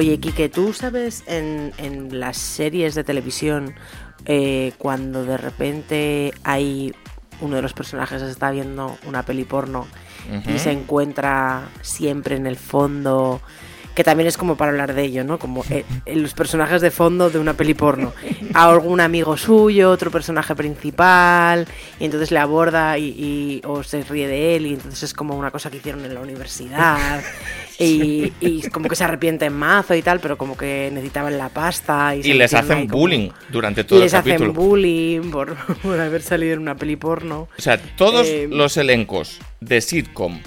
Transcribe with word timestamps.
Oye, 0.00 0.16
Kike, 0.16 0.48
¿tú 0.48 0.72
sabes 0.72 1.24
en, 1.26 1.74
en 1.76 2.20
las 2.20 2.38
series 2.38 2.94
de 2.94 3.04
televisión 3.04 3.74
eh, 4.24 4.72
cuando 4.78 5.26
de 5.26 5.36
repente 5.36 6.32
hay 6.42 6.94
uno 7.42 7.56
de 7.56 7.60
los 7.60 7.74
personajes 7.74 8.22
está 8.22 8.50
viendo 8.50 8.96
una 9.06 9.24
peli 9.24 9.44
porno 9.44 9.86
y 10.48 10.58
se 10.58 10.72
encuentra 10.72 11.68
siempre 11.82 12.36
en 12.36 12.46
el 12.46 12.56
fondo 12.56 13.42
que 13.94 14.04
también 14.04 14.26
es 14.26 14.36
como 14.36 14.56
para 14.56 14.70
hablar 14.70 14.94
de 14.94 15.04
ello, 15.04 15.24
¿no? 15.24 15.38
Como 15.38 15.64
eh, 15.70 15.84
eh, 16.06 16.16
los 16.16 16.34
personajes 16.34 16.80
de 16.80 16.90
fondo 16.90 17.30
de 17.30 17.38
una 17.38 17.54
peli 17.54 17.74
porno. 17.74 18.12
A 18.54 18.68
algún 18.68 19.00
amigo 19.00 19.36
suyo, 19.36 19.90
otro 19.90 20.10
personaje 20.10 20.54
principal, 20.54 21.66
y 21.98 22.04
entonces 22.04 22.30
le 22.30 22.38
aborda 22.38 22.98
y, 22.98 23.60
o 23.64 23.82
se 23.82 24.02
ríe 24.02 24.28
de 24.28 24.56
él, 24.56 24.66
y 24.66 24.74
entonces 24.74 25.02
es 25.02 25.14
como 25.14 25.36
una 25.36 25.50
cosa 25.50 25.70
que 25.70 25.78
hicieron 25.78 26.04
en 26.04 26.14
la 26.14 26.20
universidad. 26.20 27.22
Y, 27.82 28.68
como 28.72 28.90
que 28.90 28.94
se 28.94 29.04
arrepiente 29.04 29.46
en 29.46 29.54
mazo 29.54 29.94
y 29.94 30.02
tal, 30.02 30.20
pero 30.20 30.36
como 30.36 30.54
que 30.54 30.90
necesitaban 30.92 31.38
la 31.38 31.48
pasta. 31.48 32.14
Y, 32.14 32.34
les 32.34 32.52
hacen 32.52 32.86
bullying 32.86 33.30
durante 33.50 33.84
todo 33.84 34.02
el 34.02 34.10
capítulo. 34.10 34.34
les 34.34 34.42
hacen 34.42 34.52
bullying 34.52 35.30
por, 35.30 35.56
haber 35.98 36.20
salido 36.20 36.52
en 36.52 36.58
una 36.58 36.74
peli 36.74 36.96
porno. 36.96 37.48
O 37.56 37.62
sea, 37.62 37.78
todos 37.96 38.26
eh, 38.26 38.48
los 38.50 38.76
elencos 38.76 39.38
de 39.60 39.80
sitcom 39.80 40.42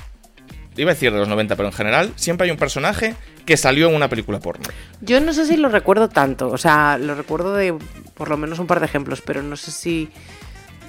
iba 0.81 0.91
a 0.91 0.93
decir 0.93 1.11
de 1.11 1.19
los 1.19 1.27
90, 1.27 1.55
pero 1.55 1.69
en 1.69 1.73
general, 1.73 2.13
siempre 2.15 2.45
hay 2.45 2.51
un 2.51 2.57
personaje 2.57 3.15
que 3.45 3.57
salió 3.57 3.89
en 3.89 3.95
una 3.95 4.09
película 4.09 4.39
porno. 4.39 4.65
Yo 5.01 5.19
no 5.19 5.33
sé 5.33 5.45
si 5.45 5.57
lo 5.57 5.69
recuerdo 5.69 6.09
tanto, 6.09 6.49
o 6.49 6.57
sea, 6.57 6.97
lo 6.97 7.15
recuerdo 7.15 7.55
de 7.55 7.75
por 8.13 8.29
lo 8.29 8.37
menos 8.37 8.59
un 8.59 8.67
par 8.67 8.79
de 8.79 8.85
ejemplos, 8.85 9.21
pero 9.21 9.43
no 9.43 9.55
sé 9.55 9.71
si... 9.71 10.09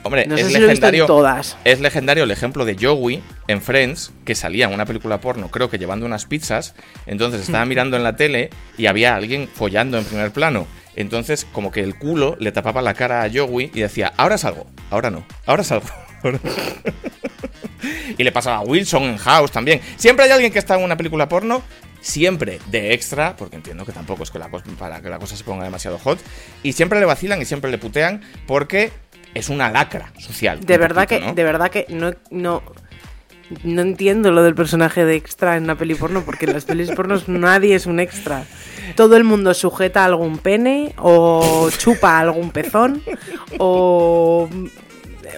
Hombre, 0.02 0.26
es 0.36 0.52
legendario. 0.52 1.06
todas. 1.06 1.56
Es 1.64 1.80
legendario 1.80 2.24
el 2.24 2.30
ejemplo 2.30 2.66
de 2.66 2.76
Joey 2.78 3.22
en 3.48 3.62
Friends, 3.62 4.12
que 4.26 4.34
salía 4.34 4.66
en 4.66 4.74
una 4.74 4.84
película 4.84 5.18
porno, 5.18 5.50
creo 5.50 5.70
que 5.70 5.78
llevando 5.78 6.04
unas 6.04 6.26
pizzas. 6.26 6.74
Entonces 7.06 7.40
estaba 7.40 7.64
mirando 7.64 7.96
en 7.96 8.02
la 8.02 8.14
tele 8.14 8.50
y 8.76 8.84
había 8.84 9.16
alguien 9.16 9.48
follando 9.48 9.96
en 9.96 10.04
primer 10.04 10.30
plano. 10.30 10.66
Entonces, 10.94 11.46
como 11.52 11.72
que 11.72 11.80
el 11.80 11.98
culo 11.98 12.36
le 12.38 12.52
tapaba 12.52 12.82
la 12.82 12.92
cara 12.92 13.22
a 13.22 13.30
Joey 13.32 13.70
y 13.74 13.80
decía, 13.80 14.12
ahora 14.18 14.36
salgo, 14.36 14.66
ahora 14.90 15.10
no, 15.10 15.24
ahora 15.46 15.64
salgo. 15.64 15.88
y 18.18 18.22
le 18.22 18.32
pasaba 18.32 18.58
a 18.58 18.62
Wilson 18.62 19.04
en 19.04 19.16
House 19.16 19.50
también. 19.50 19.80
Siempre 19.96 20.26
hay 20.26 20.32
alguien 20.32 20.52
que 20.52 20.58
está 20.58 20.76
en 20.76 20.82
una 20.82 20.96
película 20.96 21.28
porno, 21.28 21.62
siempre 22.04 22.60
de 22.70 22.92
extra, 22.92 23.34
porque 23.34 23.56
entiendo 23.56 23.86
que 23.86 23.92
tampoco 23.92 24.22
es 24.22 24.30
que 24.30 24.38
la 24.38 24.50
cosa, 24.50 24.66
para 24.78 25.00
que 25.00 25.08
la 25.08 25.18
cosa 25.18 25.36
se 25.36 25.42
ponga 25.42 25.64
demasiado 25.64 25.98
hot, 25.98 26.20
y 26.62 26.74
siempre 26.74 27.00
le 27.00 27.06
vacilan 27.06 27.40
y 27.40 27.46
siempre 27.46 27.70
le 27.70 27.78
putean 27.78 28.20
porque 28.46 28.92
es 29.32 29.48
una 29.48 29.70
lacra 29.70 30.12
social. 30.18 30.60
De 30.60 30.76
verdad 30.78 31.08
que, 31.08 31.32
de 31.32 31.44
verdad 31.44 31.70
que 31.70 31.86
no, 31.88 32.12
no, 32.30 32.62
no 33.64 33.82
entiendo 33.82 34.30
lo 34.32 34.42
del 34.42 34.54
personaje 34.54 35.04
de 35.04 35.16
extra 35.16 35.56
en 35.56 35.64
una 35.64 35.76
peli 35.76 35.94
porno, 35.94 36.22
porque 36.24 36.44
en 36.44 36.52
las 36.52 36.66
pelis 36.66 36.90
pornos 36.90 37.26
nadie 37.28 37.74
es 37.74 37.86
un 37.86 37.98
extra. 38.00 38.44
Todo 38.96 39.16
el 39.16 39.24
mundo 39.24 39.54
sujeta 39.54 40.04
algún 40.04 40.38
pene, 40.38 40.94
o 40.98 41.70
chupa 41.70 42.18
algún 42.18 42.50
pezón, 42.50 43.02
o 43.58 44.48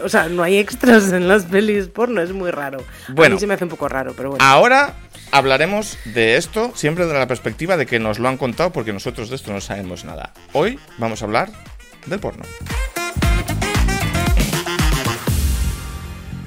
o 0.02 0.08
sea, 0.08 0.28
no 0.28 0.42
hay 0.42 0.58
extras 0.58 1.12
en 1.12 1.28
las 1.28 1.44
pelis 1.44 1.88
porno, 1.88 2.20
es 2.20 2.32
muy 2.32 2.50
raro. 2.50 2.78
Bueno, 3.08 3.34
a 3.34 3.36
mí 3.36 3.40
se 3.40 3.46
me 3.46 3.54
hace 3.54 3.64
un 3.64 3.70
poco 3.70 3.88
raro, 3.88 4.14
pero 4.16 4.30
bueno. 4.30 4.44
Ahora 4.44 4.94
hablaremos 5.30 5.98
de 6.04 6.36
esto 6.36 6.72
siempre 6.74 7.04
desde 7.04 7.18
la 7.18 7.26
perspectiva 7.26 7.76
de 7.76 7.86
que 7.86 7.98
nos 7.98 8.18
lo 8.18 8.28
han 8.28 8.36
contado 8.36 8.72
porque 8.72 8.92
nosotros 8.92 9.30
de 9.30 9.36
esto 9.36 9.52
no 9.52 9.60
sabemos 9.60 10.04
nada. 10.04 10.32
Hoy 10.52 10.78
vamos 10.98 11.22
a 11.22 11.24
hablar 11.26 11.50
del 12.06 12.20
porno. 12.20 12.44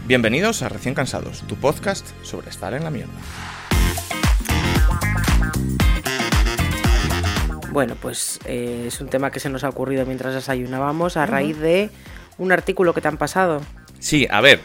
Bienvenidos 0.07 0.63
a 0.63 0.69
Recién 0.69 0.95
Cansados, 0.95 1.43
tu 1.47 1.55
podcast 1.55 2.07
sobre 2.23 2.49
estar 2.49 2.73
en 2.73 2.83
la 2.83 2.89
mierda. 2.89 3.13
Bueno, 7.71 7.95
pues 8.01 8.39
eh, 8.45 8.85
es 8.87 8.99
un 8.99 9.09
tema 9.09 9.29
que 9.29 9.39
se 9.39 9.49
nos 9.49 9.63
ha 9.63 9.69
ocurrido 9.69 10.05
mientras 10.05 10.33
desayunábamos 10.33 11.17
a 11.17 11.27
raíz 11.27 11.59
de 11.59 11.91
un 12.39 12.51
artículo 12.51 12.93
que 12.93 13.01
te 13.01 13.07
han 13.07 13.17
pasado. 13.17 13.61
Sí, 13.99 14.27
a 14.29 14.41
ver, 14.41 14.61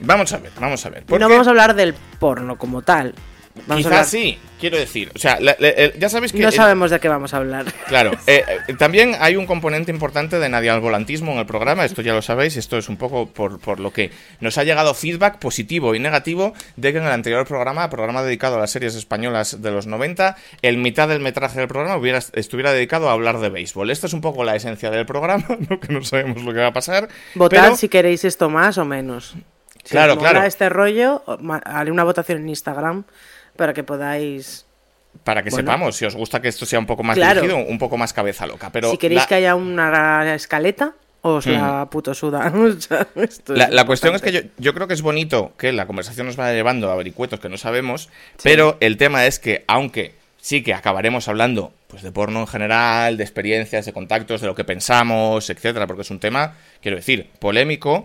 vamos 0.00 0.32
a 0.32 0.38
ver, 0.38 0.52
vamos 0.60 0.86
a 0.86 0.90
ver. 0.90 1.04
No 1.08 1.28
vamos 1.28 1.46
a 1.46 1.50
hablar 1.50 1.74
del 1.74 1.94
porno 1.94 2.56
como 2.56 2.82
tal, 2.82 3.14
Quizás 3.76 4.10
sí, 4.10 4.36
quiero 4.58 4.76
decir. 4.76 5.12
O 5.14 5.18
sea, 5.18 5.38
ya 5.40 6.08
sabéis 6.08 6.32
que. 6.32 6.40
No 6.40 6.50
sabemos 6.50 6.90
de 6.90 6.98
qué 6.98 7.08
vamos 7.08 7.34
a 7.34 7.38
hablar. 7.38 7.66
Claro. 7.88 8.12
Eh, 8.26 8.42
eh, 8.68 8.74
también 8.74 9.14
hay 9.20 9.36
un 9.36 9.44
componente 9.44 9.92
importante 9.92 10.38
de 10.38 10.48
nadie 10.48 10.70
al 10.70 10.80
volantismo 10.80 11.32
en 11.32 11.38
el 11.38 11.46
programa, 11.46 11.84
esto 11.84 12.00
ya 12.00 12.14
lo 12.14 12.22
sabéis, 12.22 12.56
esto 12.56 12.78
es 12.78 12.88
un 12.88 12.96
poco 12.96 13.26
por, 13.26 13.60
por, 13.60 13.78
lo 13.78 13.92
que 13.92 14.10
nos 14.40 14.56
ha 14.56 14.64
llegado 14.64 14.94
feedback 14.94 15.38
positivo 15.38 15.94
y 15.94 15.98
negativo 15.98 16.54
de 16.76 16.92
que 16.92 16.98
en 16.98 17.04
el 17.04 17.12
anterior 17.12 17.46
programa, 17.46 17.90
programa 17.90 18.22
dedicado 18.22 18.56
a 18.56 18.60
las 18.60 18.70
series 18.70 18.94
españolas 18.94 19.60
de 19.60 19.70
los 19.70 19.86
90, 19.86 20.36
el 20.62 20.78
mitad 20.78 21.08
del 21.08 21.20
metraje 21.20 21.58
del 21.58 21.68
programa 21.68 21.96
hubiera, 21.96 22.18
estuviera 22.32 22.72
dedicado 22.72 23.10
a 23.10 23.12
hablar 23.12 23.40
de 23.40 23.50
béisbol. 23.50 23.90
Esta 23.90 24.06
es 24.06 24.14
un 24.14 24.22
poco 24.22 24.42
la 24.42 24.56
esencia 24.56 24.90
del 24.90 25.04
programa, 25.04 25.44
¿no? 25.68 25.78
que 25.78 25.92
no 25.92 26.02
sabemos 26.02 26.42
lo 26.42 26.52
que 26.54 26.60
va 26.60 26.68
a 26.68 26.72
pasar. 26.72 27.08
Votad 27.34 27.76
si 27.76 27.88
queréis 27.88 28.24
esto 28.24 28.48
más 28.48 28.78
o 28.78 28.86
menos. 28.86 29.34
Si 29.84 29.90
claro, 29.90 30.16
claro. 30.16 30.42
este 30.44 30.70
rollo, 30.70 31.22
haré 31.64 31.90
una 31.90 32.04
votación 32.04 32.38
en 32.38 32.48
Instagram 32.48 33.04
para 33.56 33.72
que 33.72 33.82
podáis 33.82 34.66
para 35.22 35.42
que 35.42 35.50
sepamos 35.50 35.96
si 35.96 36.04
os 36.04 36.16
gusta 36.16 36.42
que 36.42 36.48
esto 36.48 36.66
sea 36.66 36.78
un 36.78 36.86
poco 36.86 37.02
más 37.04 37.16
dirigido, 37.16 37.56
un 37.58 37.78
poco 37.78 37.96
más 37.96 38.12
cabeza 38.12 38.46
loca. 38.46 38.70
Pero 38.70 38.90
si 38.90 38.98
queréis 38.98 39.26
que 39.26 39.36
haya 39.36 39.54
una 39.54 40.34
escaleta, 40.34 40.94
os 41.22 41.46
la 41.46 41.84
mm. 41.84 41.88
puto 41.88 42.14
suda. 42.14 42.52
la, 43.46 43.86
cuestión 43.86 44.14
es 44.14 44.22
que 44.22 44.50
yo, 44.58 44.74
creo 44.74 44.88
que 44.88 44.94
es 44.94 45.02
bonito 45.02 45.52
que 45.56 45.72
la 45.72 45.86
conversación 45.86 46.26
nos 46.26 46.36
vaya 46.36 46.52
llevando 46.52 46.90
a 46.90 46.96
vericuetos 46.96 47.40
que 47.40 47.48
no 47.48 47.56
sabemos, 47.56 48.10
pero 48.42 48.76
el 48.80 48.96
tema 48.96 49.24
es 49.24 49.38
que, 49.38 49.64
aunque 49.66 50.14
sí 50.40 50.62
que 50.62 50.74
acabaremos 50.74 51.26
hablando 51.28 51.72
pues 51.88 52.02
de 52.02 52.12
porno 52.12 52.40
en 52.40 52.46
general, 52.46 53.16
de 53.16 53.22
experiencias, 53.22 53.86
de 53.86 53.94
contactos, 53.94 54.42
de 54.42 54.48
lo 54.48 54.54
que 54.54 54.64
pensamos, 54.64 55.48
etcétera, 55.48 55.86
porque 55.86 56.02
es 56.02 56.10
un 56.10 56.20
tema, 56.20 56.56
quiero 56.82 56.96
decir, 56.96 57.30
polémico 57.38 58.04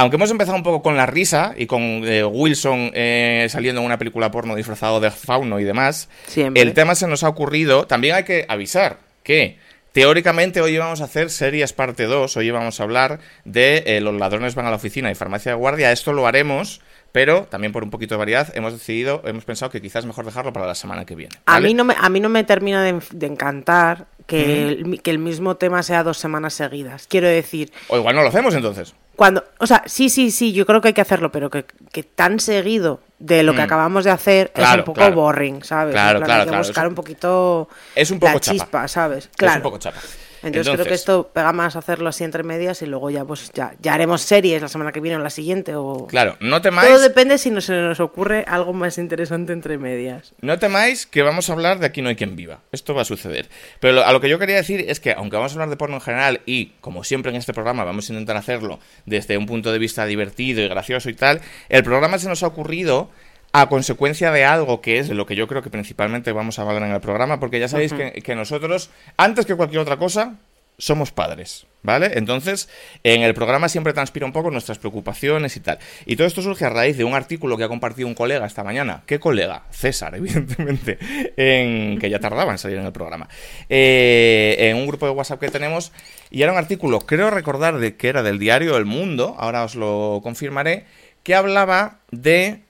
aunque 0.00 0.16
hemos 0.16 0.30
empezado 0.30 0.56
un 0.56 0.62
poco 0.62 0.82
con 0.82 0.96
la 0.96 1.04
risa 1.04 1.52
y 1.58 1.66
con 1.66 1.82
eh, 1.82 2.24
Wilson 2.24 2.90
eh, 2.94 3.46
saliendo 3.50 3.82
en 3.82 3.86
una 3.86 3.98
película 3.98 4.30
porno 4.30 4.54
disfrazado 4.54 4.98
de 4.98 5.10
fauno 5.10 5.60
y 5.60 5.64
demás, 5.64 6.08
el 6.34 6.72
tema 6.72 6.94
se 6.94 7.06
nos 7.06 7.22
ha 7.22 7.28
ocurrido. 7.28 7.86
También 7.86 8.14
hay 8.14 8.24
que 8.24 8.46
avisar 8.48 9.00
que 9.22 9.58
teóricamente 9.92 10.62
hoy 10.62 10.78
vamos 10.78 11.02
a 11.02 11.04
hacer 11.04 11.28
series 11.28 11.74
parte 11.74 12.04
2. 12.04 12.34
Hoy 12.38 12.50
vamos 12.50 12.80
a 12.80 12.82
hablar 12.82 13.20
de 13.44 13.82
eh, 13.86 14.00
Los 14.00 14.14
ladrones 14.14 14.54
van 14.54 14.64
a 14.66 14.70
la 14.70 14.76
oficina 14.76 15.10
y 15.10 15.14
farmacia 15.14 15.52
de 15.52 15.58
guardia. 15.58 15.92
Esto 15.92 16.14
lo 16.14 16.26
haremos. 16.26 16.80
Pero 17.12 17.42
también 17.50 17.72
por 17.72 17.82
un 17.82 17.90
poquito 17.90 18.14
de 18.14 18.20
variedad 18.20 18.56
hemos 18.56 18.72
decidido, 18.72 19.20
hemos 19.24 19.44
pensado 19.44 19.68
que 19.68 19.82
quizás 19.82 20.04
es 20.04 20.06
mejor 20.06 20.24
dejarlo 20.24 20.52
para 20.52 20.68
la 20.68 20.76
semana 20.76 21.04
que 21.04 21.16
viene. 21.16 21.34
A, 21.44 21.58
mí 21.58 21.74
no 21.74 21.82
me, 21.82 21.96
a 21.98 22.08
mí 22.08 22.20
no 22.20 22.28
me 22.28 22.44
termina 22.44 22.84
de 22.84 23.26
encantar 23.26 24.06
que, 24.30 24.68
el, 24.68 25.02
que 25.02 25.10
el 25.10 25.18
mismo 25.18 25.56
tema 25.56 25.82
sea 25.82 26.04
dos 26.04 26.18
semanas 26.18 26.54
seguidas. 26.54 27.06
Quiero 27.08 27.26
decir. 27.26 27.72
O 27.88 27.96
igual 27.96 28.14
no 28.14 28.22
lo 28.22 28.28
hacemos 28.28 28.54
entonces. 28.54 28.94
Cuando, 29.20 29.44
o 29.58 29.66
sea, 29.66 29.82
sí, 29.84 30.08
sí, 30.08 30.30
sí, 30.30 30.54
yo 30.54 30.64
creo 30.64 30.80
que 30.80 30.88
hay 30.88 30.94
que 30.94 31.02
hacerlo, 31.02 31.30
pero 31.30 31.50
que, 31.50 31.66
que 31.92 32.02
tan 32.02 32.40
seguido 32.40 33.00
de 33.18 33.42
lo 33.42 33.52
que 33.52 33.58
mm. 33.58 33.64
acabamos 33.64 34.04
de 34.04 34.10
hacer 34.10 34.50
es 34.56 34.66
un 34.74 34.82
poco 34.82 35.12
boring, 35.12 35.62
¿sabes? 35.62 35.92
Claro, 35.92 36.22
claro, 36.22 36.44
hay 36.44 36.48
que 36.48 36.56
buscar 36.56 36.88
un 36.88 36.94
poquito 36.94 37.68
es 37.94 38.10
un 38.10 38.18
poco 38.18 38.32
la 38.32 38.40
chispa, 38.40 38.88
¿sabes? 38.88 39.28
Claro. 39.36 39.52
Es 39.52 39.56
un 39.58 39.62
poco 39.62 39.78
chapa. 39.78 39.98
Entonces, 40.42 40.72
creo 40.72 40.86
que 40.86 40.94
esto 40.94 41.30
pega 41.32 41.52
más 41.52 41.76
hacerlo 41.76 42.08
así 42.08 42.24
entre 42.24 42.42
medias 42.42 42.82
y 42.82 42.86
luego 42.86 43.10
ya 43.10 43.24
pues 43.24 43.50
ya, 43.52 43.74
ya 43.80 43.94
haremos 43.94 44.22
series 44.22 44.62
la 44.62 44.68
semana 44.68 44.92
que 44.92 45.00
viene 45.00 45.16
o 45.16 45.20
la 45.20 45.30
siguiente 45.30 45.74
o... 45.74 46.06
Claro, 46.06 46.36
no 46.40 46.62
temáis... 46.62 46.88
Todo 46.88 46.98
depende 46.98 47.36
si 47.38 47.50
nos, 47.50 47.64
se 47.64 47.74
nos 47.74 48.00
ocurre 48.00 48.44
algo 48.48 48.72
más 48.72 48.98
interesante 48.98 49.52
entre 49.52 49.76
medias. 49.78 50.32
No 50.40 50.58
temáis 50.58 51.06
que 51.06 51.22
vamos 51.22 51.50
a 51.50 51.52
hablar 51.52 51.78
de 51.78 51.90
Aquí 51.90 52.02
no 52.02 52.08
hay 52.08 52.16
quien 52.16 52.36
viva. 52.36 52.60
Esto 52.72 52.94
va 52.94 53.02
a 53.02 53.04
suceder. 53.04 53.48
Pero 53.80 54.04
a 54.04 54.12
lo 54.12 54.20
que 54.20 54.28
yo 54.28 54.38
quería 54.38 54.56
decir 54.56 54.84
es 54.88 55.00
que 55.00 55.12
aunque 55.12 55.36
vamos 55.36 55.52
a 55.52 55.54
hablar 55.56 55.70
de 55.70 55.76
porno 55.76 55.96
en 55.96 56.00
general 56.00 56.40
y 56.46 56.66
como 56.80 57.04
siempre 57.04 57.30
en 57.30 57.36
este 57.36 57.52
programa 57.52 57.84
vamos 57.84 58.08
a 58.08 58.12
intentar 58.12 58.36
hacerlo 58.36 58.78
desde 59.06 59.36
un 59.36 59.46
punto 59.46 59.72
de 59.72 59.78
vista 59.78 60.06
divertido 60.06 60.62
y 60.62 60.68
gracioso 60.68 61.10
y 61.10 61.14
tal, 61.14 61.40
el 61.68 61.82
programa 61.82 62.18
se 62.18 62.28
nos 62.28 62.42
ha 62.42 62.46
ocurrido 62.46 63.10
a 63.52 63.68
consecuencia 63.68 64.30
de 64.30 64.44
algo 64.44 64.80
que 64.80 64.98
es 64.98 65.08
lo 65.10 65.26
que 65.26 65.36
yo 65.36 65.48
creo 65.48 65.62
que 65.62 65.70
principalmente 65.70 66.32
vamos 66.32 66.58
a 66.58 66.62
hablar 66.62 66.82
en 66.82 66.92
el 66.92 67.00
programa, 67.00 67.40
porque 67.40 67.58
ya 67.58 67.68
sabéis 67.68 67.92
que, 67.92 68.34
nosotros, 68.34 68.90
antes 69.16 69.46
que 69.46 69.56
cualquier 69.56 69.80
otra 69.80 69.96
cosa, 69.96 70.36
somos 70.78 71.12
padres, 71.12 71.66
¿vale? 71.82 72.12
Entonces, 72.14 72.68
en 73.04 73.22
el 73.22 73.34
programa 73.34 73.68
siempre 73.68 73.92
transpira 73.92 74.24
un 74.24 74.32
poco 74.32 74.50
nuestras 74.50 74.78
preocupaciones 74.78 75.56
y 75.56 75.60
tal. 75.60 75.78
Y 76.06 76.16
todo 76.16 76.26
esto 76.26 76.42
surge 76.42 76.64
a 76.64 76.70
raíz 76.70 76.96
de 76.96 77.04
un 77.04 77.14
artículo 77.14 77.58
que 77.58 77.64
ha 77.64 77.68
compartido 77.68 78.08
un 78.08 78.14
colega 78.14 78.46
esta 78.46 78.64
mañana. 78.64 79.02
¿Qué 79.04 79.20
colega? 79.20 79.64
César, 79.70 80.14
evidentemente, 80.16 80.98
en, 81.36 81.98
que 81.98 82.08
ya 82.08 82.18
tardaba 82.18 82.52
en 82.52 82.58
salir 82.58 82.78
en 82.78 82.86
el 82.86 82.92
programa. 82.92 83.28
Eh, 83.68 84.56
en 84.58 84.76
un 84.76 84.86
grupo 84.86 85.06
de 85.06 85.12
WhatsApp 85.12 85.40
que 85.40 85.50
tenemos, 85.50 85.92
y 86.30 86.42
era 86.42 86.52
un 86.52 86.58
artículo, 86.58 87.00
creo 87.00 87.30
recordar 87.30 87.78
de 87.78 87.96
que 87.96 88.08
era 88.08 88.22
del 88.22 88.38
diario 88.38 88.76
El 88.76 88.86
Mundo, 88.86 89.36
ahora 89.38 89.64
os 89.64 89.74
lo 89.74 90.20
confirmaré, 90.22 90.86
que 91.22 91.34
hablaba 91.34 91.98
de 92.10 92.60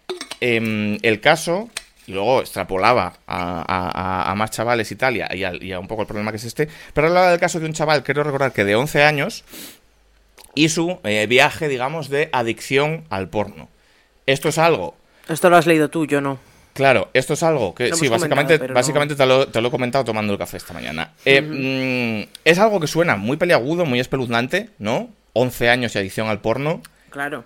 Em, 0.40 0.98
el 1.02 1.20
caso, 1.20 1.68
y 2.06 2.12
luego 2.12 2.40
extrapolaba 2.40 3.14
a, 3.26 4.34
más 4.36 4.50
chavales 4.50 4.90
Italia 4.90 5.28
y 5.32 5.72
a, 5.72 5.78
un 5.78 5.86
poco 5.86 6.02
el 6.02 6.08
problema 6.08 6.30
que 6.30 6.38
es 6.38 6.44
este, 6.44 6.68
pero 6.94 7.08
hablaba 7.08 7.30
del 7.30 7.40
caso 7.40 7.60
de 7.60 7.66
un 7.66 7.72
chaval, 7.72 8.02
quiero 8.02 8.22
recordar 8.22 8.52
que 8.52 8.64
de 8.64 8.74
11 8.74 9.02
años, 9.04 9.44
y 10.54 10.68
su 10.70 10.98
eh, 11.04 11.26
viaje, 11.28 11.68
digamos, 11.68 12.08
de 12.08 12.28
adicción 12.32 13.04
al 13.10 13.28
porno. 13.28 13.68
Esto 14.26 14.48
es 14.48 14.58
algo... 14.58 14.96
Esto 15.28 15.48
lo 15.48 15.56
has 15.56 15.66
leído 15.66 15.90
tú, 15.90 16.06
yo 16.06 16.20
no. 16.20 16.38
Claro, 16.72 17.10
esto 17.14 17.34
es 17.34 17.42
algo 17.42 17.74
que 17.74 17.92
sí, 17.94 18.08
básicamente, 18.08 18.58
básicamente 18.58 19.14
te, 19.14 19.26
lo, 19.26 19.48
te 19.48 19.60
lo 19.60 19.68
he 19.68 19.70
comentado 19.70 20.04
tomando 20.04 20.32
el 20.32 20.38
café 20.38 20.56
esta 20.56 20.72
mañana. 20.72 21.12
Eh, 21.24 21.42
mm, 21.42 22.30
es 22.44 22.58
algo 22.58 22.80
que 22.80 22.86
suena 22.86 23.16
muy 23.16 23.36
peliagudo, 23.36 23.84
muy 23.84 24.00
espeluznante, 24.00 24.70
¿no? 24.78 25.10
11 25.32 25.68
años 25.68 25.92
de 25.92 26.00
adicción 26.00 26.28
al 26.28 26.40
porno. 26.40 26.80
Claro. 27.10 27.44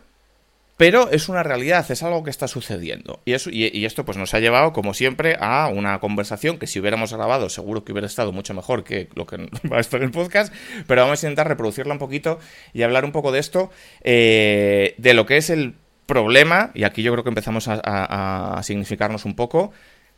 Pero 0.77 1.09
es 1.11 1.29
una 1.29 1.45
realidad, 1.45 1.89
es 1.89 2.03
algo 2.03 2.25
que 2.25 2.31
está 2.31 2.49
sucediendo. 2.49 3.21
Y, 3.25 3.33
eso, 3.33 3.49
y, 3.53 3.85
esto 3.85 4.05
pues 4.05 4.19
nos 4.19 4.35
ha 4.35 4.41
llevado, 4.41 4.73
como 4.73 4.93
siempre, 4.93 5.37
a 5.39 5.69
una 5.69 6.01
conversación 6.01 6.59
que 6.59 6.67
si 6.67 6.81
hubiéramos 6.81 7.13
grabado 7.13 7.49
seguro 7.49 7.85
que 7.85 7.93
hubiera 7.93 8.09
estado 8.09 8.33
mucho 8.33 8.55
mejor 8.55 8.83
que 8.83 9.09
lo 9.15 9.27
que 9.27 9.37
va 9.73 9.77
a 9.77 9.81
estar 9.81 10.01
en 10.01 10.07
el 10.07 10.11
podcast, 10.11 10.53
pero 10.89 11.03
vamos 11.03 11.23
a 11.23 11.27
intentar 11.27 11.47
reproducirla 11.49 11.93
un 11.93 12.01
poquito 12.01 12.41
y 12.73 12.83
hablar 12.83 13.05
un 13.05 13.13
poco 13.13 13.31
de 13.31 13.39
esto, 13.39 13.71
eh, 14.03 14.95
de 14.99 15.15
lo 15.15 15.27
que 15.27 15.37
es 15.37 15.49
el 15.49 15.75
problema, 16.07 16.73
y 16.75 16.85
aquí 16.85 17.03
yo 17.03 17.13
creo 17.13 17.23
que 17.23 17.31
empezamos 17.31 17.69
a 17.69 18.61
significarnos 18.63 19.25
un 19.25 19.37
poco, 19.37 19.73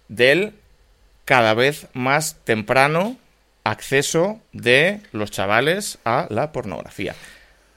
del 0.09 0.55
cada 1.27 1.55
vez 1.55 1.89
más 1.93 2.37
temprano 2.45 3.17
acceso 3.65 4.41
de 4.53 5.01
los 5.13 5.31
chavales 5.31 5.99
a 6.05 6.27
la 6.31 6.53
pornografía. 6.53 7.15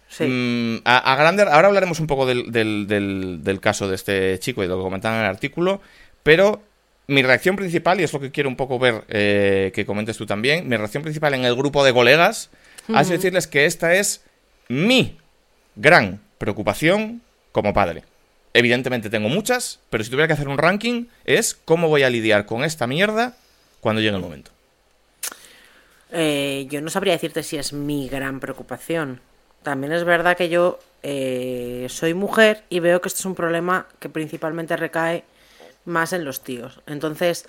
Sí. 0.09 0.25
Mm, 0.25 0.81
a, 0.85 0.97
ahora 0.97 1.67
hablaremos 1.67 1.99
un 1.99 2.07
poco 2.07 2.25
del, 2.25 2.51
del- 2.51 2.87
del- 2.87 3.39
del 3.43 3.59
caso 3.61 3.87
de 3.87 3.95
este 3.95 4.39
chico 4.39 4.61
y 4.63 4.65
de 4.65 4.69
lo 4.69 4.77
que 4.77 4.83
comentaban 4.83 5.19
en 5.19 5.25
el 5.25 5.29
artículo, 5.29 5.81
pero 6.23 6.61
mi 7.07 7.21
reacción 7.23 7.55
principal, 7.55 7.99
y 7.99 8.03
es 8.03 8.13
lo 8.13 8.19
que 8.19 8.31
quiero 8.31 8.49
un 8.49 8.55
poco 8.55 8.77
ver 8.79 9.03
eh, 9.07 9.71
que 9.73 9.85
comentes 9.85 10.17
tú 10.17 10.25
también, 10.25 10.67
mi 10.67 10.77
reacción 10.77 11.03
principal 11.03 11.33
en 11.35 11.45
el 11.45 11.55
grupo 11.55 11.83
de 11.83 11.93
colegas 11.93 12.49
sido 13.03 13.17
decirles 13.17 13.47
que 13.47 13.65
esta 13.65 13.93
es 13.95 14.23
mi 14.67 15.17
gran 15.75 16.19
preocupación 16.39 17.21
como 17.51 17.73
padre. 17.73 18.03
Evidentemente 18.53 19.09
tengo 19.11 19.29
muchas, 19.29 19.79
pero 19.91 20.03
si 20.03 20.09
tuviera 20.09 20.25
que 20.27 20.33
hacer 20.33 20.47
un 20.47 20.57
ranking 20.57 21.05
es 21.25 21.53
cómo 21.53 21.87
voy 21.87 22.01
a 22.03 22.09
lidiar 22.09 22.45
con 22.47 22.63
esta 22.63 22.87
mierda 22.87 23.35
cuando 23.79 24.01
llegue 24.01 24.15
el 24.15 24.21
momento. 24.21 24.49
Eh, 26.11 26.65
yo 26.69 26.81
no 26.81 26.89
sabría 26.89 27.13
decirte 27.13 27.43
si 27.43 27.57
es 27.57 27.73
mi 27.73 28.09
gran 28.09 28.39
preocupación. 28.39 29.21
También 29.63 29.93
es 29.93 30.03
verdad 30.03 30.37
que 30.37 30.49
yo 30.49 30.79
eh, 31.03 31.85
soy 31.89 32.13
mujer 32.13 32.63
y 32.69 32.79
veo 32.79 33.01
que 33.01 33.07
esto 33.09 33.19
es 33.19 33.25
un 33.25 33.35
problema 33.35 33.87
que 33.99 34.09
principalmente 34.09 34.75
recae 34.77 35.23
más 35.85 36.13
en 36.13 36.25
los 36.25 36.41
tíos. 36.43 36.81
Entonces, 36.87 37.47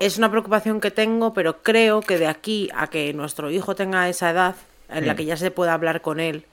es 0.00 0.18
una 0.18 0.30
preocupación 0.30 0.80
que 0.80 0.90
tengo, 0.90 1.34
pero 1.34 1.62
creo 1.62 2.00
que 2.00 2.18
de 2.18 2.26
aquí 2.26 2.68
a 2.74 2.88
que 2.88 3.12
nuestro 3.14 3.50
hijo 3.50 3.74
tenga 3.74 4.08
esa 4.08 4.30
edad 4.30 4.54
en 4.88 5.06
la 5.06 5.14
Mm. 5.14 5.16
que 5.16 5.24
ya 5.24 5.36
se 5.36 5.50
pueda 5.50 5.72
hablar 5.74 6.02
con 6.02 6.20
él 6.20 6.44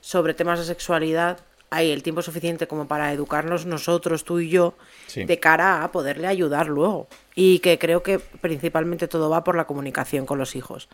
sobre 0.00 0.34
temas 0.34 0.58
de 0.58 0.64
sexualidad, 0.64 1.38
hay 1.70 1.90
el 1.90 2.02
tiempo 2.02 2.22
suficiente 2.22 2.66
como 2.68 2.86
para 2.86 3.12
educarnos 3.12 3.66
nosotros, 3.66 4.24
tú 4.24 4.38
y 4.40 4.48
yo, 4.48 4.74
Sí. 5.06 5.24
de 5.24 5.40
cara 5.40 5.82
a 5.82 5.90
poderle 5.90 6.28
ayudar 6.28 6.68
luego. 6.68 7.08
Y 7.34 7.58
que 7.58 7.78
creo 7.78 8.02
que 8.02 8.18
principalmente 8.20 9.08
todo 9.08 9.28
va 9.28 9.42
por 9.42 9.56
la 9.56 9.64
comunicación 9.64 10.24
con 10.24 10.38
los 10.38 10.54
hijos. 10.54 10.88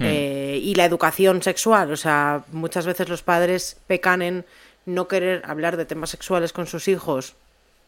Eh, 0.00 0.60
y 0.62 0.74
la 0.74 0.84
educación 0.84 1.42
sexual, 1.42 1.92
o 1.92 1.96
sea, 1.96 2.44
muchas 2.52 2.86
veces 2.86 3.08
los 3.08 3.22
padres 3.22 3.76
pecan 3.86 4.22
en 4.22 4.44
no 4.86 5.08
querer 5.08 5.42
hablar 5.44 5.76
de 5.76 5.84
temas 5.84 6.10
sexuales 6.10 6.52
con 6.52 6.66
sus 6.66 6.88
hijos. 6.88 7.34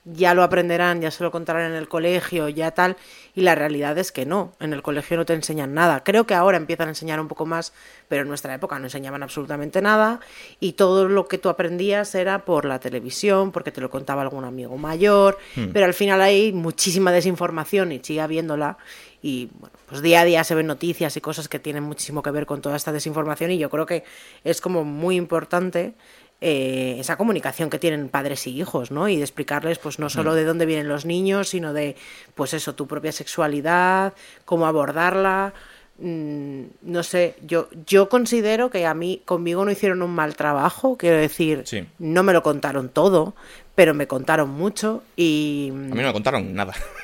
Ya 0.05 0.35
lo 0.35 0.43
aprenderán, 0.43 1.01
ya 1.01 1.13
se 1.13 1.23
lo 1.23 1.31
contarán 1.31 1.71
en 1.71 1.77
el 1.77 1.89
colegio, 1.89 2.49
ya 2.49 2.73
tal. 2.73 2.97
Y 3.37 3.43
la 3.43 3.55
realidad 3.55 3.97
es 3.99 4.11
que 4.11 4.27
no, 4.27 4.53
en 4.59 4.73
el 4.73 4.83
colegio 4.83 5.17
no 5.17 5.25
te 5.25 5.33
enseñan 5.33 5.75
nada. 5.75 6.03
Creo 6.03 6.27
que 6.27 6.35
ahora 6.35 6.57
empiezan 6.57 6.89
a 6.89 6.91
enseñar 6.91 7.21
un 7.21 7.29
poco 7.29 7.47
más, 7.47 7.73
pero 8.09 8.23
en 8.23 8.29
nuestra 8.29 8.53
época 8.53 8.81
no 8.81 8.87
enseñaban 8.87 9.23
absolutamente 9.23 9.81
nada. 9.81 10.19
Y 10.59 10.73
todo 10.73 11.07
lo 11.07 11.29
que 11.29 11.39
tú 11.39 11.49
aprendías 11.49 12.17
era 12.17 12.45
por 12.45 12.65
la 12.65 12.81
televisión, 12.81 13.53
porque 13.53 13.71
te 13.71 13.81
lo 13.81 13.91
contaba 13.91 14.23
algún 14.23 14.45
amigo 14.45 14.77
mayor. 14.77 15.39
Pero 15.73 15.87
al 15.87 15.95
final 15.95 16.21
hay 16.21 16.53
muchísima 16.53 17.13
desinformación 17.13 17.93
y 17.93 18.01
sigue 18.03 18.23
habiéndola. 18.23 18.79
Y 19.23 19.49
bueno, 19.59 19.75
pues 19.89 20.03
día 20.03 20.21
a 20.23 20.25
día 20.25 20.43
se 20.45 20.55
ven 20.57 20.67
noticias 20.67 21.17
y 21.17 21.21
cosas 21.21 21.49
que 21.49 21.59
tienen 21.61 21.85
muchísimo 21.85 22.23
que 22.23 22.31
ver 22.33 22.45
con 22.45 22.61
toda 22.61 22.77
esta 22.77 22.91
desinformación. 22.93 23.53
Y 23.53 23.59
yo 23.59 23.71
creo 23.71 23.87
que 23.87 24.03
es 24.43 24.61
como 24.61 24.83
muy 24.85 25.15
importante 25.17 25.95
eh, 26.41 26.97
esa 26.99 27.17
comunicación 27.17 27.71
que 27.71 27.79
tienen 27.79 28.09
padres 28.09 28.49
y 28.49 28.61
hijos, 28.61 28.91
¿no? 28.91 29.09
Y 29.09 29.17
de 29.17 29.23
explicarles, 29.23 29.79
pues 29.79 30.01
no 30.01 30.11
solo 30.11 30.35
de 30.35 30.45
dónde 30.45 30.67
vienen 30.67 30.89
los 30.89 31.05
niños, 31.05 31.51
sino 31.51 31.73
de, 31.73 31.95
pues 32.35 32.53
eso, 32.53 32.75
tu 32.75 32.89
propia 32.89 33.13
sexualidad, 33.13 34.13
cómo 34.45 34.67
abordarla. 34.67 35.55
Mm, 35.99 36.63
no 36.83 37.03
sé, 37.05 37.37
yo, 37.47 37.69
yo 37.87 38.09
considero 38.09 38.71
que 38.71 38.87
a 38.87 38.95
mí, 38.95 39.23
conmigo 39.25 39.65
no 39.65 39.71
hicieron 39.71 40.03
un 40.03 40.11
mal 40.11 40.35
trabajo, 40.35 40.97
quiero 40.97 41.17
decir, 41.19 41.63
Sí. 41.65 41.87
no 42.01 42.25
me 42.25 42.33
lo 42.33 42.43
contaron 42.43 42.89
todo, 42.89 43.37
pero 43.77 43.95
me 43.95 44.09
contaron 44.09 44.51
mucho 44.51 45.05
y... 45.15 45.69
A 45.71 45.75
mí 45.75 46.01
no 46.01 46.09
me 46.09 46.13
contaron 46.13 46.53
nada. 46.55 46.75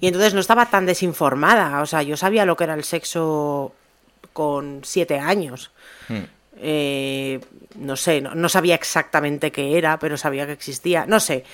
Y 0.00 0.06
entonces 0.06 0.34
no 0.34 0.40
estaba 0.40 0.66
tan 0.70 0.86
desinformada. 0.86 1.82
O 1.82 1.86
sea, 1.86 2.02
yo 2.02 2.16
sabía 2.16 2.44
lo 2.44 2.56
que 2.56 2.64
era 2.64 2.74
el 2.74 2.84
sexo 2.84 3.72
con 4.32 4.80
siete 4.84 5.18
años. 5.18 5.70
Hmm. 6.08 6.24
Eh, 6.62 7.40
no 7.76 7.96
sé, 7.96 8.20
no, 8.20 8.34
no 8.34 8.48
sabía 8.48 8.74
exactamente 8.74 9.50
qué 9.52 9.78
era, 9.78 9.98
pero 9.98 10.16
sabía 10.16 10.46
que 10.46 10.52
existía. 10.52 11.06
No 11.06 11.20
sé. 11.20 11.44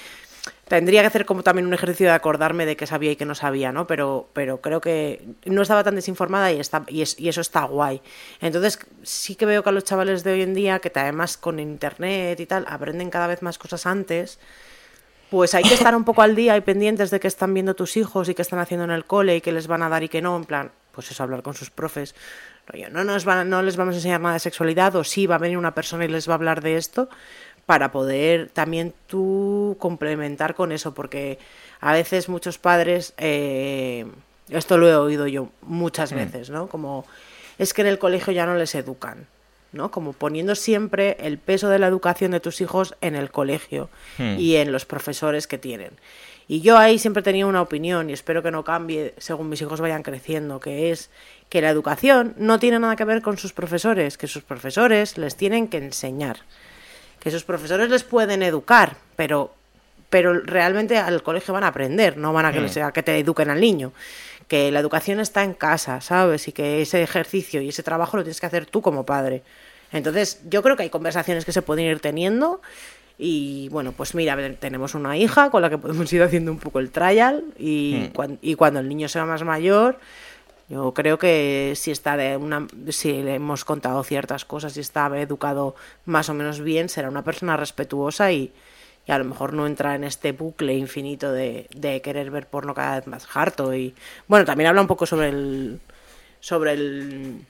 Tendría 0.68 1.00
que 1.00 1.06
hacer 1.08 1.26
como 1.26 1.42
también 1.44 1.66
un 1.66 1.74
ejercicio 1.74 2.06
de 2.06 2.12
acordarme 2.12 2.66
de 2.66 2.76
qué 2.76 2.86
sabía 2.86 3.12
y 3.12 3.16
qué 3.16 3.24
no 3.24 3.34
sabía, 3.36 3.70
¿no? 3.72 3.86
Pero, 3.86 4.28
pero 4.32 4.60
creo 4.60 4.80
que 4.80 5.24
no 5.44 5.62
estaba 5.62 5.84
tan 5.84 5.94
desinformada 5.94 6.50
y, 6.52 6.58
está, 6.58 6.84
y, 6.88 7.02
es- 7.02 7.18
y 7.20 7.28
eso 7.28 7.40
está 7.40 7.64
guay. 7.64 8.00
Entonces, 8.40 8.78
sí 9.04 9.36
que 9.36 9.46
veo 9.46 9.62
que 9.62 9.68
a 9.68 9.72
los 9.72 9.84
chavales 9.84 10.24
de 10.24 10.32
hoy 10.32 10.42
en 10.42 10.54
día, 10.54 10.78
que 10.80 10.90
además 10.94 11.36
con 11.36 11.60
internet 11.60 12.38
y 12.40 12.46
tal, 12.46 12.64
aprenden 12.68 13.10
cada 13.10 13.28
vez 13.28 13.42
más 13.42 13.58
cosas 13.58 13.86
antes, 13.86 14.38
pues 15.30 15.54
hay 15.54 15.64
que 15.64 15.74
estar 15.74 15.94
un 15.94 16.04
poco 16.04 16.22
al 16.22 16.36
día 16.36 16.56
y 16.56 16.60
pendientes 16.60 17.10
de 17.10 17.20
qué 17.20 17.28
están 17.28 17.52
viendo 17.52 17.74
tus 17.74 17.96
hijos 17.96 18.28
y 18.28 18.34
qué 18.34 18.42
están 18.42 18.58
haciendo 18.58 18.84
en 18.84 18.90
el 18.90 19.04
cole 19.04 19.36
y 19.36 19.40
qué 19.40 19.52
les 19.52 19.66
van 19.66 19.82
a 19.82 19.88
dar 19.88 20.02
y 20.02 20.08
qué 20.08 20.22
no, 20.22 20.36
en 20.36 20.44
plan, 20.44 20.70
pues 20.92 21.10
eso, 21.10 21.22
hablar 21.22 21.42
con 21.42 21.54
sus 21.54 21.70
profes. 21.70 22.14
No, 22.90 23.04
nos 23.04 23.24
van, 23.24 23.48
no 23.48 23.62
les 23.62 23.76
vamos 23.76 23.94
a 23.94 23.98
enseñar 23.98 24.20
nada 24.20 24.34
de 24.34 24.40
sexualidad 24.40 24.94
o 24.96 25.04
sí, 25.04 25.26
va 25.26 25.36
a 25.36 25.38
venir 25.38 25.56
una 25.56 25.74
persona 25.74 26.04
y 26.04 26.08
les 26.08 26.28
va 26.28 26.32
a 26.32 26.36
hablar 26.36 26.62
de 26.62 26.76
esto 26.76 27.08
para 27.64 27.90
poder 27.90 28.48
también 28.50 28.94
tú 29.06 29.76
complementar 29.80 30.54
con 30.54 30.72
eso, 30.72 30.94
porque 30.94 31.38
a 31.80 31.92
veces 31.92 32.28
muchos 32.28 32.58
padres, 32.58 33.12
eh, 33.18 34.06
esto 34.48 34.78
lo 34.78 34.88
he 34.88 34.94
oído 34.94 35.26
yo 35.26 35.50
muchas 35.62 36.12
veces, 36.12 36.50
¿no? 36.50 36.68
Como 36.68 37.04
es 37.58 37.74
que 37.74 37.82
en 37.82 37.88
el 37.88 37.98
colegio 37.98 38.32
ya 38.32 38.46
no 38.46 38.54
les 38.54 38.74
educan. 38.74 39.26
¿No? 39.72 39.90
Como 39.90 40.12
poniendo 40.12 40.54
siempre 40.54 41.16
el 41.20 41.38
peso 41.38 41.68
de 41.68 41.78
la 41.78 41.86
educación 41.86 42.30
de 42.32 42.40
tus 42.40 42.60
hijos 42.60 42.94
en 43.00 43.14
el 43.16 43.30
colegio 43.30 43.88
Hmm. 44.18 44.38
y 44.38 44.56
en 44.56 44.72
los 44.72 44.84
profesores 44.86 45.46
que 45.46 45.58
tienen. 45.58 45.90
Y 46.48 46.60
yo 46.60 46.78
ahí 46.78 46.98
siempre 47.00 47.22
tenía 47.24 47.46
una 47.46 47.60
opinión 47.60 48.08
y 48.08 48.12
espero 48.12 48.42
que 48.42 48.52
no 48.52 48.62
cambie 48.64 49.14
según 49.18 49.48
mis 49.48 49.60
hijos 49.60 49.80
vayan 49.80 50.02
creciendo, 50.04 50.60
que 50.60 50.90
es 50.92 51.10
que 51.48 51.60
la 51.60 51.70
educación 51.70 52.34
no 52.36 52.58
tiene 52.60 52.78
nada 52.78 52.94
que 52.96 53.04
ver 53.04 53.20
con 53.20 53.36
sus 53.36 53.52
profesores, 53.52 54.16
que 54.16 54.28
sus 54.28 54.44
profesores 54.44 55.18
les 55.18 55.36
tienen 55.36 55.66
que 55.68 55.78
enseñar, 55.78 56.38
que 57.20 57.30
sus 57.32 57.42
profesores 57.44 57.90
les 57.90 58.04
pueden 58.04 58.42
educar, 58.42 58.96
pero 59.16 59.52
pero 60.08 60.34
realmente 60.38 60.96
al 60.98 61.20
colegio 61.24 61.52
van 61.52 61.64
a 61.64 61.68
aprender, 61.68 62.16
no 62.16 62.32
van 62.32 62.46
a 62.46 62.52
que, 62.52 62.60
les- 62.60 62.76
a 62.76 62.92
que 62.92 63.02
te 63.02 63.18
eduquen 63.18 63.50
al 63.50 63.60
niño. 63.60 63.92
Que 64.48 64.70
la 64.70 64.80
educación 64.80 65.18
está 65.20 65.42
en 65.44 65.54
casa, 65.54 66.00
¿sabes? 66.00 66.46
Y 66.48 66.52
que 66.52 66.80
ese 66.82 67.02
ejercicio 67.02 67.60
y 67.62 67.68
ese 67.70 67.82
trabajo 67.82 68.16
lo 68.16 68.22
tienes 68.22 68.40
que 68.40 68.46
hacer 68.46 68.66
tú 68.66 68.80
como 68.82 69.04
padre. 69.04 69.42
Entonces, 69.92 70.40
yo 70.48 70.62
creo 70.62 70.76
que 70.76 70.84
hay 70.84 70.90
conversaciones 70.90 71.44
que 71.44 71.52
se 71.52 71.62
pueden 71.62 71.86
ir 71.86 72.00
teniendo. 72.00 72.60
Y 73.18 73.68
bueno, 73.70 73.92
pues 73.92 74.14
mira, 74.14 74.34
a 74.34 74.36
ver, 74.36 74.56
tenemos 74.56 74.94
una 74.94 75.16
hija 75.16 75.50
con 75.50 75.62
la 75.62 75.70
que 75.70 75.78
podemos 75.78 76.12
ir 76.12 76.22
haciendo 76.22 76.52
un 76.52 76.58
poco 76.58 76.78
el 76.80 76.90
trial. 76.90 77.44
Y, 77.58 78.08
cuan- 78.14 78.38
y 78.42 78.54
cuando 78.54 78.78
el 78.80 78.88
niño 78.88 79.08
sea 79.08 79.24
más 79.24 79.42
mayor, 79.42 79.98
yo 80.68 80.92
creo 80.94 81.18
que 81.18 81.72
si 81.76 81.90
está 81.90 82.16
de 82.16 82.36
una, 82.36 82.66
si 82.90 83.22
le 83.22 83.36
hemos 83.36 83.64
contado 83.64 84.02
ciertas 84.04 84.44
cosas 84.44 84.76
y 84.76 84.80
está 84.80 85.06
educado 85.18 85.76
más 86.04 86.28
o 86.28 86.34
menos 86.34 86.60
bien, 86.60 86.88
será 86.88 87.08
una 87.08 87.22
persona 87.24 87.56
respetuosa 87.56 88.32
y, 88.32 88.52
y 89.06 89.12
a 89.12 89.18
lo 89.18 89.24
mejor 89.24 89.52
no 89.52 89.66
entra 89.66 89.94
en 89.94 90.04
este 90.04 90.32
bucle 90.32 90.74
infinito 90.74 91.32
de, 91.32 91.68
de 91.74 92.00
querer 92.02 92.30
ver 92.30 92.46
porno 92.46 92.74
cada 92.74 92.96
vez 92.96 93.06
más 93.06 93.26
harto 93.34 93.74
y 93.74 93.94
bueno 94.26 94.44
también 94.44 94.68
habla 94.68 94.80
un 94.80 94.86
poco 94.88 95.06
sobre 95.06 95.28
el 95.28 95.80
sobre 96.40 96.72
el 96.72 97.40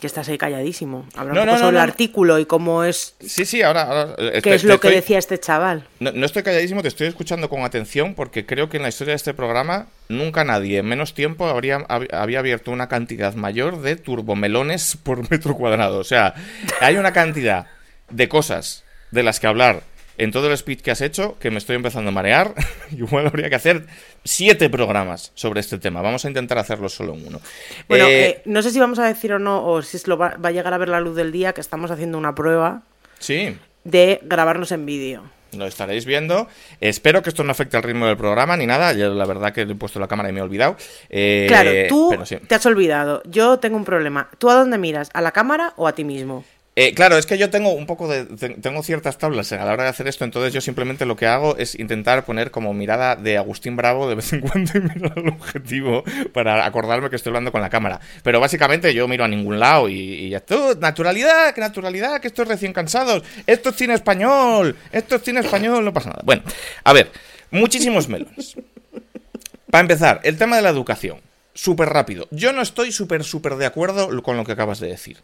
que 0.00 0.06
estás 0.06 0.28
ahí 0.28 0.36
calladísimo 0.38 1.06
habla 1.16 1.32
No, 1.34 1.40
un 1.40 1.46
poco 1.46 1.52
no, 1.52 1.58
sobre 1.64 1.72
no. 1.72 1.82
el 1.82 1.88
artículo 1.90 2.38
y 2.38 2.44
cómo 2.46 2.84
es 2.84 3.16
Sí, 3.20 3.44
sí, 3.46 3.62
ahora... 3.62 3.82
ahora 3.84 4.14
eh, 4.18 4.40
qué 4.42 4.54
es 4.54 4.64
lo 4.64 4.78
que 4.80 4.90
decía 4.90 5.18
este 5.18 5.38
chaval 5.40 5.86
No, 5.98 6.12
no 6.12 6.26
estoy 6.26 6.42
calladísimo, 6.42 6.82
te 6.82 6.88
estoy 6.88 7.06
escuchando 7.06 7.48
con 7.48 7.62
atención 7.62 8.14
porque 8.14 8.44
creo 8.46 8.68
que 8.68 8.76
en 8.76 8.82
la 8.84 8.90
historia 8.90 9.12
de 9.12 9.16
este 9.16 9.32
programa 9.34 9.86
nunca 10.08 10.44
nadie 10.44 10.78
en 10.78 10.86
menos 10.86 11.14
tiempo 11.14 11.46
habría, 11.48 11.78
hab- 11.88 12.12
había 12.14 12.38
abierto 12.40 12.70
una 12.70 12.88
cantidad 12.88 13.34
mayor 13.34 13.80
de 13.80 13.96
turbomelones 13.96 14.96
por 15.02 15.28
metro 15.30 15.54
cuadrado. 15.56 15.98
O 15.98 16.04
sea, 16.04 16.34
hay 16.80 16.96
una 16.96 17.12
cantidad 17.12 17.66
de 18.10 18.28
cosas 18.28 18.84
de 19.10 19.22
las 19.22 19.40
que 19.40 19.46
hablar 19.46 19.82
en 20.18 20.32
todo 20.32 20.50
el 20.50 20.56
speech 20.56 20.82
que 20.82 20.90
has 20.90 21.00
hecho 21.00 21.36
que 21.38 21.50
me 21.50 21.58
estoy 21.58 21.76
empezando 21.76 22.10
a 22.10 22.12
marear. 22.12 22.54
Igual 22.90 23.26
habría 23.26 23.48
que 23.48 23.54
hacer 23.54 23.86
siete 24.24 24.68
programas 24.68 25.32
sobre 25.34 25.60
este 25.60 25.78
tema. 25.78 26.02
Vamos 26.02 26.24
a 26.24 26.28
intentar 26.28 26.58
hacerlo 26.58 26.88
solo 26.88 27.14
en 27.14 27.26
uno. 27.26 27.40
bueno 27.88 28.06
Eh, 28.06 28.28
eh, 28.28 28.42
no 28.44 28.62
sé 28.62 28.70
si 28.70 28.78
vamos 28.78 28.98
a 28.98 29.06
decir 29.06 29.32
o 29.32 29.38
no 29.38 29.64
o 29.66 29.82
si 29.82 29.96
es 29.96 30.06
lo 30.06 30.18
va, 30.18 30.36
va 30.36 30.50
a 30.50 30.52
llegar 30.52 30.74
a 30.74 30.78
ver 30.78 30.88
la 30.88 31.00
luz 31.00 31.16
del 31.16 31.32
día 31.32 31.52
que 31.52 31.60
estamos 31.60 31.90
haciendo 31.90 32.18
una 32.18 32.34
prueba 32.34 32.82
sí. 33.18 33.56
de 33.84 34.20
grabarnos 34.22 34.72
en 34.72 34.84
vídeo 34.84 35.22
lo 35.56 35.66
estaréis 35.66 36.04
viendo. 36.04 36.48
Espero 36.80 37.22
que 37.22 37.30
esto 37.30 37.44
no 37.44 37.52
afecte 37.52 37.76
al 37.76 37.82
ritmo 37.82 38.06
del 38.06 38.16
programa 38.16 38.56
ni 38.56 38.66
nada. 38.66 38.92
Yo, 38.92 39.14
la 39.14 39.24
verdad 39.24 39.52
que 39.52 39.62
he 39.62 39.74
puesto 39.74 40.00
la 40.00 40.08
cámara 40.08 40.28
y 40.28 40.32
me 40.32 40.40
he 40.40 40.42
olvidado. 40.42 40.76
Eh, 41.08 41.46
claro, 41.48 41.70
tú 41.88 42.14
te 42.46 42.54
has 42.54 42.66
olvidado. 42.66 43.22
Yo 43.24 43.58
tengo 43.58 43.76
un 43.76 43.84
problema. 43.84 44.28
¿Tú 44.38 44.50
a 44.50 44.54
dónde 44.54 44.78
miras? 44.78 45.10
¿A 45.14 45.20
la 45.20 45.32
cámara 45.32 45.72
o 45.76 45.88
a 45.88 45.94
ti 45.94 46.04
mismo? 46.04 46.44
Eh, 46.80 46.94
claro, 46.94 47.18
es 47.18 47.26
que 47.26 47.36
yo 47.36 47.50
tengo 47.50 47.72
un 47.72 47.86
poco 47.86 48.06
de. 48.06 48.24
Tengo 48.60 48.84
ciertas 48.84 49.18
tablas 49.18 49.50
a 49.50 49.64
la 49.64 49.72
hora 49.72 49.82
de 49.82 49.88
hacer 49.88 50.06
esto, 50.06 50.24
entonces 50.24 50.52
yo 50.52 50.60
simplemente 50.60 51.06
lo 51.06 51.16
que 51.16 51.26
hago 51.26 51.56
es 51.56 51.74
intentar 51.74 52.24
poner 52.24 52.52
como 52.52 52.72
mirada 52.72 53.16
de 53.16 53.36
Agustín 53.36 53.74
Bravo 53.74 54.08
de 54.08 54.14
vez 54.14 54.32
en 54.32 54.40
cuando 54.48 54.78
y 54.78 54.82
mirar 54.82 55.14
al 55.16 55.26
objetivo 55.26 56.04
para 56.32 56.64
acordarme 56.64 57.10
que 57.10 57.16
estoy 57.16 57.30
hablando 57.30 57.50
con 57.50 57.62
la 57.62 57.68
cámara. 57.68 57.98
Pero 58.22 58.38
básicamente 58.38 58.94
yo 58.94 59.08
miro 59.08 59.24
a 59.24 59.28
ningún 59.28 59.58
lado 59.58 59.88
y, 59.88 60.32
naturalidad, 60.78 61.52
que 61.52 61.60
naturalidad, 61.60 62.20
que 62.20 62.28
esto 62.28 62.42
es 62.42 62.48
recién 62.48 62.72
cansados. 62.72 63.24
Esto 63.44 63.70
es 63.70 63.74
cine 63.74 63.94
español, 63.94 64.76
esto 64.92 65.16
es 65.16 65.22
cine 65.22 65.40
español, 65.40 65.84
no 65.84 65.92
pasa 65.92 66.10
nada. 66.10 66.22
Bueno, 66.24 66.44
a 66.84 66.92
ver, 66.92 67.10
muchísimos 67.50 68.08
melones. 68.08 68.54
Para 69.68 69.80
empezar, 69.80 70.20
el 70.22 70.38
tema 70.38 70.54
de 70.54 70.62
la 70.62 70.68
educación. 70.68 71.22
Súper 71.54 71.88
rápido. 71.88 72.28
Yo 72.30 72.52
no 72.52 72.62
estoy 72.62 72.92
súper, 72.92 73.24
súper 73.24 73.56
de 73.56 73.66
acuerdo 73.66 74.22
con 74.22 74.36
lo 74.36 74.44
que 74.44 74.52
acabas 74.52 74.78
de 74.78 74.86
decir. 74.86 75.16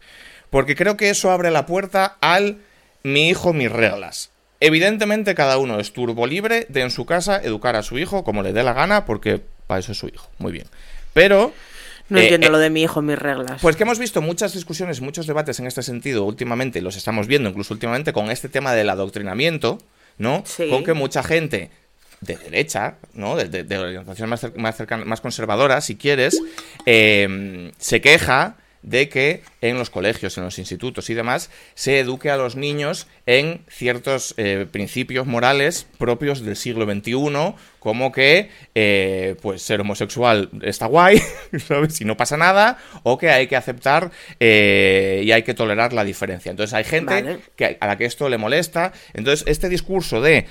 Porque 0.55 0.77
creo 0.77 0.95
que 0.95 1.09
eso 1.09 1.31
abre 1.31 1.51
la 1.51 1.65
puerta 1.65 2.15
al 2.21 2.59
mi 3.03 3.27
hijo, 3.27 3.51
mis 3.51 3.69
reglas. 3.69 4.29
Evidentemente 4.61 5.35
cada 5.35 5.57
uno 5.57 5.81
es 5.81 5.91
turbo 5.91 6.25
libre 6.27 6.65
de 6.69 6.79
en 6.79 6.91
su 6.91 7.05
casa 7.05 7.41
educar 7.43 7.75
a 7.75 7.83
su 7.83 7.99
hijo 7.99 8.23
como 8.23 8.41
le 8.41 8.53
dé 8.53 8.63
la 8.63 8.71
gana 8.71 9.03
porque 9.03 9.41
para 9.67 9.81
eso 9.81 9.91
es 9.91 9.97
su 9.97 10.07
hijo. 10.07 10.29
Muy 10.37 10.53
bien. 10.53 10.65
Pero... 11.11 11.51
No 12.07 12.19
entiendo 12.19 12.47
eh, 12.47 12.51
lo 12.51 12.59
de 12.59 12.69
mi 12.69 12.83
hijo, 12.83 13.01
mis 13.01 13.19
reglas. 13.19 13.61
Pues 13.61 13.75
que 13.75 13.83
hemos 13.83 13.99
visto 13.99 14.21
muchas 14.21 14.53
discusiones, 14.53 15.01
muchos 15.01 15.27
debates 15.27 15.59
en 15.59 15.67
este 15.67 15.83
sentido 15.83 16.23
últimamente, 16.23 16.81
los 16.81 16.95
estamos 16.95 17.27
viendo 17.27 17.49
incluso 17.49 17.73
últimamente 17.73 18.13
con 18.13 18.31
este 18.31 18.47
tema 18.47 18.71
del 18.71 18.89
adoctrinamiento, 18.89 19.79
¿no? 20.19 20.45
Con 20.69 20.85
que 20.85 20.93
mucha 20.93 21.21
gente 21.21 21.69
de 22.21 22.37
derecha, 22.37 22.95
¿no? 23.13 23.35
De, 23.35 23.49
de, 23.49 23.77
organizaciones 23.77 24.55
más, 24.55 25.05
más, 25.05 25.19
conservadoras, 25.19 25.83
si 25.83 25.97
quieres, 25.97 26.41
eh, 26.85 27.73
se 27.77 27.99
queja 27.99 28.55
de 28.85 29.09
que 29.09 29.41
en 29.61 29.77
los 29.77 29.89
colegios, 29.89 30.37
en 30.37 30.43
los 30.43 30.59
institutos 30.59 31.09
y 31.09 31.15
demás, 31.15 31.49
se 31.73 31.99
eduque 31.99 32.29
a 32.29 32.37
los 32.37 32.55
niños 32.55 33.07
en 33.25 33.61
ciertos 33.67 34.35
eh, 34.37 34.67
principios 34.71 35.25
morales 35.25 35.87
propios 35.97 36.45
del 36.45 36.55
siglo 36.55 36.85
XXI, 36.85 37.55
como 37.79 38.11
que 38.11 38.49
eh, 38.75 39.35
pues 39.41 39.63
ser 39.63 39.81
homosexual 39.81 40.49
está 40.61 40.85
guay, 40.85 41.19
¿sabes? 41.67 41.95
Si 41.95 42.05
no 42.05 42.15
pasa 42.15 42.37
nada, 42.37 42.77
o 43.01 43.17
que 43.17 43.31
hay 43.31 43.47
que 43.47 43.55
aceptar 43.55 44.11
eh, 44.39 45.23
y 45.25 45.31
hay 45.31 45.41
que 45.41 45.55
tolerar 45.55 45.91
la 45.91 46.03
diferencia. 46.03 46.51
Entonces 46.51 46.75
hay 46.75 46.83
gente 46.83 47.39
que, 47.55 47.77
a 47.79 47.87
la 47.87 47.97
que 47.97 48.05
esto 48.05 48.29
le 48.29 48.37
molesta. 48.37 48.93
Entonces 49.13 49.47
este 49.47 49.67
discurso 49.67 50.21
de 50.21 50.45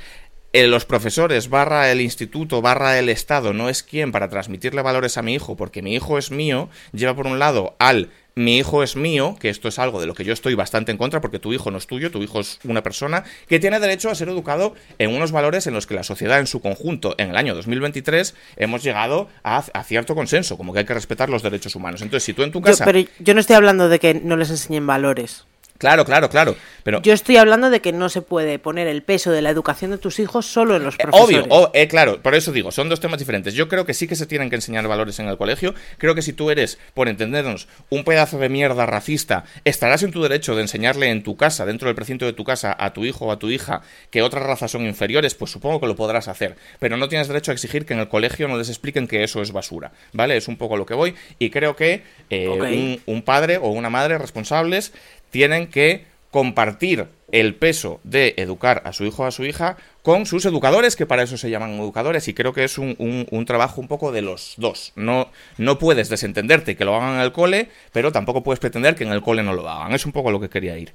los 0.54 0.84
profesores, 0.84 1.48
barra 1.48 1.90
el 1.90 2.00
instituto, 2.00 2.62
barra 2.62 2.98
el 2.98 3.08
Estado, 3.08 3.52
no 3.52 3.68
es 3.68 3.82
quien 3.82 4.12
para 4.12 4.28
transmitirle 4.28 4.82
valores 4.82 5.18
a 5.18 5.22
mi 5.22 5.34
hijo, 5.34 5.56
porque 5.56 5.82
mi 5.82 5.94
hijo 5.94 6.16
es 6.16 6.30
mío, 6.30 6.68
lleva 6.92 7.14
por 7.16 7.26
un 7.26 7.40
lado 7.40 7.74
al 7.78 8.10
mi 8.36 8.58
hijo 8.58 8.82
es 8.82 8.96
mío, 8.96 9.36
que 9.38 9.48
esto 9.48 9.68
es 9.68 9.78
algo 9.78 10.00
de 10.00 10.06
lo 10.06 10.14
que 10.14 10.24
yo 10.24 10.32
estoy 10.32 10.54
bastante 10.54 10.90
en 10.90 10.98
contra, 10.98 11.20
porque 11.20 11.38
tu 11.38 11.52
hijo 11.52 11.70
no 11.70 11.78
es 11.78 11.86
tuyo, 11.86 12.10
tu 12.10 12.22
hijo 12.22 12.40
es 12.40 12.58
una 12.64 12.82
persona 12.82 13.24
que 13.48 13.60
tiene 13.60 13.78
derecho 13.78 14.10
a 14.10 14.14
ser 14.14 14.28
educado 14.28 14.74
en 14.98 15.14
unos 15.14 15.30
valores 15.30 15.66
en 15.66 15.74
los 15.74 15.86
que 15.86 15.94
la 15.94 16.02
sociedad 16.02 16.40
en 16.40 16.46
su 16.46 16.60
conjunto, 16.60 17.14
en 17.18 17.30
el 17.30 17.36
año 17.36 17.54
2023, 17.54 18.34
hemos 18.56 18.82
llegado 18.82 19.28
a, 19.44 19.62
cierto 19.84 20.14
consenso, 20.14 20.56
como 20.56 20.72
que 20.72 20.80
hay 20.80 20.84
que 20.84 20.94
respetar 20.94 21.28
los 21.28 21.42
derechos 21.42 21.76
humanos. 21.76 22.02
Entonces, 22.02 22.24
si 22.24 22.32
tú 22.32 22.42
en 22.42 22.50
tu 22.50 22.60
casa... 22.60 22.84
pero 22.84 23.00
yo 23.20 23.34
no 23.34 23.40
estoy 23.40 23.56
hablando 23.56 23.88
de 23.88 23.98
que 24.00 24.14
no 24.14 24.36
les 24.36 24.50
enseñen 24.50 24.86
valores. 24.86 25.44
Claro, 25.84 26.06
claro, 26.06 26.30
claro. 26.30 26.56
Pero... 26.82 27.02
Yo 27.02 27.12
estoy 27.12 27.36
hablando 27.36 27.68
de 27.68 27.80
que 27.80 27.92
no 27.92 28.08
se 28.08 28.22
puede 28.22 28.58
poner 28.58 28.86
el 28.86 29.02
peso 29.02 29.30
de 29.30 29.42
la 29.42 29.50
educación 29.50 29.90
de 29.90 29.98
tus 29.98 30.18
hijos 30.18 30.46
solo 30.46 30.76
en 30.76 30.82
los 30.82 30.96
profesores. 30.96 31.46
Obvio, 31.50 31.70
eh, 31.74 31.88
claro, 31.88 32.22
por 32.22 32.34
eso 32.34 32.52
digo, 32.52 32.72
son 32.72 32.88
dos 32.88 33.00
temas 33.00 33.18
diferentes. 33.18 33.52
Yo 33.52 33.68
creo 33.68 33.84
que 33.84 33.92
sí 33.92 34.08
que 34.08 34.16
se 34.16 34.24
tienen 34.24 34.48
que 34.48 34.56
enseñar 34.56 34.88
valores 34.88 35.18
en 35.18 35.28
el 35.28 35.36
colegio. 35.36 35.74
Creo 35.98 36.14
que 36.14 36.22
si 36.22 36.32
tú 36.32 36.50
eres, 36.50 36.78
por 36.94 37.10
entendernos, 37.10 37.68
un 37.90 38.04
pedazo 38.04 38.38
de 38.38 38.48
mierda 38.48 38.86
racista, 38.86 39.44
estarás 39.66 40.02
en 40.02 40.10
tu 40.10 40.22
derecho 40.22 40.56
de 40.56 40.62
enseñarle 40.62 41.10
en 41.10 41.22
tu 41.22 41.36
casa, 41.36 41.66
dentro 41.66 41.88
del 41.88 41.94
precinto 41.94 42.24
de 42.24 42.32
tu 42.32 42.44
casa, 42.44 42.74
a 42.78 42.94
tu 42.94 43.04
hijo 43.04 43.26
o 43.26 43.32
a 43.32 43.38
tu 43.38 43.50
hija 43.50 43.82
que 44.10 44.22
otras 44.22 44.42
razas 44.42 44.70
son 44.70 44.86
inferiores, 44.86 45.34
pues 45.34 45.50
supongo 45.50 45.80
que 45.80 45.86
lo 45.86 45.96
podrás 45.96 46.28
hacer. 46.28 46.56
Pero 46.78 46.96
no 46.96 47.10
tienes 47.10 47.28
derecho 47.28 47.50
a 47.50 47.54
exigir 47.54 47.84
que 47.84 47.92
en 47.92 48.00
el 48.00 48.08
colegio 48.08 48.48
no 48.48 48.56
les 48.56 48.70
expliquen 48.70 49.06
que 49.06 49.22
eso 49.22 49.42
es 49.42 49.52
basura. 49.52 49.92
¿Vale? 50.14 50.38
Es 50.38 50.48
un 50.48 50.56
poco 50.56 50.78
lo 50.78 50.86
que 50.86 50.94
voy. 50.94 51.14
Y 51.38 51.50
creo 51.50 51.76
que 51.76 52.02
eh, 52.30 53.00
un 53.04 53.22
padre 53.22 53.58
o 53.58 53.68
una 53.68 53.90
madre 53.90 54.16
responsables 54.16 54.94
tienen 55.34 55.66
que 55.66 56.04
compartir 56.30 57.08
el 57.32 57.56
peso 57.56 57.98
de 58.04 58.34
educar 58.36 58.82
a 58.84 58.92
su 58.92 59.04
hijo 59.04 59.24
o 59.24 59.26
a 59.26 59.32
su 59.32 59.44
hija 59.44 59.76
con 60.02 60.26
sus 60.26 60.44
educadores, 60.44 60.94
que 60.94 61.06
para 61.06 61.24
eso 61.24 61.36
se 61.36 61.50
llaman 61.50 61.72
educadores, 61.72 62.28
y 62.28 62.34
creo 62.34 62.52
que 62.52 62.62
es 62.62 62.78
un, 62.78 63.44
trabajo 63.44 63.80
un 63.80 63.88
poco 63.88 64.12
de 64.12 64.22
los 64.22 64.54
dos. 64.58 64.92
No, 64.94 65.32
no 65.58 65.80
puedes 65.80 66.08
desentenderte 66.08 66.76
que 66.76 66.84
lo 66.84 66.94
hagan 66.94 67.16
en 67.16 67.20
el 67.22 67.32
cole, 67.32 67.68
pero 67.90 68.12
tampoco 68.12 68.44
puedes 68.44 68.60
pretender 68.60 68.94
que 68.94 69.02
en 69.02 69.10
el 69.10 69.22
cole 69.22 69.42
no 69.42 69.54
lo 69.54 69.68
hagan. 69.68 69.92
Es 69.92 70.06
un 70.06 70.12
poco 70.12 70.30
lo 70.30 70.38
que 70.38 70.48
quería 70.48 70.78
ir. 70.78 70.92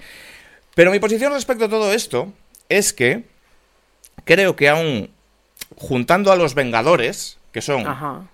Pero 0.73 0.89
mi 0.89 0.99
posición 0.99 1.33
respecto 1.33 1.65
a 1.65 1.69
todo 1.69 1.91
esto 1.91 2.31
es 2.69 2.93
que 2.93 3.25
creo 4.23 4.55
que 4.55 4.69
aún 4.69 5.09
juntando 5.75 6.31
a 6.31 6.37
los 6.37 6.55
vengadores, 6.55 7.39
que 7.51 7.61
son 7.61 7.83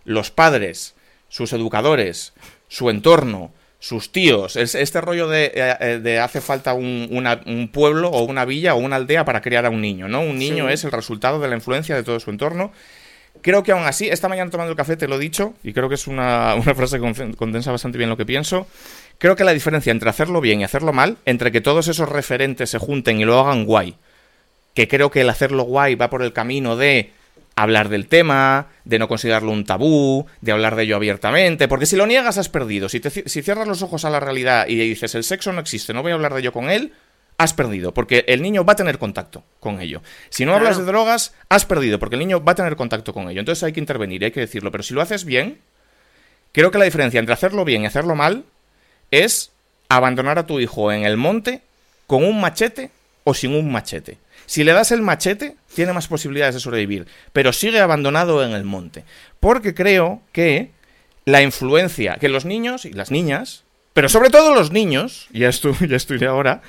los 0.04 0.30
padres, 0.30 0.94
sus 1.30 1.52
educadores, 1.52 2.34
su 2.68 2.92
entorno, 2.92 3.52
sus 3.86 4.12
tíos. 4.12 4.56
Es 4.56 4.74
este 4.74 5.00
rollo 5.00 5.28
de, 5.28 5.52
eh, 5.54 5.76
eh, 5.80 6.00
de 6.02 6.20
hace 6.20 6.42
falta 6.42 6.74
un, 6.74 7.70
pueblo 7.72 8.10
o 8.10 8.24
una 8.24 8.44
villa 8.44 8.74
o 8.74 8.78
una 8.78 8.96
aldea 8.96 9.26
para 9.26 9.42
criar 9.42 9.68
a 9.68 9.70
un 9.70 9.80
niño, 9.80 10.08
¿no? 10.08 10.22
Un 10.22 10.40
niño 10.40 10.70
es 10.70 10.84
el 10.86 10.92
resultado 10.92 11.40
de 11.40 11.48
la 11.48 11.56
influencia 11.56 11.96
de 11.96 12.02
todo 12.02 12.20
su 12.20 12.32
entorno. 12.32 12.72
Creo 13.44 13.62
que 13.62 13.74
aún 13.74 13.84
así, 13.84 14.08
esta 14.08 14.28
mañana 14.28 14.50
tomando 14.50 14.72
el 14.72 14.76
café 14.76 14.98
te 14.98 15.08
lo 15.08 15.18
he 15.18 15.20
dicho, 15.20 15.54
y 15.62 15.72
creo 15.72 15.88
que 15.88 15.94
es 15.94 16.08
una, 16.08 16.56
una 16.56 16.74
frase 16.74 17.00
que 17.00 17.36
condensa 17.36 17.72
bastante 17.72 18.00
bien 18.00 18.10
lo 18.10 18.18
que 18.18 18.26
pienso. 18.26 18.66
Creo 19.20 19.36
que 19.36 19.44
la 19.44 19.54
diferencia 19.54 19.92
entre 19.92 20.10
hacerlo 20.10 20.42
bien 20.42 20.62
y 20.62 20.64
hacerlo 20.64 20.92
mal, 20.92 21.18
entre 21.26 21.52
que 21.52 21.62
todos 21.62 21.88
esos 21.88 22.10
referentes 22.10 22.72
se 22.72 22.80
junten 22.80 23.20
y 23.20 23.26
lo 23.26 23.40
hagan 23.40 23.66
guay, 23.66 23.98
que 24.74 24.88
creo 24.88 25.12
que 25.12 25.22
el 25.22 25.30
hacerlo 25.30 25.62
guay 25.62 25.94
va 25.94 26.10
por 26.10 26.24
el 26.24 26.34
camino 26.34 26.76
de 26.76 27.12
hablar 27.56 27.90
del 27.90 28.08
tema, 28.08 28.68
de 28.84 29.00
no 29.00 29.08
considerarlo 29.08 29.52
un 29.52 29.66
tabú, 29.66 30.26
de 30.42 30.52
hablar 30.52 30.76
de 30.76 30.84
ello 30.84 30.98
abiertamente, 30.98 31.68
porque 31.68 31.86
si 31.86 31.96
lo 31.96 32.06
niegas 32.06 32.38
has 32.38 32.50
perdido. 32.50 32.90
Si, 32.90 33.02
si 33.26 33.42
cierras 33.42 33.68
los 33.68 33.82
ojos 33.82 34.04
a 34.06 34.10
la 34.10 34.20
realidad 34.20 34.68
y 34.68 34.76
dices 34.76 35.16
el 35.16 35.24
sexo 35.24 35.54
no 35.54 35.62
existe, 35.62 35.94
no 35.94 36.02
voy 36.02 36.12
a 36.12 36.16
hablar 36.16 36.34
de 36.34 36.42
ello 36.42 36.52
con 36.52 36.70
él, 36.70 36.94
has 37.38 37.54
perdido, 37.54 37.94
porque 37.94 38.26
el 38.28 38.42
niño 38.42 38.64
va 38.64 38.74
a 38.74 38.76
tener 38.76 38.98
contacto 38.98 39.44
con 39.60 39.82
ello. 39.82 40.02
Si 40.30 40.46
no 40.46 40.54
hablas 40.54 40.78
de 40.78 40.86
drogas, 40.86 41.34
has 41.50 41.66
perdido, 41.66 42.00
porque 42.00 42.16
el 42.16 42.20
niño 42.20 42.44
va 42.44 42.54
a 42.54 42.56
tener 42.56 42.76
contacto 42.76 43.14
con 43.14 43.30
ello. 43.30 43.40
Entonces 43.40 43.64
hay 43.64 43.74
que 43.74 43.80
intervenir, 43.80 44.24
hay 44.24 44.32
que 44.32 44.40
decirlo. 44.40 44.72
Pero 44.72 44.84
si 44.84 44.94
lo 44.94 45.02
haces 45.02 45.26
bien, 45.26 45.60
creo 46.52 46.72
que 46.72 46.78
la 46.78 46.86
diferencia 46.86 47.20
entre 47.20 47.34
hacerlo 47.34 47.66
bien 47.66 47.84
y 47.84 47.88
hacerlo 47.88 48.16
mal 48.16 48.46
es 49.12 49.52
abandonar 49.90 50.40
a 50.40 50.46
tu 50.46 50.60
hijo 50.60 50.92
en 50.92 51.04
el 51.04 51.18
monte 51.18 51.62
con 52.08 52.24
un 52.24 52.40
machete 52.40 52.90
o 53.24 53.34
sin 53.34 53.54
un 53.54 53.72
machete. 53.72 54.18
Si 54.46 54.64
le 54.64 54.74
das 54.74 54.92
el 54.92 55.02
machete, 55.02 55.56
tiene 55.76 55.94
más 55.94 56.08
posibilidades 56.08 56.56
de 56.56 56.62
sobrevivir, 56.62 57.06
pero 57.34 57.54
sigue 57.54 57.80
abandonado 57.80 58.44
en 58.44 58.52
el 58.52 58.64
monte. 58.64 59.04
Porque 59.40 59.76
creo 59.76 60.22
que 60.32 60.72
la 61.26 61.42
influencia, 61.42 62.16
que 62.16 62.30
los 62.30 62.46
niños 62.46 62.86
y 62.86 62.94
las 62.94 63.12
niñas, 63.12 63.64
pero 63.94 64.10
sobre 64.10 64.30
todo 64.30 64.56
los 64.56 64.72
niños, 64.72 65.28
ya 65.32 65.50
estoy, 65.50 65.76
ya 65.88 65.98
estoy 65.98 66.24
ahora, 66.24 66.62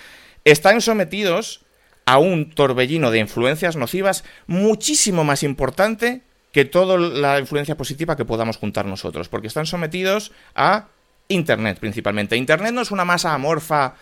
están 0.44 0.80
sometidos 0.80 1.62
a 2.04 2.18
un 2.18 2.50
torbellino 2.50 3.10
de 3.10 3.18
influencias 3.18 3.76
nocivas 3.76 4.24
muchísimo 4.46 5.24
más 5.24 5.42
importante 5.42 6.22
que 6.52 6.64
toda 6.64 6.96
la 6.96 7.38
influencia 7.38 7.76
positiva 7.76 8.16
que 8.16 8.24
podamos 8.24 8.56
juntar 8.56 8.86
nosotros, 8.86 9.28
porque 9.28 9.48
están 9.48 9.66
sometidos 9.66 10.32
a 10.54 10.86
Internet 11.28 11.78
principalmente. 11.80 12.36
Internet 12.36 12.72
no 12.72 12.80
es 12.80 12.90
una 12.90 13.04
masa 13.04 13.34
amorfa 13.34 13.94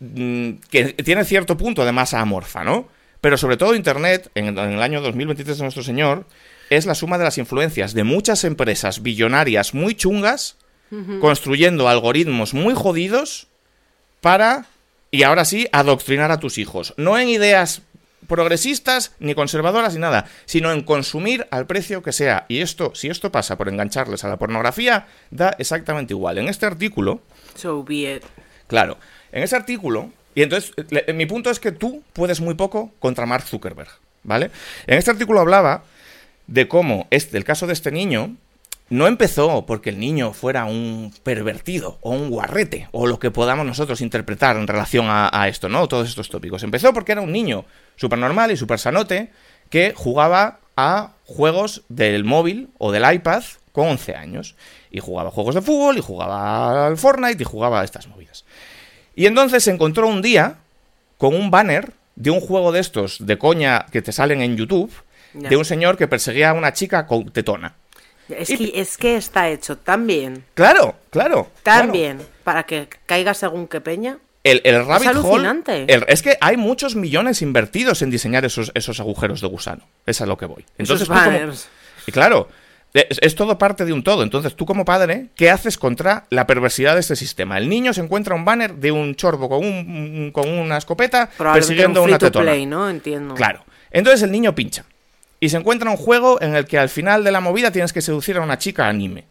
mm, 0.00 0.52
que 0.70 0.94
tiene 1.04 1.24
cierto 1.24 1.56
punto 1.56 1.84
de 1.84 1.92
masa 1.92 2.20
amorfa, 2.20 2.64
¿no? 2.64 2.88
Pero 3.22 3.38
sobre 3.38 3.56
todo 3.56 3.76
Internet, 3.76 4.32
en, 4.34 4.58
el 4.58 4.82
año 4.82 5.00
2023 5.00 5.56
de 5.56 5.62
nuestro 5.62 5.84
Señor, 5.84 6.26
es 6.70 6.86
la 6.86 6.96
suma 6.96 7.18
de 7.18 7.24
las 7.24 7.38
influencias 7.38 7.94
de 7.94 8.02
muchas 8.02 8.42
empresas 8.42 9.00
billonarias 9.00 9.74
muy 9.74 9.94
chungas, 9.94 10.56
construyendo 11.20 11.88
algoritmos 11.88 12.52
muy 12.52 12.74
jodidos 12.74 13.46
para, 14.20 14.66
y 15.12 15.22
ahora 15.22 15.44
sí, 15.44 15.68
adoctrinar 15.72 16.32
a 16.32 16.40
tus 16.40 16.58
hijos. 16.58 16.94
No 16.96 17.16
en 17.16 17.28
ideas 17.28 17.82
progresistas, 18.26 19.14
ni 19.20 19.36
conservadoras, 19.36 19.94
ni 19.94 20.00
nada, 20.00 20.26
sino 20.44 20.72
en 20.72 20.82
consumir 20.82 21.46
al 21.52 21.66
precio 21.66 22.02
que 22.02 22.12
sea. 22.12 22.44
Y 22.48 22.58
esto, 22.58 22.92
si 22.96 23.08
esto 23.08 23.30
pasa 23.30 23.56
por 23.56 23.68
engancharles 23.68 24.24
a 24.24 24.28
la 24.28 24.36
pornografía, 24.36 25.06
da 25.30 25.54
exactamente 25.60 26.12
igual. 26.12 26.38
En 26.38 26.48
este 26.48 26.66
artículo... 26.66 27.22
So 27.54 27.84
be 27.84 28.16
it. 28.16 28.24
Claro, 28.66 28.98
en 29.30 29.44
ese 29.44 29.54
artículo 29.54 30.10
y 30.34 30.42
entonces, 30.42 30.72
mi 31.14 31.26
punto 31.26 31.50
es 31.50 31.60
que 31.60 31.72
tú 31.72 32.02
puedes 32.12 32.40
muy 32.40 32.54
poco 32.54 32.90
contra 32.98 33.26
Mark 33.26 33.44
Zuckerberg, 33.44 33.90
¿vale? 34.22 34.50
En 34.86 34.98
este 34.98 35.10
artículo 35.10 35.40
hablaba 35.40 35.84
de 36.46 36.68
cómo, 36.68 37.06
este, 37.10 37.36
el 37.36 37.44
caso 37.44 37.66
de 37.66 37.72
este 37.72 37.90
niño, 37.92 38.36
no 38.88 39.06
empezó 39.06 39.64
porque 39.64 39.90
el 39.90 39.98
niño 39.98 40.32
fuera 40.32 40.66
un 40.66 41.14
pervertido 41.22 41.98
o 42.02 42.10
un 42.10 42.28
guarrete 42.28 42.88
o 42.92 43.06
lo 43.06 43.18
que 43.18 43.30
podamos 43.30 43.64
nosotros 43.64 44.02
interpretar 44.02 44.56
en 44.56 44.66
relación 44.66 45.06
a, 45.08 45.30
a 45.32 45.48
esto, 45.48 45.68
¿no? 45.68 45.88
Todos 45.88 46.08
estos 46.08 46.28
tópicos. 46.28 46.62
Empezó 46.62 46.92
porque 46.92 47.12
era 47.12 47.22
un 47.22 47.32
niño 47.32 47.64
súper 47.96 48.18
normal 48.18 48.50
y 48.50 48.56
súper 48.56 48.78
sanote 48.78 49.30
que 49.70 49.94
jugaba 49.96 50.60
a 50.76 51.12
juegos 51.24 51.82
del 51.88 52.24
móvil 52.24 52.68
o 52.78 52.92
del 52.92 53.10
iPad 53.10 53.42
con 53.72 53.88
11 53.88 54.14
años. 54.14 54.54
Y 54.90 55.00
jugaba 55.00 55.30
juegos 55.30 55.54
de 55.54 55.62
fútbol, 55.62 55.96
y 55.96 56.02
jugaba 56.02 56.86
al 56.86 56.98
Fortnite, 56.98 57.42
y 57.42 57.46
jugaba 57.46 57.80
a 57.80 57.84
estas 57.84 58.06
movidas. 58.06 58.44
Y 59.14 59.26
entonces 59.26 59.64
se 59.64 59.70
encontró 59.70 60.06
un 60.08 60.22
día 60.22 60.56
con 61.18 61.34
un 61.34 61.50
banner 61.50 61.92
de 62.16 62.30
un 62.30 62.40
juego 62.40 62.72
de 62.72 62.80
estos 62.80 63.24
de 63.26 63.38
coña 63.38 63.86
que 63.90 64.02
te 64.02 64.12
salen 64.12 64.42
en 64.42 64.56
YouTube, 64.56 64.92
de 65.34 65.56
un 65.56 65.64
señor 65.64 65.96
que 65.96 66.08
perseguía 66.08 66.50
a 66.50 66.52
una 66.52 66.72
chica 66.72 67.06
con 67.06 67.30
tetona. 67.30 67.74
Es, 68.28 68.50
Y- 68.50 68.56
que, 68.70 68.80
es 68.80 68.96
que 68.96 69.16
está 69.16 69.48
hecho 69.48 69.76
tan 69.78 70.06
bien, 70.06 70.44
Claro, 70.54 70.94
claro. 71.10 71.50
tan 71.62 71.78
claro. 71.88 71.92
bien, 71.92 72.18
para 72.44 72.62
que 72.64 72.88
caiga 73.06 73.34
según 73.34 73.66
qué 73.68 73.80
peña. 73.80 74.18
El, 74.44 74.60
el 74.64 74.84
rabbit 74.86 75.08
hole. 75.10 75.18
alucinante. 75.20 75.84
el- 75.92 76.04
es 76.08 76.22
que 76.22 76.36
hay 76.40 76.56
muchos 76.56 76.96
millones 76.96 77.42
invertidos 77.42 78.02
en 78.02 78.10
diseñar 78.10 78.44
esos, 78.44 78.72
esos 78.74 78.98
agujeros 79.00 79.40
de 79.40 79.46
gusano. 79.48 79.86
Es 80.06 80.20
a 80.20 80.26
lo 80.26 80.36
que 80.36 80.46
voy. 80.46 80.64
Entonces, 80.78 81.04
Esos 81.06 81.08
como- 81.08 81.20
banners. 81.20 81.68
y 82.06 82.12
claro, 82.12 82.48
es, 82.94 83.18
es 83.20 83.34
todo 83.34 83.58
parte 83.58 83.84
de 83.84 83.92
un 83.92 84.02
todo. 84.02 84.22
Entonces, 84.22 84.54
tú 84.54 84.66
como 84.66 84.84
padre, 84.84 85.28
¿qué 85.34 85.50
haces 85.50 85.78
contra 85.78 86.26
la 86.30 86.46
perversidad 86.46 86.94
de 86.94 87.00
este 87.00 87.16
sistema? 87.16 87.58
El 87.58 87.68
niño 87.68 87.92
se 87.92 88.02
encuentra 88.02 88.34
un 88.34 88.44
banner 88.44 88.74
de 88.74 88.92
un 88.92 89.14
chorbo 89.14 89.48
con, 89.48 89.64
un, 89.64 90.30
con 90.32 90.48
una 90.48 90.76
escopeta 90.76 91.30
persiguiendo 91.38 92.02
un 92.02 92.10
una 92.10 92.18
free 92.18 92.26
to 92.26 92.32
tetona. 92.32 92.50
play, 92.52 92.66
¿no? 92.66 92.88
Entiendo. 92.88 93.34
Claro. 93.34 93.64
Entonces 93.90 94.22
el 94.22 94.30
niño 94.30 94.54
pincha. 94.54 94.84
Y 95.40 95.48
se 95.48 95.56
encuentra 95.56 95.90
un 95.90 95.96
juego 95.96 96.40
en 96.40 96.54
el 96.54 96.66
que 96.66 96.78
al 96.78 96.88
final 96.88 97.24
de 97.24 97.32
la 97.32 97.40
movida 97.40 97.72
tienes 97.72 97.92
que 97.92 98.00
seducir 98.00 98.36
a 98.36 98.42
una 98.42 98.58
chica 98.58 98.88
anime. 98.88 99.24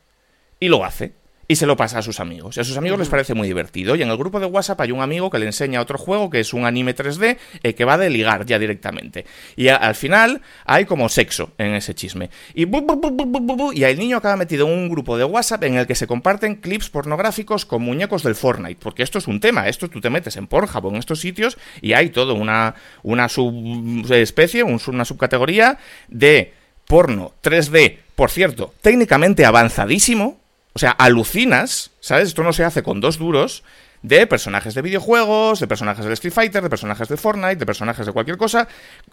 Y 0.59 0.67
lo 0.67 0.83
hace. 0.83 1.13
Y 1.47 1.57
se 1.57 1.65
lo 1.65 1.75
pasa 1.75 1.99
a 1.99 2.01
sus 2.01 2.21
amigos. 2.21 2.55
Y 2.55 2.61
a 2.61 2.63
sus 2.63 2.77
amigos 2.77 2.97
les 2.97 3.09
parece 3.09 3.33
muy 3.33 3.45
divertido. 3.47 3.95
Y 3.97 4.01
en 4.01 4.09
el 4.09 4.15
grupo 4.17 4.39
de 4.39 4.45
WhatsApp 4.45 4.79
hay 4.81 4.91
un 4.91 5.01
amigo 5.01 5.29
que 5.29 5.37
le 5.37 5.45
enseña 5.47 5.81
otro 5.81 5.97
juego 5.97 6.29
que 6.29 6.39
es 6.39 6.53
un 6.53 6.63
anime 6.65 6.95
3D 6.95 7.37
eh, 7.63 7.73
que 7.73 7.83
va 7.83 7.97
de 7.97 8.09
ligar 8.09 8.45
ya 8.45 8.57
directamente. 8.57 9.25
Y 9.57 9.67
a- 9.67 9.75
al 9.75 9.95
final 9.95 10.41
hay 10.65 10.85
como 10.85 11.09
sexo 11.09 11.51
en 11.57 11.73
ese 11.73 11.93
chisme. 11.93 12.29
Y, 12.53 12.65
bu, 12.65 13.71
y 13.73 13.83
el 13.83 13.99
niño 13.99 14.17
acaba 14.17 14.37
metido 14.37 14.65
en 14.67 14.73
un 14.73 14.89
grupo 14.89 15.17
de 15.17 15.25
WhatsApp 15.25 15.63
en 15.65 15.75
el 15.75 15.87
que 15.87 15.95
se 15.95 16.07
comparten 16.07 16.55
clips 16.55 16.89
pornográficos 16.89 17.65
con 17.65 17.81
muñecos 17.81 18.23
del 18.23 18.35
Fortnite. 18.35 18.79
Porque 18.81 19.03
esto 19.03 19.17
es 19.17 19.27
un 19.27 19.41
tema. 19.41 19.67
Esto 19.67 19.89
tú 19.89 19.99
te 19.99 20.09
metes 20.09 20.37
en 20.37 20.47
Pornhub 20.47 20.85
o 20.85 20.89
en 20.89 20.95
estos 20.97 21.19
sitios 21.19 21.57
y 21.81 21.93
hay 21.93 22.11
todo 22.11 22.33
una, 22.33 22.75
una 23.03 23.27
subespecie, 23.27 24.63
un- 24.63 24.79
una 24.87 25.05
subcategoría 25.05 25.77
de 26.07 26.53
porno 26.87 27.33
3D, 27.43 27.97
por 28.15 28.29
cierto, 28.31 28.73
técnicamente 28.81 29.45
avanzadísimo. 29.45 30.40
O 30.73 30.79
sea, 30.79 30.91
alucinas, 30.91 31.91
¿sabes? 31.99 32.29
Esto 32.29 32.43
no 32.43 32.53
se 32.53 32.63
hace 32.63 32.83
con 32.83 33.01
dos 33.01 33.17
duros. 33.17 33.63
De 34.03 34.25
personajes 34.25 34.73
de 34.73 34.81
videojuegos, 34.81 35.59
de 35.59 35.67
personajes 35.67 36.03
de 36.05 36.13
Street 36.13 36.33
Fighter, 36.33 36.63
de 36.63 36.69
personajes 36.71 37.07
de 37.07 37.17
Fortnite, 37.17 37.57
de 37.57 37.65
personajes 37.67 38.03
de 38.03 38.11
cualquier 38.11 38.35
cosa, 38.37 38.67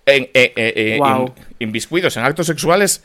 en, 0.07 0.31
eh, 0.33 0.95
Guau. 0.97 1.27
in- 1.27 1.33
inviscuidos 1.69 2.17
en 2.17 2.25
actos 2.25 2.47
sexuales 2.47 3.03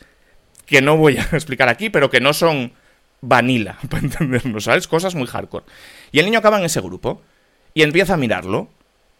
que 0.65 0.81
no 0.81 0.95
voy 0.95 1.17
a 1.17 1.23
explicar 1.33 1.67
aquí, 1.67 1.89
pero 1.89 2.09
que 2.09 2.21
no 2.21 2.31
son 2.31 2.71
vanilla, 3.19 3.77
para 3.89 4.01
entendernos, 4.03 4.63
¿sabes? 4.63 4.87
Cosas 4.87 5.13
muy 5.13 5.27
hardcore. 5.27 5.65
Y 6.13 6.19
el 6.19 6.25
niño 6.25 6.39
acaba 6.39 6.57
en 6.57 6.63
ese 6.63 6.79
grupo 6.79 7.21
y 7.73 7.81
empieza 7.81 8.13
a 8.13 8.17
mirarlo 8.17 8.69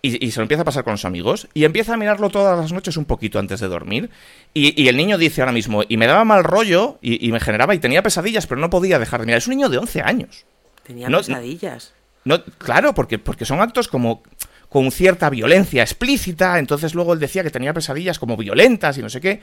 y, 0.03 0.23
y 0.23 0.29
se 0.31 0.39
lo 0.39 0.43
empieza 0.43 0.61
a 0.61 0.65
pasar 0.65 0.83
con 0.83 0.91
los 0.93 1.05
amigos 1.05 1.47
y 1.55 1.63
empieza 1.63 1.95
a 1.95 1.97
mirarlo 1.97 2.29
todas 2.29 2.59
las 2.59 2.71
noches 2.71 2.95
un 2.97 3.05
poquito 3.05 3.39
antes 3.39 3.59
de 3.61 3.67
dormir. 3.67 4.11
Y, 4.53 4.79
y 4.79 4.87
el 4.89 4.97
niño 4.97 5.17
dice 5.17 5.41
ahora 5.41 5.53
mismo, 5.53 5.81
y 5.89 5.97
me 5.97 6.05
daba 6.05 6.23
mal 6.25 6.43
rollo 6.43 6.99
y, 7.01 7.25
y 7.27 7.31
me 7.31 7.39
generaba 7.39 7.73
y 7.73 7.79
tenía 7.79 8.03
pesadillas, 8.03 8.45
pero 8.45 8.61
no 8.61 8.69
podía 8.69 8.99
dejar 8.99 9.21
de 9.21 9.25
mirar. 9.25 9.39
Es 9.39 9.47
un 9.47 9.55
niño 9.55 9.69
de 9.69 9.79
11 9.79 10.01
años. 10.01 10.45
Tenía 10.85 11.09
No- 11.09 11.17
pesadillas. 11.19 11.93
No, 12.25 12.43
claro, 12.57 12.93
porque, 12.93 13.17
porque 13.17 13.45
son 13.45 13.59
actos 13.61 13.87
como 13.87 14.21
con 14.69 14.91
cierta 14.91 15.29
violencia 15.29 15.83
explícita, 15.83 16.57
entonces 16.59 16.95
luego 16.95 17.13
él 17.13 17.19
decía 17.19 17.43
que 17.43 17.49
tenía 17.51 17.73
pesadillas 17.73 18.17
como 18.19 18.37
violentas 18.37 18.97
y 18.97 19.01
no 19.01 19.09
sé 19.09 19.19
qué. 19.21 19.41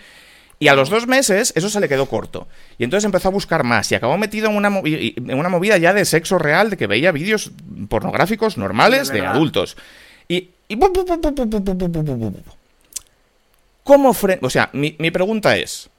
Y 0.59 0.69
a 0.69 0.75
los 0.75 0.91
dos 0.91 1.07
meses 1.07 1.55
eso 1.57 1.71
se 1.71 1.81
le 1.81 1.89
quedó 1.89 2.05
corto. 2.07 2.49
Y 2.77 2.85
entonces 2.85 3.07
empezó 3.07 3.29
a 3.29 3.31
buscar 3.31 3.65
más 3.65 3.91
y 3.93 3.95
acabó 3.95 4.19
metido 4.19 4.51
en 4.51 4.57
una, 4.57 4.69
en 4.85 5.39
una 5.39 5.49
movida 5.49 5.79
ya 5.79 5.95
de 5.95 6.05
sexo 6.05 6.39
real, 6.39 6.69
de 6.71 6.77
que 6.77 6.87
veía 6.87 7.13
vídeos 7.13 7.51
pornográficos 7.89 8.59
normales 8.59 9.09
De 9.09 9.25
adultos. 9.25 9.77
Y... 10.31 10.49
¿Cómo 13.83 14.15
frenas? 14.15 14.45
O 14.45 14.51
sea, 14.51 14.71
mi, 14.73 14.95
mi, 15.01 15.11
pregunta 15.11 15.57
es, 15.57 15.91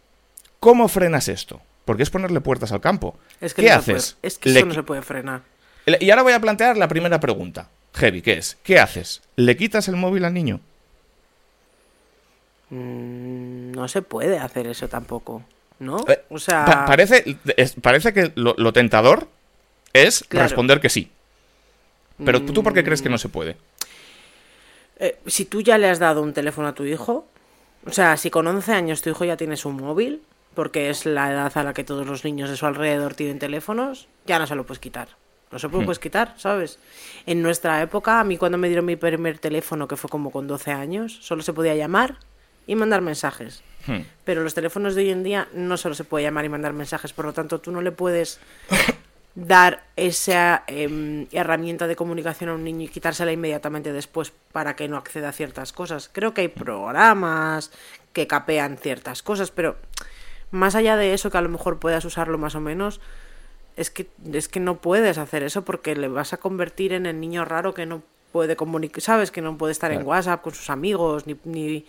¿cómo 0.61 0.87
frenas 0.87 1.27
esto? 1.27 1.59
Porque 1.83 2.03
es 2.03 2.09
ponerle 2.09 2.39
puertas 2.39 2.71
al 2.71 2.79
campo. 2.79 3.17
Es 3.41 3.53
que 3.53 3.63
¿Qué 3.63 3.69
no 3.69 3.75
haces? 3.75 4.15
Es 4.21 4.37
que 4.37 4.51
eso 4.51 4.65
no 4.65 4.73
se 4.73 4.83
puede 4.83 5.01
frenar. 5.01 5.41
Y 5.99 6.09
ahora 6.09 6.23
voy 6.23 6.31
a 6.31 6.39
plantear 6.39 6.77
la 6.77 6.87
primera 6.87 7.19
pregunta. 7.19 7.67
Heavy, 7.93 8.21
¿qué 8.21 8.33
es? 8.33 8.57
¿Qué 8.63 8.79
haces? 8.79 9.21
¿Le 9.35 9.57
quitas 9.57 9.89
el 9.89 9.97
móvil 9.97 10.23
al 10.23 10.33
niño? 10.33 10.61
No 12.69 13.87
se 13.89 14.01
puede 14.01 14.39
hacer 14.39 14.67
eso 14.67 14.87
tampoco, 14.87 15.43
¿no? 15.79 16.05
O 16.29 16.39
sea... 16.39 16.85
Parece, 16.87 17.37
parece 17.81 18.13
que 18.13 18.31
lo, 18.35 18.71
tentador 18.71 19.27
es 19.91 20.23
responder 20.29 20.79
que 20.79 20.87
sí. 20.87 21.11
Pero 22.23 22.41
tú, 22.41 22.63
¿por 22.63 22.73
qué 22.73 22.85
crees 22.85 23.01
que 23.01 23.09
no 23.09 23.17
se 23.17 23.27
puede? 23.27 23.57
Eh, 25.01 25.19
si 25.25 25.43
tú 25.45 25.61
ya 25.61 25.77
le 25.77 25.89
has 25.89 25.99
dado 25.99 26.21
un 26.21 26.31
teléfono 26.31 26.69
a 26.69 26.73
tu 26.73 26.85
hijo, 26.85 27.27
o 27.85 27.91
sea, 27.91 28.15
si 28.15 28.29
con 28.29 28.47
11 28.47 28.71
años 28.73 29.01
tu 29.01 29.09
hijo 29.09 29.25
ya 29.25 29.35
tienes 29.35 29.65
un 29.65 29.75
móvil, 29.75 30.21
porque 30.53 30.89
es 30.89 31.05
la 31.05 31.31
edad 31.31 31.51
a 31.57 31.63
la 31.63 31.73
que 31.73 31.83
todos 31.83 32.05
los 32.07 32.23
niños 32.23 32.49
de 32.49 32.55
su 32.57 32.65
alrededor 32.65 33.15
tienen 33.15 33.39
teléfonos, 33.39 34.07
ya 34.25 34.39
no 34.39 34.47
se 34.47 34.55
lo 34.55 34.65
puedes 34.65 34.79
quitar. 34.79 35.09
No 35.51 35.59
se 35.59 35.67
Hmm. 35.67 35.71
puede 35.71 35.85
puedes 35.85 35.99
quitar, 35.99 36.33
¿sabes? 36.37 36.79
En 37.25 37.41
nuestra 37.41 37.81
época, 37.81 38.19
a 38.19 38.23
mí 38.23 38.37
cuando 38.37 38.57
me 38.57 38.67
dieron 38.67 38.85
mi 38.85 38.95
primer 38.95 39.37
teléfono, 39.39 39.87
que 39.87 39.97
fue 39.97 40.09
como 40.09 40.31
con 40.31 40.47
12 40.47 40.71
años, 40.71 41.17
solo 41.21 41.41
se 41.41 41.51
podía 41.51 41.75
llamar 41.75 42.17
y 42.67 42.75
mandar 42.75 43.01
mensajes. 43.01 43.63
Hmm. 43.87 44.01
Pero 44.23 44.43
los 44.43 44.53
teléfonos 44.53 44.95
de 44.95 45.01
hoy 45.01 45.09
en 45.09 45.23
día 45.23 45.47
no 45.53 45.75
solo 45.75 45.95
se 45.95 46.03
puede 46.03 46.23
llamar 46.23 46.45
y 46.45 46.49
mandar 46.49 46.73
mensajes, 46.73 47.11
por 47.11 47.25
lo 47.25 47.33
tanto 47.33 47.59
tú 47.59 47.71
no 47.71 47.81
le 47.81 47.91
puedes 47.91 48.39
dar 49.35 49.83
esa 49.95 50.63
em, 50.67 51.27
herramienta 51.31 51.87
de 51.87 51.95
comunicación 51.95 52.49
a 52.49 52.55
un 52.55 52.63
niño 52.63 52.85
y 52.85 52.89
quitársela 52.89 53.31
inmediatamente 53.31 53.93
después 53.93 54.33
para 54.51 54.75
que 54.75 54.87
no 54.87 54.97
acceda 54.97 55.29
a 55.29 55.33
ciertas 55.33 55.71
cosas. 55.71 56.09
Creo 56.11 56.33
que 56.33 56.41
hay 56.41 56.47
programas 56.49 57.71
que 58.13 58.27
capean 58.27 58.77
ciertas 58.77 59.23
cosas, 59.23 59.51
pero 59.51 59.77
más 60.51 60.75
allá 60.75 60.97
de 60.97 61.13
eso, 61.13 61.31
que 61.31 61.37
a 61.37 61.41
lo 61.41 61.49
mejor 61.49 61.79
puedas 61.79 62.03
usarlo 62.03 62.37
más 62.37 62.55
o 62.55 62.59
menos, 62.59 62.99
es 63.77 63.89
que, 63.89 64.09
es 64.33 64.49
que 64.49 64.59
no 64.59 64.81
puedes 64.81 65.17
hacer 65.17 65.43
eso 65.43 65.63
porque 65.63 65.95
le 65.95 66.09
vas 66.09 66.33
a 66.33 66.37
convertir 66.37 66.91
en 66.91 67.05
el 67.05 67.19
niño 67.21 67.45
raro 67.45 67.73
que 67.73 67.85
no 67.85 68.03
puede 68.33 68.57
comunicar, 68.57 69.01
¿sabes? 69.01 69.31
Que 69.31 69.41
no 69.41 69.57
puede 69.57 69.71
estar 69.71 69.91
en. 69.91 70.05
WhatsApp 70.05 70.41
con 70.41 70.53
sus 70.53 70.69
amigos, 70.69 71.25
ni, 71.25 71.37
ni 71.45 71.85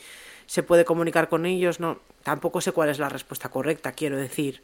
se 0.46 0.62
puede 0.62 0.84
comunicar 0.84 1.28
con 1.28 1.44
ellos, 1.44 1.80
no. 1.80 1.98
Tampoco 2.22 2.60
sé 2.60 2.70
cuál 2.70 2.88
es 2.88 3.00
la 3.00 3.08
respuesta 3.08 3.48
correcta, 3.48 3.92
quiero 3.92 4.16
decir. 4.16 4.62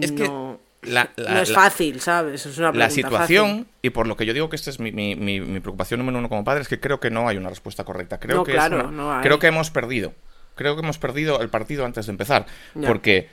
Es 0.00 0.10
que 0.10 0.26
no, 0.26 0.58
la- 0.86 1.10
la- 1.16 1.34
no 1.34 1.40
es 1.40 1.48
la- 1.50 1.54
fácil, 1.54 2.00
¿sabes? 2.00 2.46
Es 2.46 2.58
una 2.58 2.72
La 2.72 2.90
situación, 2.90 3.48
fácil. 3.50 3.66
y 3.82 3.90
por 3.90 4.06
lo 4.06 4.16
que 4.16 4.26
yo 4.26 4.32
digo 4.32 4.48
que 4.48 4.56
esta 4.56 4.70
es 4.70 4.80
mi, 4.80 4.92
mi- 4.92 5.16
mi- 5.16 5.40
mi 5.40 5.60
preocupación 5.60 5.98
número 5.98 6.18
uno 6.18 6.28
como 6.28 6.44
padre, 6.44 6.62
es 6.62 6.68
que 6.68 6.80
creo 6.80 7.00
que 7.00 7.10
no 7.10 7.28
hay 7.28 7.36
una 7.36 7.48
respuesta 7.48 7.84
correcta. 7.84 8.18
Creo 8.20 8.36
No, 8.38 8.44
que 8.44 8.52
claro, 8.52 8.80
una- 8.80 8.90
no 8.90 9.12
hay. 9.14 9.22
creo 9.22 9.38
que 9.38 9.46
hemos 9.48 9.70
perdido. 9.70 10.12
Creo 10.54 10.74
que 10.74 10.82
hemos 10.82 10.96
perdido 10.98 11.40
el 11.42 11.50
partido 11.50 11.84
antes 11.84 12.06
de 12.06 12.12
empezar. 12.12 12.46
Ya. 12.74 12.86
Porque 12.88 13.28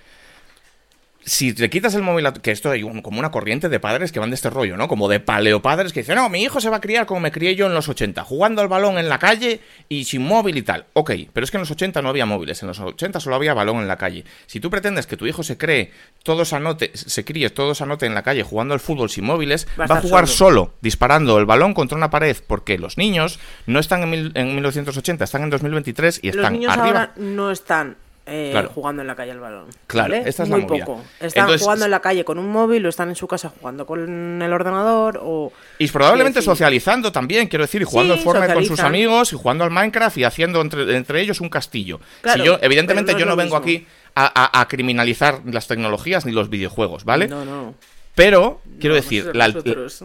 si 1.25 1.53
te 1.53 1.69
quitas 1.69 1.95
el 1.95 2.01
móvil, 2.01 2.27
que 2.41 2.51
esto 2.51 2.69
hay 2.71 2.83
un- 2.83 3.01
como 3.01 3.19
una 3.19 3.31
corriente 3.31 3.69
de 3.69 3.79
padres 3.79 4.11
que 4.11 4.19
van 4.19 4.29
de 4.29 4.35
este 4.35 4.49
rollo, 4.49 4.77
¿no? 4.77 4.87
Como 4.87 5.07
de 5.09 5.19
paleopadres 5.19 5.93
que 5.93 6.01
dicen, 6.01 6.15
no, 6.15 6.29
mi 6.29 6.41
hijo 6.43 6.59
se 6.61 6.69
va 6.69 6.77
a 6.77 6.81
criar 6.81 7.05
como 7.05 7.19
me 7.21 7.31
crié 7.31 7.55
yo 7.55 7.65
en 7.67 7.73
los 7.73 7.87
80, 7.89 8.23
jugando 8.23 8.61
al 8.61 8.67
balón 8.67 8.97
en 8.97 9.09
la 9.09 9.19
calle 9.19 9.59
y 9.89 10.03
sin 10.05 10.23
móvil 10.25 10.57
y 10.57 10.61
tal. 10.61 10.85
Ok, 10.93 11.11
pero 11.33 11.43
es 11.43 11.51
que 11.51 11.57
en 11.57 11.61
los 11.61 11.71
80 11.71 12.01
no 12.01 12.09
había 12.09 12.25
móviles, 12.25 12.61
en 12.61 12.67
los 12.67 12.79
80 12.79 13.19
solo 13.19 13.35
había 13.35 13.53
balón 13.53 13.77
en 13.77 13.87
la 13.87 13.97
calle. 13.97 14.25
Si 14.47 14.59
tú 14.59 14.69
pretendes 14.69 15.07
que 15.07 15.17
tu 15.17 15.25
hijo 15.27 15.43
se 15.43 15.57
cree, 15.57 15.91
todos 16.23 16.53
anote, 16.53 16.91
se 16.93 17.23
críe, 17.25 17.49
todos 17.49 17.81
anote 17.81 18.05
en 18.05 18.13
la 18.13 18.23
calle 18.23 18.43
jugando 18.43 18.73
al 18.73 18.79
fútbol 18.79 19.09
sin 19.09 19.25
móviles, 19.25 19.67
Va 19.79 19.85
a 19.85 19.87
va 19.87 19.95
a 19.95 19.97
estar 19.99 20.09
jugar 20.09 20.27
solo. 20.27 20.43
solo, 20.65 20.73
disparando 20.81 21.37
el 21.39 21.45
balón 21.45 21.73
contra 21.73 21.97
una 21.97 22.09
pared, 22.09 22.37
porque 22.47 22.77
los 22.77 22.97
niños 22.97 23.39
no 23.65 23.79
están 23.79 24.03
en, 24.03 24.09
mil- 24.09 24.31
en 24.35 24.53
1980, 24.55 25.23
están 25.23 25.43
en 25.43 25.49
2023 25.49 26.19
y 26.21 26.27
Los 26.27 26.35
están 26.37 26.53
niños 26.53 26.71
arriba. 26.73 26.85
ahora 26.87 27.13
no 27.17 27.51
están 27.51 27.97
eh, 28.25 28.49
Claro. 28.51 28.69
jugando 28.73 29.01
en 29.01 29.07
la 29.07 29.15
calle 29.15 29.31
al 29.31 29.39
balón. 29.39 29.65
Claro, 29.87 30.13
¿vale? 30.13 30.29
esta 30.29 30.43
es 30.43 30.49
la 30.49 30.55
Muy 30.57 30.65
movida. 30.65 30.85
poco. 30.85 31.01
Están 31.19 31.41
Entonces, 31.43 31.61
jugando 31.61 31.85
en 31.85 31.91
la 31.91 31.99
calle 31.99 32.23
con 32.23 32.37
un 32.39 32.47
móvil 32.49 32.85
o 32.85 32.89
están 32.89 33.09
en 33.09 33.15
su 33.15 33.27
casa 33.27 33.49
jugando 33.49 33.85
con 33.85 34.41
el 34.41 34.53
ordenador 34.53 35.19
o... 35.21 35.51
Y 35.77 35.87
probablemente 35.89 36.41
socializando 36.41 37.11
también, 37.11 37.47
quiero 37.47 37.65
decir, 37.65 37.81
y 37.81 37.85
jugando 37.85 38.13
Sí, 38.13 38.19
al 38.19 38.23
Fortnite 38.23 38.53
con 38.53 38.65
sus 38.65 38.79
amigos 38.79 39.33
y 39.33 39.35
jugando 39.37 39.63
al 39.65 39.71
Minecraft 39.71 40.17
y 40.19 40.23
haciendo 40.23 40.61
entre, 40.61 40.95
entre 40.95 41.21
ellos 41.21 41.41
un 41.41 41.49
castillo. 41.49 41.99
Claro, 42.21 42.39
si 42.41 42.47
yo, 42.47 42.59
evidentemente, 42.61 43.11
no 43.13 43.19
yo 43.19 43.25
no 43.25 43.35
vengo 43.35 43.59
mismo. 43.59 43.75
aquí 43.81 43.87
a, 44.15 44.25
a- 44.57 44.61
a 44.61 44.67
criminalizar 44.67 45.41
las 45.45 45.67
tecnologías 45.67 46.25
ni 46.25 46.31
los 46.31 46.49
videojuegos, 46.49 47.03
¿vale? 47.03 47.27
No, 47.27 47.43
no. 47.43 47.75
Pero, 48.15 48.61
quiero 48.79 48.95
No, 48.95 49.01
decir, 49.01 49.31
la, 49.35 49.51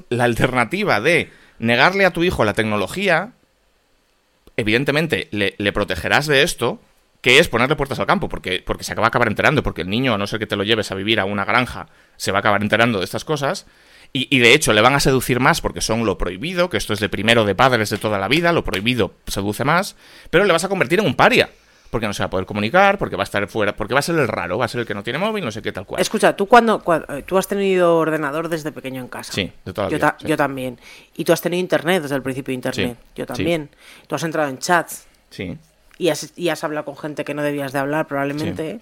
la 0.08 0.24
alternativa 0.24 1.00
de 1.00 1.30
negarle 1.58 2.06
a 2.06 2.10
tu 2.12 2.24
hijo 2.24 2.44
la 2.44 2.54
tecnología, 2.54 3.32
evidentemente 4.56 5.28
le, 5.30 5.54
le 5.58 5.72
protegerás 5.72 6.26
de 6.26 6.42
esto, 6.42 6.80
que 7.28 7.38
es 7.38 7.48
ponerle 7.48 7.76
puertas 7.76 8.00
al 8.00 8.06
campo, 8.06 8.26
porque, 8.26 8.62
porque 8.64 8.84
se 8.84 8.94
va 8.94 9.04
a 9.04 9.08
acabar 9.08 9.28
enterando, 9.28 9.62
porque 9.62 9.82
el 9.82 9.90
niño, 9.90 10.14
a 10.14 10.18
no 10.18 10.26
ser 10.26 10.38
que 10.38 10.46
te 10.46 10.56
lo 10.56 10.64
lleves 10.64 10.90
a 10.92 10.94
vivir 10.94 11.20
a 11.20 11.26
una 11.26 11.44
granja, 11.44 11.88
se 12.16 12.32
va 12.32 12.38
a 12.38 12.40
acabar 12.40 12.62
enterando 12.62 13.00
de 13.00 13.04
estas 13.04 13.26
cosas. 13.26 13.66
Y, 14.14 14.34
y, 14.34 14.38
de 14.38 14.54
hecho 14.54 14.72
le 14.72 14.80
van 14.80 14.94
a 14.94 15.00
seducir 15.00 15.38
más 15.38 15.60
porque 15.60 15.82
son 15.82 16.06
lo 16.06 16.16
prohibido, 16.16 16.70
que 16.70 16.78
esto 16.78 16.94
es 16.94 17.00
de 17.00 17.10
primero 17.10 17.44
de 17.44 17.54
padres 17.54 17.90
de 17.90 17.98
toda 17.98 18.18
la 18.18 18.28
vida, 18.28 18.54
lo 18.54 18.64
prohibido 18.64 19.12
seduce 19.26 19.64
más, 19.64 19.94
pero 20.30 20.46
le 20.46 20.54
vas 20.54 20.64
a 20.64 20.70
convertir 20.70 21.00
en 21.00 21.04
un 21.04 21.14
paria 21.14 21.50
porque 21.90 22.06
no 22.06 22.14
se 22.14 22.22
va 22.22 22.28
a 22.28 22.30
poder 22.30 22.46
comunicar, 22.46 22.96
porque 22.96 23.16
va 23.16 23.24
a 23.24 23.24
estar 23.24 23.46
fuera, 23.46 23.76
porque 23.76 23.92
va 23.92 24.00
a 24.00 24.02
ser 24.02 24.18
el 24.18 24.26
raro, 24.26 24.56
va 24.56 24.64
a 24.64 24.68
ser 24.68 24.80
el 24.80 24.86
que 24.86 24.94
no 24.94 25.02
tiene 25.02 25.18
móvil, 25.18 25.44
no 25.44 25.50
sé 25.50 25.60
qué 25.60 25.72
tal 25.72 25.84
cual. 25.84 26.00
Escucha, 26.00 26.34
tú 26.34 26.46
cuando, 26.46 26.82
eh, 27.10 27.24
tú 27.26 27.36
has 27.36 27.46
tenido 27.46 27.96
ordenador 27.96 28.48
desde 28.48 28.72
pequeño 28.72 29.02
en 29.02 29.08
casa. 29.08 29.34
Sí, 29.34 29.52
de 29.66 29.72
toda 29.74 29.88
la 29.88 29.90
yo, 29.90 29.96
vida, 29.98 30.16
yo 30.20 30.36
también. 30.38 30.78
Y 31.14 31.24
tú 31.24 31.34
has 31.34 31.42
tenido 31.42 31.60
internet 31.60 32.02
desde 32.02 32.14
el 32.14 32.22
principio 32.22 32.52
de 32.52 32.54
internet. 32.54 32.98
yo 33.14 33.26
también. 33.26 33.68
Tú 34.06 34.14
has 34.14 34.22
entrado 34.22 34.48
en 34.48 34.58
chats. 34.58 35.06
Sí. 35.28 35.58
Y 35.98 36.10
has, 36.10 36.32
y 36.36 36.48
has 36.48 36.62
hablado 36.62 36.84
con 36.84 36.96
gente 36.96 37.24
que 37.24 37.34
no 37.34 37.42
debías 37.42 37.72
de 37.72 37.80
hablar 37.80 38.06
probablemente. 38.06 38.78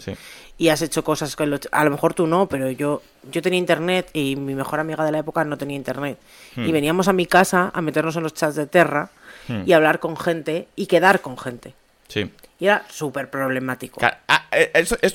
Y 0.59 0.69
has 0.69 0.83
hecho 0.83 1.03
cosas 1.03 1.35
que 1.35 1.45
a 1.71 1.85
lo 1.85 1.91
mejor 1.91 2.13
tú 2.15 2.27
no, 2.27 2.47
pero 2.47 2.71
yo, 2.71 3.03
yo 3.31 3.43
tenía 3.43 3.59
internet 3.59 4.11
y 4.13 4.37
mi 4.37 4.55
mejor 4.55 4.81
amiga 4.81 5.05
de 5.05 5.13
la 5.13 5.19
época 5.19 5.45
no 5.45 5.57
tenía 5.57 5.77
internet. 5.77 6.19
Y 6.57 6.61
hmm. 6.61 6.73
veníamos 6.73 7.09
a 7.09 7.13
mi 7.13 7.27
casa 7.27 7.71
a 7.75 7.81
meternos 7.81 8.17
en 8.17 8.23
los 8.23 8.35
chats 8.35 8.55
de 8.55 8.67
Terra 8.67 9.11
hmm. 9.49 9.63
y 9.65 9.73
hablar 9.73 9.99
con 9.99 10.17
gente 10.17 10.69
y 10.77 10.87
quedar 10.87 11.23
con 11.23 11.39
gente. 11.39 11.75
Sí. 12.09 12.31
Y 12.59 12.67
era 12.67 12.85
súper 12.89 13.31
problemático. 13.31 14.01
Ah, 14.03 14.47
eh, 14.53 14.71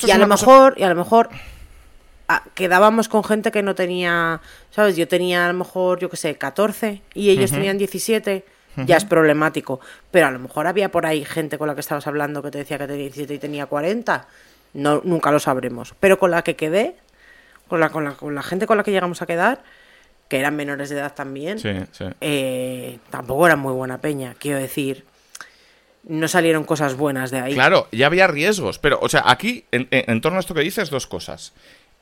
y, 0.06 0.12
a 0.12 0.18
lo 0.18 0.28
mejor, 0.28 0.76
y 0.78 0.84
a 0.84 0.90
lo 0.90 0.96
mejor 0.96 1.30
quedábamos 2.54 3.08
con 3.08 3.24
gente 3.24 3.52
que 3.52 3.64
no 3.64 3.76
tenía, 3.76 4.42
¿sabes? 4.72 4.96
Yo 4.96 5.08
tenía 5.08 5.46
a 5.46 5.52
lo 5.52 5.58
mejor, 5.58 6.00
yo 6.00 6.10
qué 6.10 6.18
sé, 6.18 6.36
14 6.36 7.02
y 7.14 7.30
ellos 7.30 7.52
tenían 7.52 7.78
17. 7.78 8.46
Ya 8.78 8.98
es 8.98 9.06
problemático. 9.06 9.80
Pero 10.12 10.28
a 10.28 10.32
lo 10.32 10.40
mejor 10.40 10.68
había 10.68 10.92
por 10.92 11.06
ahí 11.06 11.26
gente 11.26 11.58
con 11.58 11.68
la 11.68 11.74
que 11.74 11.82
estabas 11.82 12.08
hablando 12.08 12.42
que 12.42 12.52
te 12.52 12.60
decía 12.60 12.78
que 12.78 12.88
tenía 12.88 13.04
17 13.04 13.34
y 13.34 13.40
tenía 13.40 13.66
40. 13.66 14.28
No, 14.74 15.02
nunca 15.04 15.32
lo 15.32 15.40
sabremos. 15.40 15.94
Pero 16.00 16.18
con 16.18 16.32
la 16.32 16.44
que 16.44 16.56
quedé, 16.56 16.96
con 17.68 17.80
la, 17.80 17.90
con 17.90 18.04
la, 18.04 18.12
con 18.12 18.34
la 18.36 18.44
gente 18.44 18.68
con 18.68 18.78
la 18.78 18.84
que 18.84 18.92
llegamos 18.92 19.22
a 19.22 19.26
quedar, 19.26 19.64
que 20.32 20.40
eran 20.40 20.56
menores 20.56 20.90
de 20.90 20.98
edad 20.98 21.14
también, 21.14 21.60
eh, 22.22 23.00
tampoco 23.10 23.48
era 23.48 23.58
muy 23.58 23.74
buena 23.74 23.98
peña. 24.00 24.36
Quiero 24.40 24.60
decir, 24.60 25.04
no 26.04 26.28
salieron 26.28 26.64
cosas 26.64 26.96
buenas 26.96 27.32
de 27.32 27.40
ahí. 27.40 27.54
Claro, 27.54 27.88
ya 27.92 28.08
había 28.08 28.28
riesgos, 28.28 28.80
pero, 28.80 29.00
o 29.02 29.10
sea, 29.10 29.24
aquí, 29.26 29.66
en, 29.72 30.22
torno 30.22 30.38
a 30.38 30.40
esto 30.40 30.54
que 30.54 30.62
dices, 30.62 30.90
dos 30.90 31.06
cosas. 31.06 31.54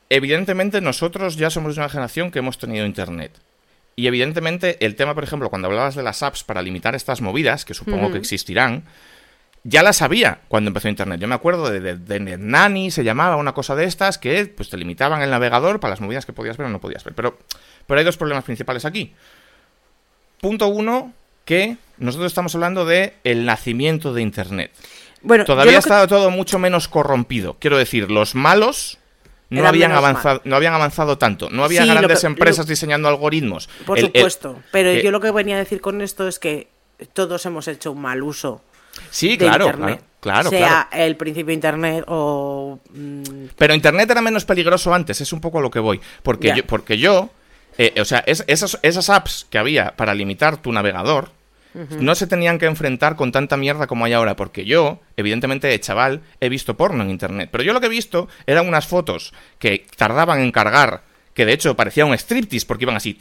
Evidentemente, 0.08 0.80
nosotros 0.80 1.36
ya 1.36 1.50
somos 1.50 1.76
una 1.76 1.88
generación 1.88 2.30
que 2.30 2.38
hemos 2.38 2.58
tenido 2.58 2.86
Internet. 2.86 3.32
Y 3.96 4.06
evidentemente, 4.06 4.84
el 4.84 4.96
tema, 4.96 5.14
por 5.14 5.24
ejemplo, 5.24 5.50
cuando 5.50 5.68
hablabas 5.68 5.94
de 5.94 6.02
las 6.02 6.22
apps 6.22 6.44
para 6.44 6.62
limitar 6.62 6.94
estas 6.94 7.20
movidas, 7.20 7.64
que 7.64 7.74
supongo 7.74 8.10
que 8.10 8.18
existirán, 8.18 8.84
ya 9.62 9.82
las 9.82 10.00
había 10.00 10.40
cuando 10.48 10.68
empezó 10.68 10.88
Internet. 10.88 11.20
Yo 11.20 11.28
me 11.28 11.34
acuerdo 11.34 11.70
de, 11.70 11.96
de, 11.96 12.90
se 12.90 13.04
llamaba 13.04 13.36
una 13.36 13.52
cosa 13.52 13.74
de 13.76 13.84
estas, 13.84 14.16
que 14.16 14.46
pues 14.46 14.70
te 14.70 14.76
limitaban 14.76 15.20
el 15.22 15.30
navegador 15.30 15.80
para 15.80 15.90
las 15.90 16.00
movidas 16.00 16.24
que 16.24 16.32
podías 16.32 16.56
ver 16.56 16.68
o 16.68 16.70
no 16.70 16.80
podías 16.80 17.04
ver. 17.04 17.14
Pero, 17.14 17.38
pero 17.86 17.98
hay 17.98 18.04
dos 18.04 18.16
problemas 18.16 18.44
principales 18.44 18.84
aquí. 18.84 19.14
Punto 20.40 20.68
uno, 20.68 21.12
que 21.44 21.76
nosotros 21.98 22.30
estamos 22.30 22.54
hablando 22.54 22.86
de 22.86 23.14
el 23.24 23.44
nacimiento 23.44 24.14
de 24.14 24.22
Internet. 24.22 24.72
Bueno, 25.22 25.44
Todavía 25.44 25.76
ha 25.76 25.80
estado 25.80 26.06
todo 26.06 26.30
mucho 26.30 26.58
menos 26.58 26.88
corrompido. 26.88 27.56
Quiero 27.58 27.76
decir, 27.76 28.10
los 28.10 28.34
malos 28.34 28.99
no 29.50 29.66
habían 29.66 29.92
avanzado, 29.92 30.40
no 30.44 30.56
habían 30.56 30.74
avanzado 30.74 31.18
tanto. 31.18 31.50
No 31.50 31.64
había 31.64 31.84
grandes 31.84 32.24
empresas 32.24 32.66
diseñando 32.66 33.08
algoritmos. 33.08 33.68
Por 33.86 34.00
supuesto. 34.00 34.60
pero 34.72 34.92
yo 34.94 35.10
lo 35.10 35.20
que 35.20 35.30
venía 35.30 35.56
a 35.56 35.58
decir 35.58 35.80
con 35.80 36.00
esto 36.00 36.26
es 36.28 36.38
que 36.38 36.68
todos 37.12 37.44
hemos 37.46 37.68
hecho 37.68 37.92
un 37.92 38.00
mal 38.00 38.22
uso. 38.22 38.62
Sí, 39.10 39.38
claro, 39.38 39.66
Internet. 39.66 40.02
claro, 40.20 40.50
Sea 40.50 40.88
el 40.92 41.16
principio 41.16 41.46
de 41.46 41.54
Internet 41.54 42.04
o. 42.08 42.78
Mm, 42.90 43.22
pero 43.56 43.74
Internet 43.74 44.10
era 44.10 44.20
menos 44.20 44.44
peligroso 44.44 44.92
antes, 44.92 45.20
es 45.20 45.32
un 45.32 45.40
poco 45.40 45.58
a 45.58 45.62
lo 45.62 45.70
que 45.70 45.78
voy. 45.78 46.00
Porque 46.22 46.52
yo, 46.56 46.66
porque 46.66 46.98
yo 46.98 47.30
eh, 47.78 48.00
o 48.00 48.04
sea, 48.04 48.22
esas, 48.26 48.78
esas 48.82 49.10
apps 49.10 49.46
que 49.48 49.56
había 49.58 49.96
para 49.96 50.14
limitar 50.14 50.58
tu 50.58 50.72
navegador, 50.72 51.30
no 51.74 52.14
se 52.14 52.26
tenían 52.26 52.58
que 52.58 52.66
enfrentar 52.66 53.16
con 53.16 53.32
tanta 53.32 53.56
mierda 53.56 53.86
como 53.86 54.04
hay 54.04 54.12
ahora, 54.12 54.36
porque 54.36 54.64
yo, 54.64 55.00
evidentemente, 55.16 55.68
de 55.68 55.80
chaval, 55.80 56.22
he 56.40 56.48
visto 56.48 56.76
porno 56.76 57.02
en 57.02 57.10
internet. 57.10 57.48
Pero 57.52 57.64
yo 57.64 57.72
lo 57.72 57.80
que 57.80 57.86
he 57.86 57.90
visto 57.90 58.28
eran 58.46 58.66
unas 58.66 58.86
fotos 58.86 59.32
que 59.58 59.86
tardaban 59.96 60.40
en 60.40 60.52
cargar, 60.52 61.02
que 61.34 61.46
de 61.46 61.52
hecho 61.52 61.76
parecía 61.76 62.04
un 62.06 62.14
striptease, 62.14 62.66
porque 62.66 62.84
iban 62.84 62.96
así, 62.96 63.16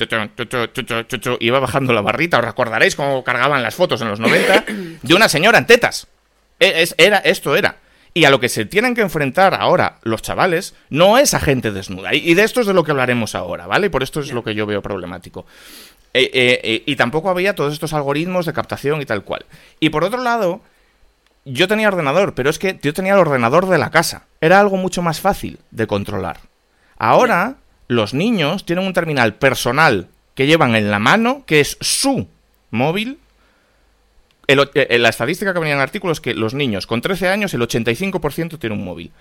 iba 1.40 1.60
bajando 1.60 1.94
la 1.94 2.02
barrita. 2.02 2.40
Os 2.40 2.46
recordaréis 2.46 2.96
cómo 2.96 3.24
cargaban 3.24 3.62
las 3.62 3.76
fotos 3.76 4.02
en 4.02 4.10
los 4.10 4.20
90 4.20 4.66
de 5.02 5.14
una 5.14 5.30
señora 5.30 5.58
en 5.58 5.66
tetas. 5.66 6.08
E, 6.60 6.88
era, 6.98 7.20
esto 7.20 7.56
era. 7.56 7.78
Y 8.14 8.26
a 8.26 8.32
lo 8.32 8.40
que 8.40 8.50
se 8.50 8.66
tienen 8.66 8.96
que 8.96 9.02
enfrentar 9.02 9.54
ahora 9.54 10.00
los 10.02 10.22
chavales 10.22 10.74
no 10.90 11.18
es 11.18 11.34
a 11.34 11.40
gente 11.40 11.72
desnuda. 11.72 12.14
Y, 12.14 12.34
de 12.34 12.44
esto 12.44 12.62
es 12.62 12.68
de 12.68 12.74
lo 12.74 12.84
que 12.84 12.92
hablaremos 12.92 13.36
ahora, 13.36 13.68
¿vale? 13.68 13.90
Por 13.90 14.02
esto 14.02 14.20
es 14.20 14.32
lo 14.32 14.44
que 14.44 14.56
yo 14.56 14.66
veo 14.66 14.82
problemático. 14.82 15.46
Eh, 16.13 16.32
eh, 16.34 16.62
eh, 16.63 16.84
y 16.86 16.95
tampoco 16.95 17.30
había 17.30 17.56
todos 17.56 17.74
estos 17.74 17.93
algoritmos 17.93 18.45
de 18.45 18.54
captación 18.54 19.02
y 19.02 19.06
tal 19.06 19.24
cual. 19.24 19.45
Y 19.80 19.89
por 19.89 20.04
otro 20.04 20.22
lado, 20.24 20.62
yo 21.45 21.67
tenía 21.67 21.88
ordenador, 21.88 22.34
pero 22.34 22.50
es 22.50 22.60
que 22.60 22.80
yo 22.82 22.93
tenía 22.93 23.13
el 23.13 23.19
ordenador 23.19 23.67
de 23.67 23.78
la 23.78 23.91
casa. 23.91 24.26
Era 24.41 24.60
algo 24.60 24.78
mucho 24.78 25.02
más 25.02 25.22
fácil 25.22 25.60
de 25.72 25.88
controlar. 25.88 26.39
Ahora, 26.98 27.58
los 27.88 28.13
niños 28.13 28.65
tienen 28.65 28.86
un 28.86 28.93
terminal 28.93 29.36
personal 29.36 30.08
que 30.36 30.48
llevan 30.48 30.76
en 30.76 30.91
la 30.91 31.00
mano, 31.00 31.43
que 31.45 31.60
es 31.60 31.78
su 31.82 32.28
móvil, 32.72 33.19
eh, 34.74 34.98
la 34.98 35.10
estadística 35.10 35.54
que 35.54 35.60
venía 35.60 35.74
en 35.74 35.80
el 35.80 35.84
artículo 35.84 36.12
es 36.12 36.20
que 36.20 36.34
los 36.34 36.56
niños 36.56 36.88
con 36.88 37.02
13 37.02 37.28
años, 37.28 37.54
el 37.54 37.62
85% 37.62 38.58
tienen 38.58 38.80
un 38.80 38.86
móvil. 38.86 39.12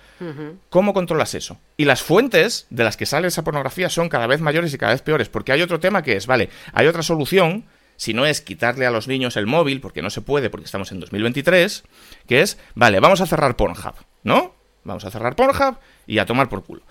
¿Cómo 0.69 0.93
controlas 0.93 1.35
eso? 1.35 1.59
Y 1.77 1.85
las 1.85 2.01
fuentes 2.01 2.65
de 2.71 2.83
las 2.83 2.97
que 2.97 3.05
sale 3.05 3.27
esa 3.27 3.43
pornografía 3.43 3.89
son 3.89 4.09
cada 4.09 4.25
vez 4.25 4.41
mayores 4.41 4.73
y 4.73 4.77
cada 4.77 4.93
vez 4.93 5.01
peores, 5.01 5.29
porque 5.29 5.51
hay 5.51 5.61
otro 5.61 5.79
tema 5.79 6.01
que 6.01 6.15
es, 6.15 6.25
vale, 6.25 6.49
hay 6.73 6.87
otra 6.87 7.03
solución, 7.03 7.65
si 7.95 8.13
no 8.13 8.25
es 8.25 8.41
quitarle 8.41 8.87
a 8.87 8.91
los 8.91 9.07
niños 9.07 9.37
el 9.37 9.45
móvil, 9.45 9.81
porque 9.81 10.01
no 10.01 10.09
se 10.09 10.21
puede, 10.21 10.49
porque 10.49 10.65
estamos 10.65 10.91
en 10.91 10.99
2023, 10.99 11.83
que 12.27 12.41
es, 12.41 12.57
vale, 12.73 12.99
vamos 12.99 13.21
a 13.21 13.27
cerrar 13.27 13.55
Pornhub, 13.55 13.93
¿no? 14.23 14.55
Vamos 14.83 15.05
a 15.05 15.11
cerrar 15.11 15.35
Pornhub 15.35 15.77
y 16.07 16.17
a 16.17 16.25
tomar 16.25 16.49
por 16.49 16.63
culo. 16.63 16.81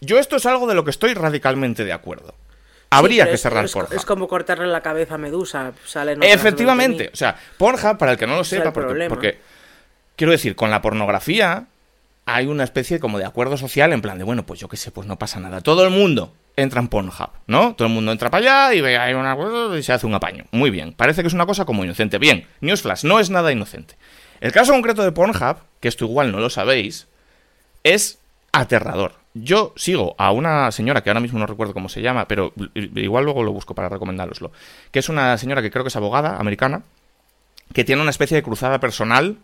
Yo 0.00 0.18
esto 0.18 0.36
es 0.36 0.46
algo 0.46 0.66
de 0.68 0.74
lo 0.74 0.84
que 0.84 0.90
estoy 0.90 1.14
radicalmente 1.14 1.84
de 1.84 1.92
acuerdo 1.92 2.34
habría 2.90 3.30
que 3.30 3.38
cerrar 3.38 3.64
es, 3.64 3.72
Pornhub. 3.72 3.94
Es 3.94 4.04
como 4.04 4.28
cortarle 4.28 4.66
la 4.66 4.80
cabeza 4.80 5.14
a 5.14 5.18
Medusa. 5.18 5.72
Efectivamente. 6.22 7.10
O 7.12 7.16
sea, 7.16 7.36
Pornhub, 7.56 7.96
para 7.96 8.12
el 8.12 8.18
que 8.18 8.26
no 8.26 8.36
lo 8.36 8.44
sepa, 8.44 8.72
porque, 8.72 9.40
quiero 10.16 10.32
decir, 10.32 10.56
con 10.56 10.70
la 10.70 10.82
pornografía 10.82 11.66
hay 12.26 12.46
una 12.46 12.64
especie 12.64 13.00
como 13.00 13.18
de 13.18 13.24
acuerdo 13.24 13.56
social 13.56 13.92
en 13.92 14.02
plan 14.02 14.18
de, 14.18 14.24
bueno, 14.24 14.44
pues 14.44 14.60
yo 14.60 14.68
qué 14.68 14.76
sé, 14.76 14.90
pues 14.90 15.06
no 15.06 15.18
pasa 15.18 15.40
nada. 15.40 15.60
Todo 15.62 15.84
el 15.84 15.90
mundo 15.90 16.32
entra 16.56 16.80
en 16.80 16.88
Pornhub, 16.88 17.30
¿no? 17.46 17.74
Todo 17.74 17.88
el 17.88 17.94
mundo 17.94 18.12
entra 18.12 18.30
para 18.30 18.66
allá 18.68 18.74
y 18.74 18.80
ve 18.80 18.98
hay 18.98 19.14
una 19.14 19.36
y 19.76 19.82
se 19.82 19.92
hace 19.92 20.06
un 20.06 20.14
apaño. 20.14 20.44
Muy 20.52 20.70
bien. 20.70 20.92
Parece 20.92 21.22
que 21.22 21.28
es 21.28 21.34
una 21.34 21.46
cosa 21.46 21.64
como 21.64 21.84
inocente. 21.84 22.18
Bien, 22.18 22.46
Newsflash, 22.60 23.04
no 23.04 23.18
es 23.18 23.30
nada 23.30 23.50
inocente. 23.50 23.96
El 24.40 24.52
caso 24.52 24.72
concreto 24.72 25.02
de 25.02 25.12
Pornhub, 25.12 25.56
que 25.80 25.88
esto 25.88 26.04
igual 26.04 26.32
no 26.32 26.38
lo 26.38 26.50
sabéis, 26.50 27.08
es 27.82 28.18
aterrador. 28.52 29.19
Yo 29.34 29.72
sigo 29.76 30.16
a 30.18 30.32
una 30.32 30.72
señora 30.72 31.02
que 31.02 31.10
ahora 31.10 31.20
mismo 31.20 31.38
no 31.38 31.46
recuerdo 31.46 31.72
cómo 31.72 31.88
se 31.88 32.02
llama, 32.02 32.26
pero 32.26 32.52
igual 32.74 33.24
luego 33.24 33.44
lo 33.44 33.52
busco 33.52 33.74
para 33.74 33.88
recomendároslo. 33.88 34.50
Que 34.90 34.98
es 34.98 35.08
una 35.08 35.38
señora 35.38 35.62
que 35.62 35.70
creo 35.70 35.84
que 35.84 35.88
es 35.88 35.96
abogada 35.96 36.36
americana, 36.36 36.82
que 37.72 37.84
tiene 37.84 38.02
una 38.02 38.10
especie 38.10 38.36
de 38.36 38.42
cruzada 38.42 38.80
personal 38.80 39.38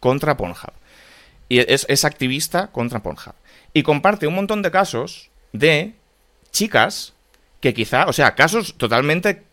contra 0.00 0.36
Pornhub. 0.36 0.72
Y 1.48 1.58
es, 1.58 2.04
activista 2.04 2.68
contra 2.68 3.00
Pornhub. 3.00 3.34
Y 3.74 3.82
comparte 3.82 4.26
un 4.26 4.34
montón 4.34 4.62
de 4.62 4.70
casos 4.70 5.30
de 5.52 5.94
chicas 6.50 7.12
que 7.60 7.74
quizá, 7.74 8.06
o 8.06 8.14
sea, 8.14 8.34
casos 8.34 8.74
totalmente 8.78 9.44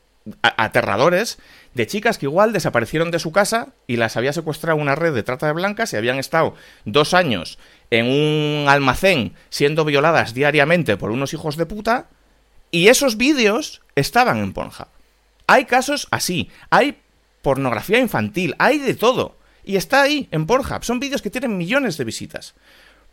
aterradores 0.41 1.37
de 1.73 1.87
chicas 1.87 2.17
que 2.17 2.27
igual 2.27 2.53
desaparecieron 2.53 3.11
de 3.11 3.19
su 3.19 3.31
casa 3.31 3.69
y 3.87 3.97
las 3.97 4.15
había 4.15 4.31
secuestrado 4.31 4.79
una 4.79 4.95
red 4.95 5.13
de 5.13 5.23
trata 5.23 5.47
de 5.47 5.53
blancas 5.53 5.91
y 5.91 5.97
habían 5.97 6.19
estado 6.19 6.55
dos 6.85 7.13
años 7.13 7.57
en 7.99 8.08
un 8.08 8.67
almacén 8.67 9.34
siendo 9.49 9.86
violadas 9.86 10.34
diariamente 10.34 10.97
por 10.97 11.12
unos 11.12 11.34
hijos 11.34 11.58
de 11.58 11.65
puta 11.65 12.08
y 12.71 12.88
esos 12.88 13.17
vídeos 13.17 13.82
estaban 13.95 14.39
en 14.39 14.51
Pornhub. 14.51 14.88
Hay 15.45 15.65
casos 15.65 16.08
así, 16.10 16.49
hay 16.71 16.97
pornografía 17.43 17.99
infantil, 17.99 18.56
hay 18.58 18.79
de 18.79 18.95
todo. 18.95 19.36
Y 19.63 19.75
está 19.75 20.01
ahí, 20.01 20.27
en 20.32 20.47
Pornhub. 20.47 20.84
Son 20.84 20.99
vídeos 20.99 21.21
que 21.21 21.29
tienen 21.29 21.56
millones 21.56 21.97
de 21.97 22.03
visitas. 22.03 22.56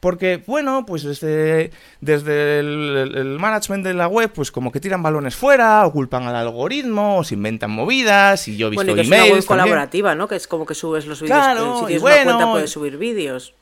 Porque, 0.00 0.42
bueno, 0.46 0.86
pues 0.86 1.02
desde, 1.02 1.72
desde 2.00 2.60
el, 2.60 3.36
management 3.38 3.84
de 3.84 3.92
la 3.92 4.08
web, 4.08 4.32
pues 4.32 4.50
como 4.50 4.72
que 4.72 4.80
tiran 4.80 5.02
balones 5.02 5.36
fuera, 5.36 5.86
o 5.86 5.92
culpan 5.92 6.22
al 6.22 6.36
algoritmo, 6.36 7.18
o 7.18 7.24
se 7.24 7.34
inventan 7.34 7.70
movidas, 7.70 8.48
y 8.48 8.56
yo 8.56 8.68
he 8.68 8.70
visto 8.70 8.86
bueno, 8.86 9.02
y 9.02 9.02
que 9.02 9.14
emails. 9.14 9.24
Es 9.24 9.30
una 9.30 9.36
web 9.36 9.46
colaborativa, 9.46 10.14
¿no? 10.14 10.26
Que 10.26 10.36
es 10.36 10.48
como 10.48 10.64
que 10.64 10.74
subes 10.74 11.06
los 11.06 11.20
vídeos. 11.20 11.36
Claro, 11.36 11.80
si 11.80 11.86
tienes 11.86 12.02
una 12.02 12.24
cuenta 12.24 12.50
puedes 12.50 12.70
subir 12.70 12.96
vídeos. 12.96 13.52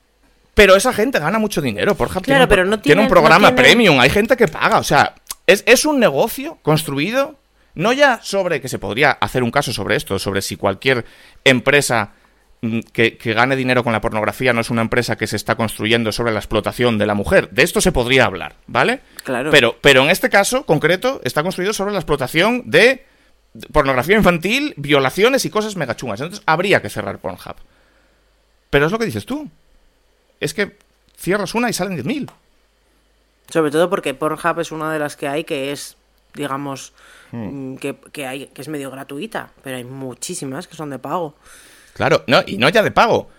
Pero 0.59 0.75
esa 0.75 0.93
gente 0.93 1.21
gana 1.21 1.39
mucho 1.39 1.63
dinero, 1.63 1.95
por. 1.95 2.09
Claro, 2.09 2.25
tiene, 2.25 2.47
pero 2.49 2.65
no 2.65 2.81
tiene, 2.81 3.03
un 3.03 3.07
programa 3.07 3.55
premium, 3.55 4.01
hay 4.01 4.11
gente 4.11 4.37
que 4.37 4.49
paga. 4.49 4.79
O 4.79 4.83
sea, 4.83 5.15
es, 5.47 5.63
es 5.69 5.85
un 5.85 6.01
negocio 6.01 6.59
construido, 6.63 7.37
no 7.77 7.93
ya 7.93 8.19
sobre 8.25 8.61
que 8.61 8.69
se 8.69 8.81
podría 8.81 9.13
hacer 9.13 9.45
un 9.45 9.53
caso 9.53 9.73
sobre 9.73 9.95
esto, 9.95 10.19
sobre 10.19 10.43
si 10.43 10.57
cualquier 10.57 11.05
empresa 11.45 12.11
mm, 12.63 12.81
que, 12.93 13.17
que, 13.17 13.35
gane 13.35 13.55
dinero 13.55 13.85
con 13.85 13.93
la 13.93 14.01
pornografía 14.01 14.53
no 14.53 14.61
es 14.61 14.71
una 14.71 14.83
empresa 14.83 15.15
que 15.15 15.29
se 15.29 15.37
está 15.37 15.55
construyendo 15.55 16.11
sobre 16.11 16.33
la 16.33 16.41
explotación 16.41 16.99
de 16.99 17.07
la 17.07 17.15
mujer. 17.15 17.51
De 17.51 17.63
esto 17.63 17.81
se 17.81 17.93
podría 17.93 18.25
hablar, 18.25 18.57
¿vale? 18.67 18.99
Claro. 19.23 19.53
Pero, 19.53 19.77
pero 19.81 20.03
en 20.03 20.11
este 20.11 20.29
caso 20.29 20.67
concreto 20.67 21.21
está 21.23 21.45
construido 21.45 21.73
sobre 21.73 21.93
la 21.93 21.99
explotación 21.99 22.65
de 22.67 23.07
pornografía 23.73 24.17
infantil, 24.17 24.75
violaciones 24.77 25.45
y 25.45 25.51
cosas 25.51 25.77
megachungas. 25.77 26.21
Entonces 26.21 26.43
habría 26.47 26.83
que 26.83 26.91
cerrar 26.91 27.21
Pornhub. 27.21 27.55
Pero 28.71 28.87
es 28.87 28.91
lo 28.91 28.99
que 28.99 29.07
dices 29.07 29.25
tú. 29.25 29.49
Es 30.41 30.55
que 30.55 30.77
cierras 31.17 31.55
una 31.55 31.69
y 31.69 31.73
salen 31.73 31.99
10.000. 31.99 32.31
Sobre 33.51 33.71
todo 33.71 33.89
porque 33.89 34.15
Pornhub 34.15 34.61
es 34.61 34.73
una 34.73 34.93
de 34.93 34.99
las 34.99 35.17
que 35.17 35.27
hay 35.27 35.45
que 35.45 35.73
es, 35.73 35.97
digamos, 36.35 36.93
hmm. 37.33 37.77
que, 37.77 37.97
que, 38.13 38.27
hay, 38.27 38.47
que 38.49 38.61
es 38.61 38.69
medio 38.69 38.91
gratuita, 38.91 39.51
pero 39.63 39.77
hay 39.77 39.85
muchísimas 39.85 40.69
que 40.69 40.77
son 40.77 40.91
de 40.91 40.99
pago. 40.99 41.35
Claro, 41.95 42.25
no, 42.27 42.43
y 42.47 42.59
no 42.59 42.69
ya 42.69 42.83
de 42.83 42.91
pago, 42.91 43.31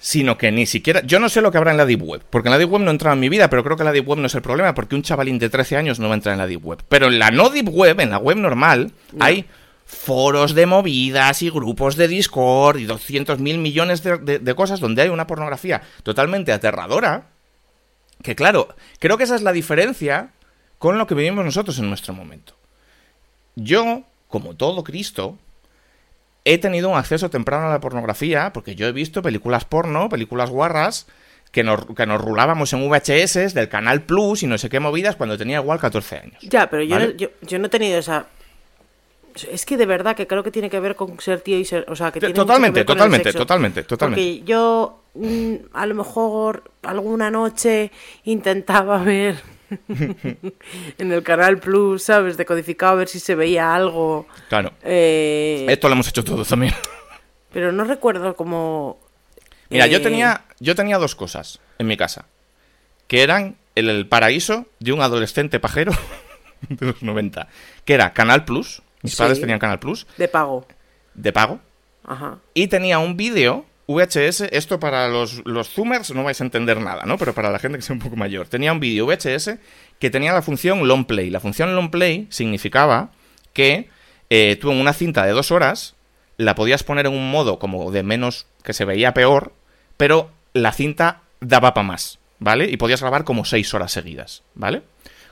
sino 0.00 0.38
que 0.38 0.50
ni 0.50 0.66
siquiera... 0.66 1.02
Yo 1.04 1.20
no 1.20 1.28
sé 1.28 1.40
lo 1.40 1.52
que 1.52 1.58
habrá 1.58 1.72
en 1.72 1.76
la 1.76 1.86
Deep 1.86 2.02
Web, 2.02 2.22
porque 2.30 2.48
en 2.48 2.52
la 2.52 2.58
Deep 2.58 2.72
Web 2.72 2.82
no 2.82 2.90
entra 2.90 3.12
en 3.12 3.20
mi 3.20 3.28
vida, 3.28 3.50
pero 3.50 3.62
creo 3.62 3.76
que 3.76 3.84
la 3.84 3.92
Deep 3.92 4.08
Web 4.08 4.18
no 4.18 4.26
es 4.26 4.34
el 4.34 4.42
problema, 4.42 4.74
porque 4.74 4.94
un 4.94 5.02
chavalín 5.02 5.38
de 5.38 5.50
13 5.50 5.76
años 5.76 5.98
no 5.98 6.08
va 6.08 6.14
a 6.14 6.16
entrar 6.16 6.32
en 6.32 6.38
la 6.38 6.46
Deep 6.46 6.64
Web. 6.64 6.82
Pero 6.88 7.06
en 7.06 7.18
la 7.18 7.30
no 7.30 7.50
Deep 7.50 7.68
Web, 7.68 8.00
en 8.00 8.10
la 8.10 8.18
web 8.18 8.38
normal, 8.38 8.92
hay 9.20 9.44
foros 9.88 10.54
de 10.54 10.66
movidas 10.66 11.40
y 11.40 11.48
grupos 11.48 11.96
de 11.96 12.08
Discord 12.08 12.76
y 12.76 12.84
200 12.84 13.38
mil 13.38 13.56
millones 13.56 14.02
de, 14.02 14.54
cosas 14.54 14.80
donde 14.80 15.00
hay 15.00 15.08
una 15.08 15.26
pornografía 15.26 15.80
totalmente 16.02 16.52
aterradora. 16.52 17.28
Que 18.22 18.36
claro, 18.36 18.68
creo 18.98 19.16
que 19.16 19.24
esa 19.24 19.34
es 19.34 19.40
la 19.40 19.52
diferencia 19.52 20.32
con 20.78 20.98
lo 20.98 21.06
que 21.06 21.14
vivimos 21.14 21.42
nosotros 21.42 21.78
en 21.78 21.88
nuestro 21.88 22.12
momento. 22.12 22.54
Yo, 23.56 24.02
como 24.28 24.56
todo 24.56 24.84
Cristo, 24.84 25.38
he 26.44 26.58
tenido 26.58 26.90
un 26.90 26.98
acceso 26.98 27.30
temprano 27.30 27.68
a 27.68 27.70
la 27.70 27.80
pornografía 27.80 28.52
porque 28.52 28.74
yo 28.74 28.86
he 28.88 28.92
visto 28.92 29.22
películas 29.22 29.64
porno, 29.64 30.10
películas 30.10 30.50
guarras, 30.50 31.06
que 31.50 31.64
nos, 31.64 31.86
que 31.86 32.04
nos 32.04 32.20
rulábamos 32.20 32.74
en 32.74 32.86
VHS 32.86 33.54
del 33.54 33.70
Canal 33.70 34.02
Plus 34.02 34.42
y 34.42 34.46
no 34.46 34.58
sé 34.58 34.68
qué 34.68 34.80
movidas 34.80 35.16
cuando 35.16 35.38
tenía 35.38 35.60
igual 35.60 35.80
14 35.80 36.16
años. 36.18 36.42
Ya, 36.42 36.68
pero 36.68 36.82
yo, 36.82 37.30
yo 37.40 37.58
no 37.58 37.66
he 37.66 37.70
tenido 37.70 37.98
esa 37.98 38.26
es 39.44 39.66
que 39.66 39.76
de 39.76 39.86
verdad 39.86 40.16
que 40.16 40.26
creo 40.26 40.42
que 40.42 40.50
tiene 40.50 40.70
que 40.70 40.80
ver 40.80 40.96
con 40.96 41.18
ser 41.20 41.40
tío 41.40 41.58
y 41.58 41.64
ser. 41.64 41.84
O 41.88 41.96
sea, 41.96 42.10
que 42.10 42.20
tiene 42.20 42.34
totalmente, 42.34 42.80
que 42.80 42.84
totalmente, 42.84 43.32
totalmente, 43.32 43.82
totalmente. 43.84 44.22
Porque 44.22 44.44
yo 44.44 45.02
mm, 45.14 45.54
a 45.72 45.86
lo 45.86 45.94
mejor 45.94 46.70
alguna 46.82 47.30
noche 47.30 47.90
intentaba 48.24 48.98
ver 48.98 49.36
en 50.98 51.12
el 51.12 51.22
canal 51.22 51.58
Plus, 51.58 52.02
¿sabes? 52.04 52.36
Decodificado 52.36 52.92
a 52.92 52.96
ver 52.96 53.08
si 53.08 53.20
se 53.20 53.34
veía 53.34 53.74
algo. 53.74 54.26
Claro. 54.48 54.72
Eh, 54.82 55.66
Esto 55.68 55.88
lo 55.88 55.94
hemos 55.94 56.08
hecho 56.08 56.24
todos 56.24 56.48
también. 56.48 56.74
Pero 57.52 57.72
no 57.72 57.84
recuerdo 57.84 58.34
cómo. 58.36 58.98
Mira, 59.70 59.86
yo 59.86 59.98
eh, 59.98 60.00
tenía. 60.02 60.44
Yo 60.60 60.74
tenía 60.74 60.98
dos 60.98 61.14
cosas 61.14 61.60
en 61.78 61.86
mi 61.86 61.96
casa. 61.96 62.26
Que 63.06 63.22
eran 63.22 63.56
el 63.74 64.06
paraíso 64.06 64.66
de 64.80 64.92
un 64.92 65.00
adolescente 65.00 65.60
pajero 65.60 65.92
de 66.68 66.86
los 66.86 67.02
90. 67.02 67.48
Que 67.84 67.94
era 67.94 68.12
Canal 68.12 68.44
Plus 68.44 68.82
mis 69.02 69.16
padres 69.16 69.40
tenían 69.40 69.58
Canal 69.58 69.78
Plus. 69.78 70.06
De 70.16 70.28
pago. 70.28 70.66
De 71.14 71.32
pago. 71.32 71.60
Ajá. 72.04 72.38
Y 72.54 72.68
tenía 72.68 72.98
un 72.98 73.16
vídeo 73.16 73.66
VHS, 73.88 74.42
esto 74.52 74.78
para 74.78 75.08
los, 75.08 75.42
los 75.46 75.70
zoomers 75.70 76.10
no 76.10 76.22
vais 76.22 76.40
a 76.40 76.44
entender 76.44 76.78
nada, 76.78 77.04
¿no? 77.06 77.16
Pero 77.16 77.32
para 77.32 77.50
la 77.50 77.58
gente 77.58 77.78
que 77.78 77.82
sea 77.82 77.94
un 77.94 78.00
poco 78.00 78.16
mayor. 78.16 78.46
Tenía 78.46 78.72
un 78.72 78.80
vídeo 78.80 79.06
VHS 79.06 79.52
que 79.98 80.10
tenía 80.10 80.32
la 80.34 80.42
función 80.42 80.86
long 80.86 81.06
play. 81.06 81.30
La 81.30 81.40
función 81.40 81.74
long 81.74 81.90
play 81.90 82.26
significaba 82.30 83.12
que 83.54 83.88
eh, 84.28 84.58
tú 84.60 84.70
en 84.70 84.78
una 84.78 84.92
cinta 84.92 85.24
de 85.24 85.32
dos 85.32 85.50
horas 85.50 85.94
la 86.36 86.54
podías 86.54 86.82
poner 86.82 87.06
en 87.06 87.14
un 87.14 87.30
modo 87.30 87.58
como 87.58 87.90
de 87.90 88.02
menos, 88.02 88.46
que 88.62 88.74
se 88.74 88.84
veía 88.84 89.14
peor, 89.14 89.54
pero 89.96 90.30
la 90.52 90.72
cinta 90.72 91.22
daba 91.40 91.72
para 91.72 91.86
más, 91.86 92.18
¿vale? 92.38 92.70
Y 92.70 92.76
podías 92.76 93.00
grabar 93.00 93.24
como 93.24 93.46
seis 93.46 93.72
horas 93.72 93.90
seguidas, 93.90 94.42
¿vale? 94.54 94.82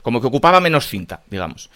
Como 0.01 0.19
que 0.19 0.27
ocupaba 0.27 0.59
menos 0.59 0.87
cinta, 0.87 1.21
digamos. 1.29 1.69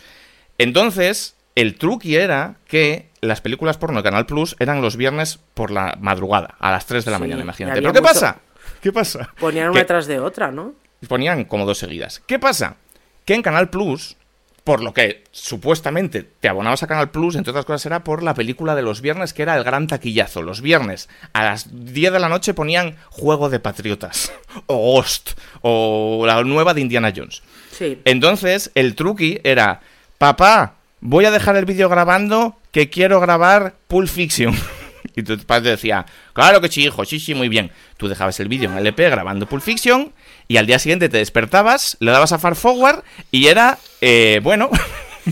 Entonces, 0.58 1.36
el 1.56 1.76
truqui 1.76 2.16
era 2.16 2.56
que 2.68 3.10
las 3.22 3.42
películas 3.42 3.78
porno 3.78 4.00
de 4.00 4.04
Canal 4.04 4.26
Plus 4.26 4.56
eran 4.60 4.82
los 4.82 4.98
viernes 4.98 5.40
por 5.54 5.72
la 5.72 5.98
madrugada, 6.00 6.56
a 6.60 6.72
las 6.72 6.86
3 6.86 7.06
de 7.06 7.12
la 7.12 7.20
mañana, 7.20 7.42
imagínate. 7.42 7.82
¿Pero 7.82 7.94
qué 7.94 8.02
pasa? 8.02 8.40
¿Qué 8.82 8.92
pasa? 8.92 9.30
Ponían 9.40 9.70
una 9.70 9.80
detrás 9.80 10.08
de 10.08 10.20
otra, 10.20 10.52
¿no? 10.52 10.74
Ponían 11.08 11.46
como 11.46 11.66
dos 11.66 11.78
seguidas. 11.78 12.22
¿Qué 12.26 12.40
pasa? 12.40 12.78
Que 13.26 13.36
en 13.36 13.44
Canal 13.44 13.70
Plus, 13.70 14.18
por 14.64 14.82
lo 14.82 14.94
que 14.94 15.24
supuestamente 15.32 16.24
te 16.24 16.48
abonabas 16.48 16.82
a 16.82 16.88
Canal 16.88 17.12
Plus, 17.12 17.36
entre 17.36 17.52
otras 17.52 17.66
cosas, 17.66 17.86
era 17.86 18.04
por 18.04 18.24
la 18.24 18.34
película 18.34 18.74
de 18.74 18.82
los 18.82 19.02
viernes, 19.02 19.34
que 19.34 19.44
era 19.44 19.56
el 19.56 19.64
gran 19.64 19.88
taquillazo. 19.88 20.42
Los 20.42 20.62
viernes 20.62 21.10
a 21.34 21.44
las 21.44 21.68
10 21.72 22.14
de 22.14 22.20
la 22.20 22.30
noche 22.30 22.54
ponían 22.56 22.98
Juego 23.10 23.50
de 23.50 23.60
Patriotas, 23.60 24.32
o 24.66 24.78
Ghost, 24.78 25.32
o 25.62 26.24
la 26.26 26.44
nueva 26.44 26.74
de 26.74 26.82
Indiana 26.82 27.14
Jones. 27.16 27.44
Sí. 27.72 28.02
Entonces, 28.06 28.72
el 28.74 28.96
truqui 28.96 29.40
era, 29.44 29.82
papá, 30.18 30.76
voy 31.02 31.26
a 31.26 31.32
dejar 31.32 31.58
el 31.58 31.66
vídeo 31.66 31.90
grabando 31.90 32.58
que 32.72 32.90
quiero 32.90 33.20
grabar 33.20 33.76
Pulp 33.88 34.08
Fiction. 34.08 34.56
y 35.16 35.24
tu 35.24 35.38
padre 35.40 35.72
decía, 35.72 36.06
claro 36.34 36.62
que 36.62 36.70
sí, 36.70 36.84
hijo, 36.84 37.04
sí, 37.04 37.20
sí, 37.20 37.36
muy 37.36 37.50
bien. 37.50 37.72
Tú 37.98 38.08
dejabas 38.08 38.40
el 38.40 38.48
vídeo 38.48 38.72
en 38.72 38.78
LP 38.78 39.10
grabando 39.10 39.48
Pulp 39.48 39.64
Fiction 39.64 40.14
y 40.48 40.58
al 40.58 40.68
día 40.68 40.80
siguiente 40.80 41.10
te 41.10 41.18
despertabas, 41.18 41.98
le 42.00 42.12
dabas 42.12 42.32
a 42.32 42.40
far 42.40 42.56
forward 42.56 43.04
y 43.32 43.48
era, 43.48 43.78
eh, 44.00 44.40
bueno... 44.42 44.70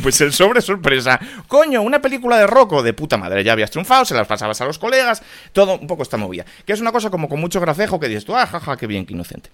Pues 0.03 0.21
el 0.21 0.33
sobre 0.33 0.61
sorpresa. 0.61 1.19
Coño, 1.47 1.81
una 1.81 1.99
película 1.99 2.37
de 2.37 2.45
Rocco 2.45 2.83
de 2.83 2.93
puta 2.93 3.17
madre. 3.17 3.43
Ya 3.43 3.53
habías 3.53 3.71
triunfado, 3.71 4.05
se 4.05 4.13
las 4.13 4.27
pasabas 4.27 4.61
a 4.61 4.65
los 4.65 4.77
colegas, 4.77 5.23
todo 5.51 5.79
un 5.79 5.87
poco 5.87 6.03
esta 6.03 6.15
movida. 6.15 6.45
Que 6.63 6.73
es 6.73 6.79
una 6.79 6.91
cosa 6.91 7.09
como 7.09 7.27
con 7.27 7.39
mucho 7.39 7.59
gracejo 7.59 7.99
que 7.99 8.07
dices 8.07 8.23
tú, 8.23 8.35
ah, 8.35 8.45
jaja, 8.45 8.77
qué 8.77 8.85
bien, 8.85 9.07
qué 9.07 9.13
inocente. 9.13 9.49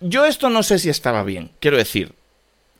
Yo 0.00 0.26
esto 0.26 0.48
no 0.48 0.62
sé 0.62 0.78
si 0.78 0.90
estaba 0.90 1.24
bien. 1.24 1.50
Quiero 1.58 1.76
decir, 1.76 2.14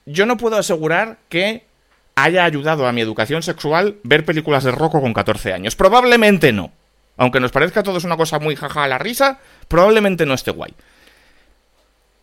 yo 0.06 0.24
no 0.24 0.36
puedo 0.36 0.56
asegurar 0.56 1.18
que 1.28 1.66
haya 2.14 2.44
ayudado 2.44 2.86
a 2.86 2.92
mi 2.92 3.02
educación 3.02 3.42
sexual 3.42 3.98
ver 4.02 4.24
películas 4.24 4.64
de 4.64 4.70
Rocco 4.70 5.00
con 5.00 5.12
14 5.12 5.52
años. 5.52 5.76
Probablemente 5.76 6.52
no. 6.52 6.72
Aunque 7.18 7.40
nos 7.40 7.52
parezca 7.52 7.82
todo 7.82 7.98
es 7.98 8.04
una 8.04 8.16
cosa 8.16 8.38
muy 8.38 8.56
jaja 8.56 8.84
a 8.84 8.88
la 8.88 8.98
risa, 8.98 9.40
probablemente 9.68 10.26
no 10.26 10.34
esté 10.34 10.50
guay. 10.50 10.74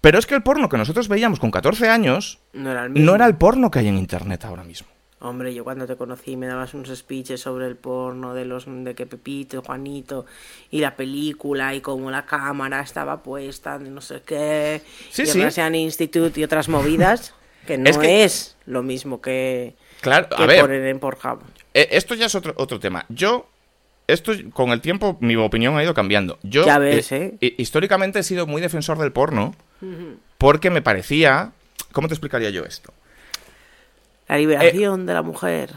Pero 0.02 0.20
es 0.20 0.26
que 0.26 0.36
el 0.36 0.44
porno 0.44 0.70
que 0.70 0.78
nosotros 0.78 1.08
veíamos 1.08 1.40
con 1.40 1.52
14 1.52 1.90
años 1.90 2.40
no 2.54 2.72
era, 2.72 2.86
el 2.86 3.06
no 3.06 3.16
era 3.16 3.26
el 3.26 3.36
porno 3.36 3.72
que 3.72 3.80
hay 3.80 3.88
en 3.88 3.98
internet 3.98 4.44
ahora 4.46 4.64
mismo. 4.64 4.88
Hombre, 5.20 5.54
yo 5.54 5.64
cuando 5.64 5.88
te 5.88 5.96
conocí 5.96 6.36
me 6.36 6.48
dabas 6.48 6.74
unos 6.74 6.90
speeches 6.90 7.40
sobre 7.40 7.66
el 7.68 7.78
porno 7.78 8.34
de 8.34 8.44
los 8.44 8.66
de 8.68 8.94
que 8.94 9.06
Pepito, 9.06 9.62
Juanito 9.62 10.26
y 10.70 10.82
la 10.82 10.98
película 10.98 11.74
y 11.74 11.80
cómo 11.80 12.12
la 12.12 12.26
cámara 12.26 12.82
estaba 12.82 13.24
puesta, 13.24 13.80
de 13.80 13.90
no 13.90 14.02
sé 14.02 14.22
qué, 14.26 14.82
sí, 15.10 15.22
y 15.22 15.26
sí. 15.28 15.62
el 15.62 15.76
Institute 15.76 16.38
y 16.40 16.44
otras 16.44 16.68
movidas. 16.68 17.34
Que 17.66 17.78
no 17.78 17.90
es, 17.90 18.56
lo 18.66 18.84
mismo 18.84 19.22
que, 19.22 19.76
claro, 20.02 20.28
a 20.36 20.46
ver, 20.46 20.62
poner 20.62 20.86
en 20.86 21.00
Pornhub. 21.00 21.40
Eh, 21.74 21.90
esto 21.92 22.14
ya 22.14 22.26
es 22.26 22.36
otro, 22.36 22.54
otro 22.58 22.80
tema. 22.80 23.06
Yo, 23.10 23.48
esto 24.08 24.34
con 24.52 24.72
el 24.72 24.82
tiempo, 24.82 25.18
mi 25.22 25.36
opinión 25.36 25.78
ha 25.78 25.84
ido 25.84 25.94
cambiando. 25.94 26.40
Yo, 26.44 26.66
ya 26.66 26.78
ves, 26.78 27.12
¿eh? 27.12 27.38
históricamente 27.40 28.20
he 28.20 28.24
sido 28.24 28.48
muy 28.48 28.62
defensor 28.62 28.98
del 28.98 29.12
porno 29.12 29.56
porque 30.38 30.70
me 30.70 30.82
parecía... 30.82 31.52
¿Cómo 31.92 32.08
te 32.08 32.14
explicaría 32.14 32.50
yo 32.50 32.64
esto? 32.64 32.94
La 34.28 34.38
liberación 34.38 35.06
de 35.06 35.14
la 35.14 35.22
mujer. 35.22 35.72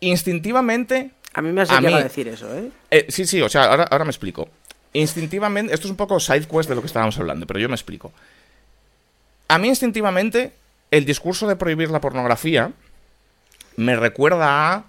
instintivamente... 0.00 1.10
A 1.34 1.42
mí 1.42 1.52
me 1.52 1.60
has 1.60 1.70
llegado 1.70 1.96
a 1.96 2.02
decir 2.02 2.26
eso, 2.26 2.52
¿eh? 2.56 2.70
¿eh? 2.90 3.06
Sí, 3.10 3.26
sí, 3.26 3.40
o 3.42 3.48
sea, 3.48 3.64
ahora, 3.64 3.84
ahora 3.84 4.04
me 4.04 4.10
explico. 4.10 4.48
Instintivamente, 4.92 5.74
esto 5.74 5.86
es 5.86 5.90
un 5.90 5.96
poco 5.96 6.18
side 6.18 6.46
quest 6.46 6.68
de 6.68 6.74
lo 6.74 6.80
que 6.80 6.86
estábamos 6.86 7.18
hablando, 7.18 7.46
pero 7.46 7.60
yo 7.60 7.68
me 7.68 7.74
explico. 7.74 8.12
A 9.48 9.58
mí 9.58 9.68
instintivamente 9.68 10.52
el 10.90 11.04
discurso 11.04 11.46
de 11.46 11.56
prohibir 11.56 11.90
la 11.90 12.00
pornografía 12.00 12.72
me 13.76 13.96
recuerda 13.96 14.72
a 14.72 14.84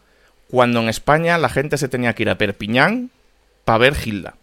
cuando 0.50 0.80
en 0.80 0.90
España 0.90 1.38
la 1.38 1.50
gente 1.50 1.78
se 1.78 1.88
tenía 1.88 2.14
que 2.14 2.24
ir 2.24 2.30
a 2.30 2.38
Perpiñán 2.38 3.12
para 3.64 3.78
ver 3.78 3.96
Gilda. 3.96 4.36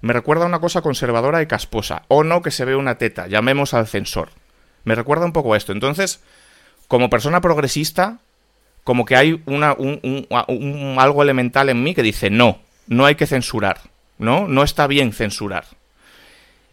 Me 0.00 0.12
recuerda 0.12 0.44
a 0.44 0.48
una 0.48 0.60
cosa 0.60 0.82
conservadora 0.82 1.42
y 1.42 1.46
casposa. 1.46 2.02
O 2.08 2.24
no 2.24 2.42
que 2.42 2.50
se 2.50 2.64
ve 2.64 2.76
una 2.76 2.98
teta, 2.98 3.26
llamemos 3.26 3.74
al 3.74 3.86
censor. 3.86 4.30
Me 4.84 4.94
recuerda 4.94 5.24
un 5.24 5.32
poco 5.32 5.54
a 5.54 5.56
esto. 5.56 5.72
Entonces, 5.72 6.20
como 6.88 7.10
persona 7.10 7.40
progresista, 7.40 8.18
como 8.84 9.04
que 9.04 9.16
hay 9.16 9.42
una, 9.46 9.74
un, 9.74 10.26
algo 10.98 11.22
elemental 11.22 11.68
en 11.68 11.82
mí 11.82 11.94
que 11.94 12.02
dice, 12.02 12.30
no, 12.30 12.60
no 12.86 13.06
hay 13.06 13.14
que 13.14 13.26
censurar, 13.26 13.80
¿no? 14.18 14.48
No 14.48 14.62
está 14.62 14.86
bien 14.86 15.12
censurar. 15.12 15.66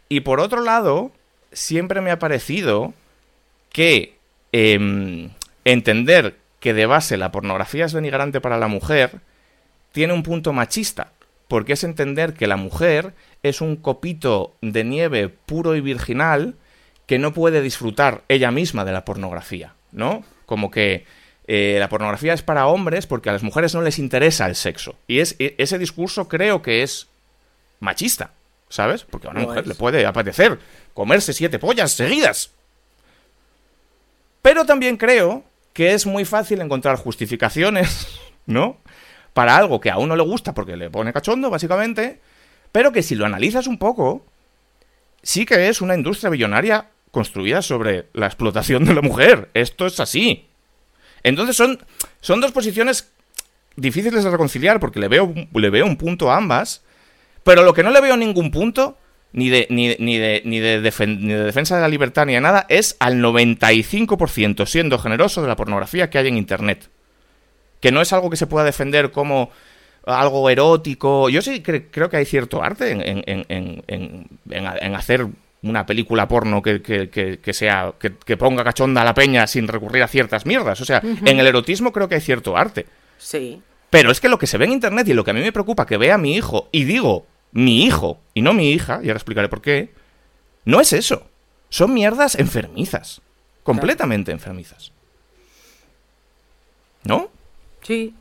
Y 0.08 0.22
por 0.22 0.40
otro 0.40 0.62
lado, 0.62 1.12
siempre 1.56 2.02
me 2.02 2.12
ha 2.12 2.20
parecido 2.20 2.94
que 3.72 4.18
em, 4.52 5.32
entender 5.64 6.38
que 6.60 6.74
de 6.74 6.86
base 6.86 7.18
la 7.18 7.32
pornografía 7.32 7.86
es 7.86 7.94
denigrante 7.94 8.42
para 8.42 8.58
la 8.58 8.68
mujer 8.68 9.22
tiene 9.92 10.14
un 10.14 10.24
punto 10.24 10.54
machista, 10.54 11.12
porque 11.48 11.74
es 11.74 11.84
entender 11.84 12.34
que 12.34 12.48
la 12.48 12.58
mujer 12.58 13.14
es 13.44 13.62
un 13.62 13.76
copito 13.76 14.54
de 14.62 14.84
nieve 14.84 15.30
puro 15.30 15.76
y 15.76 15.82
virginal 15.82 16.56
que 17.06 17.20
no 17.20 17.34
puede 17.34 17.62
disfrutar 17.62 18.24
ella 18.28 18.52
misma 18.52 18.84
de 18.84 18.92
la 18.92 19.06
pornografía, 19.06 19.74
¿no? 19.92 20.24
Como 20.46 20.72
que 20.72 21.06
eh, 21.48 21.78
la 21.80 21.90
pornografía 21.90 22.34
es 22.34 22.42
para 22.42 22.68
hombres 22.68 23.06
porque 23.08 23.30
a 23.30 23.34
las 23.34 23.44
mujeres 23.44 23.76
no 23.76 23.82
les 23.82 24.00
interesa 24.00 24.48
el 24.48 24.56
sexo. 24.56 24.96
Y 25.08 25.20
es, 25.20 25.36
e, 25.40 25.56
ese 25.60 25.78
discurso 25.78 26.28
creo 26.28 26.62
que 26.62 26.84
es 26.84 27.08
machista, 27.80 28.32
¿sabes? 28.70 29.04
Porque 29.04 29.28
a 29.28 29.32
una 29.32 29.42
mujer 29.42 29.68
le 29.68 29.76
puede 29.76 30.06
apetecer 30.06 30.60
comerse 30.94 31.34
siete 31.34 31.60
pollas 31.60 31.92
seguidas. 31.92 32.52
Pero 34.42 34.66
también 34.66 34.98
creo 34.98 35.44
que 35.74 35.94
es 35.94 36.06
muy 36.06 36.24
fácil 36.24 36.62
encontrar 36.62 36.98
justificaciones, 36.98 38.08
¿no? 38.46 38.78
Para 39.34 39.58
algo 39.58 39.80
que 39.80 39.92
a 39.92 39.98
uno 39.98 40.16
le 40.16 40.24
gusta 40.24 40.54
porque 40.54 40.78
le 40.78 40.90
pone 40.90 41.12
cachondo, 41.12 41.50
básicamente, 41.50 42.22
pero 42.72 42.92
que 42.92 43.04
si 43.04 43.16
lo 43.16 43.26
analizas 43.26 43.68
un 43.68 43.78
poco, 43.78 44.26
sí 45.22 45.46
que 45.46 45.68
es 45.68 45.82
una 45.82 45.96
industria 45.96 46.30
billonaria 46.30 46.90
construida 47.12 47.62
sobre 47.62 48.08
la 48.14 48.28
explotación 48.28 48.86
de 48.86 48.94
la 48.94 49.02
mujer. 49.02 49.50
Esto 49.54 49.86
es 49.86 50.00
así. 50.00 50.48
Entonces 51.24 51.56
son, 51.56 51.84
son 52.22 52.40
dos 52.40 52.52
posiciones 52.52 53.12
difíciles 53.76 54.24
de 54.24 54.30
reconciliar 54.30 54.80
porque 54.80 55.00
le 55.00 55.08
veo, 55.08 55.34
le 55.54 55.70
veo 55.70 55.86
un 55.86 55.98
punto 55.98 56.32
a 56.32 56.38
ambas, 56.38 56.84
pero 57.46 57.62
lo 57.62 57.76
que 57.76 57.84
no 57.84 57.92
le 57.92 58.02
veo 58.02 58.18
ningún 58.18 58.50
punto, 58.50 58.98
ni 59.32 59.50
de, 59.50 59.68
ni, 59.70 59.96
ni 60.00 60.18
de, 60.18 60.42
ni 60.46 60.60
de, 60.60 60.82
defensa 60.82 61.76
de 61.76 61.82
la 61.82 61.88
libertad 61.88 62.26
ni 62.26 62.34
de 62.34 62.42
nada, 62.42 62.66
es 62.70 62.98
al 63.00 63.22
95% 63.22 64.66
siendo 64.66 64.98
generoso 64.98 65.44
de 65.44 65.48
la 65.48 65.56
pornografía 65.56 66.10
que 66.10 66.18
hay 66.18 66.28
en 66.28 66.38
Internet. 66.38 66.90
Que 67.80 67.92
no 67.92 68.02
es 68.02 68.12
algo 68.14 68.32
que 68.32 68.36
se 68.36 68.48
pueda 68.48 68.66
defender 68.66 69.12
como 69.12 69.52
algo 70.08 70.50
erótico. 70.50 71.30
Yo 71.30 71.44
sí 71.44 71.62
creo 71.62 72.10
que 72.10 72.18
hay 72.18 72.26
cierto 72.26 72.64
arte 72.64 72.90
en, 72.90 73.04
en, 73.06 73.46
en, 73.48 74.28
en 74.50 74.96
hacer 74.96 75.28
una 75.62 75.86
película 75.86 76.28
porno 76.28 76.64
que, 76.64 76.82
que, 76.82 77.54
sea 77.54 77.94
que, 78.00 78.38
ponga 78.38 78.64
cachonda 78.64 79.04
a 79.04 79.06
la 79.06 79.14
peña 79.14 79.46
sin 79.46 79.68
recurrir 79.68 80.02
a 80.02 80.08
ciertas 80.08 80.48
mierdas. 80.48 80.82
O 80.82 80.86
sea, 80.86 81.00
en 81.04 81.40
el 81.40 81.46
erotismo 81.46 81.92
creo 81.92 82.10
que 82.10 82.16
hay 82.16 82.22
cierto 82.22 82.58
arte. 82.58 82.88
Sí. 83.20 83.62
Pero 83.92 84.10
es 84.10 84.20
que 84.20 84.30
lo 84.30 84.40
que 84.40 84.48
se 84.48 84.58
ve 84.58 84.66
en 84.66 84.72
internet 84.72 85.08
y 85.08 85.14
lo 85.14 85.24
que 85.24 85.30
a 85.30 85.34
mí 85.36 85.42
me 85.42 85.52
preocupa 85.52 85.86
que 85.86 85.98
vea 85.98 86.18
mi 86.18 86.36
hijo, 86.36 86.70
y 86.72 86.86
digo 86.86 87.28
mi 87.56 87.86
hijo 87.86 88.20
y 88.34 88.42
no 88.42 88.54
mi 88.54 88.70
hija, 88.72 89.00
y 89.02 89.08
ahora 89.08 89.18
explicaré 89.18 89.48
por 89.48 89.62
qué, 89.62 89.94
no 90.66 90.82
es 90.82 90.92
eso. 90.92 91.26
Son 91.70 91.94
mierdas 91.94 92.36
enfermizas. 92.36 93.22
Completamente 93.64 94.34
enfermizas. 94.34 94.92
¿No? 97.06 97.30
Sí. 97.82 98.14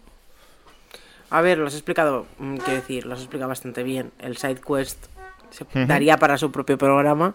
A 1.31 1.41
ver, 1.41 1.59
lo 1.59 1.67
has 1.67 1.75
explicado, 1.75 2.27
mm, 2.39 2.57
quiero 2.59 2.81
decir, 2.81 3.07
lo 3.07 3.15
has 3.15 3.21
explicado 3.21 3.49
bastante 3.49 3.83
bien. 3.83 4.13
El 4.21 4.37
side 4.37 4.61
quest 4.61 5.07
se 5.51 5.67
daría 5.85 6.17
para 6.17 6.39
su 6.39 6.53
propio 6.53 6.79
programa. 6.79 7.35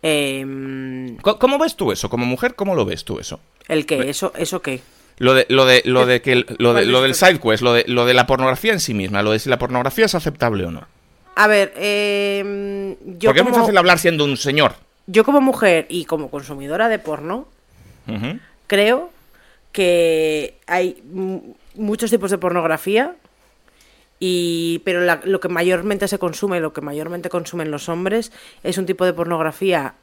Em, 0.00 1.18
¿Cómo 1.18 1.58
ves 1.58 1.76
tú 1.76 1.92
eso? 1.92 2.08
Como 2.08 2.24
mujer, 2.24 2.54
¿cómo 2.54 2.74
lo 2.74 2.86
ves 2.86 3.04
tú 3.04 3.18
eso? 3.18 3.38
¿El 3.68 3.84
qué? 3.84 4.08
¿Eso, 4.08 4.32
eso 4.36 4.62
qué? 4.62 4.80
Lo 5.18 5.34
de, 5.34 5.44
lo 5.50 5.66
de, 5.66 5.82
lo 5.84 6.06
de 6.06 6.22
que 6.22 6.36
lo, 6.58 6.72
de, 6.72 6.86
lo 6.86 7.02
del 7.02 7.14
sidequest, 7.14 7.62
lo 7.62 7.74
de, 7.74 7.84
lo 7.86 8.06
de 8.06 8.14
la 8.14 8.26
pornografía 8.26 8.72
en 8.72 8.80
sí 8.80 8.94
misma, 8.94 9.22
lo 9.22 9.32
de 9.32 9.38
si 9.38 9.50
la 9.50 9.58
pornografía 9.58 10.06
es 10.06 10.14
aceptable 10.14 10.64
o 10.64 10.70
no. 10.70 10.86
A 11.34 11.46
ver, 11.46 11.72
eh, 11.76 12.96
yo 13.04 13.30
Porque 13.30 13.40
es 13.40 13.46
muy 13.46 13.54
fácil 13.54 13.76
hablar 13.76 13.98
siendo 13.98 14.24
un 14.24 14.36
señor. 14.36 14.74
Yo 15.06 15.24
como 15.24 15.40
mujer 15.40 15.86
y 15.88 16.04
como 16.04 16.30
consumidora 16.30 16.88
de 16.88 16.98
porno, 16.98 17.48
creo 18.66 19.10
que 19.72 20.56
hay 20.66 21.02
muchos 21.74 22.10
tipos 22.10 22.30
de 22.30 22.38
pornografía 22.38 23.16
y, 24.20 24.80
pero 24.84 25.00
lo 25.24 25.40
que 25.40 25.48
mayormente 25.48 26.08
se 26.08 26.18
consume, 26.18 26.60
lo 26.60 26.72
que 26.72 26.80
mayormente 26.80 27.28
consumen 27.28 27.70
los 27.70 27.88
hombres, 27.88 28.32
es 28.62 28.78
un 28.78 28.86
tipo 28.86 29.04
de 29.04 29.12
pornografía 29.12 29.94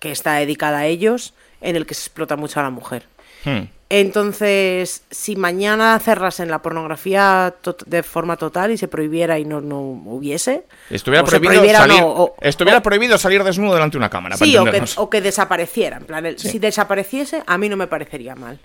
que 0.00 0.10
está 0.10 0.34
dedicada 0.34 0.78
a 0.78 0.86
ellos, 0.86 1.34
en 1.60 1.76
el 1.76 1.86
que 1.86 1.94
se 1.94 2.02
explota 2.02 2.36
mucho 2.36 2.60
a 2.60 2.62
la 2.62 2.70
mujer. 2.70 3.04
Hmm. 3.44 3.64
Entonces, 3.90 5.02
si 5.10 5.34
mañana 5.36 5.98
cerrasen 5.98 6.50
la 6.50 6.60
pornografía 6.60 7.54
de 7.86 8.02
forma 8.02 8.36
total 8.36 8.70
y 8.70 8.76
se 8.76 8.86
prohibiera 8.86 9.38
y 9.38 9.46
no, 9.46 9.62
no 9.62 9.80
hubiese. 9.80 10.64
Estuviera, 10.90 11.24
prohibido 11.24 11.64
salir, 11.64 12.04
estuviera 12.42 12.82
prohibido 12.82 13.16
salir 13.16 13.42
desnudo 13.44 13.74
delante 13.74 13.94
de 13.94 13.98
una 13.98 14.10
cámara. 14.10 14.36
Sí, 14.36 14.54
o 14.58 14.64
que, 14.66 14.82
o 14.96 15.08
que, 15.08 15.22
desapareciera. 15.22 15.96
En 15.96 16.04
plan, 16.04 16.38
Si 16.38 16.58
desapareciese, 16.58 17.42
a 17.46 17.56
mí 17.56 17.70
no 17.70 17.76
me 17.76 17.86
parecería 17.86 18.34
mal. 18.34 18.58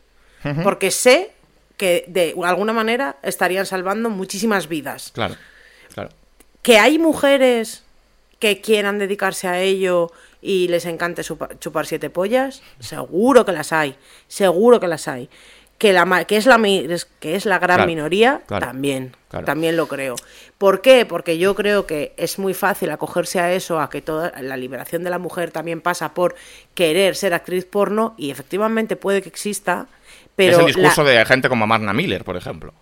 Porque 0.61 0.91
sé 0.91 1.31
que 1.77 2.03
de 2.07 2.35
alguna 2.43 2.73
manera 2.73 3.15
estarían 3.23 3.65
salvando 3.65 4.09
muchísimas 4.09 4.67
vidas. 4.67 5.11
Claro, 5.13 5.35
claro. 5.93 6.09
Que 6.61 6.79
hay 6.79 6.99
mujeres 6.99 7.83
que 8.39 8.59
quieran 8.59 8.99
dedicarse 8.99 9.47
a 9.47 9.61
ello 9.61 10.11
y 10.43 10.67
les 10.67 10.85
encante 10.85 11.23
chupar, 11.23 11.85
siete 11.85 12.09
pollas, 12.09 12.61
seguro 12.79 13.45
que 13.45 13.53
las 13.53 13.71
hay, 13.71 13.95
seguro 14.27 14.79
que 14.79 14.87
las 14.87 15.07
hay. 15.07 15.29
Que, 15.77 15.91
la, 15.91 16.23
que, 16.25 16.37
es, 16.37 16.45
la, 16.45 16.61
que 17.19 17.35
es 17.35 17.45
la 17.45 17.59
gran 17.59 17.87
minoría, 17.87 18.41
también, 18.47 19.15
también 19.45 19.75
lo 19.75 19.87
creo. 19.87 20.15
¿Por 20.57 20.81
qué? 20.81 21.05
Porque 21.05 21.37
yo 21.37 21.55
creo 21.55 21.85
que 21.85 22.13
es 22.15 22.39
muy 22.39 22.53
fácil 22.53 22.89
acogerse 22.91 23.39
a 23.39 23.51
eso, 23.51 23.81
a 23.81 23.89
que 23.89 24.01
toda 24.01 24.31
la 24.41 24.55
liberación 24.55 25.03
de 25.03 25.09
la 25.09 25.17
mujer 25.17 25.51
también 25.51 25.81
pasa 25.81 26.13
por 26.13 26.35
querer 26.73 27.15
ser 27.15 27.33
actriz 27.33 27.65
porno 27.65 28.13
y 28.17 28.31
efectivamente 28.31 28.95
puede 28.95 29.21
que 29.21 29.29
exista, 29.29 29.87
es 30.37 30.57
el 30.57 30.65
discurso 30.65 31.03
de 31.03 31.25
gente 31.25 31.49
como 31.49 31.67
Marna 31.67 31.93
Miller, 31.93 32.23
por 32.23 32.37
ejemplo. 32.37 32.73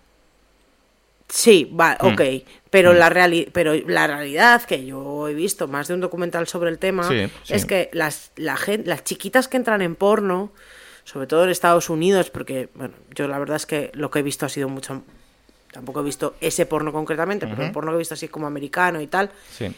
Sí, 1.32 1.64
va, 1.64 1.96
mm. 1.98 2.06
ok. 2.08 2.20
Pero, 2.68 2.92
mm. 2.92 2.96
la 2.96 3.44
pero 3.52 3.74
la 3.86 4.06
realidad, 4.06 4.62
que 4.64 4.84
yo 4.84 5.28
he 5.28 5.32
visto 5.32 5.66
más 5.66 5.88
de 5.88 5.94
un 5.94 6.00
documental 6.00 6.46
sobre 6.46 6.68
el 6.68 6.78
tema, 6.78 7.08
es 7.48 7.64
que 7.64 7.88
las, 7.94 8.32
la 8.36 8.58
las 8.84 9.04
chiquitas 9.04 9.48
que 9.48 9.56
entran 9.56 9.80
en 9.80 9.96
porno, 9.96 10.52
sobre 11.04 11.26
todo 11.26 11.44
en 11.44 11.50
Estados 11.50 11.88
Unidos, 11.88 12.28
porque, 12.28 12.68
bueno, 12.74 12.92
yo 13.14 13.28
la 13.28 13.38
verdad 13.38 13.56
es 13.56 13.64
que 13.64 13.90
lo 13.94 14.10
que 14.10 14.18
he 14.18 14.22
visto 14.22 14.44
ha 14.44 14.50
sido 14.50 14.68
mucho... 14.68 15.02
Tampoco 15.72 16.00
he 16.00 16.02
visto 16.02 16.34
ese 16.42 16.66
porno 16.66 16.92
concretamente, 16.92 17.46
pero 17.46 17.64
el 17.64 17.72
porno 17.72 17.92
que 17.92 17.94
he 17.94 17.98
visto 17.98 18.12
así 18.12 18.28
como 18.28 18.46
americano 18.46 19.00
y 19.00 19.06
tal. 19.06 19.30
Sí 19.50 19.74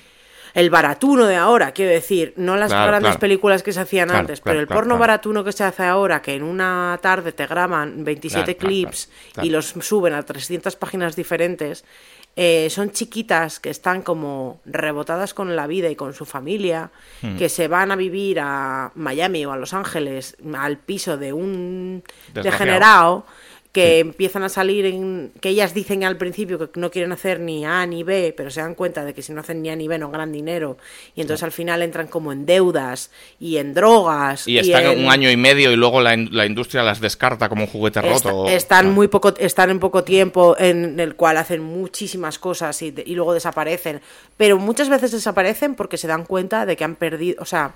el 0.55 0.71
baratuno 0.71 1.27
de 1.27 1.35
ahora, 1.35 1.73
quiero 1.73 1.91
decir, 1.91 2.33
no 2.37 2.57
las 2.57 2.71
grandes 2.71 3.17
películas 3.17 3.65
que 3.65 3.73
se 3.73 3.81
hacían 3.81 4.13
antes, 4.13 4.41
pero 4.41 4.61
el 4.61 4.69
porno 4.69 4.97
baratuno 4.97 5.43
que 5.43 5.53
se 5.53 5.65
hace 5.65 5.83
ahora, 5.83 6.23
que 6.23 6.35
en 6.35 6.45
una 6.45 6.99
tarde 7.03 7.33
te 7.33 7.47
graban 7.47 8.05
27 8.05 8.57
clips 8.57 9.11
y 9.43 9.51
los 9.51 9.75
suben 9.81 10.15
a 10.15 10.23
300 10.23 10.77
páginas 10.77 11.17
diferentes, 11.17 11.85
eh, 12.37 12.69
son 12.71 12.91
chiquitas 12.91 13.61
que 13.61 13.71
están 13.71 14.03
como 14.03 14.61
rebotadas 14.65 15.35
con 15.35 15.55
la 15.55 15.67
vida 15.69 15.89
y 15.89 15.97
con 15.97 16.15
su 16.15 16.25
familia, 16.25 16.91
hmm. 17.23 17.37
que 17.37 17.49
se 17.49 17.69
van 17.69 17.93
a 17.93 17.97
vivir 17.97 18.39
a 18.41 18.91
Miami 18.95 19.45
o 19.47 19.53
a 19.53 19.57
Los 19.57 19.73
Ángeles 19.73 20.37
al 20.57 20.79
piso 20.79 21.17
de 21.17 21.33
un 21.33 22.03
degenerado 22.33 23.25
que 23.75 23.99
empiezan 23.99 24.45
a 24.45 24.49
salir 24.49 24.87
en 24.87 25.33
que 25.41 25.49
ellas 25.49 25.75
dicen 25.75 26.05
al 26.05 26.17
principio 26.17 26.71
que 26.71 26.79
no 26.79 26.93
quieren 26.93 27.11
hacer 27.11 27.41
ni 27.41 27.67
A 27.67 27.85
ni 27.87 28.05
B, 28.05 28.33
pero 28.37 28.49
se 28.49 28.61
dan 28.61 28.77
cuenta 28.77 29.05
de 29.05 29.15
que 29.15 29.21
si 29.21 29.33
no 29.33 29.41
hacen 29.41 29.63
ni 29.63 29.69
A 29.69 29.75
ni 29.75 29.89
B 29.89 29.99
no 29.99 30.13
ganan 30.13 30.31
dinero. 30.31 30.79
Y 31.17 31.23
entonces 31.23 31.43
al 31.43 31.51
final 31.51 31.83
entran 31.83 32.07
como 32.07 32.31
en 32.31 32.47
deudas 32.47 33.11
y 33.41 33.57
en 33.57 33.75
drogas 33.75 34.47
y, 34.47 34.59
están 34.59 34.97
un 34.97 35.11
año 35.11 35.29
y 35.29 35.37
medio 35.37 35.73
y 35.73 35.77
luego 35.77 36.01
la, 36.01 36.15
industria 36.15 36.85
las 36.85 37.01
descarta 37.01 37.49
como 37.49 37.63
un 37.63 37.69
juguete 37.69 38.01
roto. 38.01 38.47
están 38.47 38.93
muy 38.95 39.09
poco 39.09 39.35
están 39.39 39.71
en 39.71 39.81
poco 39.81 40.05
tiempo 40.05 40.55
en 40.57 41.01
el 41.01 41.17
cual 41.17 41.37
hacen 41.37 41.61
muchísimas 41.61 42.39
cosas 42.39 42.81
y, 42.81 42.95
y 43.05 43.17
luego 43.17 43.35
desaparecen, 43.35 44.01
pero 44.37 44.57
muchas 44.57 44.89
veces 44.89 45.11
desaparecen 45.11 45.75
porque 45.75 45.97
se 45.97 46.07
dan 46.07 46.27
cuenta 46.27 46.65
de 46.65 46.77
que 46.77 46.85
han 46.85 46.95
perdido, 46.95 47.43
o 47.43 47.45
sea, 47.45 47.75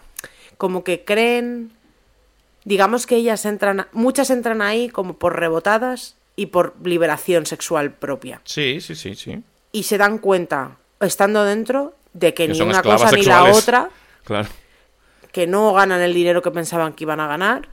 como 0.58 0.84
que 0.84 1.04
creen 1.04 1.72
digamos 2.64 3.06
que 3.06 3.16
ellas 3.16 3.44
entran, 3.44 3.86
muchas 3.92 4.30
entran 4.30 4.62
ahí 4.62 4.88
como 4.88 5.14
por 5.14 5.38
rebotadas 5.38 6.16
y 6.36 6.46
por 6.46 6.74
liberación 6.84 7.46
sexual 7.46 7.92
propia. 7.92 8.40
Sí, 8.44 8.80
sí, 8.80 8.94
sí, 8.94 9.14
sí. 9.14 9.42
Y 9.72 9.82
se 9.84 9.98
dan 9.98 10.18
cuenta, 10.18 10.76
estando 11.00 11.44
dentro, 11.44 11.94
de 12.12 12.34
que, 12.34 12.48
ni 12.48 12.60
una 12.60 12.82
cosa 12.82 13.10
ni 13.12 13.22
la 13.22 13.44
otra, 13.44 13.90
claro. 14.24 14.48
que 15.32 15.46
no 15.46 15.72
ganan 15.72 16.00
el 16.00 16.14
dinero 16.14 16.42
que 16.42 16.50
pensaban 16.50 16.92
que 16.92 17.04
iban 17.04 17.20
a 17.20 17.26
ganar, 17.26 17.68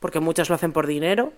porque 0.00 0.20
muchas 0.20 0.48
lo 0.48 0.54
hacen 0.54 0.72
por 0.72 0.86
dinero, 0.86 1.32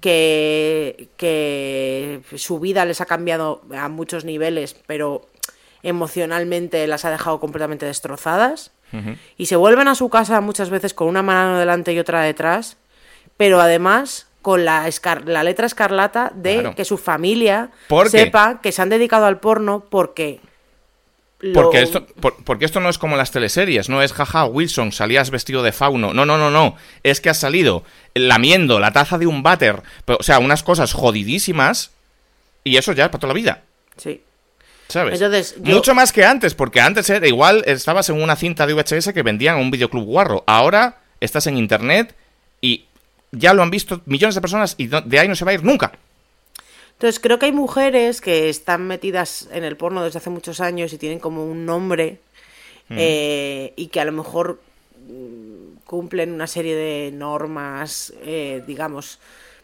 que, 0.00 1.10
que 1.16 2.22
su 2.34 2.58
vida 2.58 2.84
les 2.84 3.00
ha 3.00 3.06
cambiado 3.06 3.62
a 3.72 3.88
muchos 3.88 4.24
niveles, 4.24 4.74
pero 4.88 5.28
emocionalmente 5.84 6.84
las 6.88 7.04
ha 7.04 7.10
dejado 7.10 7.38
completamente 7.38 7.86
destrozadas 7.86 8.72
y 9.36 9.46
se 9.46 9.56
vuelven 9.56 9.88
a 9.88 9.94
su 9.94 10.08
casa 10.08 10.40
muchas 10.40 10.70
veces 10.70 10.94
con 10.94 11.08
una 11.08 11.22
mano 11.22 11.58
delante 11.58 11.92
y 11.92 11.98
otra 11.98 12.22
detrás, 12.22 12.76
pero 13.36 13.60
además 13.60 14.26
con 14.42 14.64
la, 14.64 14.88
la 15.26 15.44
letra 15.44 15.66
escarlata 15.66 16.32
de 16.34 16.72
que 16.74 16.84
su 16.84 16.98
familia 16.98 17.70
sepa 18.08 18.60
que 18.60 18.72
se 18.72 18.82
han 18.82 18.88
dedicado 18.88 19.26
al 19.26 19.40
porno 19.40 19.84
porque... 19.88 20.40
Porque, 21.54 21.80
esto, 21.80 22.06
porque 22.44 22.66
esto 22.66 22.80
no 22.80 22.90
es 22.90 22.98
como 22.98 23.16
las 23.16 23.30
teleseries, 23.30 23.88
no 23.88 24.02
es 24.02 24.12
jaja, 24.12 24.44
Wilson, 24.44 24.92
salías 24.92 25.30
vestido 25.30 25.62
de 25.62 25.72
fauno. 25.72 26.12
No, 26.12 26.26
no, 26.26 26.36
no, 26.36 26.50
no. 26.50 26.76
Es 27.02 27.22
que 27.22 27.30
has 27.30 27.38
salido 27.38 27.82
lamiendo 28.12 28.78
la 28.78 28.92
taza 28.92 29.16
de 29.16 29.26
un 29.26 29.42
váter. 29.42 29.82
O 30.06 30.22
sea, 30.22 30.38
unas 30.38 30.62
cosas 30.62 30.92
jodidísimas. 30.92 31.92
Y 32.62 32.76
eso 32.76 32.92
ya 32.92 33.04
es 33.04 33.10
para 33.10 33.20
toda 33.20 33.32
la 33.32 33.38
vida. 33.38 33.62
Sí. 33.96 34.22
¿Sabes? 34.90 35.56
Mucho 35.58 35.94
más 35.94 36.12
que 36.12 36.24
antes, 36.24 36.54
porque 36.54 36.80
antes 36.80 37.08
era 37.08 37.26
igual, 37.26 37.62
estabas 37.66 38.08
en 38.08 38.20
una 38.20 38.36
cinta 38.36 38.66
de 38.66 38.74
VHS 38.74 39.12
que 39.12 39.22
vendían 39.22 39.58
un 39.58 39.70
videoclub 39.70 40.04
guarro. 40.04 40.44
Ahora 40.46 40.98
estás 41.20 41.46
en 41.46 41.56
internet 41.56 42.14
y 42.60 42.86
ya 43.32 43.54
lo 43.54 43.62
han 43.62 43.70
visto 43.70 44.02
millones 44.06 44.34
de 44.34 44.40
personas 44.40 44.74
y 44.78 44.88
de 44.88 45.18
ahí 45.18 45.28
no 45.28 45.36
se 45.36 45.44
va 45.44 45.52
a 45.52 45.54
ir 45.54 45.64
nunca. 45.64 45.92
Entonces 46.92 47.20
creo 47.20 47.38
que 47.38 47.46
hay 47.46 47.52
mujeres 47.52 48.20
que 48.20 48.50
están 48.50 48.86
metidas 48.86 49.48
en 49.52 49.64
el 49.64 49.76
porno 49.76 50.04
desde 50.04 50.18
hace 50.18 50.28
muchos 50.28 50.60
años 50.60 50.92
y 50.92 50.98
tienen 50.98 51.18
como 51.18 51.46
un 51.46 51.64
nombre 51.64 52.18
mm. 52.88 52.96
eh, 52.98 53.72
y 53.76 53.86
que 53.86 54.00
a 54.00 54.04
lo 54.04 54.12
mejor 54.12 54.60
mm, 55.08 55.86
cumplen 55.86 56.32
una 56.32 56.46
serie 56.46 56.76
de 56.76 57.10
normas, 57.10 58.12
eh, 58.22 58.62
digamos, 58.66 59.18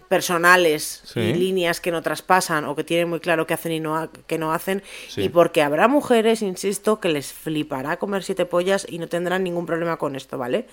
personales 0.08 1.02
y 1.14 1.34
líneas 1.34 1.80
que 1.80 1.90
no 1.90 2.02
traspasan 2.02 2.64
o 2.64 2.76
que 2.76 2.84
tienen 2.84 3.08
muy 3.08 3.20
claro 3.20 3.46
qué 3.46 3.54
hacen 3.54 3.72
y 3.72 3.80
no 3.80 4.10
que 4.26 4.38
no 4.38 4.52
hacen 4.52 4.82
y 5.16 5.28
porque 5.28 5.62
habrá 5.62 5.88
mujeres, 5.88 6.42
insisto, 6.42 7.00
que 7.00 7.08
les 7.08 7.32
flipará 7.32 7.98
comer 7.98 8.22
siete 8.22 8.46
pollas 8.46 8.86
y 8.88 8.98
no 8.98 9.08
tendrán 9.08 9.44
ningún 9.44 9.66
problema 9.66 9.96
con 9.96 10.16
esto, 10.16 10.38
¿vale? 10.38 10.66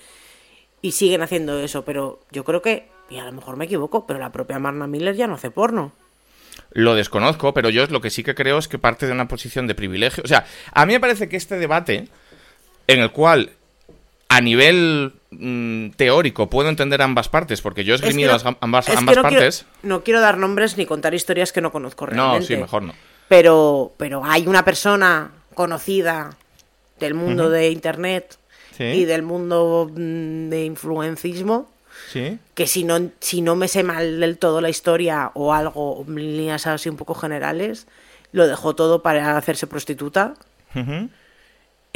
Y 0.82 0.92
siguen 0.92 1.22
haciendo 1.22 1.58
eso, 1.60 1.84
pero 1.84 2.20
yo 2.30 2.44
creo 2.44 2.62
que, 2.62 2.88
y 3.08 3.18
a 3.18 3.24
lo 3.24 3.32
mejor 3.32 3.56
me 3.56 3.64
equivoco, 3.64 4.06
pero 4.06 4.18
la 4.18 4.32
propia 4.32 4.58
Marna 4.58 4.86
Miller 4.86 5.16
ya 5.16 5.26
no 5.26 5.34
hace 5.34 5.50
porno. 5.50 5.92
Lo 6.72 6.94
desconozco, 6.94 7.54
pero 7.54 7.70
yo 7.70 7.86
lo 7.86 8.00
que 8.00 8.10
sí 8.10 8.22
que 8.22 8.34
creo 8.34 8.58
es 8.58 8.68
que 8.68 8.78
parte 8.78 9.06
de 9.06 9.12
una 9.12 9.28
posición 9.28 9.66
de 9.66 9.74
privilegio. 9.74 10.22
O 10.24 10.28
sea, 10.28 10.46
a 10.72 10.86
mí 10.86 10.92
me 10.92 11.00
parece 11.00 11.28
que 11.28 11.36
este 11.36 11.58
debate, 11.58 12.08
en 12.86 13.00
el 13.00 13.12
cual 13.12 13.50
a 14.28 14.40
nivel 14.40 15.14
mm, 15.38 15.90
teórico 15.96 16.48
puedo 16.48 16.68
entender 16.68 17.02
ambas 17.02 17.28
partes, 17.28 17.60
porque 17.60 17.84
yo 17.84 17.94
he 17.94 17.96
esgrimido 17.96 18.36
ambas, 18.60 18.86
partes. 18.86 19.66
no 19.82 20.02
quiero 20.02 20.20
dar 20.20 20.38
nombres 20.38 20.76
ni 20.76 20.86
contar 20.86 21.14
historias 21.14 21.52
que 21.52 21.60
no 21.60 21.72
conozco 21.72 22.06
realmente. 22.06 22.40
No, 22.40 22.46
sí, 22.46 22.56
mejor 22.56 22.82
no. 22.82 22.94
Pero, 23.28 23.92
pero 23.96 24.24
hay 24.24 24.46
una 24.46 24.64
persona 24.64 25.30
conocida 25.54 26.36
del 27.00 27.14
mundo 27.14 27.50
de 27.50 27.70
Internet 27.70 28.38
y 28.78 29.04
del 29.04 29.22
mundo 29.22 29.90
mm, 29.90 30.48
de 30.48 30.64
influencismo 30.64 31.68
que 32.54 32.66
si 32.66 32.84
no, 32.84 33.10
si 33.20 33.40
no 33.40 33.56
me 33.56 33.68
sé 33.68 33.82
mal 33.82 34.20
del 34.20 34.38
todo 34.38 34.60
la 34.60 34.68
historia 34.68 35.30
o 35.34 35.52
algo, 35.52 36.04
líneas 36.08 36.66
así 36.66 36.88
un 36.88 36.96
poco 36.96 37.14
generales, 37.14 37.86
lo 38.32 38.46
dejó 38.46 38.74
todo 38.74 39.02
para 39.02 39.36
hacerse 39.36 39.66
prostituta. 39.66 40.34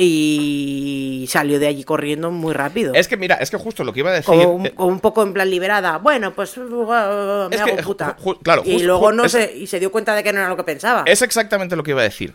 Y 0.00 1.26
salió 1.28 1.58
de 1.58 1.66
allí 1.66 1.82
corriendo 1.82 2.30
muy 2.30 2.54
rápido. 2.54 2.94
Es 2.94 3.08
que 3.08 3.16
mira, 3.16 3.34
es 3.34 3.50
que 3.50 3.56
justo 3.56 3.82
lo 3.82 3.92
que 3.92 3.98
iba 3.98 4.10
a 4.10 4.14
decir. 4.14 4.26
Como 4.26 4.52
un, 4.52 4.66
eh, 4.66 4.98
poco 5.02 5.24
en 5.24 5.32
plan 5.32 5.50
liberada. 5.50 5.98
Bueno, 5.98 6.32
pues 6.34 6.56
uh, 6.56 7.48
me 7.50 7.56
hago 7.56 7.76
puta. 7.78 8.16
claro, 8.44 8.62
y 8.64 8.84
luego 8.84 9.10
no 9.10 9.28
se, 9.28 9.52
y 9.52 9.66
se 9.66 9.80
dio 9.80 9.90
cuenta 9.90 10.14
de 10.14 10.22
que 10.22 10.32
no 10.32 10.38
era 10.38 10.48
lo 10.48 10.56
que 10.56 10.62
pensaba. 10.62 11.02
Es 11.04 11.20
exactamente 11.22 11.74
lo 11.74 11.82
que 11.82 11.90
iba 11.90 12.00
a 12.00 12.04
decir. 12.04 12.32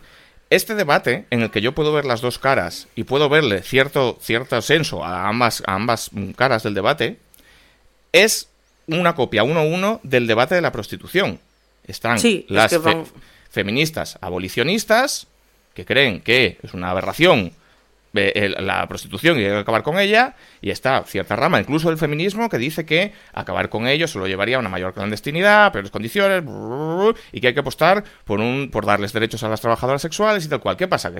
Este 0.50 0.74
debate, 0.74 1.24
en 1.30 1.40
el 1.40 1.50
que 1.50 1.62
yo 1.62 1.72
puedo 1.72 1.90
ver 1.92 2.04
las 2.04 2.20
dos 2.20 2.38
caras 2.38 2.86
y 2.94 3.04
puedo 3.04 3.30
verle 3.30 3.62
cierto, 3.62 4.18
cierto 4.20 4.60
senso 4.60 5.02
a 5.02 5.26
ambas, 5.26 5.62
a 5.66 5.74
ambas 5.74 6.10
caras 6.36 6.62
del 6.64 6.74
debate, 6.74 7.18
es 8.12 8.48
una 8.86 9.14
copia 9.14 9.42
uno 9.42 9.60
a 9.60 9.64
uno 9.64 10.00
del 10.02 10.26
debate 10.26 10.54
de 10.54 10.60
la 10.60 10.70
prostitución. 10.70 11.40
Están 11.86 12.18
las 12.48 12.78
feministas 13.50 14.18
abolicionistas, 14.20 15.26
que 15.74 15.84
creen 15.84 16.20
que 16.20 16.58
es 16.62 16.74
una 16.74 16.90
aberración 16.90 17.52
la 18.14 18.86
prostitución 18.86 19.38
y 19.38 19.44
hay 19.44 19.50
que 19.50 19.56
acabar 19.58 19.82
con 19.82 19.98
ella, 19.98 20.34
y 20.60 20.70
está 20.70 21.02
cierta 21.04 21.34
rama, 21.34 21.60
incluso 21.60 21.88
del 21.88 21.98
feminismo, 21.98 22.48
que 22.48 22.58
dice 22.58 22.86
que 22.86 23.12
acabar 23.32 23.68
con 23.68 23.88
ello 23.88 24.06
solo 24.06 24.26
llevaría 24.26 24.56
a 24.56 24.60
una 24.60 24.68
mayor 24.68 24.94
clandestinidad, 24.94 25.72
peores 25.72 25.90
condiciones, 25.90 26.44
y 27.32 27.40
que 27.40 27.48
hay 27.48 27.54
que 27.54 27.60
apostar 27.60 28.04
por, 28.24 28.40
un, 28.40 28.70
por 28.70 28.86
darles 28.86 29.12
derechos 29.12 29.42
a 29.42 29.48
las 29.48 29.60
trabajadoras 29.60 30.02
sexuales 30.02 30.44
y 30.44 30.48
tal 30.48 30.60
cual. 30.60 30.76
¿Qué 30.76 30.86
pasa? 30.86 31.12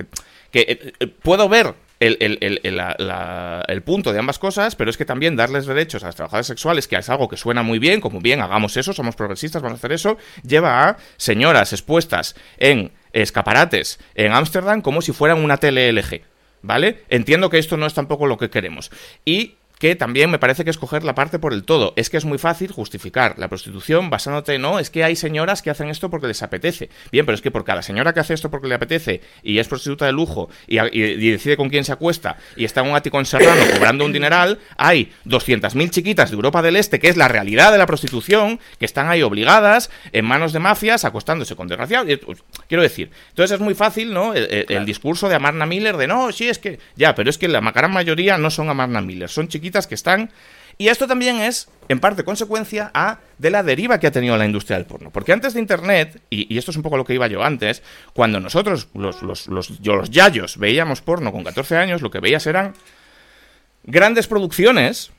Que, 0.51 0.59
eh, 0.61 0.93
eh, 0.99 1.07
puedo 1.07 1.49
ver 1.49 1.73
el, 1.99 2.17
el, 2.19 3.81
punto 3.81 4.13
de 4.13 4.19
ambas 4.19 4.39
cosas, 4.39 4.75
pero 4.75 4.89
es 4.89 4.97
que 4.97 5.05
también 5.05 5.35
darles 5.35 5.65
derechos 5.65 6.03
a 6.03 6.07
las 6.07 6.15
trabajadoras 6.15 6.47
sexuales, 6.47 6.87
que 6.87 6.95
es 6.95 7.09
algo 7.09 7.27
que 7.27 7.37
suena 7.37 7.61
muy 7.61 7.79
bien, 7.79 7.99
como 7.99 8.21
bien, 8.21 8.41
hagamos 8.41 8.77
eso, 8.77 8.93
somos 8.93 9.15
progresistas, 9.15 9.61
vamos 9.61 9.77
a 9.77 9.79
hacer 9.79 9.91
eso, 9.91 10.17
lleva 10.43 10.87
a 10.87 10.97
señoras 11.17 11.73
expuestas 11.73 12.35
en 12.57 12.91
escaparates 13.15 13.99
en 14.13 14.33
Ámsterdam 14.33 14.81
como 14.81 15.01
si 15.01 15.13
fueran 15.13 15.43
una 15.43 15.57
tele 15.57 15.91
LG. 15.91 16.21
¿Vale? 16.61 17.03
Entiendo 17.09 17.49
que 17.49 17.59
esto 17.59 17.77
no 17.77 17.85
es 17.85 17.93
tampoco 17.93 18.25
lo 18.25 18.37
que 18.37 18.49
queremos. 18.49 18.91
Y 19.23 19.55
que 19.85 19.95
también 19.95 20.31
me 20.31 20.39
parece 20.39 20.63
que 20.63 20.71
es 20.71 20.79
coger 20.79 21.03
la 21.03 21.13
parte 21.13 21.37
por 21.37 21.53
el 21.53 21.63
todo. 21.63 21.93
Es 21.95 22.09
que 22.09 22.17
es 22.17 22.25
muy 22.25 22.39
fácil 22.39 22.71
justificar 22.71 23.37
la 23.37 23.49
prostitución 23.49 24.09
basándote, 24.09 24.57
no, 24.57 24.79
es 24.79 24.89
que 24.89 25.03
hay 25.03 25.15
señoras 25.15 25.61
que 25.61 25.69
hacen 25.69 25.89
esto 25.89 26.09
porque 26.09 26.25
les 26.25 26.41
apetece. 26.41 26.89
Bien, 27.11 27.23
pero 27.23 27.35
es 27.35 27.41
que 27.43 27.51
por 27.51 27.63
cada 27.63 27.83
señora 27.83 28.11
que 28.11 28.19
hace 28.19 28.33
esto 28.33 28.49
porque 28.49 28.67
le 28.67 28.73
apetece 28.73 29.21
y 29.43 29.59
es 29.59 29.67
prostituta 29.67 30.07
de 30.07 30.11
lujo 30.11 30.49
y, 30.65 30.79
decide 31.29 31.55
con 31.55 31.69
quién 31.69 31.83
se 31.83 31.91
acuesta 31.91 32.37
y 32.55 32.65
está 32.65 32.81
en 32.81 32.87
un 32.87 32.95
ático 32.95 33.19
en 33.19 33.27
Serrano 33.27 33.61
cobrando 33.73 34.05
un 34.05 34.11
dineral, 34.11 34.57
hay 34.75 35.11
200.000 35.27 35.91
chiquitas 35.91 36.31
de 36.31 36.35
Europa 36.35 36.63
del 36.63 36.77
Este, 36.77 36.99
que 36.99 37.07
es 37.07 37.15
la 37.15 37.27
realidad 37.27 37.71
de 37.71 37.77
la 37.77 37.85
prostitución, 37.85 38.59
que 38.79 38.85
están 38.85 39.07
ahí 39.07 39.21
obligadas 39.21 39.91
en 40.13 40.25
manos 40.25 40.51
de 40.51 40.57
mafias 40.57 41.05
acostándose 41.05 41.55
con 41.55 41.67
desgraciados. 41.67 42.07
Pues, 42.25 42.43
quiero 42.67 42.81
decir, 42.81 43.11
entonces 43.29 43.53
es 43.53 43.61
muy 43.61 43.75
fácil, 43.75 44.15
¿no? 44.15 44.33
El, 44.33 44.83
discurso 44.87 45.29
de 45.29 45.35
Amarna 45.35 45.67
Miller 45.67 45.95
de 45.97 46.07
no, 46.07 46.31
sí, 46.31 46.49
es 46.49 46.57
que 46.57 46.79
ya, 46.95 47.13
pero 47.13 47.29
es 47.29 47.37
que 47.37 47.47
la 47.47 47.59
gran 47.59 47.91
mayoría 47.91 48.39
no 48.39 48.49
son 48.49 48.69
Amarna 48.69 48.99
Miller, 48.99 49.29
son 49.29 49.47
chiquitas 49.47 49.74
que 49.87 49.95
están. 49.95 50.31
Y 50.77 50.89
esto 50.89 51.07
también 51.07 51.37
es, 51.37 51.69
en 51.87 51.99
parte, 51.99 52.23
consecuencia 52.23 52.91
a, 52.93 53.19
de 53.37 53.49
la 53.49 53.63
deriva 53.63 53.99
que 53.99 54.07
ha 54.07 54.11
tenido 54.11 54.35
la 54.37 54.45
industria 54.45 54.77
del 54.77 54.85
porno. 54.85 55.09
Porque 55.09 55.31
antes 55.31 55.53
de 55.53 55.59
Internet, 55.59 56.21
y, 56.29 56.57
esto 56.57 56.71
es 56.71 56.77
un 56.77 56.83
poco 56.83 56.97
lo 56.97 57.05
que 57.05 57.13
iba 57.13 57.27
yo 57.27 57.43
antes, 57.43 57.81
cuando 58.13 58.39
nosotros, 58.39 58.89
los, 58.93 59.21
los, 59.21 59.47
los, 59.47 59.79
yo, 59.79 59.95
los 59.95 60.09
yayos, 60.09 60.57
veíamos 60.57 61.01
porno 61.01 61.31
con 61.31 61.43
14 61.43 61.77
años, 61.77 62.01
lo 62.01 62.11
que 62.11 62.19
veías 62.19 62.45
eran 62.47 62.73
grandes 63.83 64.27
producciones, 64.27 65.11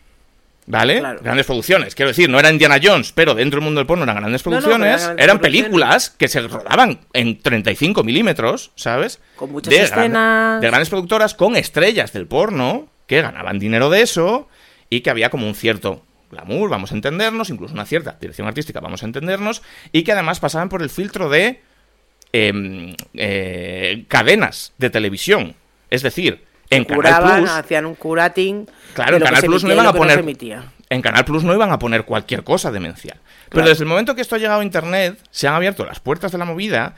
¿Vale? 0.69 1.01
Grandes 1.01 1.47
producciones. 1.47 1.95
Quiero 1.95 2.09
decir, 2.09 2.29
no 2.29 2.41
era 2.41 2.51
Indiana 2.51 2.81
Jones, 2.83 3.13
pero 3.13 3.37
dentro 3.37 3.59
del 3.59 3.65
mundo 3.65 3.79
del 3.79 3.87
porno 3.87 4.03
eran 4.03 4.17
grandes 4.17 4.43
producciones. 4.43 5.09
eran, 5.17 5.39
películas 5.39 6.11
que 6.11 6.27
se 6.27 6.41
rodaban 6.41 6.99
en 7.13 7.41
35 7.41 8.03
milímetros, 8.03 8.73
¿sabes? 8.75 9.21
Con 9.37 9.53
muchas 9.53 9.73
escenas. 9.73 10.61
de 10.61 10.67
grandes 10.67 10.89
productoras 10.89 11.35
con 11.35 11.55
estrellas 11.55 12.13
del 12.13 12.27
porno 12.27 12.89
que 13.07 13.23
ganaban 13.23 13.59
dinero 13.59 13.91
de 13.91 14.03
eso 14.03 14.49
y 14.91 15.01
que 15.01 15.11
había 15.11 15.31
como 15.31 15.47
un 15.47 15.55
cierto 15.55 16.05
glamour, 16.31 16.71
vamos 16.71 16.93
a 16.93 16.95
entendernos, 16.95 17.51
incluso 17.51 17.75
una 17.75 17.87
cierta 17.87 18.17
dirección 18.21 18.47
artística, 18.49 18.81
vamos 18.81 19.03
a 19.03 19.07
entendernos, 19.07 19.63
y 19.93 20.03
que 20.03 20.13
además 20.13 20.41
pasaban 20.41 20.69
por 20.69 20.83
el 20.83 20.91
filtro 20.91 21.29
de 21.29 21.61
em, 22.33 22.95
eh, 23.15 24.05
cadenas 24.09 24.73
de 24.79 24.91
televisión. 24.91 25.55
Es 25.91 26.03
decir, 26.03 26.45
en 26.71 26.85
Canal 26.85 27.41
Plus. 27.41 27.51
hacían 27.51 27.87
un 27.87 27.95
curating. 27.95 28.69
Claro, 28.95 29.17
en 29.17 29.23
Canal 29.23 29.43
Plus 29.43 29.65
no 29.65 29.73
iban 29.73 29.87
a 29.87 29.93
poner. 29.93 30.25
En 30.89 31.03
Canal 31.03 31.25
Plus 31.25 31.45
no 31.45 31.55
iban 31.55 31.71
a 31.71 31.79
poner 31.79 32.05
cualquier 32.05 32.45
cosa 32.45 32.71
demencial. 32.71 33.21
Pero 33.49 33.69
desde 33.69 33.85
el 33.85 33.89
momento 33.89 34.15
que 34.15 34.21
esto 34.21 34.35
ha 34.35 34.39
llegado 34.39 34.61
a 34.61 34.65
Internet, 34.65 35.19
se 35.31 35.49
han 35.49 35.55
abierto 35.55 35.85
las 35.85 36.01
puertas 36.01 36.33
de 36.33 36.39
la 36.39 36.45
movida 36.45 36.95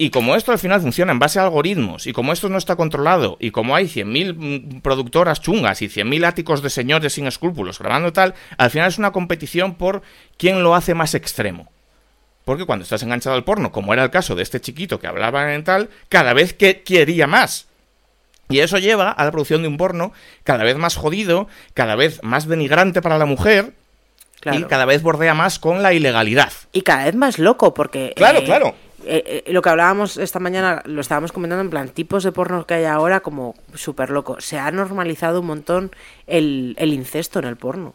y 0.00 0.10
como 0.10 0.36
esto 0.36 0.52
al 0.52 0.60
final 0.60 0.80
funciona 0.80 1.10
en 1.10 1.18
base 1.18 1.40
a 1.40 1.42
algoritmos, 1.42 2.06
y 2.06 2.12
como 2.12 2.32
esto 2.32 2.48
no 2.48 2.56
está 2.56 2.76
controlado, 2.76 3.36
y 3.40 3.50
como 3.50 3.74
hay 3.74 3.86
100.000 3.86 4.34
mm, 4.36 4.80
productoras 4.80 5.40
chungas 5.40 5.82
y 5.82 5.88
100.000 5.88 6.24
áticos 6.24 6.62
de 6.62 6.70
señores 6.70 7.14
sin 7.14 7.26
escrúpulos 7.26 7.80
grabando 7.80 8.12
tal, 8.12 8.34
al 8.56 8.70
final 8.70 8.88
es 8.88 8.98
una 8.98 9.10
competición 9.10 9.74
por 9.74 10.02
quién 10.36 10.62
lo 10.62 10.76
hace 10.76 10.94
más 10.94 11.14
extremo. 11.14 11.72
Porque 12.44 12.64
cuando 12.64 12.84
estás 12.84 13.02
enganchado 13.02 13.34
al 13.34 13.42
porno, 13.42 13.72
como 13.72 13.92
era 13.92 14.04
el 14.04 14.10
caso 14.10 14.36
de 14.36 14.44
este 14.44 14.60
chiquito 14.60 15.00
que 15.00 15.08
hablaba 15.08 15.52
en 15.52 15.64
tal, 15.64 15.90
cada 16.08 16.32
vez 16.32 16.54
que 16.54 16.82
quería 16.82 17.26
más. 17.26 17.66
Y 18.48 18.60
eso 18.60 18.78
lleva 18.78 19.10
a 19.10 19.24
la 19.24 19.32
producción 19.32 19.62
de 19.62 19.68
un 19.68 19.76
porno 19.76 20.12
cada 20.44 20.62
vez 20.62 20.76
más 20.76 20.94
jodido, 20.94 21.48
cada 21.74 21.96
vez 21.96 22.22
más 22.22 22.46
denigrante 22.46 23.02
para 23.02 23.18
la 23.18 23.26
mujer, 23.26 23.74
y 24.50 24.62
cada 24.62 24.84
vez 24.84 25.02
bordea 25.02 25.34
más 25.34 25.58
con 25.58 25.82
la 25.82 25.92
ilegalidad. 25.92 26.52
Y 26.72 26.82
cada 26.82 27.04
vez 27.04 27.16
más 27.16 27.40
loco, 27.40 27.74
porque... 27.74 28.12
Claro, 28.16 28.38
eh, 28.38 28.44
claro 28.44 28.87
eh, 29.10 29.44
eh, 29.46 29.52
lo 29.54 29.62
que 29.62 29.70
hablábamos 29.70 30.18
esta 30.18 30.38
mañana, 30.38 30.82
lo 30.84 31.00
estábamos 31.00 31.32
comentando 31.32 31.62
en 31.62 31.70
plan, 31.70 31.88
tipos 31.88 32.24
de 32.24 32.32
porno 32.32 32.66
que 32.66 32.74
hay 32.74 32.84
ahora 32.84 33.20
como 33.20 33.54
súper 33.74 34.10
loco. 34.10 34.38
Se 34.38 34.58
ha 34.58 34.70
normalizado 34.70 35.40
un 35.40 35.46
montón 35.46 35.90
el, 36.26 36.76
incesto 36.78 37.38
en 37.38 37.46
el 37.46 37.56
porno. 37.56 37.94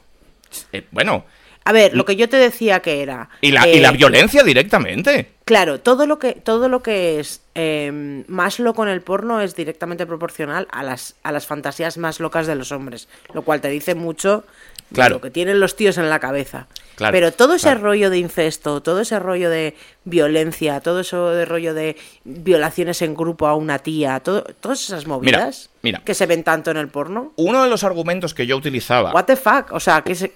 Eh, 0.71 0.87
bueno. 0.89 1.25
A 1.65 1.71
ver, 1.71 1.95
lo 1.95 2.03
que 2.03 2.17
yo 2.17 2.27
te 2.27 2.35
decía 2.35 2.81
que 2.81 3.01
era... 3.01 3.29
Y 3.39 3.51
la, 3.51 3.65
y 3.67 3.79
la 3.79 3.91
violencia 3.91 4.43
directamente. 4.43 5.29
Claro, 5.45 5.79
todo 5.79 6.07
lo 6.07 6.19
que, 6.19 6.33
todo 6.33 6.67
lo 6.67 6.83
que 6.83 7.21
es 7.21 7.41
em, 7.53 8.25
más 8.27 8.59
loco 8.59 8.83
en 8.83 8.89
el 8.89 9.01
porno 9.01 9.39
es 9.39 9.55
directamente 9.55 10.05
proporcional 10.05 10.67
a 10.71 10.83
las, 10.83 11.15
a 11.23 11.31
las 11.31 11.45
fantasías 11.45 11.97
más 11.97 12.19
locas 12.19 12.47
de 12.47 12.55
los 12.55 12.73
hombres. 12.73 13.07
Lo 13.33 13.43
cual 13.43 13.61
te 13.61 13.69
dice 13.69 13.95
mucho 13.95 14.43
claro. 14.91 15.15
lo 15.15 15.21
que 15.21 15.31
tienen 15.31 15.61
los 15.61 15.77
tíos 15.77 15.97
en 15.97 16.09
la 16.09 16.19
cabeza. 16.19 16.67
Pero 16.97 17.31
todo 17.31 17.55
ese 17.55 17.73
rollo 17.75 18.09
de 18.09 18.19
incesto, 18.19 18.81
todo 18.81 19.01
ese 19.01 19.19
rollo 19.19 19.49
de 19.49 19.75
violencia, 20.03 20.79
todo 20.81 20.99
eso 20.99 21.29
de 21.31 21.45
rollo 21.45 21.73
de 21.73 21.97
violaciones 22.23 23.01
en 23.01 23.15
grupo 23.15 23.47
a 23.47 23.55
una 23.55 23.79
tía, 23.79 24.19
todo, 24.19 24.43
todas 24.59 24.81
esas 24.83 25.07
movidas 25.07 25.69
que 26.05 26.13
se 26.13 26.25
ven 26.25 26.43
tanto 26.43 26.71
en 26.71 26.77
el 26.77 26.87
porno. 26.89 27.33
Uno 27.35 27.63
de 27.63 27.69
los 27.69 27.83
argumentos 27.83 28.33
que 28.33 28.45
yo 28.45 28.57
utilizaba. 28.57 29.11
What 29.11 29.25
the 29.25 29.35
fuck? 29.35 29.71
O 29.71 29.79
sea, 29.79 30.01
que 30.01 30.31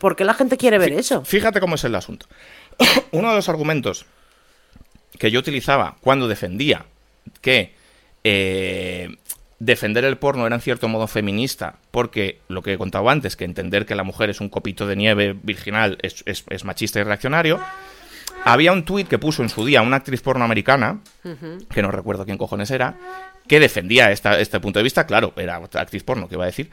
¿por 0.00 0.16
qué 0.16 0.24
la 0.24 0.34
gente 0.34 0.56
quiere 0.56 0.78
ver 0.78 0.92
eso? 0.92 1.24
Fíjate 1.24 1.60
cómo 1.60 1.74
es 1.74 1.84
el 1.84 1.94
asunto. 1.94 2.26
Uno 3.12 3.30
de 3.30 3.36
los 3.36 3.48
argumentos 3.48 4.06
que 5.18 5.30
yo 5.30 5.40
utilizaba 5.40 5.96
cuando 6.00 6.28
defendía 6.28 6.86
que 7.40 7.74
eh, 8.24 9.16
defender 9.58 10.04
el 10.04 10.18
porno 10.18 10.46
era 10.46 10.56
en 10.56 10.62
cierto 10.62 10.88
modo 10.88 11.06
feminista, 11.06 11.76
porque 11.90 12.40
lo 12.48 12.62
que 12.62 12.74
he 12.74 12.78
contado 12.78 13.10
antes, 13.10 13.36
que 13.36 13.44
entender 13.44 13.86
que 13.86 13.94
la 13.94 14.04
mujer 14.04 14.30
es 14.30 14.40
un 14.40 14.48
copito 14.48 14.86
de 14.86 14.96
nieve 14.96 15.36
virginal 15.42 15.98
es, 16.02 16.24
es 16.26 16.64
machista 16.64 17.00
y 17.00 17.02
reaccionario, 17.02 17.60
había 18.44 18.72
un 18.72 18.84
tuit 18.84 19.08
que 19.08 19.18
puso 19.18 19.42
en 19.42 19.48
su 19.48 19.64
día 19.64 19.82
una 19.82 19.96
actriz 19.96 20.20
porno 20.20 20.44
americana, 20.44 21.00
que 21.72 21.82
no 21.82 21.90
recuerdo 21.90 22.24
quién 22.24 22.38
cojones 22.38 22.70
era, 22.70 22.96
que 23.46 23.60
defendía 23.60 24.12
este 24.12 24.60
punto 24.60 24.78
de 24.78 24.82
vista, 24.82 25.06
claro, 25.06 25.32
era 25.36 25.56
actriz 25.56 26.02
porno, 26.04 26.28
que 26.28 26.34
iba 26.34 26.44
a 26.44 26.46
decir, 26.46 26.70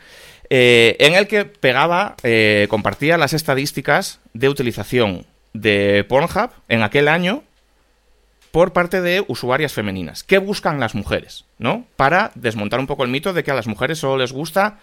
eh, 0.49 0.95
en 0.99 1.15
el 1.15 1.27
que 1.27 1.45
pegaba, 1.45 2.15
eh, 2.23 2.67
compartía 2.69 3.17
las 3.17 3.33
estadísticas 3.33 4.19
de 4.33 4.49
utilización 4.49 5.25
de 5.53 6.05
Pornhub 6.07 6.51
en 6.67 6.83
aquel 6.83 7.07
año 7.07 7.43
por 8.55 8.71
parte 8.71 9.01
de 9.01 9.21
usuarias 9.27 9.73
femeninas. 9.73 10.23
¿Qué 10.23 10.37
buscan 10.37 10.79
las 10.79 10.95
mujeres? 10.95 11.43
¿No? 11.57 11.83
Para 11.97 12.31
desmontar 12.35 12.79
un 12.79 12.87
poco 12.87 13.03
el 13.03 13.09
mito 13.09 13.33
de 13.33 13.43
que 13.43 13.51
a 13.51 13.53
las 13.53 13.67
mujeres 13.67 13.99
solo 13.99 14.15
les 14.15 14.31
gusta. 14.31 14.77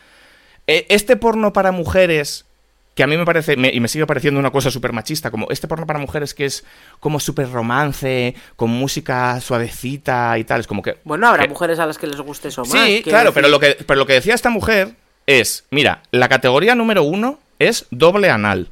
Eh, 0.67 0.85
este 0.91 1.17
porno 1.17 1.55
para 1.55 1.73
mujeres 1.73 2.45
que 2.95 3.03
a 3.03 3.07
mí 3.07 3.17
me 3.17 3.25
parece, 3.25 3.55
y 3.55 3.81
me 3.81 3.89
sigue 3.89 4.07
pareciendo 4.07 4.39
una 4.39 4.51
cosa 4.51 4.71
súper 4.71 4.93
machista, 4.93 5.31
como 5.31 5.47
este 5.49 5.69
porno 5.69 5.87
para 5.87 5.99
mujeres 5.99 6.35
que 6.35 6.45
es 6.45 6.67
como 7.01 7.19
súper 7.19 7.51
romance, 7.51 8.35
con 8.57 8.69
música 8.69 9.41
suavecita 9.41 10.37
y 10.37 10.45
tal, 10.45 10.61
es 10.61 10.67
como 10.67 10.83
que... 10.83 10.99
Bueno, 11.05 11.27
habrá 11.27 11.49
mujeres 11.49 11.79
a 11.79 11.87
las 11.87 11.97
que 11.97 12.09
les 12.09 12.21
guste 12.21 12.49
eso 12.49 12.67
más. 12.67 12.73
Sí, 12.73 13.01
claro, 13.03 13.33
pero 13.33 13.49
lo, 13.49 13.59
que, 13.59 13.79
pero 13.87 13.99
lo 13.99 14.05
que 14.05 14.13
decía 14.13 14.35
esta 14.35 14.51
mujer 14.51 14.97
es, 15.27 15.65
mira, 15.71 16.03
la 16.11 16.29
categoría 16.29 16.75
número 16.75 17.05
uno 17.05 17.39
es 17.59 17.87
doble 17.91 18.29
anal. 18.29 18.69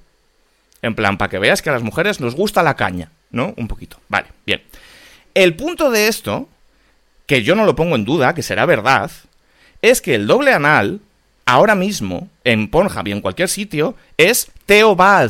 En 0.82 0.94
plan, 0.94 1.16
para 1.16 1.30
que 1.30 1.38
veas 1.38 1.62
que 1.62 1.70
a 1.70 1.72
las 1.72 1.82
mujeres 1.82 2.20
nos 2.20 2.34
gusta 2.34 2.62
la 2.62 2.76
caña, 2.76 3.10
¿no? 3.30 3.54
Un 3.56 3.66
poquito. 3.66 3.96
Vale, 4.10 4.28
bien. 4.44 4.60
El 5.34 5.54
punto 5.56 5.90
de 5.90 6.08
esto, 6.08 6.48
que 7.26 7.42
yo 7.42 7.54
no 7.54 7.64
lo 7.64 7.76
pongo 7.76 7.96
en 7.96 8.04
duda, 8.04 8.34
que 8.34 8.42
será 8.42 8.66
verdad, 8.66 9.10
es 9.82 10.00
que 10.00 10.14
el 10.14 10.26
doble 10.26 10.52
anal 10.52 11.00
ahora 11.46 11.74
mismo, 11.74 12.28
en 12.44 12.68
Pornhub 12.70 13.06
y 13.08 13.12
en 13.12 13.20
cualquier 13.20 13.48
sitio, 13.48 13.94
es 14.16 14.50
Teo 14.66 14.94
va. 14.94 15.28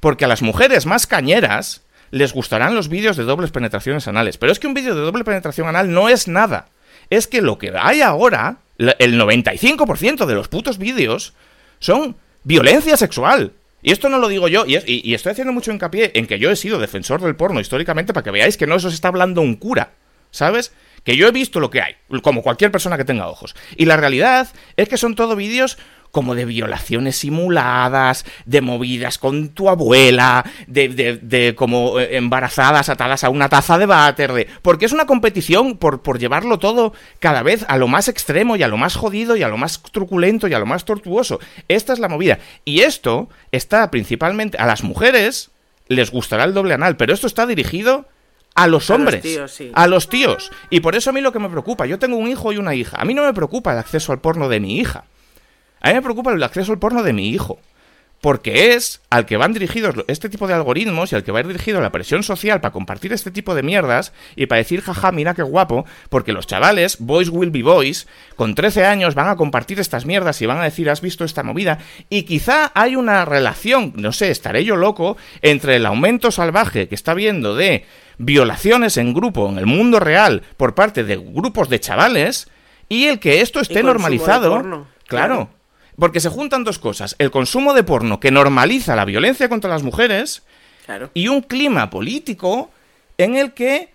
Porque 0.00 0.24
a 0.24 0.28
las 0.28 0.42
mujeres 0.42 0.86
más 0.86 1.06
cañeras 1.06 1.82
les 2.10 2.32
gustarán 2.32 2.74
los 2.74 2.88
vídeos 2.88 3.16
de 3.16 3.24
dobles 3.24 3.50
penetraciones 3.50 4.06
anales. 4.06 4.36
Pero 4.36 4.52
es 4.52 4.58
que 4.58 4.66
un 4.66 4.74
vídeo 4.74 4.94
de 4.94 5.00
doble 5.00 5.24
penetración 5.24 5.66
anal 5.66 5.92
no 5.92 6.08
es 6.08 6.28
nada. 6.28 6.68
Es 7.10 7.26
que 7.26 7.42
lo 7.42 7.58
que 7.58 7.72
hay 7.76 8.02
ahora, 8.02 8.58
el 8.78 9.20
95% 9.20 10.26
de 10.26 10.34
los 10.34 10.48
putos 10.48 10.78
vídeos, 10.78 11.32
son 11.78 12.16
violencia 12.44 12.96
sexual. 12.96 13.52
Y 13.84 13.92
esto 13.92 14.08
no 14.08 14.16
lo 14.18 14.28
digo 14.28 14.48
yo, 14.48 14.64
y, 14.66 15.12
estoy 15.14 15.32
haciendo 15.32 15.52
mucho 15.52 15.70
hincapié 15.70 16.10
en 16.14 16.26
que 16.26 16.38
yo 16.38 16.50
he 16.50 16.56
sido 16.56 16.78
defensor 16.78 17.20
del 17.20 17.36
porno 17.36 17.60
históricamente 17.60 18.14
para 18.14 18.24
que 18.24 18.30
veáis 18.30 18.56
que 18.56 18.66
no 18.66 18.76
eso 18.76 18.88
se 18.88 18.94
está 18.94 19.08
hablando 19.08 19.42
un 19.42 19.56
cura, 19.56 19.92
¿sabes? 20.30 20.72
que 21.04 21.18
yo 21.18 21.28
he 21.28 21.32
visto 21.32 21.60
lo 21.60 21.68
que 21.68 21.82
hay, 21.82 21.96
como 22.22 22.42
cualquier 22.42 22.72
persona 22.72 22.96
que 22.96 23.04
tenga 23.04 23.28
ojos. 23.28 23.54
Y 23.76 23.84
la 23.84 23.98
realidad 23.98 24.48
es 24.78 24.88
que 24.88 24.96
son 24.96 25.14
todo 25.14 25.36
vídeos 25.36 25.76
como 26.14 26.36
de 26.36 26.44
violaciones 26.44 27.16
simuladas, 27.16 28.24
de 28.46 28.60
movidas 28.60 29.18
con 29.18 29.48
tu 29.48 29.68
abuela, 29.68 30.44
de, 30.68 31.18
de, 31.20 31.54
como 31.56 31.98
eh, 31.98 32.16
embarazadas 32.16 32.88
atadas 32.88 33.24
a 33.24 33.30
una 33.30 33.48
taza 33.48 33.78
de 33.78 33.86
váter, 33.86 34.32
de... 34.32 34.46
porque 34.62 34.84
es 34.84 34.92
una 34.92 35.06
competición 35.06 35.76
por, 35.76 36.02
por 36.02 36.20
llevarlo 36.20 36.60
todo 36.60 36.92
cada 37.18 37.42
vez 37.42 37.64
a 37.66 37.78
lo 37.78 37.88
más 37.88 38.06
extremo 38.06 38.54
y 38.54 38.62
a 38.62 38.68
lo 38.68 38.76
más 38.76 38.94
jodido 38.94 39.36
y 39.36 39.42
a 39.42 39.48
lo 39.48 39.56
más 39.56 39.82
truculento 39.82 40.46
y 40.46 40.54
a 40.54 40.60
lo 40.60 40.66
más 40.66 40.84
tortuoso. 40.84 41.40
Esta 41.66 41.92
es 41.92 41.98
la 41.98 42.08
movida. 42.08 42.38
Y 42.64 42.82
esto 42.82 43.28
está 43.50 43.90
principalmente 43.90 44.56
a 44.56 44.66
las 44.66 44.84
mujeres 44.84 45.50
les 45.88 46.12
gustará 46.12 46.44
el 46.44 46.54
doble 46.54 46.74
anal, 46.74 46.96
pero 46.96 47.12
esto 47.12 47.26
está 47.26 47.44
dirigido 47.44 48.06
a 48.54 48.68
los 48.68 48.88
hombres, 48.88 49.24
a 49.24 49.40
los, 49.40 49.56
tíos, 49.56 49.72
a 49.74 49.86
los 49.88 50.08
tíos. 50.08 50.52
Y 50.70 50.78
por 50.78 50.94
eso 50.94 51.10
a 51.10 51.12
mí 51.12 51.20
lo 51.20 51.32
que 51.32 51.40
me 51.40 51.50
preocupa, 51.50 51.86
yo 51.86 51.98
tengo 51.98 52.16
un 52.16 52.28
hijo 52.28 52.52
y 52.52 52.56
una 52.56 52.76
hija, 52.76 52.98
a 53.00 53.04
mí 53.04 53.14
no 53.14 53.24
me 53.24 53.34
preocupa 53.34 53.72
el 53.72 53.78
acceso 53.78 54.12
al 54.12 54.20
porno 54.20 54.48
de 54.48 54.60
mi 54.60 54.78
hija, 54.78 55.06
a 55.84 55.88
mí 55.88 55.94
me 55.94 56.02
preocupa 56.02 56.32
el 56.32 56.42
acceso 56.42 56.72
al 56.72 56.78
porno 56.78 57.02
de 57.02 57.12
mi 57.12 57.28
hijo. 57.28 57.58
Porque 58.22 58.72
es 58.72 59.02
al 59.10 59.26
que 59.26 59.36
van 59.36 59.52
dirigidos 59.52 59.96
este 60.08 60.30
tipo 60.30 60.46
de 60.46 60.54
algoritmos 60.54 61.12
y 61.12 61.14
al 61.14 61.24
que 61.24 61.30
va 61.30 61.40
a 61.40 61.42
ir 61.42 61.46
dirigido 61.46 61.82
la 61.82 61.92
presión 61.92 62.22
social 62.22 62.62
para 62.62 62.72
compartir 62.72 63.12
este 63.12 63.30
tipo 63.30 63.54
de 63.54 63.62
mierdas 63.62 64.14
y 64.34 64.46
para 64.46 64.60
decir, 64.60 64.80
jaja, 64.80 65.12
mira 65.12 65.34
qué 65.34 65.42
guapo, 65.42 65.84
porque 66.08 66.32
los 66.32 66.46
chavales, 66.46 66.96
boys 67.00 67.28
will 67.28 67.50
be 67.50 67.62
boys, 67.62 68.08
con 68.34 68.54
13 68.54 68.86
años 68.86 69.14
van 69.14 69.28
a 69.28 69.36
compartir 69.36 69.78
estas 69.78 70.06
mierdas 70.06 70.40
y 70.40 70.46
van 70.46 70.56
a 70.56 70.64
decir, 70.64 70.88
has 70.88 71.02
visto 71.02 71.22
esta 71.22 71.42
movida, 71.42 71.80
y 72.08 72.22
quizá 72.22 72.72
hay 72.74 72.96
una 72.96 73.26
relación, 73.26 73.92
no 73.94 74.10
sé, 74.10 74.30
estaré 74.30 74.64
yo 74.64 74.76
loco, 74.76 75.18
entre 75.42 75.76
el 75.76 75.84
aumento 75.84 76.30
salvaje 76.30 76.88
que 76.88 76.94
está 76.94 77.12
viendo 77.12 77.54
de 77.54 77.84
violaciones 78.16 78.96
en 78.96 79.12
grupo 79.12 79.50
en 79.50 79.58
el 79.58 79.66
mundo 79.66 80.00
real 80.00 80.44
por 80.56 80.74
parte 80.74 81.04
de 81.04 81.16
grupos 81.18 81.68
de 81.68 81.80
chavales 81.80 82.48
y 82.88 83.04
el 83.04 83.18
que 83.18 83.42
esto 83.42 83.60
esté 83.60 83.82
normalizado. 83.82 84.86
Claro, 85.06 85.50
porque 85.98 86.20
se 86.20 86.28
juntan 86.28 86.64
dos 86.64 86.78
cosas, 86.78 87.16
el 87.18 87.30
consumo 87.30 87.74
de 87.74 87.84
porno 87.84 88.20
que 88.20 88.30
normaliza 88.30 88.96
la 88.96 89.04
violencia 89.04 89.48
contra 89.48 89.70
las 89.70 89.82
mujeres 89.82 90.42
y 91.14 91.28
un 91.28 91.40
clima 91.40 91.90
político 91.90 92.70
en 93.16 93.36
el 93.36 93.52
que 93.52 93.94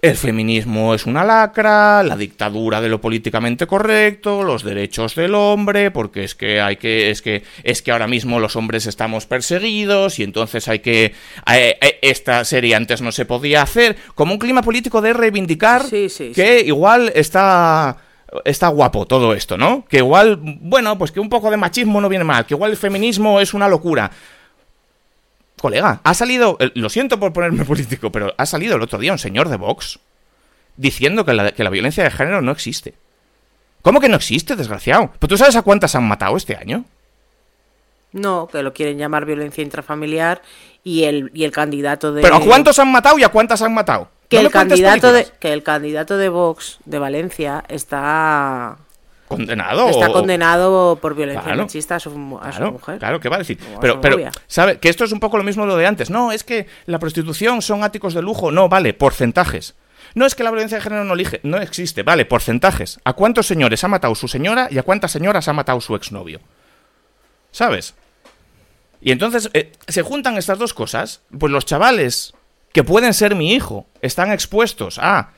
el 0.00 0.16
feminismo 0.16 0.94
es 0.94 1.06
una 1.06 1.24
lacra, 1.24 2.04
la 2.04 2.16
dictadura 2.16 2.80
de 2.80 2.88
lo 2.88 3.00
políticamente 3.00 3.66
correcto, 3.66 4.44
los 4.44 4.62
derechos 4.62 5.16
del 5.16 5.34
hombre, 5.34 5.90
porque 5.90 6.22
es 6.22 6.36
que 6.36 6.60
hay 6.60 6.76
que 6.76 7.10
es 7.10 7.20
que 7.20 7.42
es 7.64 7.82
que 7.82 7.90
ahora 7.90 8.06
mismo 8.06 8.38
los 8.38 8.54
hombres 8.54 8.86
estamos 8.86 9.26
perseguidos 9.26 10.20
y 10.20 10.22
entonces 10.22 10.68
hay 10.68 10.78
que 10.78 11.06
eh, 11.52 11.78
eh, 11.80 11.98
esta 12.02 12.44
serie 12.44 12.76
antes 12.76 13.02
no 13.02 13.10
se 13.10 13.24
podía 13.24 13.62
hacer, 13.62 13.96
como 14.14 14.34
un 14.34 14.38
clima 14.38 14.62
político 14.62 15.00
de 15.02 15.14
reivindicar 15.14 15.82
que 15.88 16.62
igual 16.64 17.10
está 17.14 17.96
está 18.44 18.68
guapo 18.68 19.06
todo 19.06 19.32
esto, 19.34 19.56
¿no? 19.56 19.84
Que 19.88 19.98
igual, 19.98 20.38
bueno, 20.40 20.98
pues 20.98 21.12
que 21.12 21.20
un 21.20 21.28
poco 21.28 21.50
de 21.50 21.56
machismo 21.56 22.00
no 22.00 22.08
viene 22.08 22.24
mal, 22.24 22.46
que 22.46 22.54
igual 22.54 22.70
el 22.70 22.76
feminismo 22.76 23.40
es 23.40 23.54
una 23.54 23.68
locura 23.68 24.10
colega, 25.60 26.00
ha 26.04 26.14
salido, 26.14 26.56
lo 26.74 26.88
siento 26.88 27.18
por 27.18 27.32
ponerme 27.32 27.64
político, 27.66 28.12
pero 28.12 28.32
ha 28.36 28.46
salido 28.46 28.76
el 28.76 28.82
otro 28.82 28.98
día 28.98 29.12
un 29.12 29.18
señor 29.18 29.48
de 29.48 29.56
Vox 29.56 29.98
diciendo 30.76 31.24
que 31.24 31.34
la, 31.34 31.52
que 31.52 31.64
la 31.64 31.70
violencia 31.70 32.04
de 32.04 32.10
género 32.10 32.40
no 32.40 32.52
existe. 32.52 32.94
¿Cómo 33.82 34.00
que 34.00 34.08
no 34.08 34.16
existe, 34.16 34.56
desgraciado? 34.56 35.12
¿Pero 35.18 35.28
tú 35.28 35.36
sabes 35.36 35.56
a 35.56 35.62
cuántas 35.62 35.94
han 35.94 36.06
matado 36.06 36.36
este 36.36 36.56
año? 36.56 36.84
No, 38.12 38.48
que 38.48 38.62
lo 38.62 38.72
quieren 38.72 38.98
llamar 38.98 39.24
violencia 39.24 39.62
intrafamiliar 39.62 40.42
y 40.82 41.04
el, 41.04 41.30
y 41.34 41.44
el 41.44 41.52
candidato 41.52 42.12
de... 42.12 42.22
¿Pero 42.22 42.36
a 42.36 42.40
cuántos 42.40 42.78
han 42.78 42.90
matado 42.90 43.18
y 43.18 43.24
a 43.24 43.28
cuántas 43.28 43.60
han 43.62 43.74
matado? 43.74 44.10
Que, 44.28 44.40
el 44.40 44.50
candidato 44.50 45.12
de, 45.12 45.26
que 45.40 45.52
el 45.52 45.62
candidato 45.62 46.18
de 46.18 46.28
Vox 46.28 46.78
de 46.84 46.98
Valencia 46.98 47.64
está 47.68 48.76
condenado. 49.28 49.88
Está 49.88 50.08
condenado 50.08 50.98
por 51.00 51.14
violencia 51.14 51.54
machista 51.54 51.96
a, 51.96 52.00
su, 52.00 52.10
mujer. 52.10 52.98
Claro, 52.98 53.20
¿qué 53.20 53.28
va 53.28 53.36
a 53.36 53.38
decir? 53.40 53.58
Pero, 53.80 54.00
pero 54.00 54.18
¿sabe? 54.46 54.78
Que 54.78 54.88
esto 54.88 55.04
es 55.04 55.12
un 55.12 55.20
poco 55.20 55.38
lo 55.38 55.44
mismo 55.44 55.66
lo 55.66 55.76
de 55.76 55.86
antes. 55.86 56.10
No, 56.10 56.32
es 56.32 56.44
que 56.44 56.66
la 56.86 56.98
prostitución 56.98 57.62
son 57.62 57.84
áticos 57.84 58.14
de 58.14 58.22
lujo. 58.22 58.50
No, 58.50 58.68
vale, 58.68 58.94
porcentajes. 58.94 59.74
No 60.14 60.26
es 60.26 60.34
que 60.34 60.42
la 60.42 60.50
violencia 60.50 60.78
de 60.78 60.82
género 60.82 61.04
no, 61.04 61.14
elige, 61.14 61.40
no 61.42 61.58
existe, 61.58 62.02
vale, 62.02 62.24
porcentajes. 62.24 62.98
¿A 63.04 63.12
cuántos 63.12 63.46
señores 63.46 63.84
ha 63.84 63.88
matado 63.88 64.14
su 64.14 64.26
señora 64.26 64.68
y 64.70 64.78
a 64.78 64.82
cuántas 64.82 65.12
señoras 65.12 65.48
ha 65.48 65.52
matado 65.52 65.80
su 65.80 65.94
exnovio? 65.94 66.40
¿Sabes? 67.50 67.94
Y 69.00 69.12
entonces 69.12 69.50
eh, 69.52 69.72
se 69.86 70.02
juntan 70.02 70.36
estas 70.36 70.58
dos 70.58 70.74
cosas. 70.74 71.22
Pues 71.38 71.52
los 71.52 71.66
chavales 71.66 72.34
que 72.72 72.84
pueden 72.84 73.14
ser 73.14 73.34
mi 73.34 73.54
hijo 73.54 73.86
están 74.02 74.30
expuestos 74.32 74.98
a 74.98 75.30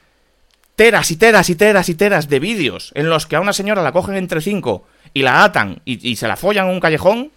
teras 0.76 1.11
y 1.11 1.16
teras 1.16 1.51
y 1.51 1.55
teras 1.55 1.89
y 1.89 1.95
teras 1.95 2.28
de 2.28 2.41
vídeos 2.41 2.93
en 2.95 3.09
los 3.09 3.26
que 3.26 3.37
a 3.37 3.41
una 3.41 3.53
señora 3.53 3.83
la 3.83 3.93
cogen 3.93 4.16
entre 4.16 4.41
cinco 4.41 4.87
y 5.14 5.22
la 5.22 5.45
atan 5.45 5.81
y, 5.85 6.16
se 6.16 6.28
la 6.28 6.37
follan 6.37 6.66
en 6.66 6.74
un 6.74 6.81
callejón, 6.81 7.33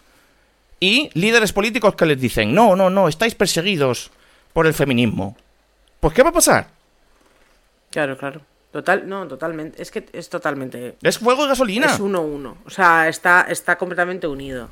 y 0.80 1.10
líderes 1.14 1.54
políticos 1.54 1.96
que 1.96 2.06
les 2.06 2.20
dicen, 2.20 2.54
no, 2.54 2.76
no, 2.76 2.90
no, 2.90 3.08
estáis 3.08 3.36
perseguidos 3.36 4.12
por 4.52 4.68
el 4.68 4.74
feminismo. 4.74 5.38
Pues, 6.00 6.14
¿qué 6.14 6.24
va 6.24 6.30
a 6.30 6.34
pasar? 6.34 6.68
Claro, 7.90 8.18
claro. 8.18 8.42
Total, 8.72 9.08
no, 9.08 9.28
totalmente. 9.28 9.82
Es 9.82 9.92
que 9.92 10.06
es 10.12 10.30
totalmente. 10.30 10.96
Es 11.02 11.20
fuego 11.20 11.46
y 11.46 11.48
gasolina. 11.48 11.86
Es 11.86 12.00
uno 12.00 12.22
uno. 12.22 12.58
O 12.66 12.70
sea, 12.70 13.08
está, 13.08 13.46
está 13.48 13.78
completamente 13.78 14.28
unido. 14.28 14.70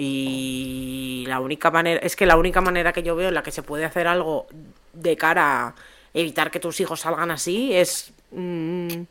Y 0.00 1.24
la 1.26 1.40
única 1.40 1.72
manera. 1.72 1.98
Es 2.00 2.14
que 2.14 2.24
la 2.24 2.36
única 2.36 2.60
manera 2.60 2.92
que 2.92 3.02
yo 3.02 3.16
veo 3.16 3.28
en 3.28 3.34
la 3.34 3.42
que 3.42 3.50
se 3.50 3.64
puede 3.64 3.84
hacer 3.84 4.06
algo 4.06 4.46
de 4.92 5.16
cara 5.16 5.66
a 5.66 5.74
evitar 6.14 6.52
que 6.52 6.60
tus 6.60 6.78
hijos 6.78 7.00
salgan 7.00 7.32
así 7.32 7.74
es, 7.74 8.12
mm, 8.30 9.02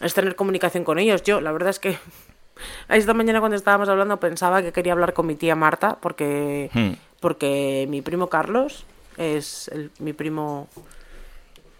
es 0.00 0.14
tener 0.14 0.36
comunicación 0.36 0.84
con 0.84 1.00
ellos. 1.00 1.24
Yo, 1.24 1.40
la 1.40 1.50
verdad 1.50 1.70
es 1.70 1.80
que 1.80 1.98
esta 2.88 3.12
mañana 3.12 3.40
cuando 3.40 3.56
estábamos 3.56 3.88
hablando 3.88 4.20
pensaba 4.20 4.62
que 4.62 4.70
quería 4.70 4.92
hablar 4.92 5.14
con 5.14 5.26
mi 5.26 5.34
tía 5.34 5.56
Marta 5.56 5.96
porque, 6.00 6.70
hmm. 6.72 6.92
porque 7.18 7.86
mi 7.88 8.00
primo 8.00 8.28
Carlos 8.28 8.86
es 9.16 9.68
mi 9.98 10.12
primo, 10.12 10.68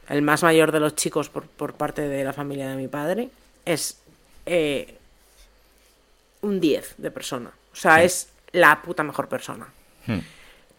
el 0.08 0.22
más 0.22 0.42
mayor 0.42 0.72
de 0.72 0.80
los 0.80 0.96
chicos 0.96 1.28
por, 1.28 1.44
por 1.46 1.74
parte 1.74 2.02
de 2.02 2.24
la 2.24 2.32
familia 2.32 2.68
de 2.68 2.74
mi 2.74 2.88
padre. 2.88 3.28
Es 3.64 4.00
eh, 4.44 4.98
un 6.42 6.58
10 6.58 6.94
de 6.98 7.10
persona. 7.12 7.52
O 7.78 7.80
sea, 7.80 8.02
es 8.02 8.28
la 8.52 8.82
puta 8.82 9.02
mejor 9.02 9.28
persona. 9.28 9.68
Hmm 10.06 10.18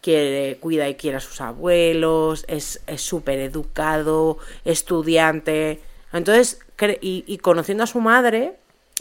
que 0.02 0.58
cuida 0.62 0.88
y 0.88 0.96
quiere 0.96 1.18
a 1.18 1.20
sus 1.20 1.42
abuelos, 1.42 2.46
es 2.48 2.80
súper 2.98 3.40
educado, 3.40 4.38
estudiante. 4.66 5.82
Entonces, 6.14 6.60
y, 7.02 7.38
conociendo 7.40 7.84
a 7.84 7.88
su 7.88 8.00
madre, 8.00 8.54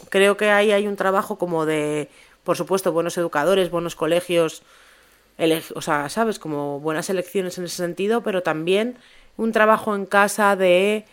creo 0.09 0.37
que 0.37 0.51
ahí 0.51 0.71
hay 0.71 0.87
un 0.87 0.95
trabajo 0.95 1.37
como 1.37 1.65
de, 1.65 2.09
por 2.43 2.57
supuesto, 2.57 2.91
buenos 2.91 3.17
educadores, 3.17 3.71
buenos 3.71 3.95
colegios, 3.95 4.63
o 5.73 5.81
sea, 5.81 6.09
¿sabes? 6.09 6.37
Como 6.37 6.79
buenas 6.81 7.09
elecciones 7.09 7.57
en 7.57 7.65
ese 7.65 7.77
sentido, 7.77 8.21
pero 8.21 8.43
también 8.43 8.97
un 9.37 9.53
trabajo 9.53 9.95
en 9.95 10.05
casa 10.05 10.57
de 10.57 11.05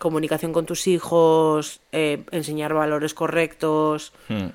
comunicación 0.00 0.54
con 0.54 0.64
tus 0.64 0.86
hijos, 0.86 1.80
eh, 1.92 2.24
enseñar 2.30 2.72
valores 2.72 3.12
correctos. 3.12 4.14
Hmm. 4.28 4.48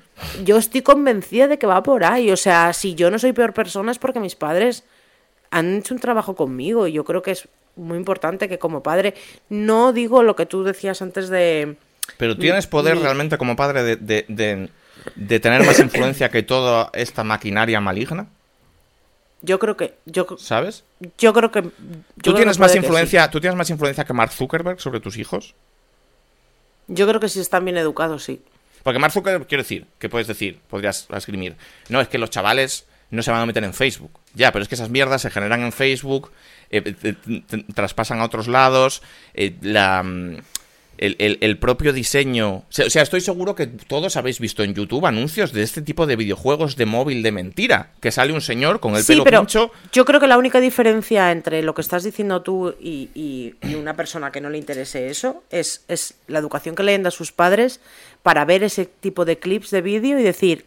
Yo 0.44 0.58
estoy 0.58 0.82
convencida 0.82 1.46
de 1.46 1.56
que 1.56 1.68
va 1.68 1.84
por 1.84 2.02
ahí. 2.04 2.32
O 2.32 2.36
sea, 2.36 2.72
si 2.72 2.96
yo 2.96 3.12
no 3.12 3.18
soy 3.18 3.32
peor 3.32 3.54
persona 3.54 3.92
es 3.92 3.98
porque 4.00 4.18
mis 4.18 4.34
padres 4.34 4.84
han 5.50 5.76
hecho 5.76 5.94
un 5.94 6.00
trabajo 6.00 6.34
conmigo. 6.34 6.88
Y 6.88 6.92
yo 6.92 7.04
creo 7.04 7.22
que 7.22 7.30
es 7.30 7.48
muy 7.76 7.96
importante 7.96 8.48
que 8.48 8.58
como 8.58 8.82
padre, 8.82 9.14
no 9.48 9.92
digo 9.92 10.24
lo 10.24 10.34
que 10.34 10.46
tú 10.46 10.64
decías 10.64 11.00
antes 11.00 11.28
de... 11.28 11.76
Pero 12.18 12.36
tienes 12.36 12.66
poder 12.66 12.98
realmente 12.98 13.38
como 13.38 13.54
padre 13.54 13.84
de, 13.84 14.26
de, 14.26 15.40
tener 15.40 15.64
más 15.64 15.78
influencia 15.78 16.28
que 16.28 16.42
toda 16.42 16.90
esta 16.92 17.22
maquinaria 17.22 17.80
maligna. 17.80 18.26
Yo 19.42 19.58
creo 19.58 19.76
que. 19.76 19.94
Yo, 20.06 20.26
¿Sabes? 20.38 20.84
Yo 21.18 21.32
creo 21.32 21.50
que. 21.50 21.62
¿Tú, 22.22 22.34
tienes 22.34 22.58
más 22.58 22.74
influencia, 22.74 23.30
¿Tú 23.30 23.40
tienes 23.40 23.56
más 23.56 23.70
influencia 23.70 24.04
que 24.04 24.12
Mark 24.12 24.32
Zuckerberg 24.32 24.80
sobre 24.80 25.00
tus 25.00 25.18
hijos? 25.18 25.54
Yo 26.88 27.06
creo 27.06 27.20
que 27.20 27.28
si 27.28 27.40
están 27.40 27.64
bien 27.64 27.76
educados, 27.76 28.24
sí. 28.24 28.42
Porque 28.82 28.98
Mark 28.98 29.12
Zuckerberg, 29.12 29.46
quiero 29.46 29.62
decir, 29.62 29.86
¿qué 29.98 30.08
puedes 30.08 30.26
decir? 30.26 30.60
Podrías 30.68 31.08
escribir. 31.14 31.56
No, 31.88 32.00
es 32.00 32.08
que 32.08 32.18
los 32.18 32.30
chavales 32.30 32.86
no 33.10 33.22
se 33.22 33.30
van 33.30 33.42
a 33.42 33.46
meter 33.46 33.64
en 33.64 33.74
Facebook. 33.74 34.12
Ya, 34.34 34.52
pero 34.52 34.62
es 34.62 34.68
que 34.68 34.74
esas 34.74 34.90
mierdas 34.90 35.22
se 35.22 35.30
generan 35.30 35.62
en 35.62 35.72
Facebook, 35.72 36.32
eh, 36.70 36.94
traspasan 37.74 38.20
a 38.20 38.24
otros 38.24 38.48
lados, 38.48 39.02
eh, 39.34 39.56
la, 39.60 40.04
el, 40.98 41.58
propio 41.58 41.92
diseño. 41.92 42.56
O 42.56 42.64
sea, 42.70 43.02
estoy 43.02 43.20
seguro 43.20 43.54
que 43.54 43.66
todos 43.66 44.16
habéis 44.16 44.40
visto 44.40 44.62
en 44.62 44.74
YouTube 44.74 45.06
anuncios 45.06 45.52
de 45.52 45.62
este 45.62 45.82
tipo 45.82 46.06
de 46.06 46.16
videojuegos 46.16 46.76
de 46.76 46.86
móvil 46.86 47.22
de 47.22 47.32
mentira. 47.32 47.90
Que 48.00 48.10
sale 48.10 48.32
un 48.32 48.40
señor 48.40 48.80
con 48.80 48.96
el 48.96 49.04
pelo 49.04 49.24
pero 49.24 49.46
Yo 49.92 50.04
creo 50.04 50.20
que 50.20 50.26
la 50.26 50.38
única 50.38 50.60
diferencia 50.60 51.32
entre 51.32 51.62
lo 51.62 51.74
que 51.74 51.80
estás 51.80 52.04
diciendo 52.04 52.42
tú 52.42 52.74
y, 52.80 53.54
una 53.76 53.94
persona 53.94 54.32
que 54.32 54.40
no 54.40 54.50
le 54.50 54.58
interese 54.58 55.08
eso 55.08 55.42
es, 55.50 55.84
es 55.88 56.14
la 56.26 56.38
educación 56.38 56.74
que 56.74 56.82
le 56.82 56.92
den 56.92 57.06
a 57.06 57.10
sus 57.10 57.30
padres 57.30 57.80
para 58.22 58.44
ver 58.44 58.62
ese 58.62 58.86
tipo 58.86 59.24
de 59.24 59.38
clips 59.38 59.70
de 59.70 59.82
vídeo 59.82 60.18
y 60.18 60.22
decir. 60.22 60.66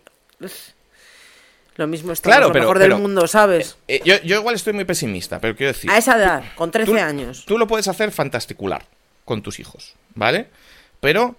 Lo 1.75 1.87
mismo 1.87 2.11
está 2.11 2.29
claro, 2.29 2.49
lo 2.49 2.53
mejor 2.53 2.77
del 2.77 2.95
mundo, 2.95 3.25
¿sabes? 3.25 3.77
Eh, 3.87 4.01
eh, 4.05 4.21
yo, 4.25 4.35
igual 4.35 4.55
estoy 4.55 4.73
muy 4.73 4.83
pesimista, 4.83 5.39
pero 5.39 5.55
quiero 5.55 5.71
decir. 5.71 5.89
A 5.89 5.97
esa 5.97 6.17
edad, 6.17 6.43
con 6.55 6.71
13 6.71 6.99
años. 6.99 7.45
Tú 7.45 7.57
lo 7.57 7.67
puedes 7.67 7.87
hacer 7.87 8.11
fantasticular 8.11 8.83
con 9.29 9.43
tus 9.43 9.59
hijos, 9.59 9.93
¿vale? 10.15 10.47
Pero 10.99 11.35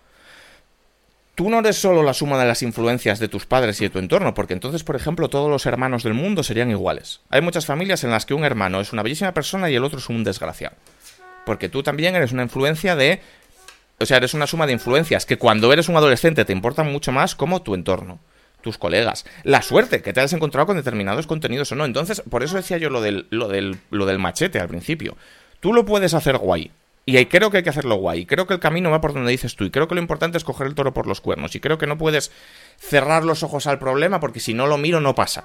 tú 1.34 1.50
no 1.50 1.58
eres 1.58 1.76
solo 1.76 2.04
la 2.04 2.14
suma 2.14 2.38
de 2.38 2.46
las 2.46 2.62
influencias 2.62 3.18
de 3.18 3.26
tus 3.26 3.46
padres 3.46 3.80
y 3.80 3.84
de 3.84 3.90
tu 3.90 3.98
entorno, 3.98 4.32
porque 4.32 4.52
entonces, 4.54 4.84
por 4.84 4.94
ejemplo, 4.94 5.28
todos 5.28 5.50
los 5.50 5.66
hermanos 5.66 6.04
del 6.04 6.14
mundo 6.14 6.44
serían 6.44 6.70
iguales. 6.70 7.20
Hay 7.30 7.40
muchas 7.40 7.66
familias 7.66 8.04
en 8.04 8.12
las 8.12 8.26
que 8.26 8.34
un 8.34 8.44
hermano 8.44 8.80
es 8.80 8.92
una 8.92 9.02
bellísima 9.02 9.34
persona 9.34 9.68
y 9.68 9.74
el 9.74 9.82
otro 9.82 9.98
es 9.98 10.08
un 10.08 10.22
desgraciado. 10.22 10.76
Porque 11.44 11.68
tú 11.68 11.82
también 11.82 12.14
eres 12.14 12.30
una 12.30 12.44
influencia 12.44 12.94
de... 12.94 13.20
O 13.98 14.06
sea, 14.06 14.18
eres 14.18 14.34
una 14.34 14.46
suma 14.46 14.68
de 14.68 14.72
influencias 14.72 15.26
que 15.26 15.36
cuando 15.36 15.72
eres 15.72 15.88
un 15.88 15.96
adolescente 15.96 16.44
te 16.44 16.52
importan 16.52 16.92
mucho 16.92 17.10
más 17.10 17.34
como 17.34 17.60
tu 17.60 17.74
entorno 17.74 18.20
tus 18.60 18.76
colegas, 18.76 19.24
la 19.42 19.62
suerte 19.62 20.02
que 20.02 20.12
te 20.12 20.20
hayas 20.20 20.34
encontrado 20.34 20.66
con 20.66 20.76
determinados 20.76 21.26
contenidos 21.26 21.72
o 21.72 21.74
no. 21.74 21.86
Entonces, 21.86 22.22
por 22.30 22.42
eso 22.42 22.56
decía 22.56 22.76
yo 22.76 22.90
lo 22.90 23.00
del, 23.00 23.26
lo 23.30 23.48
del, 23.48 23.78
lo 23.90 24.04
del 24.04 24.18
machete 24.18 24.60
al 24.60 24.68
principio. 24.68 25.16
Tú 25.60 25.72
lo 25.72 25.84
puedes 25.86 26.14
hacer 26.14 26.36
guay, 26.36 26.70
y 27.16 27.26
creo 27.26 27.50
que 27.50 27.58
hay 27.58 27.62
que 27.62 27.70
hacerlo 27.70 27.96
guay. 27.96 28.26
Creo 28.26 28.46
que 28.46 28.54
el 28.54 28.60
camino 28.60 28.90
va 28.90 29.00
por 29.00 29.14
donde 29.14 29.30
dices 29.30 29.56
tú. 29.56 29.64
Y 29.64 29.70
creo 29.70 29.88
que 29.88 29.94
lo 29.94 30.00
importante 30.00 30.38
es 30.38 30.44
coger 30.44 30.66
el 30.66 30.74
toro 30.74 30.94
por 30.94 31.06
los 31.06 31.20
cuernos. 31.20 31.54
Y 31.54 31.60
creo 31.60 31.78
que 31.78 31.86
no 31.86 31.98
puedes 31.98 32.30
cerrar 32.78 33.24
los 33.24 33.42
ojos 33.42 33.66
al 33.66 33.78
problema 33.78 34.20
porque 34.20 34.40
si 34.40 34.54
no 34.54 34.66
lo 34.66 34.78
miro 34.78 35.00
no 35.00 35.14
pasa. 35.14 35.44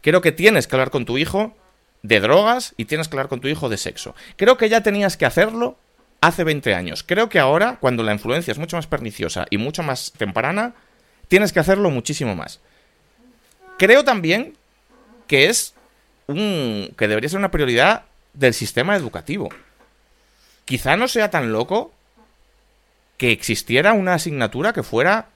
Creo 0.00 0.20
que 0.20 0.32
tienes 0.32 0.66
que 0.66 0.76
hablar 0.76 0.90
con 0.90 1.04
tu 1.04 1.18
hijo 1.18 1.56
de 2.02 2.20
drogas 2.20 2.74
y 2.76 2.84
tienes 2.84 3.08
que 3.08 3.16
hablar 3.16 3.28
con 3.28 3.40
tu 3.40 3.48
hijo 3.48 3.68
de 3.68 3.76
sexo. 3.76 4.14
Creo 4.36 4.56
que 4.56 4.68
ya 4.68 4.82
tenías 4.82 5.16
que 5.16 5.26
hacerlo 5.26 5.76
hace 6.20 6.44
20 6.44 6.74
años. 6.74 7.02
Creo 7.02 7.28
que 7.28 7.38
ahora, 7.38 7.78
cuando 7.80 8.02
la 8.02 8.12
influencia 8.12 8.52
es 8.52 8.58
mucho 8.58 8.76
más 8.76 8.86
perniciosa 8.86 9.46
y 9.50 9.58
mucho 9.58 9.82
más 9.82 10.12
temprana, 10.16 10.74
tienes 11.28 11.52
que 11.52 11.60
hacerlo 11.60 11.90
muchísimo 11.90 12.34
más. 12.34 12.60
Creo 13.78 14.04
también 14.04 14.54
que 15.26 15.46
es 15.46 15.74
un 16.26 16.94
que 16.96 17.08
debería 17.08 17.28
ser 17.28 17.38
una 17.38 17.50
prioridad 17.50 18.04
del 18.32 18.54
sistema 18.54 18.96
educativo 18.96 19.48
quizá 20.68 20.98
no 20.98 21.08
sea 21.08 21.30
tan 21.30 21.50
loco 21.50 21.92
que 23.16 23.32
existiera 23.32 23.94
una 23.94 24.12
asignatura 24.12 24.74
que 24.74 24.82
fuera 24.82 25.28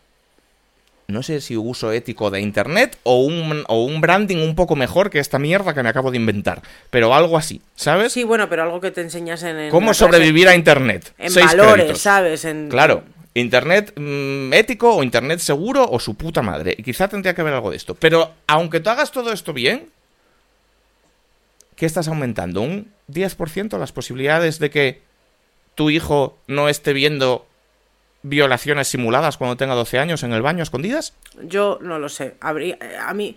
no 1.09 1.23
sé 1.23 1.41
si 1.41 1.57
uso 1.57 1.91
ético 1.91 2.31
de 2.31 2.41
Internet 2.43 2.99
o 3.03 3.23
un, 3.23 3.65
o 3.67 3.83
un 3.83 4.03
branding 4.03 4.37
un 4.37 4.55
poco 4.55 4.77
mejor 4.77 5.09
que 5.09 5.21
esta 5.21 5.39
mierda 5.39 5.73
que 5.73 5.83
me 5.83 5.89
acabo 5.89 6.11
de 6.11 6.19
inventar. 6.19 6.63
Pero 6.91 7.15
algo 7.15 7.37
así, 7.37 7.61
¿sabes? 7.75 8.13
Sí, 8.13 8.25
bueno, 8.25 8.49
pero 8.49 8.63
algo 8.63 8.81
que 8.81 8.91
te 8.91 9.01
enseñas 9.01 9.43
en... 9.43 9.71
¿Cómo 9.71 9.95
sobrevivir 9.95 10.49
a 10.49 10.55
Internet? 10.55 11.13
En 11.19 11.35
valores, 11.35 11.99
¿sabes? 11.99 12.45
En... 12.45 12.69
Claro. 12.69 13.03
Internet 13.35 13.95
mm, 13.97 14.53
ético 14.53 14.95
o 14.95 15.03
Internet 15.03 15.41
seguro 15.41 15.87
o 15.91 15.99
su 15.99 16.15
puta 16.15 16.43
madre. 16.43 16.75
Y 16.79 16.83
quizá 16.83 17.09
tendría 17.09 17.35
que 17.35 17.41
haber 17.41 17.55
algo 17.55 17.71
de 17.71 17.79
esto. 17.79 17.95
Pero 17.95 18.33
aunque 18.47 18.81
tú 18.81 18.91
hagas 18.91 19.13
todo 19.13 19.33
esto 19.33 19.53
bien, 19.53 19.89
¿qué 21.75 21.87
estás 21.87 22.09
aumentando? 22.09 22.61
¿Un 22.63 22.89
10% 23.11 23.79
las 23.79 23.93
posibilidades 23.93 24.59
de 24.59 24.71
que 24.71 25.12
tu 25.75 25.91
hijo 25.91 26.39
no 26.47 26.69
esté 26.69 26.93
viendo 26.93 27.47
violaciones 28.23 28.89
simuladas 28.89 29.37
cuando 29.37 29.57
tenga 29.57 29.75
12 29.75 29.99
años 29.99 30.23
en 30.23 30.33
el 30.33 30.43
baño 30.43 30.63
escondidas? 30.63 31.15
Yo 31.43 31.79
no 31.81 31.99
lo 31.99 32.09
sé. 32.09 32.37
Eh, 32.61 32.79
a 33.01 33.15
mí 33.15 33.37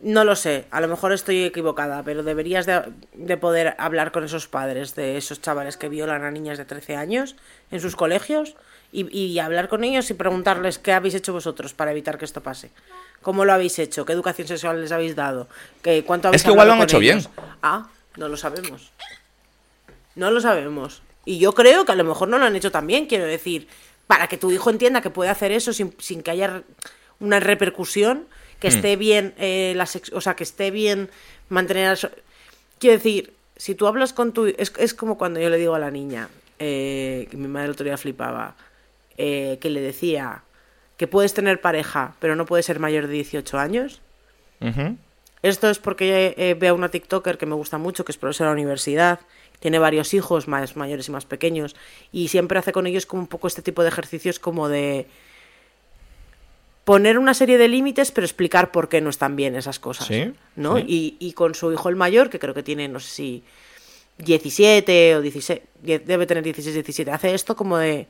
no 0.00 0.24
lo 0.24 0.36
sé. 0.36 0.66
A 0.70 0.80
lo 0.80 0.88
mejor 0.88 1.12
estoy 1.12 1.44
equivocada, 1.44 2.02
pero 2.02 2.22
deberías 2.22 2.66
de, 2.66 3.36
poder 3.36 3.74
hablar 3.78 4.12
con 4.12 4.24
esos 4.24 4.46
padres 4.46 4.94
de 4.94 5.16
esos 5.16 5.40
chavales 5.40 5.76
que 5.76 5.88
violan 5.88 6.24
a 6.24 6.30
niñas 6.30 6.58
de 6.58 6.64
13 6.64 6.96
años 6.96 7.36
en 7.70 7.80
sus 7.80 7.96
colegios 7.96 8.56
y, 8.92 9.38
hablar 9.38 9.68
con 9.68 9.84
ellos 9.84 10.10
y 10.10 10.14
preguntarles 10.14 10.78
qué 10.78 10.92
habéis 10.92 11.14
hecho 11.14 11.32
vosotros 11.32 11.74
para 11.74 11.92
evitar 11.92 12.18
que 12.18 12.24
esto 12.24 12.42
pase. 12.42 12.70
¿Cómo 13.22 13.44
lo 13.44 13.52
habéis 13.52 13.78
hecho? 13.78 14.04
¿Qué 14.04 14.12
educación 14.12 14.48
sexual 14.48 14.80
les 14.80 14.90
habéis 14.90 15.14
dado? 15.14 15.46
¿Qué, 15.82 16.02
¿Cuánto 16.04 16.28
habéis 16.28 16.40
Es 16.40 16.44
que 16.44 16.52
igual 16.52 16.68
lo 16.68 16.74
han 16.74 16.82
hecho 16.82 16.98
bien. 16.98 17.22
Ah, 17.62 17.88
no 18.16 18.28
lo 18.28 18.36
sabemos. 18.36 18.90
No 20.16 20.30
lo 20.30 20.40
sabemos. 20.40 21.02
Y 21.24 21.38
yo 21.38 21.52
creo 21.52 21.84
que 21.84 21.92
a 21.92 21.96
lo 21.96 22.04
mejor 22.04 22.28
no 22.28 22.38
lo 22.38 22.46
han 22.46 22.56
hecho 22.56 22.70
tan 22.70 22.86
bien, 22.86 23.06
quiero 23.06 23.24
decir, 23.24 23.68
para 24.06 24.26
que 24.26 24.36
tu 24.36 24.50
hijo 24.50 24.70
entienda 24.70 25.02
que 25.02 25.10
puede 25.10 25.30
hacer 25.30 25.52
eso 25.52 25.72
sin, 25.72 25.92
que 26.22 26.30
haya 26.30 26.62
una 27.20 27.38
repercusión, 27.38 28.26
que 28.58 28.68
hmm. 28.68 28.74
esté 28.74 28.96
bien, 28.96 29.34
eh, 29.38 29.72
la 29.76 29.88
o 30.12 30.20
sea, 30.20 30.34
que 30.34 30.44
esté 30.44 30.70
bien 30.70 31.10
mantener... 31.48 31.96
Quiero 32.78 32.96
decir, 32.96 33.34
si 33.56 33.74
tú 33.74 33.86
hablas 33.86 34.12
con 34.12 34.32
tu... 34.32 34.46
Es, 34.46 34.72
es 34.78 34.94
como 34.94 35.18
cuando 35.18 35.38
yo 35.38 35.50
le 35.50 35.58
digo 35.58 35.74
a 35.74 35.78
la 35.78 35.90
niña, 35.90 36.28
eh, 36.58 37.28
que 37.30 37.36
mi 37.36 37.46
madre 37.46 37.66
el 37.66 37.72
otro 37.72 37.84
día 37.84 37.96
flipaba, 37.98 38.56
eh, 39.18 39.58
que 39.60 39.70
le 39.70 39.80
decía 39.80 40.42
que 40.96 41.06
puedes 41.06 41.32
tener 41.34 41.60
pareja, 41.60 42.16
pero 42.18 42.36
no 42.36 42.46
puedes 42.46 42.66
ser 42.66 42.80
mayor 42.80 43.06
de 43.06 43.12
18 43.12 43.58
años. 43.58 44.00
Esto 45.42 45.70
es 45.70 45.78
porque 45.78 46.56
veo 46.58 46.72
a 46.72 46.76
una 46.76 46.90
TikToker 46.90 47.38
que 47.38 47.46
me 47.46 47.54
gusta 47.54 47.78
mucho, 47.78 48.04
que 48.04 48.12
es 48.12 48.18
profesora 48.18 48.50
de 48.50 48.56
la 48.56 48.60
universidad, 48.60 49.20
tiene 49.60 49.78
varios 49.78 50.12
hijos, 50.14 50.48
más 50.48 50.76
mayores 50.76 51.08
y 51.08 51.12
más 51.12 51.24
pequeños, 51.24 51.76
y 52.10 52.28
siempre 52.28 52.58
hace 52.58 52.72
con 52.72 52.86
ellos 52.86 53.06
como 53.06 53.22
un 53.22 53.28
poco 53.28 53.46
este 53.46 53.62
tipo 53.62 53.82
de 53.82 53.88
ejercicios 53.88 54.38
como 54.38 54.68
de 54.68 55.06
poner 56.84 57.18
una 57.18 57.34
serie 57.34 57.58
de 57.58 57.68
límites, 57.68 58.10
pero 58.10 58.24
explicar 58.24 58.72
por 58.72 58.88
qué 58.88 59.00
no 59.00 59.10
están 59.10 59.36
bien 59.36 59.54
esas 59.54 59.78
cosas. 59.78 60.10
¿no? 60.56 60.78
Y, 60.78 61.16
y, 61.20 61.32
con 61.34 61.54
su 61.54 61.72
hijo 61.72 61.88
el 61.88 61.96
mayor, 61.96 62.30
que 62.30 62.38
creo 62.38 62.54
que 62.54 62.62
tiene, 62.62 62.88
no 62.88 62.98
sé 62.98 63.10
si 63.10 63.44
17 64.18 65.16
o 65.16 65.20
16, 65.20 65.60
debe 65.82 66.26
tener 66.26 66.42
16, 66.42 66.74
17, 66.74 67.10
hace 67.10 67.34
esto 67.34 67.54
como 67.54 67.78
de, 67.78 68.06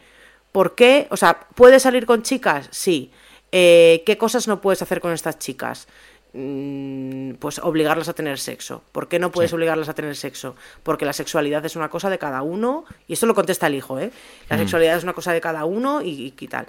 ¿por 0.52 0.74
qué? 0.74 1.08
O 1.10 1.16
sea, 1.16 1.40
¿puedes 1.54 1.82
salir 1.82 2.06
con 2.06 2.22
chicas? 2.22 2.68
Sí. 2.70 3.10
Eh, 3.52 4.02
¿Qué 4.06 4.16
cosas 4.16 4.46
no 4.46 4.60
puedes 4.60 4.80
hacer 4.82 5.00
con 5.00 5.12
estas 5.12 5.38
chicas? 5.38 5.88
Mm, 6.32 7.32
pues 7.40 7.58
obligarlas 7.58 8.08
a 8.08 8.12
tener 8.12 8.38
sexo. 8.38 8.84
¿Por 8.92 9.08
qué 9.08 9.18
no 9.18 9.32
puedes 9.32 9.52
obligarlas 9.52 9.88
a 9.88 9.94
tener 9.94 10.14
sexo? 10.14 10.54
Porque 10.84 11.04
la 11.04 11.12
sexualidad 11.12 11.64
es 11.64 11.74
una 11.74 11.88
cosa 11.88 12.08
de 12.08 12.18
cada 12.18 12.42
uno, 12.42 12.84
y 13.08 13.14
esto 13.14 13.26
lo 13.26 13.34
contesta 13.34 13.66
el 13.66 13.74
hijo, 13.74 13.98
¿eh? 13.98 14.12
La 14.48 14.56
mm. 14.56 14.60
sexualidad 14.60 14.96
es 14.96 15.02
una 15.02 15.12
cosa 15.12 15.32
de 15.32 15.40
cada 15.40 15.64
uno 15.64 16.02
y, 16.02 16.30
tal. 16.48 16.68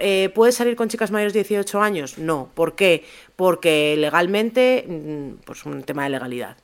Eh, 0.00 0.30
¿Puedes 0.34 0.56
salir 0.56 0.76
con 0.76 0.90
chicas 0.90 1.10
mayores 1.10 1.32
de 1.32 1.40
18 1.40 1.80
años? 1.80 2.18
No. 2.18 2.50
¿Por 2.54 2.74
qué? 2.74 3.06
Porque 3.34 3.96
legalmente, 3.96 4.84
mm, 4.86 5.44
pues 5.46 5.64
un 5.64 5.84
tema 5.84 6.04
de 6.04 6.10
legalidad. 6.10 6.58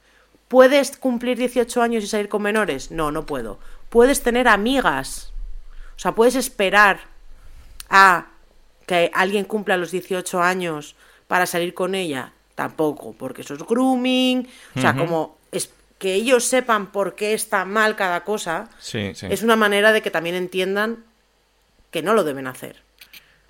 ¿Puedes 0.49 0.99
cumplir 0.99 1.38
18 1.38 1.80
años 1.80 2.05
y 2.05 2.07
salir 2.07 2.28
con 2.28 2.42
menores? 2.42 2.90
No, 2.90 3.11
no 3.11 3.24
puedo. 3.24 3.59
¿Puedes 3.88 4.22
tener 4.22 4.49
amigas? 4.49 5.32
O 5.97 5.99
sea, 5.99 6.12
¿puedes 6.12 6.34
esperar 6.34 7.01
a 7.88 8.26
que 8.86 9.11
alguien 9.14 9.47
cumpla 9.47 9.78
los 9.78 9.92
18 9.92 10.42
años 10.42 10.95
para 11.26 11.47
salir 11.47 11.72
con 11.72 11.95
ella? 11.95 12.34
Tampoco, 12.55 13.14
porque 13.18 13.42
eso 13.42 13.55
es 13.55 13.61
grooming, 13.61 14.48
o 14.76 14.80
sea, 14.80 14.96
como 14.96 15.38
es 15.50 15.70
que 15.98 16.14
ellos 16.14 16.44
sepan 16.44 16.92
por 16.92 17.14
qué 17.14 17.34
está 17.34 17.64
mal 17.64 17.96
cada 17.96 18.22
cosa, 18.24 18.68
es 18.92 19.42
una 19.42 19.57
manera 19.57 19.92
de 19.92 20.02
que 20.02 20.11
también 20.11 20.36
entiendan 20.36 21.05
que 21.90 22.02
no 22.02 22.14
lo 22.14 22.24
deben 22.24 22.46
hacer. 22.46 22.82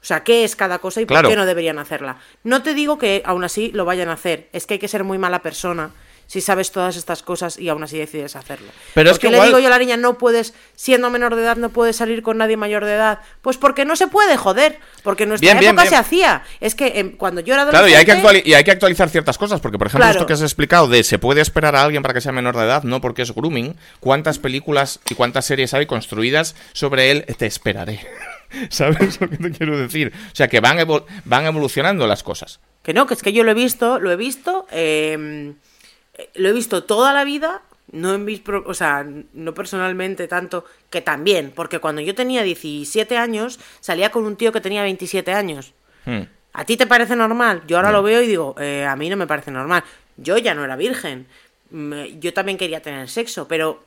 O 0.00 0.06
sea, 0.06 0.22
¿qué 0.22 0.44
es 0.44 0.54
cada 0.54 0.78
cosa 0.78 1.00
y 1.00 1.06
por 1.06 1.26
qué 1.26 1.36
no 1.36 1.46
deberían 1.46 1.78
hacerla? 1.78 2.18
No 2.42 2.62
te 2.62 2.74
digo 2.74 2.98
que 2.98 3.22
aún 3.24 3.44
así 3.44 3.70
lo 3.72 3.84
vayan 3.84 4.08
a 4.08 4.14
hacer, 4.14 4.48
es 4.52 4.66
que 4.66 4.74
hay 4.74 4.80
que 4.80 4.88
ser 4.88 5.04
muy 5.04 5.18
mala 5.18 5.40
persona 5.40 5.90
si 6.26 6.40
sabes 6.40 6.70
todas 6.70 6.96
estas 6.96 7.22
cosas 7.22 7.58
y 7.58 7.68
aún 7.68 7.82
así 7.82 7.98
decides 7.98 8.36
hacerlo. 8.36 8.68
Pero 8.94 9.10
es 9.10 9.18
que 9.18 9.30
le 9.30 9.42
digo 9.44 9.58
yo 9.58 9.66
a 9.66 9.70
la 9.70 9.78
niña, 9.78 9.96
no 9.96 10.18
puedes, 10.18 10.54
siendo 10.74 11.10
menor 11.10 11.34
de 11.36 11.42
edad, 11.42 11.56
no 11.56 11.70
puedes 11.70 11.96
salir 11.96 12.22
con 12.22 12.38
nadie 12.38 12.56
mayor 12.56 12.84
de 12.84 12.94
edad. 12.94 13.20
Pues 13.42 13.56
porque 13.56 13.84
no 13.84 13.96
se 13.96 14.08
puede, 14.08 14.36
joder. 14.36 14.78
Porque 15.02 15.24
en 15.24 15.30
nuestra 15.30 15.52
época 15.52 15.86
se 15.86 15.96
hacía. 15.96 16.42
Es 16.60 16.74
que 16.74 16.98
em, 16.98 17.16
cuando 17.16 17.40
yo 17.40 17.54
era 17.54 17.62
adolescente... 17.62 18.20
Claro, 18.20 18.38
y 18.44 18.54
hay, 18.54 18.64
que 18.64 18.70
actualizar 18.70 19.08
ciertas 19.10 19.38
cosas, 19.38 19.60
porque 19.60 19.78
por 19.78 19.86
ejemplo 19.86 20.08
esto 20.08 20.26
que 20.26 20.32
has 20.32 20.42
explicado 20.42 20.88
de 20.88 21.04
se 21.04 21.18
puede 21.18 21.40
esperar 21.40 21.76
a 21.76 21.82
alguien 21.82 22.02
para 22.02 22.14
que 22.14 22.20
sea 22.20 22.32
menor 22.32 22.56
de 22.56 22.64
edad, 22.64 22.82
no 22.84 23.00
porque 23.00 23.22
es 23.22 23.34
grooming, 23.34 23.76
¿cuántas 24.00 24.38
películas 24.38 25.00
y 25.10 25.14
cuántas 25.14 25.44
series 25.44 25.74
hay 25.74 25.86
construidas 25.86 26.54
sobre 26.72 27.10
él? 27.10 27.24
Te 27.38 27.46
esperaré. 27.46 28.00
¿Sabes 28.70 29.20
lo 29.20 29.28
que 29.28 29.36
te 29.36 29.50
quiero 29.50 29.78
decir? 29.78 30.12
O 30.14 30.34
sea, 30.34 30.48
que 30.48 30.60
van, 30.60 30.78
van 31.24 31.46
evolucionando 31.46 32.06
las 32.06 32.22
cosas. 32.22 32.60
Que 32.82 32.94
no, 32.94 33.06
que 33.06 33.14
es 33.14 33.22
que 33.22 33.32
yo 33.32 33.44
lo 33.44 33.50
he 33.50 33.54
visto, 33.54 33.98
lo 33.98 34.10
he 34.10 34.16
visto... 34.16 34.66
Eh 34.70 35.54
lo 36.34 36.48
he 36.48 36.52
visto 36.52 36.84
toda 36.84 37.12
la 37.12 37.24
vida, 37.24 37.62
no 37.92 38.14
en 38.14 38.24
mis 38.24 38.42
o 38.48 38.74
sea, 38.74 39.06
no 39.32 39.54
personalmente 39.54 40.26
tanto, 40.28 40.64
que 40.90 41.00
también, 41.00 41.52
porque 41.54 41.78
cuando 41.78 42.00
yo 42.00 42.14
tenía 42.14 42.42
17 42.42 43.16
años, 43.16 43.60
salía 43.80 44.10
con 44.10 44.24
un 44.24 44.36
tío 44.36 44.52
que 44.52 44.60
tenía 44.60 44.82
27 44.82 45.32
años. 45.32 45.72
Hmm. 46.04 46.22
¿A 46.52 46.64
ti 46.64 46.76
te 46.76 46.86
parece 46.86 47.16
normal? 47.16 47.62
Yo 47.66 47.76
ahora 47.76 47.90
lo 47.90 48.02
veo 48.02 48.22
y 48.22 48.26
digo, 48.26 48.54
eh, 48.58 48.84
a 48.84 48.94
mí 48.96 49.10
no 49.10 49.16
me 49.16 49.26
parece 49.26 49.50
normal. 49.50 49.82
Yo 50.16 50.38
ya 50.38 50.54
no 50.54 50.64
era 50.64 50.76
virgen. 50.76 51.26
yo 52.20 52.32
también 52.32 52.58
quería 52.58 52.80
tener 52.80 53.08
sexo, 53.08 53.48
pero... 53.48 53.84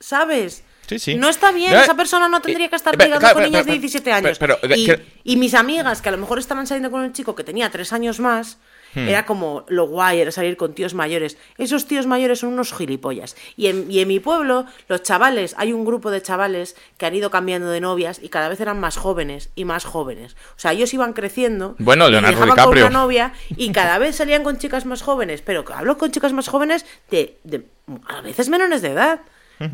¿Sabes? 0.00 0.62
Sí, 0.86 0.98
sí. 0.98 1.14
No 1.16 1.28
está 1.28 1.50
bien, 1.50 1.74
esa 1.74 1.94
persona 1.94 2.28
no 2.28 2.40
tendría 2.40 2.68
que 2.68 2.76
estar 2.76 2.96
ligando 2.96 3.32
con 3.32 3.42
niñas 3.42 3.66
de 3.66 3.72
17 3.72 4.12
años. 4.12 4.38
y, 4.76 4.92
y, 5.24 5.36
mis 5.36 5.54
amigas, 5.54 6.00
que 6.00 6.08
a 6.10 6.12
lo 6.12 6.18
mejor 6.18 6.38
estaban 6.38 6.66
saliendo 6.66 6.90
con 6.90 7.00
un 7.00 7.12
chico 7.12 7.34
que 7.34 7.44
tenía 7.44 7.70
3 7.70 7.92
años 7.94 8.20
más, 8.20 8.58
Hmm. 8.94 9.08
Era 9.08 9.26
como 9.26 9.64
lo 9.68 9.86
guay, 9.86 10.20
era 10.20 10.30
salir 10.30 10.56
con 10.56 10.74
tíos 10.74 10.94
mayores. 10.94 11.36
Esos 11.56 11.86
tíos 11.86 12.06
mayores 12.06 12.40
son 12.40 12.52
unos 12.52 12.72
gilipollas. 12.72 13.36
Y 13.56 13.66
en, 13.66 13.90
y 13.90 14.00
en 14.00 14.08
mi 14.08 14.20
pueblo, 14.20 14.66
los 14.88 15.02
chavales, 15.02 15.54
hay 15.58 15.72
un 15.72 15.84
grupo 15.84 16.10
de 16.10 16.22
chavales 16.22 16.76
que 16.96 17.06
han 17.06 17.14
ido 17.14 17.30
cambiando 17.30 17.70
de 17.70 17.80
novias 17.80 18.20
y 18.22 18.28
cada 18.28 18.48
vez 18.48 18.60
eran 18.60 18.80
más 18.80 18.96
jóvenes 18.96 19.50
y 19.54 19.64
más 19.64 19.84
jóvenes. 19.84 20.36
O 20.56 20.58
sea, 20.58 20.72
ellos 20.72 20.92
iban 20.94 21.12
creciendo. 21.12 21.76
Bueno, 21.78 22.08
Leonardo 22.08 22.44
y 22.44 22.50
DiCaprio. 22.50 22.84
Con 22.84 22.92
una 22.92 23.02
novia 23.02 23.32
y 23.50 23.72
cada 23.72 23.98
vez 23.98 24.16
salían 24.16 24.42
con 24.42 24.58
chicas 24.58 24.86
más 24.86 25.02
jóvenes. 25.02 25.42
Pero 25.42 25.64
hablo 25.74 25.98
con 25.98 26.10
chicas 26.10 26.32
más 26.32 26.48
jóvenes 26.48 26.86
de, 27.10 27.38
de 27.44 27.64
a 28.06 28.20
veces 28.20 28.48
menores 28.48 28.82
de 28.82 28.90
edad. 28.90 29.20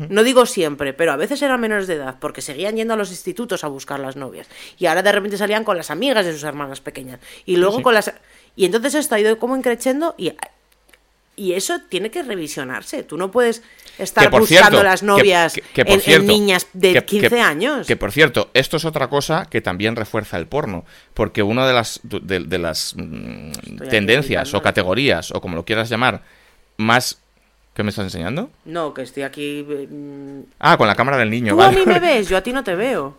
No 0.09 0.23
digo 0.23 0.47
siempre, 0.47 0.93
pero 0.93 1.11
a 1.11 1.15
veces 1.15 1.41
eran 1.43 1.61
menores 1.61 1.85
de 1.85 1.93
edad, 1.93 2.15
porque 2.19 2.41
seguían 2.41 2.75
yendo 2.75 2.95
a 2.95 2.97
los 2.97 3.11
institutos 3.11 3.63
a 3.63 3.67
buscar 3.67 3.99
las 3.99 4.15
novias. 4.15 4.47
Y 4.79 4.87
ahora 4.87 5.03
de 5.03 5.11
repente 5.11 5.37
salían 5.37 5.63
con 5.63 5.77
las 5.77 5.91
amigas 5.91 6.25
de 6.25 6.33
sus 6.33 6.43
hermanas 6.43 6.81
pequeñas. 6.81 7.19
Y 7.45 7.57
luego 7.57 7.83
con 7.83 7.93
las. 7.93 8.11
Y 8.55 8.65
entonces 8.65 8.95
esto 8.95 9.15
ha 9.15 9.19
ido 9.19 9.37
como 9.37 9.55
increciendo 9.55 10.15
y, 10.17 10.33
y 11.35 11.53
eso 11.53 11.79
tiene 11.89 12.09
que 12.09 12.23
revisionarse. 12.23 13.03
Tú 13.03 13.17
no 13.17 13.31
puedes 13.31 13.61
estar 13.97 14.29
buscando 14.31 14.83
las 14.83 15.03
novias 15.03 15.59
en, 15.75 16.27
niñas 16.27 16.67
de 16.73 17.03
15 17.03 17.41
años. 17.41 17.87
Que 17.87 17.95
por 17.95 18.11
cierto, 18.11 18.49
esto 18.53 18.77
es 18.77 18.85
otra 18.85 19.09
cosa 19.09 19.47
que 19.49 19.61
también 19.61 19.95
refuerza 19.95 20.37
el 20.37 20.47
porno. 20.47 20.85
Porque 21.13 21.43
una 21.43 21.67
de 21.67 21.73
las, 21.73 21.99
de, 22.03 22.57
las 22.57 22.95
mm, 22.95 23.51
tendencias 23.89 24.53
o 24.53 24.61
categorías, 24.61 25.31
o 25.31 25.41
como 25.41 25.55
lo 25.55 25.65
quieras 25.65 25.89
llamar, 25.89 26.23
más 26.77 27.19
¿Qué 27.75 27.83
me 27.83 27.89
estás 27.89 28.05
enseñando? 28.05 28.49
No, 28.63 28.93
que 28.93 29.01
estoy 29.01 29.23
aquí. 29.23 29.61
Mm, 29.67 30.43
ah, 30.59 30.77
con 30.77 30.87
la 30.87 30.95
cámara 30.95 31.17
del 31.17 31.29
niño. 31.29 31.53
Tú 31.55 31.61
a 31.61 31.71
mí 31.71 31.83
me 31.85 31.99
ves, 31.99 32.29
yo 32.29 32.37
a 32.37 32.41
ti 32.41 32.53
no 32.53 32.63
te 32.63 32.73
veo. 32.73 33.17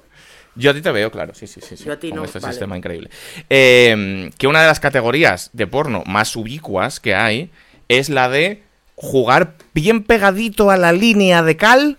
Yo 0.57 0.71
a 0.71 0.75
ti 0.75 0.81
te 0.81 0.91
veo, 0.91 1.11
claro, 1.11 1.35
sí, 1.35 1.47
sí, 1.47 1.61
sí. 1.61 1.77
Yo 1.77 1.93
a 1.93 1.97
ti 1.97 2.13
no. 2.13 2.25
Este 2.25 2.41
sistema 2.41 2.77
increíble. 2.77 3.11
Em, 3.49 4.31
que 4.33 4.47
una 4.47 4.63
de 4.63 4.67
las 4.67 4.81
categorías 4.81 5.51
de 5.53 5.67
porno 5.67 6.03
más 6.07 6.35
ubicuas 6.35 6.99
que 6.99 7.15
hay 7.15 7.51
es 7.89 8.09
la 8.09 8.29
de 8.29 8.63
jugar 8.95 9.55
bien 9.75 10.03
pegadito 10.03 10.71
a 10.71 10.77
la 10.77 10.93
línea 10.93 11.43
de 11.43 11.57
cal 11.57 11.99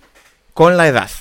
con 0.53 0.75
la 0.75 0.87
edad. 0.87 1.11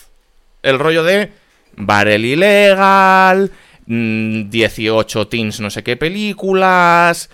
El 0.63 0.79
rollo 0.79 1.05
de 1.05 1.31
barel 1.77 2.25
ilegal, 2.25 3.53
18 3.87 5.21
mm, 5.21 5.29
teens 5.29 5.61
no 5.61 5.71
sé 5.71 5.83
qué 5.83 5.97
películas, 5.97 7.29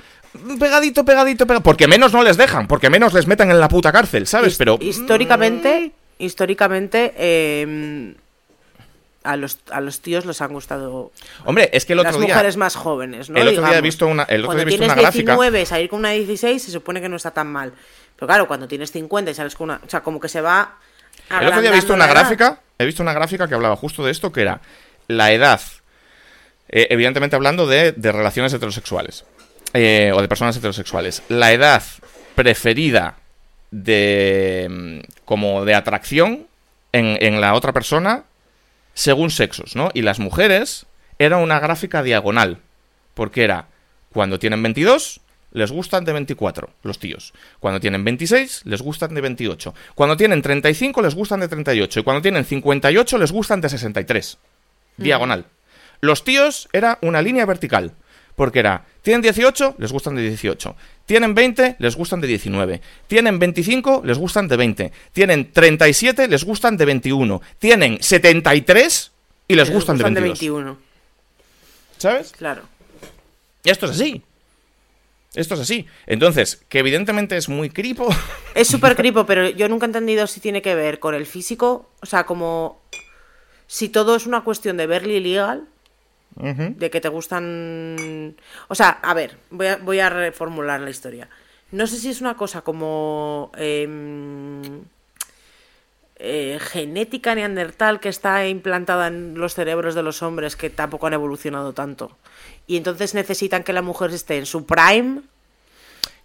pegadito, 0.58 1.04
pegadito, 1.04 1.46
pegadito. 1.46 1.62
Porque 1.62 1.86
menos 1.86 2.12
no 2.12 2.22
les 2.22 2.36
dejan, 2.36 2.66
porque 2.66 2.90
menos 2.90 3.14
les 3.14 3.26
metan 3.26 3.50
en 3.50 3.60
la 3.60 3.68
puta 3.68 3.92
cárcel, 3.92 4.26
¿sabes? 4.26 4.56
Pero. 4.56 4.78
Históricamente, 4.80 5.92
históricamente, 6.18 7.14
eh, 7.16 8.14
a 9.24 9.36
los, 9.36 9.58
a 9.70 9.80
los 9.80 10.00
tíos 10.00 10.26
les 10.26 10.40
han 10.40 10.52
gustado. 10.52 11.12
Hombre, 11.44 11.70
es 11.72 11.84
que 11.84 11.92
el 11.92 12.00
otro 12.00 12.12
las 12.12 12.20
mujeres 12.20 12.56
más 12.56 12.74
jóvenes, 12.74 13.30
¿no? 13.30 13.38
El 13.38 13.48
otro 13.48 13.66
día 13.66 13.78
he 13.78 13.82
visto 13.82 14.06
una, 14.06 14.24
el 14.24 14.44
otro 14.44 14.54
día 14.54 14.62
he 14.62 14.66
visto 14.66 14.84
una 14.84 14.94
gráfica. 14.94 15.32
19, 15.32 15.66
salir 15.66 15.88
con 15.88 16.00
una 16.00 16.10
16 16.10 16.62
se 16.62 16.70
supone 16.70 17.00
que 17.00 17.08
no 17.08 17.16
está 17.16 17.30
tan 17.30 17.46
mal. 17.46 17.72
Pero 18.16 18.26
claro, 18.26 18.46
cuando 18.46 18.68
tienes 18.68 18.92
50 18.92 19.30
y 19.30 19.34
sales 19.34 19.54
con 19.54 19.70
una. 19.70 19.80
O 19.84 19.90
sea, 19.90 20.00
como 20.00 20.20
que 20.20 20.28
se 20.28 20.40
va. 20.40 20.76
El 21.30 21.48
otro 21.48 21.60
día 21.60 21.70
he 21.70 21.74
visto 21.74 21.94
una 21.94 22.06
gráfica. 22.06 22.60
He 22.78 22.84
visto 22.84 23.02
una 23.02 23.12
gráfica 23.12 23.48
que 23.48 23.54
hablaba 23.54 23.76
justo 23.76 24.04
de 24.04 24.10
esto, 24.10 24.32
que 24.32 24.42
era 24.42 24.60
la 25.08 25.32
edad. 25.32 25.60
Eh, 26.68 26.88
evidentemente 26.90 27.36
hablando 27.36 27.66
de, 27.66 27.92
de 27.92 28.12
relaciones 28.12 28.52
heterosexuales. 28.52 29.24
Eh, 29.74 30.12
o 30.14 30.20
de 30.20 30.28
personas 30.28 30.56
heterosexuales. 30.56 31.22
La 31.28 31.52
edad 31.52 31.82
preferida 32.34 33.16
de. 33.70 34.68
Mm, 34.70 35.12
como 35.24 35.64
de 35.64 35.74
atracción 35.74 36.46
en, 36.92 37.16
en 37.20 37.40
la 37.40 37.54
otra 37.54 37.72
persona 37.72 38.24
según 38.94 39.30
sexos, 39.30 39.76
¿no? 39.76 39.90
Y 39.94 40.02
las 40.02 40.18
mujeres 40.18 40.86
era 41.18 41.38
una 41.38 41.60
gráfica 41.60 42.02
diagonal, 42.02 42.58
porque 43.14 43.44
era 43.44 43.68
cuando 44.12 44.38
tienen 44.38 44.62
22 44.62 45.20
les 45.52 45.70
gustan 45.70 46.04
de 46.04 46.12
24 46.12 46.70
los 46.82 46.98
tíos. 46.98 47.32
Cuando 47.60 47.80
tienen 47.80 48.04
26 48.04 48.62
les 48.64 48.82
gustan 48.82 49.14
de 49.14 49.20
28. 49.20 49.74
Cuando 49.94 50.16
tienen 50.16 50.42
35 50.42 51.02
les 51.02 51.14
gustan 51.14 51.40
de 51.40 51.48
38 51.48 52.00
y 52.00 52.02
cuando 52.02 52.22
tienen 52.22 52.44
58 52.44 53.18
les 53.18 53.32
gustan 53.32 53.60
de 53.60 53.68
63. 53.68 54.38
Diagonal. 54.96 55.46
Los 56.00 56.24
tíos 56.24 56.68
era 56.72 56.98
una 57.02 57.22
línea 57.22 57.46
vertical. 57.46 57.92
Porque 58.34 58.60
era, 58.60 58.86
tienen 59.02 59.20
18, 59.20 59.76
les 59.78 59.92
gustan 59.92 60.14
de 60.14 60.22
18. 60.22 60.74
Tienen 61.06 61.34
20, 61.34 61.76
les 61.78 61.96
gustan 61.96 62.20
de 62.20 62.26
19. 62.28 62.80
Tienen 63.06 63.38
25, 63.38 64.02
les 64.04 64.18
gustan 64.18 64.48
de 64.48 64.56
20. 64.56 64.92
Tienen 65.12 65.52
37, 65.52 66.28
les 66.28 66.44
gustan 66.44 66.76
de 66.76 66.84
21. 66.84 67.42
Tienen 67.58 68.02
73 68.02 69.10
y 69.48 69.54
les, 69.54 69.70
gustan, 69.70 69.98
de 69.98 70.04
21. 70.04 70.78
¿Sabes? 71.98 72.32
Claro. 72.32 72.62
Y 73.64 73.70
esto 73.70 73.86
es 73.86 73.92
así. 73.92 74.22
Esto 75.34 75.54
es 75.54 75.60
así. 75.60 75.86
Entonces, 76.06 76.62
que 76.68 76.78
evidentemente 76.78 77.36
es 77.36 77.48
muy 77.48 77.70
cripo. 77.70 78.08
Es 78.54 78.68
súper 78.68 78.96
cripo, 78.96 79.24
pero 79.24 79.48
yo 79.48 79.66
nunca 79.66 79.86
he 79.86 79.88
entendido 79.88 80.26
si 80.26 80.38
tiene 80.38 80.60
que 80.60 80.74
ver 80.74 80.98
con 80.98 81.14
el 81.14 81.24
físico. 81.24 81.90
O 82.02 82.06
sea, 82.06 82.26
como. 82.26 82.82
Si 83.66 83.88
todo 83.88 84.14
es 84.14 84.26
una 84.26 84.44
cuestión 84.44 84.76
de 84.76 84.86
verle 84.86 85.20
legal 85.20 85.66
de 86.36 86.90
que 86.90 87.00
te 87.00 87.08
gustan... 87.08 88.36
O 88.68 88.74
sea, 88.74 88.90
a 88.90 89.14
ver, 89.14 89.36
voy 89.50 89.98
a, 89.98 90.10
reformular 90.10 90.80
la 90.80 90.90
historia. 90.90 91.28
No 91.70 91.86
sé 91.86 91.96
si 91.96 92.10
es 92.10 92.20
una 92.20 92.36
cosa 92.36 92.62
como... 92.62 93.50
Em, 93.56 94.82
eh, 96.24 96.58
genética 96.60 97.34
neandertal 97.34 97.98
que 97.98 98.08
está 98.08 98.46
implantada 98.46 99.08
en 99.08 99.34
los 99.34 99.54
cerebros 99.54 99.96
de 99.96 100.04
los 100.04 100.22
hombres 100.22 100.54
que 100.54 100.70
tampoco 100.70 101.08
han 101.08 101.14
evolucionado 101.14 101.72
tanto. 101.72 102.16
Y 102.68 102.76
entonces 102.76 103.14
necesitan 103.14 103.64
que 103.64 103.72
la 103.72 103.82
mujer 103.82 104.12
esté 104.12 104.38
en 104.38 104.46
su 104.46 104.64
prime 104.64 105.22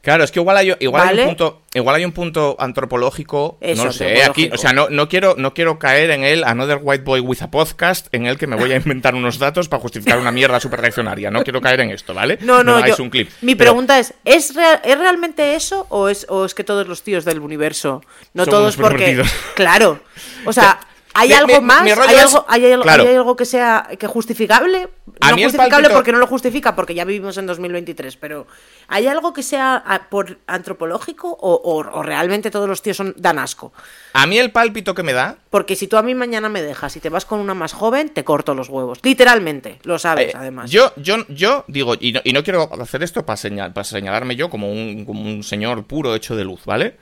Claro, 0.08 0.24
es 0.24 0.32
que 0.32 0.40
igual 0.40 0.56
hay, 0.56 0.74
igual 0.80 1.06
hay 1.06 1.20
un 1.20 1.26
punto, 1.26 1.64
igual 1.74 1.96
hay 1.98 2.06
un 2.06 2.14
punto 2.14 2.56
antropológico, 2.60 3.58
no 3.76 3.84
lo 3.84 3.92
sé, 3.92 4.24
aquí, 4.24 4.50
o 4.54 4.58
sea, 4.58 4.72
no, 4.72 4.88
no 4.90 5.10
quiero, 5.10 5.36
no 5.38 5.54
quiero 5.54 5.80
caer 5.80 6.12
en 6.12 6.24
el 6.24 6.46
Another 6.46 6.80
White 6.82 7.04
Boy 7.04 7.20
with 7.20 7.42
a 7.42 7.52
Podcast, 7.52 8.08
en 8.14 8.26
el 8.26 8.38
que 8.38 8.48
me 8.48 8.56
voy 8.56 8.72
a 8.72 8.78
inventar 8.78 9.16
unos 9.16 9.38
datos 9.38 9.68
para 9.68 9.82
justificar 9.82 10.18
una 10.18 10.32
mierda 10.32 10.62
super 10.62 10.80
reaccionaria. 10.80 11.30
No 11.30 11.44
quiero 11.44 11.60
caer 11.60 11.82
en 11.82 11.92
esto, 11.92 12.14
¿vale? 12.14 12.38
No, 12.40 12.64
no, 12.64 12.80
no 12.80 12.96
un 13.00 13.10
clip. 13.10 13.30
Mi 13.42 13.56
pregunta 13.56 14.00
es, 14.00 14.14
¿es, 14.24 14.54
¿es 14.86 14.98
realmente 14.98 15.56
eso 15.56 15.86
o 15.90 16.08
es, 16.08 16.26
o 16.30 16.46
es 16.46 16.54
que 16.54 16.64
todos 16.64 16.88
los 16.88 17.04
tíos 17.04 17.26
del 17.26 17.42
universo, 17.42 18.02
no 18.34 18.46
todos 18.46 18.78
porque, 18.78 19.22
claro, 19.56 20.00
o 20.46 20.54
sea, 20.54 20.80
¿Hay 21.18 21.34
algo 21.34 21.62
más? 21.62 21.82
¿Hay, 21.82 22.16
algo, 22.16 22.46
hay, 22.48 23.16
algo, 23.16 23.36
que 23.36 23.46
sea 23.46 23.90
que 23.98 24.06
justificable? 24.06 24.88
no 25.20 25.38
justificable 25.38 25.90
porque 25.90 26.12
no 26.12 26.20
lo 26.20 26.28
justifica, 26.28 26.76
porque 26.76 26.94
ya 26.94 27.06
vivimos 27.06 27.38
en 27.38 27.48
2023, 27.48 28.18
pero 28.18 28.46
¿hay 28.88 29.08
algo 29.08 29.34
que 29.34 29.42
sea 29.42 29.82
ah, 29.84 30.10
por 30.10 30.38
antropológico 30.46 31.36
o, 31.42 32.04
realmente 32.04 32.52
todos 32.52 32.70
los 32.70 32.84
tíos 32.84 32.98
son 32.98 33.16
dan 33.18 33.40
asco? 33.40 33.74
A 34.14 34.28
mí 34.28 34.38
el 34.38 34.52
pálpito 34.52 34.94
que 34.94 35.02
me 35.02 35.14
da... 35.14 35.38
Porque 35.50 35.76
si 35.76 35.88
tú 35.88 35.98
a 35.98 36.04
mí 36.04 36.14
mañana 36.14 36.50
me 36.50 36.62
dejas 36.62 36.96
y 36.98 37.00
te 37.00 37.10
vas 37.10 37.26
con 37.26 37.40
una 37.40 37.56
más 37.56 37.74
joven, 37.74 38.10
te 38.10 38.24
corto 38.24 38.54
los 38.54 38.70
huevos. 38.70 39.00
Literalmente, 39.02 39.80
lo 39.84 39.98
sabes, 39.98 40.36
eh, 40.36 40.38
además. 40.38 40.70
Yo, 40.70 40.94
yo, 40.98 41.26
yo 41.30 41.66
digo, 41.68 41.96
y 42.00 42.12
no, 42.12 42.44
quiero 42.44 42.70
hacer 42.80 43.02
esto 43.02 43.26
para, 43.26 43.38
señal, 43.38 43.74
para 43.74 43.86
señalarme 43.86 44.36
yo 44.36 44.52
como 44.52 44.72
un, 44.72 45.04
como 45.06 45.22
un 45.22 45.44
señor 45.44 45.86
puro 45.86 46.14
hecho 46.14 46.36
de 46.36 46.44
luz, 46.44 46.62
¿vale? 46.66 46.96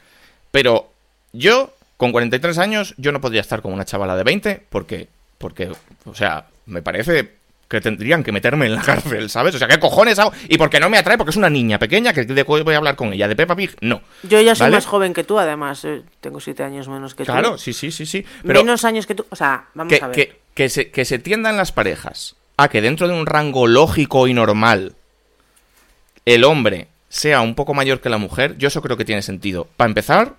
Pero 0.51 0.89
yo 1.33 1.73
con 1.97 2.11
43 2.11 2.57
años 2.57 2.93
yo 2.97 3.11
no 3.11 3.21
podría 3.21 3.41
estar 3.41 3.61
con 3.61 3.73
una 3.73 3.85
chavala 3.85 4.15
de 4.15 4.23
20 4.23 4.63
porque 4.69 5.07
Porque, 5.37 5.71
o 6.05 6.15
sea, 6.15 6.45
me 6.65 6.81
parece 6.81 7.33
que 7.67 7.81
tendrían 7.81 8.23
que 8.23 8.31
meterme 8.31 8.67
en 8.67 8.75
la 8.75 8.81
cárcel, 8.85 9.29
¿sabes? 9.29 9.53
O 9.55 9.57
sea, 9.59 9.67
¿qué 9.67 9.79
cojones 9.79 10.17
hago? 10.19 10.31
Y 10.47 10.57
porque 10.57 10.79
no 10.79 10.89
me 10.89 10.97
atrae, 10.97 11.17
porque 11.17 11.31
es 11.31 11.35
una 11.35 11.49
niña 11.49 11.77
pequeña 11.79 12.13
que 12.13 12.23
de- 12.23 12.43
voy 12.43 12.73
a 12.73 12.77
hablar 12.77 12.95
con 12.95 13.11
ella. 13.11 13.27
De 13.27 13.35
Peppa 13.35 13.55
Pig, 13.55 13.75
no. 13.81 14.01
Yo 14.23 14.39
ya 14.39 14.55
soy 14.55 14.65
¿Vale? 14.65 14.77
más 14.77 14.85
joven 14.85 15.13
que 15.13 15.23
tú, 15.23 15.37
además. 15.39 15.83
eh, 15.83 16.03
tengo 16.21 16.39
siete 16.39 16.63
años 16.63 16.87
menos 16.87 17.15
que 17.15 17.25
Claro, 17.25 17.53
tú. 17.53 17.57
sí, 17.57 17.73
sí, 17.73 17.91
sí, 17.91 18.05
sí. 18.05 18.25
Pero 18.45 18.63
Menos 18.63 18.85
años 18.85 19.05
que 19.05 19.15
tú. 19.15 19.25
O 19.29 19.35
sea, 19.35 19.65
vamos 19.73 19.91
que, 19.93 20.03
a 20.03 20.07
ver. 20.07 20.15
que, 20.15 20.39
que 20.53 20.69
se, 20.69 20.89
que 20.91 21.03
se 21.05 21.19
tiendan 21.19 21.57
las 21.57 21.71
parejas 21.71 22.35
a 22.57 22.69
que 22.69 22.81
dentro 22.81 23.07
de 23.09 23.13
un 23.13 23.25
rango 23.25 23.67
lógico 23.67 24.27
y 24.27 24.33
normal 24.33 24.93
el 26.25 26.43
hombre 26.43 26.87
sea 27.09 27.41
un 27.41 27.55
poco 27.55 27.73
mayor 27.73 27.99
que 27.99 28.09
la 28.09 28.17
mujer, 28.17 28.57
yo 28.57 28.67
eso 28.69 28.81
creo 28.81 28.95
que 28.97 29.05
tiene 29.05 29.21
sentido. 29.21 29.67
Para 29.75 29.89
empezar, 29.89 30.33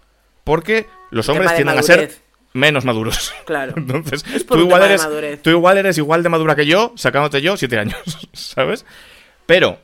porque 0.46 0.86
los 1.10 1.28
hombres 1.28 1.50
de 1.50 1.56
tienden 1.56 1.76
a 1.76 1.82
ser 1.82 2.14
menos 2.52 2.84
maduros. 2.84 3.34
Claro. 3.44 3.74
Entonces, 3.76 4.24
tú 4.46 4.60
igual, 4.60 4.82
eres, 4.84 5.02
madurez. 5.02 5.42
tú 5.42 5.50
igual 5.50 5.76
eres 5.76 5.98
igual 5.98 6.22
de 6.22 6.28
madura 6.28 6.54
que 6.54 6.66
yo, 6.66 6.92
sacándote 6.96 7.42
yo 7.42 7.56
siete 7.56 7.78
años, 7.80 7.98
¿sabes? 8.32 8.86
Pero 9.44 9.80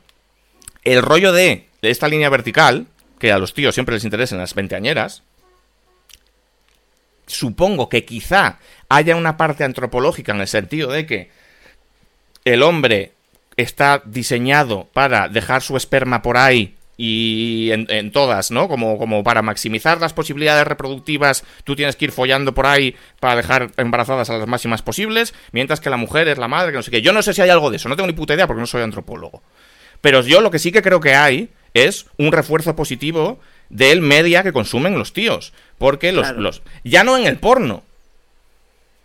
el 0.85 1.01
rollo 1.01 1.33
de, 1.33 1.67
esta 1.81 2.07
línea 2.07 2.29
vertical, 2.29 2.87
que 3.19 3.33
a 3.33 3.37
los 3.37 3.53
tíos 3.53 3.75
siempre 3.75 3.95
les 3.95 4.05
interesa 4.05 4.35
en 4.35 4.41
las 4.41 4.53
veinteañeras, 4.55 5.23
supongo 7.27 7.89
que 7.89 8.05
quizá 8.05 8.59
haya 8.87 9.17
una 9.17 9.35
parte 9.35 9.65
antropológica 9.65 10.31
en 10.31 10.39
el 10.39 10.47
sentido 10.47 10.91
de 10.91 11.05
que 11.05 11.29
el 12.45 12.63
hombre 12.63 13.11
está 13.57 14.01
diseñado 14.05 14.87
para 14.93 15.27
dejar 15.27 15.61
su 15.61 15.75
esperma 15.75 16.21
por 16.21 16.37
ahí 16.37 16.77
y 17.05 17.71
en, 17.73 17.85
en 17.89 18.11
todas, 18.13 18.49
¿no? 18.49 18.69
Como, 18.69 18.97
como 18.97 19.23
para 19.25 19.41
maximizar 19.41 19.99
las 19.99 20.13
posibilidades 20.13 20.65
reproductivas, 20.65 21.43
tú 21.65 21.75
tienes 21.75 21.97
que 21.97 22.05
ir 22.05 22.11
follando 22.13 22.53
por 22.53 22.65
ahí 22.65 22.95
para 23.19 23.35
dejar 23.35 23.71
embarazadas 23.75 24.29
a 24.29 24.37
las 24.37 24.47
máximas 24.47 24.81
posibles, 24.81 25.33
mientras 25.51 25.81
que 25.81 25.89
la 25.89 25.97
mujer 25.97 26.29
es 26.29 26.37
la 26.37 26.47
madre, 26.47 26.71
que 26.71 26.77
no 26.77 26.83
sé 26.83 26.91
qué. 26.91 27.01
Yo 27.01 27.11
no 27.11 27.21
sé 27.21 27.33
si 27.33 27.41
hay 27.41 27.49
algo 27.49 27.69
de 27.71 27.75
eso, 27.75 27.89
no 27.89 27.97
tengo 27.97 28.07
ni 28.07 28.13
puta 28.13 28.35
idea 28.35 28.47
porque 28.47 28.61
no 28.61 28.67
soy 28.67 28.83
antropólogo. 28.83 29.43
Pero 29.99 30.21
yo 30.21 30.39
lo 30.39 30.49
que 30.49 30.59
sí 30.59 30.71
que 30.71 30.81
creo 30.81 31.01
que 31.01 31.13
hay 31.15 31.49
es 31.73 32.05
un 32.17 32.31
refuerzo 32.31 32.73
positivo 32.75 33.39
del 33.69 33.99
media 34.01 34.41
que 34.43 34.53
consumen 34.53 34.97
los 34.97 35.11
tíos. 35.11 35.51
Porque 35.77 36.13
los, 36.13 36.27
Claro. 36.27 36.39
los 36.41 36.61
ya 36.85 37.03
no 37.03 37.17
en 37.17 37.25
el 37.25 37.37
porno, 37.37 37.83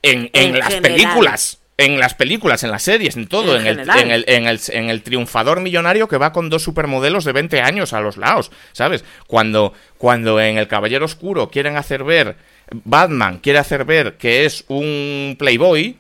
en, 0.03 0.31
en 0.33 0.55
En 0.55 0.59
las 0.61 0.69
general. 0.75 0.83
películas, 0.93 1.59
en 1.81 2.01
las 2.01 2.15
películas, 2.15 2.65
en 2.65 2.73
las 2.73 2.83
series, 2.83 3.17
en 3.17 3.29
todo, 3.29 3.55
En 3.57 3.63
en, 3.63 3.67
el, 3.69 3.87
en, 4.03 4.11
el, 4.11 4.25
en, 4.27 4.47
el, 4.49 4.61
en 4.71 4.91
el 4.91 5.03
triunfador 5.03 5.61
millonario 5.61 6.09
que 6.09 6.19
va 6.19 6.33
con 6.33 6.51
dos 6.51 6.63
supermodelos 6.65 7.25
de 7.25 7.33
20 7.33 7.61
años 7.63 7.93
a 7.93 8.01
los 8.01 8.17
lados, 8.17 8.51
¿sabes? 8.73 9.05
Cuando, 9.29 9.73
cuando 9.97 10.41
en 10.41 10.59
El 10.59 10.67
Caballero 10.67 11.05
Oscuro 11.05 11.49
quieren 11.51 11.77
hacer 11.77 12.03
ver, 12.03 12.37
Batman 12.85 13.39
quiere 13.39 13.61
hacer 13.61 13.85
ver 13.85 14.17
que 14.17 14.45
es 14.45 14.65
un 14.67 15.37
playboy, 15.39 15.97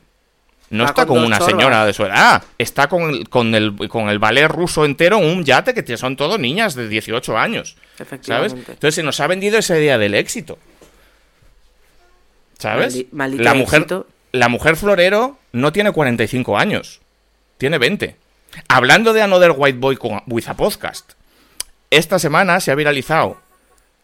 no 0.70 0.84
está 0.84 1.06
con 1.06 1.18
una 1.26 1.38
señora 1.52 1.86
de 1.86 1.92
su 1.94 2.04
edad, 2.04 2.42
está 2.58 2.88
con 2.88 3.10
el, 3.10 3.28
con 3.28 3.54
el, 3.54 3.88
con 3.88 4.08
el 4.08 4.18
ballet 4.18 4.48
ruso 4.48 4.84
entero 4.84 5.18
en 5.18 5.24
un 5.26 5.44
yate 5.44 5.72
que 5.74 5.96
son 5.96 6.16
todo 6.16 6.38
niñas 6.38 6.74
de 6.74 6.88
18 6.88 7.38
años. 7.38 7.76
¿Sabes? 8.26 8.52
Entonces 8.72 8.96
se 8.96 9.02
nos 9.04 9.20
ha 9.20 9.28
vendido 9.28 9.56
esa 9.58 9.78
idea 9.78 9.96
del 9.96 10.14
éxito. 10.14 10.58
¿Sabes? 12.58 12.96
Maldi- 13.12 13.38
la 13.38 13.54
mujer, 13.54 13.82
éxito. 13.82 14.06
La 14.32 14.48
mujer 14.48 14.76
florero 14.76 15.38
no 15.52 15.72
tiene 15.72 15.92
45 15.92 16.58
años. 16.58 17.00
Tiene 17.58 17.78
20. 17.78 18.16
Hablando 18.68 19.12
de 19.12 19.22
Another 19.22 19.52
White 19.56 19.78
Boy 19.78 19.96
con, 19.96 20.22
with 20.26 20.44
a 20.48 20.54
podcast. 20.54 21.12
Esta 21.90 22.18
semana 22.18 22.60
se 22.60 22.70
ha 22.70 22.74
viralizado. 22.74 23.40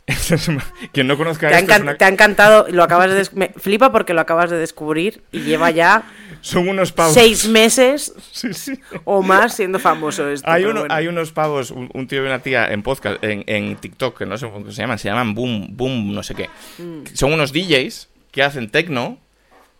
Quien 0.93 1.07
no 1.07 1.17
conozca 1.17 1.49
Te 1.49 1.55
esto 1.59 1.73
es 1.73 1.79
encan- 1.79 1.83
una- 1.83 1.97
te 1.97 2.05
ha 2.05 2.09
encantado, 2.09 2.67
lo 2.69 2.83
acabas 2.83 3.11
de 3.11 3.27
me 3.39 3.49
flipa 3.57 3.91
porque 3.91 4.13
lo 4.13 4.21
acabas 4.21 4.51
de 4.51 4.59
descubrir 4.59 5.23
y 5.33 5.41
lleva 5.41 5.71
ya 5.71 6.03
son 6.43 6.69
unos 6.69 6.93
pavos. 6.93 7.15
seis 7.15 7.49
meses 7.49 8.13
Sí, 8.31 8.53
sí. 8.53 8.79
o 9.05 9.23
más 9.23 9.55
siendo 9.57 9.79
famoso 9.79 10.29
esto. 10.29 10.51
Hay, 10.51 10.61
pero 10.63 10.73
uno- 10.73 10.81
bueno. 10.81 10.95
hay 10.95 11.07
unos 11.07 11.33
pavos, 11.33 11.71
un, 11.71 11.91
un 11.95 12.07
tío 12.07 12.23
y 12.23 12.27
una 12.27 12.41
tía 12.41 12.67
en 12.67 12.83
podcast, 12.83 13.23
en, 13.25 13.45
en 13.47 13.77
TikTok, 13.77 14.19
que 14.19 14.27
no 14.27 14.37
sé 14.37 14.47
cómo 14.51 14.71
se 14.71 14.83
llaman, 14.83 14.99
se 14.99 15.09
llaman 15.09 15.35
Boom, 15.35 15.69
Boom, 15.71 16.13
no 16.15 16.23
sé 16.23 16.35
qué. 16.35 16.51
Mm. 16.79 17.05
Son 17.15 17.33
unos 17.33 17.53
DJs 17.55 18.09
que 18.31 18.43
hacen 18.43 18.69
techno 18.71 19.17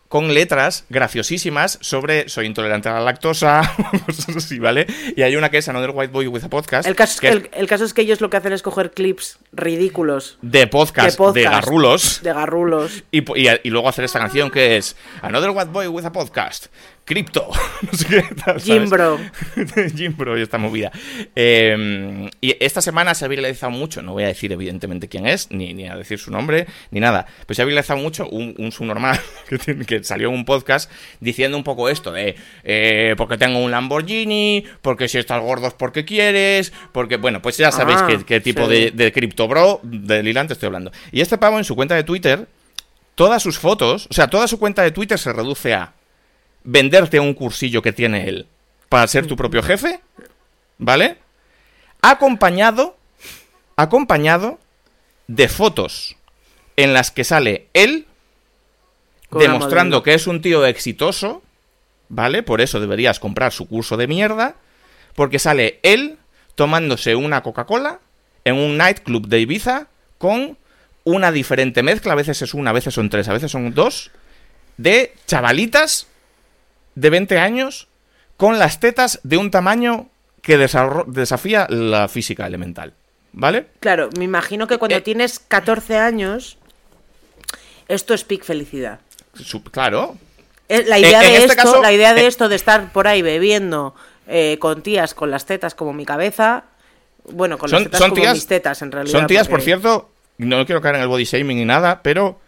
con 0.07 0.33
letras 0.33 0.85
graciosísimas 0.89 1.77
sobre 1.81 2.29
soy 2.29 2.45
intolerante 2.45 2.89
a 2.89 2.93
la 2.93 2.99
lactosa, 3.01 3.61
cosas 4.05 4.35
así, 4.37 4.59
¿vale? 4.59 4.85
Y 5.15 5.23
hay 5.23 5.35
una 5.35 5.49
que 5.49 5.57
es 5.57 5.67
Another 5.67 5.91
White 5.93 6.11
Boy 6.13 6.27
with 6.27 6.43
a 6.43 6.49
Podcast. 6.49 6.87
El 6.87 6.95
caso, 6.95 7.19
que 7.19 7.27
el, 7.29 7.49
el 7.53 7.67
caso 7.67 7.83
es 7.85 7.93
que 7.93 8.01
ellos 8.03 8.21
lo 8.21 8.29
que 8.29 8.37
hacen 8.37 8.53
es 8.53 8.61
coger 8.61 8.91
clips 8.91 9.39
ridículos 9.51 10.37
de 10.41 10.67
podcast, 10.67 11.11
de 11.11 11.17
podcast. 11.17 11.35
de 11.35 11.43
garrulos. 11.43 12.19
de 12.23 12.33
garrulos. 12.33 13.03
Y- 13.11 13.23
y 13.63 13.69
luego 13.69 13.89
hacer 13.89 14.05
esta 14.05 14.19
canción 14.19 14.51
que 14.51 14.77
es 14.77 14.95
Another 15.21 15.49
White 15.49 15.71
Boy 15.71 15.87
with 15.87 16.05
a 16.05 16.11
Podcast. 16.11 16.67
Crypto. 17.05 17.49
No 17.81 17.95
sé 17.97 18.07
qué 18.07 18.35
tal. 18.43 18.59
Jimbro. 18.59 19.19
Jimbro 19.95 20.37
y 20.39 20.41
esta 20.41 20.57
movida. 20.57 20.91
Eh, 21.35 22.29
y 22.41 22.55
esta 22.63 22.81
semana 22.81 23.13
se 23.13 23.25
ha 23.25 23.27
viralizado 23.27 23.71
mucho, 23.71 24.01
no 24.01 24.13
voy 24.13 24.23
a 24.23 24.27
decir 24.27 24.51
evidentemente 24.51 25.07
quién 25.07 25.27
es, 25.27 25.51
ni, 25.51 25.73
ni 25.73 25.87
a 25.87 25.95
decir 25.95 26.17
su 26.17 26.31
nombre, 26.31 26.65
ni 26.91 26.99
nada, 27.01 27.27
pero 27.45 27.53
se 27.55 27.61
ha 27.61 27.65
viralizado 27.65 27.99
mucho 27.99 28.27
un, 28.29 28.55
un 28.57 28.71
subnormal 28.71 29.19
que, 29.49 29.57
tiene- 29.57 29.85
que 29.85 30.03
salió 30.03 30.29
en 30.29 30.35
un 30.35 30.45
podcast 30.45 30.89
diciendo 31.19 31.57
un 31.57 31.63
poco 31.63 31.89
esto 31.89 32.11
de 32.11 32.35
eh, 32.63 33.13
porque 33.17 33.37
tengo 33.37 33.59
un 33.59 33.71
Lamborghini, 33.71 34.63
porque 34.81 35.07
si 35.07 35.17
estás 35.17 35.41
gordo 35.41 35.67
es 35.67 35.73
porque 35.73 36.05
quieres, 36.05 36.71
porque, 36.91 37.17
bueno, 37.17 37.41
pues 37.41 37.57
ya 37.57 37.71
sabéis 37.71 37.99
Ah, 38.01 38.07
qué, 38.07 38.23
qué 38.25 38.39
tipo 38.41 38.65
sí. 38.67 38.71
de, 38.71 38.91
de 38.91 39.11
Crypto 39.11 39.47
Bro, 39.47 39.81
de 39.83 40.23
Lilan 40.23 40.47
te 40.47 40.53
estoy 40.53 40.67
hablando. 40.67 40.91
Y 41.11 41.21
este 41.21 41.37
pavo 41.37 41.57
en 41.57 41.65
su 41.65 41.75
cuenta 41.75 41.93
de 41.95 42.03
Twitter, 42.03 42.47
todas 43.15 43.43
sus 43.43 43.59
fotos, 43.59 44.07
o 44.09 44.13
sea, 44.13 44.27
toda 44.27 44.47
su 44.47 44.57
cuenta 44.59 44.81
de 44.81 44.91
Twitter 44.91 45.19
se 45.19 45.33
reduce 45.33 45.73
a 45.73 45.93
venderte 46.65 47.19
un 47.19 47.33
cursillo 47.33 47.81
que 47.81 47.93
tiene 47.93 48.27
él 48.27 48.47
para 48.89 49.07
ser 49.07 49.27
tu 49.27 49.37
propio 49.37 49.63
jefe, 49.63 50.01
¿vale? 50.77 51.17
Acompañado, 52.01 52.97
acompañado 53.77 54.59
de 55.27 55.47
fotos 55.47 56.17
en 56.75 56.93
las 56.93 57.11
que 57.11 57.23
sale 57.23 57.67
él 57.73 58.07
demostrando 59.31 60.03
que 60.03 60.13
es 60.13 60.27
un 60.27 60.41
tío 60.41 60.65
exitoso, 60.65 61.41
¿vale? 62.09 62.43
Por 62.43 62.61
eso 62.61 62.79
deberías 62.79 63.19
comprar 63.19 63.51
su 63.51 63.67
curso 63.67 63.97
de 63.97 64.07
mierda, 64.07 64.55
porque 65.15 65.39
sale 65.39 65.79
él 65.83 66.17
tomándose 66.55 67.15
una 67.15 67.43
Coca-Cola 67.43 67.99
en 68.43 68.55
un 68.55 68.77
nightclub 68.77 69.27
de 69.27 69.39
Ibiza 69.41 69.87
con 70.17 70.57
una 71.03 71.31
diferente 71.31 71.83
mezcla, 71.83 72.13
a 72.13 72.15
veces 72.15 72.41
es 72.41 72.53
una, 72.53 72.71
a 72.71 72.73
veces 72.73 72.93
son 72.93 73.09
tres, 73.09 73.27
a 73.27 73.33
veces 73.33 73.51
son 73.51 73.73
dos, 73.73 74.11
de 74.77 75.13
chavalitas 75.27 76.07
de 76.95 77.09
20 77.09 77.37
años 77.37 77.87
con 78.37 78.59
las 78.59 78.79
tetas 78.79 79.19
de 79.23 79.37
un 79.37 79.51
tamaño 79.51 80.07
que 80.41 80.57
desafía 80.57 81.67
la 81.69 82.07
física 82.07 82.45
elemental, 82.45 82.93
¿vale? 83.33 83.67
Claro, 83.79 84.09
me 84.17 84.25
imagino 84.25 84.67
que 84.67 84.77
cuando 84.77 84.97
Eh. 84.97 85.01
tienes 85.01 85.39
14 85.39 85.97
años, 85.97 86.57
esto 87.87 88.13
es 88.13 88.23
pic 88.23 88.43
felicidad. 88.43 88.99
Claro, 89.71 90.17
Eh, 90.67 90.83
La 90.87 90.97
idea, 90.97 91.19
En- 91.19 91.25
en 91.27 91.31
de, 91.33 91.37
este 91.37 91.51
esto, 91.53 91.63
caso, 91.63 91.81
la 91.81 91.91
idea 91.93 92.15
de 92.15 92.21
eh, 92.21 92.27
esto 92.27 92.49
de 92.49 92.55
estar 92.55 92.91
por 92.91 93.07
ahí 93.07 93.21
bebiendo 93.21 93.93
eh, 94.27 94.57
con 94.59 94.81
tías 94.81 95.13
con 95.13 95.29
las 95.29 95.45
tetas 95.45 95.75
como 95.75 95.93
mi 95.93 96.05
cabeza, 96.05 96.63
bueno, 97.31 97.59
con 97.59 97.69
las 97.69 97.77
son, 97.77 97.83
tetas 97.83 97.99
son 97.99 98.09
como 98.09 98.21
tías, 98.23 98.33
mis 98.33 98.47
tetas 98.47 98.81
en 98.81 98.91
realidad. 98.91 99.19
son 99.19 99.27
tías, 99.27 99.47
por 99.47 99.61
cierto, 99.61 100.09
no 100.39 100.65
quiero 100.65 100.81
caer 100.81 100.95
en 100.95 101.01
el 101.01 101.07
body 101.07 101.23
shaming 101.25 101.57
ni 101.57 101.65
nada, 101.65 102.01
pero 102.01 102.39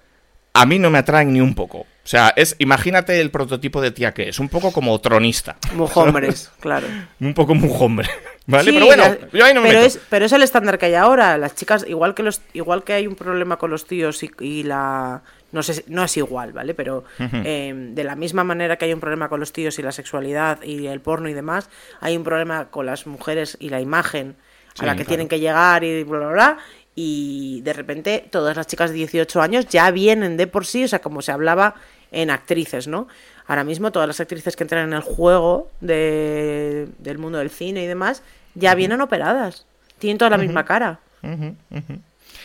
a 0.53 0.65
mí 0.65 0.79
no 0.79 0.89
me 0.89 0.97
atraen 0.97 1.31
ni 1.31 1.41
un 1.41 1.53
poco. 1.53 1.85
O 2.07 2.09
sea, 2.09 2.31
es, 2.37 2.55
imagínate 2.59 3.19
el 3.19 3.31
prototipo 3.31 3.81
de 3.81 3.91
tía 3.91 4.13
que 4.13 4.29
es, 4.29 4.39
un 4.39 4.47
poco 4.47 4.71
como 4.71 4.97
tronista, 5.01 5.57
Mujombres, 5.73 6.49
claro. 6.61 6.87
un 7.19 7.33
poco 7.33 7.53
mujombre, 7.53 8.07
¿vale? 8.45 8.63
Sí, 8.63 8.71
pero 8.71 8.85
bueno, 8.85 9.03
yo 9.33 9.43
ahí 9.43 9.53
no 9.53 9.59
me 9.59 9.67
pero 9.67 9.81
meto. 9.81 9.87
es, 9.87 9.99
pero 10.09 10.25
es 10.25 10.31
el 10.31 10.41
estándar 10.41 10.77
que 10.77 10.85
hay 10.85 10.93
ahora. 10.93 11.37
Las 11.37 11.55
chicas, 11.55 11.83
igual 11.85 12.15
que 12.15 12.23
los, 12.23 12.41
igual 12.53 12.85
que 12.85 12.93
hay 12.93 13.07
un 13.07 13.15
problema 13.15 13.57
con 13.57 13.71
los 13.71 13.85
tíos 13.85 14.23
y, 14.23 14.31
y 14.39 14.63
la 14.63 15.21
no 15.51 15.63
sé, 15.63 15.83
no 15.87 16.05
es 16.05 16.15
igual, 16.15 16.53
¿vale? 16.53 16.73
Pero 16.73 17.03
eh, 17.19 17.73
de 17.75 18.03
la 18.05 18.15
misma 18.15 18.45
manera 18.45 18.77
que 18.77 18.85
hay 18.85 18.93
un 18.93 19.01
problema 19.01 19.27
con 19.27 19.41
los 19.41 19.51
tíos 19.51 19.77
y 19.77 19.81
la 19.81 19.91
sexualidad 19.91 20.63
y 20.63 20.87
el 20.87 21.01
porno 21.01 21.27
y 21.27 21.33
demás, 21.33 21.69
hay 21.99 22.15
un 22.15 22.23
problema 22.23 22.69
con 22.69 22.85
las 22.85 23.05
mujeres 23.05 23.57
y 23.59 23.67
la 23.67 23.81
imagen 23.81 24.37
a 24.79 24.85
la 24.85 24.93
que 24.93 24.99
claro. 24.99 25.07
tienen 25.09 25.27
que 25.27 25.41
llegar 25.41 25.83
y 25.83 26.03
bla, 26.05 26.19
bla, 26.19 26.27
bla. 26.29 26.57
Y 26.95 27.61
de 27.61 27.73
repente 27.73 28.25
todas 28.31 28.57
las 28.57 28.65
chicas 28.65 28.91
de 28.91 28.97
18 28.97 29.41
años 29.41 29.67
ya 29.67 29.91
vienen 29.91 30.35
de 30.37 30.47
por 30.47 30.65
sí, 30.65 30.85
o 30.85 30.87
sea, 30.87 30.99
como 30.99 31.21
se 31.21 31.31
hablaba 31.31 31.75
en 32.11 32.29
actrices, 32.29 32.87
¿no? 32.87 33.07
Ahora 33.47 33.63
mismo 33.63 33.91
todas 33.91 34.07
las 34.07 34.19
actrices 34.19 34.55
que 34.55 34.63
entran 34.63 34.87
en 34.89 34.93
el 34.93 35.01
juego 35.01 35.69
de- 35.79 36.87
del 36.99 37.17
mundo 37.17 37.37
del 37.37 37.49
cine 37.49 37.83
y 37.83 37.87
demás 37.87 38.21
ya 38.55 38.75
vienen 38.75 39.01
operadas. 39.01 39.65
Tienen 39.99 40.17
toda 40.17 40.31
la 40.31 40.37
misma 40.37 40.65
cara. 40.65 40.99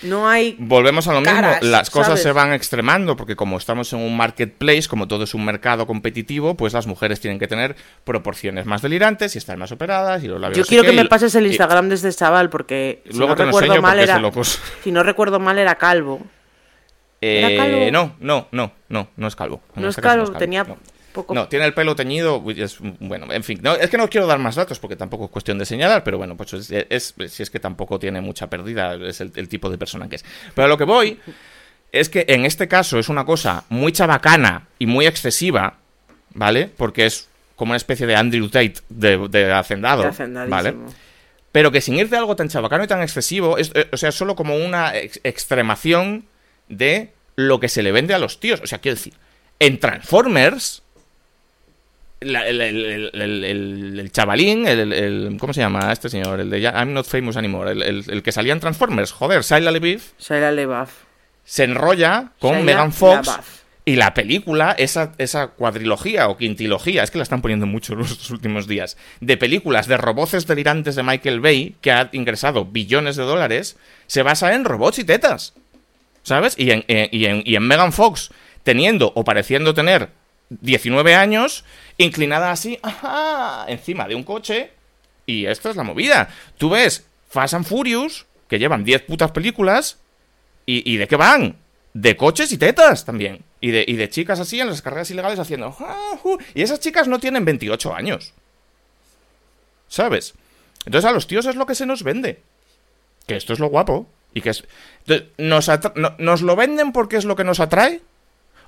No 0.03 0.29
hay... 0.29 0.57
Volvemos 0.59 1.07
a 1.07 1.13
lo 1.13 1.21
mismo, 1.21 1.41
las 1.61 1.89
cosas 1.91 2.07
¿sabes? 2.09 2.23
se 2.23 2.33
van 2.33 2.53
extremando 2.53 3.15
porque 3.17 3.37
como 3.37 3.57
estamos 3.57 3.93
en 3.93 4.01
un 4.01 4.17
marketplace, 4.17 4.89
como 4.89 5.07
todo 5.07 5.23
es 5.25 5.35
un 5.35 5.45
mercado 5.45 5.87
competitivo, 5.87 6.57
pues 6.57 6.73
las 6.73 6.89
mujeres 6.89 7.21
tienen 7.21 7.39
que 7.39 7.47
tener 7.47 7.77
proporciones 8.03 8.67
más 8.67 8.83
delirantes 8.83 9.35
y 9.37 9.39
estar 9.39 9.57
más 9.59 9.71
operadas 9.71 10.25
y 10.25 10.29
los 10.29 10.41
labios 10.41 10.59
Yo 10.59 10.65
quiero 10.65 10.83
que 10.83 10.91
me 10.93 11.05
pases 11.05 11.35
el 11.37 11.47
Instagram 11.47 11.89
de 11.89 11.95
este 11.97 12.13
chaval 12.13 12.51
porque 12.51 13.03
si 13.09 13.17
Luego 13.17 13.33
no 13.33 13.37
te 13.37 13.45
recuerdo 13.45 13.81
mal 13.81 13.99
era 14.01 14.19
locos. 14.19 14.59
si 14.83 14.91
no 14.91 15.03
recuerdo 15.05 15.39
mal 15.39 15.59
era 15.59 15.77
calvo. 15.77 16.21
Eh, 17.23 17.39
¿Era 17.39 17.57
calvo? 17.65 17.91
no, 17.93 18.17
no, 18.21 18.49
no, 18.51 18.73
no, 18.91 19.09
no 19.17 19.27
es 19.29 19.37
calvo. 19.37 19.63
No 19.77 19.83
es 19.89 19.91
este 19.91 20.03
calvo, 20.03 20.31
tenía 20.33 20.65
no. 20.65 20.77
Poco. 21.13 21.35
No, 21.35 21.47
tiene 21.47 21.67
el 21.67 21.75
pelo 21.75 21.95
teñido. 21.95 22.43
es- 22.57 22.79
bueno, 22.81 23.31
en 23.33 23.45
fin. 23.45 23.61
No, 23.63 23.75
es 23.75 23.89
que 23.91 23.99
no 23.99 24.09
quiero 24.09 24.27
dar 24.27 24.39
más 24.39 24.55
datos 24.57 24.79
porque 24.79 24.97
tampoco 24.97 25.27
es 25.27 25.31
cuestión 25.31 25.59
de 25.59 25.67
señalar, 25.67 26.03
pero 26.05 26.17
bueno, 26.19 26.37
pues 26.37 26.53
es, 26.55 26.71
es- 26.89 27.15
si 27.29 27.43
es 27.43 27.51
que 27.51 27.61
tampoco 27.61 27.99
tiene 27.99 28.21
mucha 28.23 28.49
pérdida, 28.49 28.95
es 28.95 29.21
el, 29.21 29.31
el 29.37 29.47
tipo 29.49 29.69
de 29.71 29.77
persona 29.79 30.09
que 30.09 30.17
es. 30.17 30.25
Pero 30.55 30.65
a 30.65 30.69
lo 30.69 30.79
que 30.79 30.85
voy 30.85 31.19
es 31.93 32.09
que 32.09 32.25
en 32.29 32.47
este 32.47 32.67
caso 32.67 32.99
es 32.99 33.09
una 33.11 33.25
cosa 33.27 33.65
muy 33.69 33.93
chabacana 33.93 34.69
y 34.79 34.87
muy 34.87 35.07
excesiva, 35.07 35.75
¿vale? 36.33 36.71
Porque 36.75 37.05
es 37.05 37.29
como 37.57 37.73
una 37.73 37.77
especie 37.77 38.07
de 38.07 38.17
Andrew 38.17 38.49
Tate 38.49 38.77
de, 38.89 39.29
de 39.29 39.53
hacendado. 39.53 40.05
¿vale? 40.51 40.75
Pero 41.53 41.71
que 41.71 41.83
sin 41.83 41.97
ir 41.97 42.09
de 42.09 42.17
algo 42.17 42.35
tan 42.35 42.49
chabacano 42.49 42.85
y 42.85 42.87
tan 42.87 43.03
excesivo, 43.03 43.59
es, 43.59 43.71
eh, 43.75 43.87
o 43.93 43.97
sea, 43.99 44.11
solo 44.11 44.35
como 44.35 44.57
una 44.57 44.97
ex- 44.97 45.21
extremación 45.23 46.25
de 46.77 47.13
lo 47.37 47.61
que 47.61 47.69
se 47.69 47.83
le 47.83 47.93
vende 47.93 48.15
a 48.15 48.19
los 48.19 48.41
tíos. 48.41 48.61
O 48.63 48.67
sea, 48.67 48.79
quiero 48.79 48.97
decir, 48.97 49.15
en 49.59 49.79
Transformers, 49.79 50.83
la- 52.21 52.47
el, 52.47 52.61
el- 52.61 52.85
el- 52.87 53.11
el- 53.23 53.45
el- 53.45 54.01
el 54.01 54.13
chavalín, 54.13 54.67
el, 54.67 55.37
¿cómo 55.41 55.53
se 55.53 55.61
llama 55.61 55.93
este 55.93 56.09
señor? 56.09 56.41
El 56.41 56.51
de 56.51 56.61
I'm 56.61 56.93
not 56.93 57.07
famous 57.07 57.37
anymore, 57.37 57.73
el, 57.73 58.23
que 58.23 58.33
salía 58.33 58.53
en 58.53 58.61
Transformers, 58.61 59.13
joder, 59.13 59.43
Shia 59.43 59.61
LaBeouf, 59.61 60.13
Shia 60.21 60.51
LaBeouf. 60.53 60.91
se 61.45 61.65
enrolla 61.65 62.33
con 62.39 62.65
Megan 62.65 62.93
Fox 62.93 63.27
LaBeouf. 63.27 63.61
y 63.85 63.97
la 63.97 64.15
película, 64.15 64.73
esa, 64.79 65.13
esa 65.19 65.49
cuadrilogía 65.49 66.29
o 66.29 66.37
quintilogía, 66.37 67.03
es 67.03 67.11
que 67.11 67.19
la 67.19 67.25
están 67.25 67.43
poniendo 67.43 67.67
mucho 67.67 67.95
en 67.95 68.03
estos 68.03 68.31
últimos 68.31 68.69
días, 68.69 68.97
de 69.21 69.37
películas 69.37 69.89
de 69.89 69.97
roboces 69.97 70.47
delirantes 70.47 70.95
de 70.95 71.03
Michael 71.03 71.41
Bay, 71.41 71.75
que 71.81 71.91
ha 71.91 72.09
ingresado 72.13 72.65
billones 72.67 73.17
de 73.17 73.25
dólares, 73.25 73.77
se 74.07 74.23
basa 74.23 74.55
en 74.55 74.65
robots 74.65 75.01
y 75.01 75.05
tetas. 75.05 75.55
¿Sabes? 76.23 76.55
Y 76.59 76.71
en, 76.71 76.85
eh, 76.89 77.09
y 77.11 77.27
en, 77.27 77.43
y 77.45 77.57
en 77.57 77.67
Megan 77.67 77.93
Fox, 77.93 78.31
teniendo 78.63 79.13
o 79.15 79.25
pareciendo 79.25 79.75
tener 79.75 80.11
19 80.51 81.15
años, 81.15 81.65
inclinada 81.99 82.51
así, 82.51 82.79
ajá, 82.83 83.65
encima 83.69 84.07
de 84.07 84.15
un 84.15 84.23
coche. 84.23 84.71
Y 85.27 85.47
esta 85.47 85.71
es 85.71 85.77
la 85.77 85.83
movida. 85.83 86.29
Tú 86.59 86.71
ves 86.71 87.07
Fast 87.29 87.55
and 87.55 87.65
Furious, 87.65 88.27
que 88.49 88.59
llevan 88.59 88.85
10 88.85 89.03
putas 89.03 89.31
películas, 89.33 89.99
¿Y, 90.67 90.93
y 90.93 90.97
de 90.97 91.09
qué 91.09 91.17
van? 91.17 91.57
De 91.95 92.17
coches 92.17 92.53
y 92.53 92.59
tetas 92.59 93.05
también. 93.05 93.45
Y 93.61 93.71
de, 93.71 93.85
y 93.87 93.97
de 93.97 94.09
chicas 94.09 94.41
así 94.41 94.61
en 94.61 94.69
las 94.69 94.83
carreras 94.83 95.11
ilegales 95.11 95.39
haciendo... 95.39 95.77
Y 96.55 96.63
esas 96.63 96.81
chicas 96.81 97.09
no 97.09 97.19
tienen 97.19 97.45
28 97.45 97.95
años. 97.95 98.33
¿Sabes? 99.89 100.35
Entonces 100.85 101.09
a 101.09 101.13
los 101.13 101.27
tíos 101.27 101.47
es 101.47 101.57
lo 101.57 101.67
que 101.67 101.75
se 101.75 101.87
nos 101.87 102.03
vende. 102.03 102.41
Que 103.27 103.37
esto 103.37 103.53
es 103.53 103.59
lo 103.59 103.69
guapo. 103.69 104.07
Y 104.35 104.41
que 104.41 104.51
es... 104.51 104.65
¿nos, 105.39 105.69
no- 105.97 106.15
¿Nos 106.19 106.43
lo 106.43 106.57
venden 106.57 106.93
porque 106.93 107.17
es 107.17 107.25
lo 107.25 107.37
que 107.37 107.45
nos 107.45 107.61
atrae? 107.61 108.01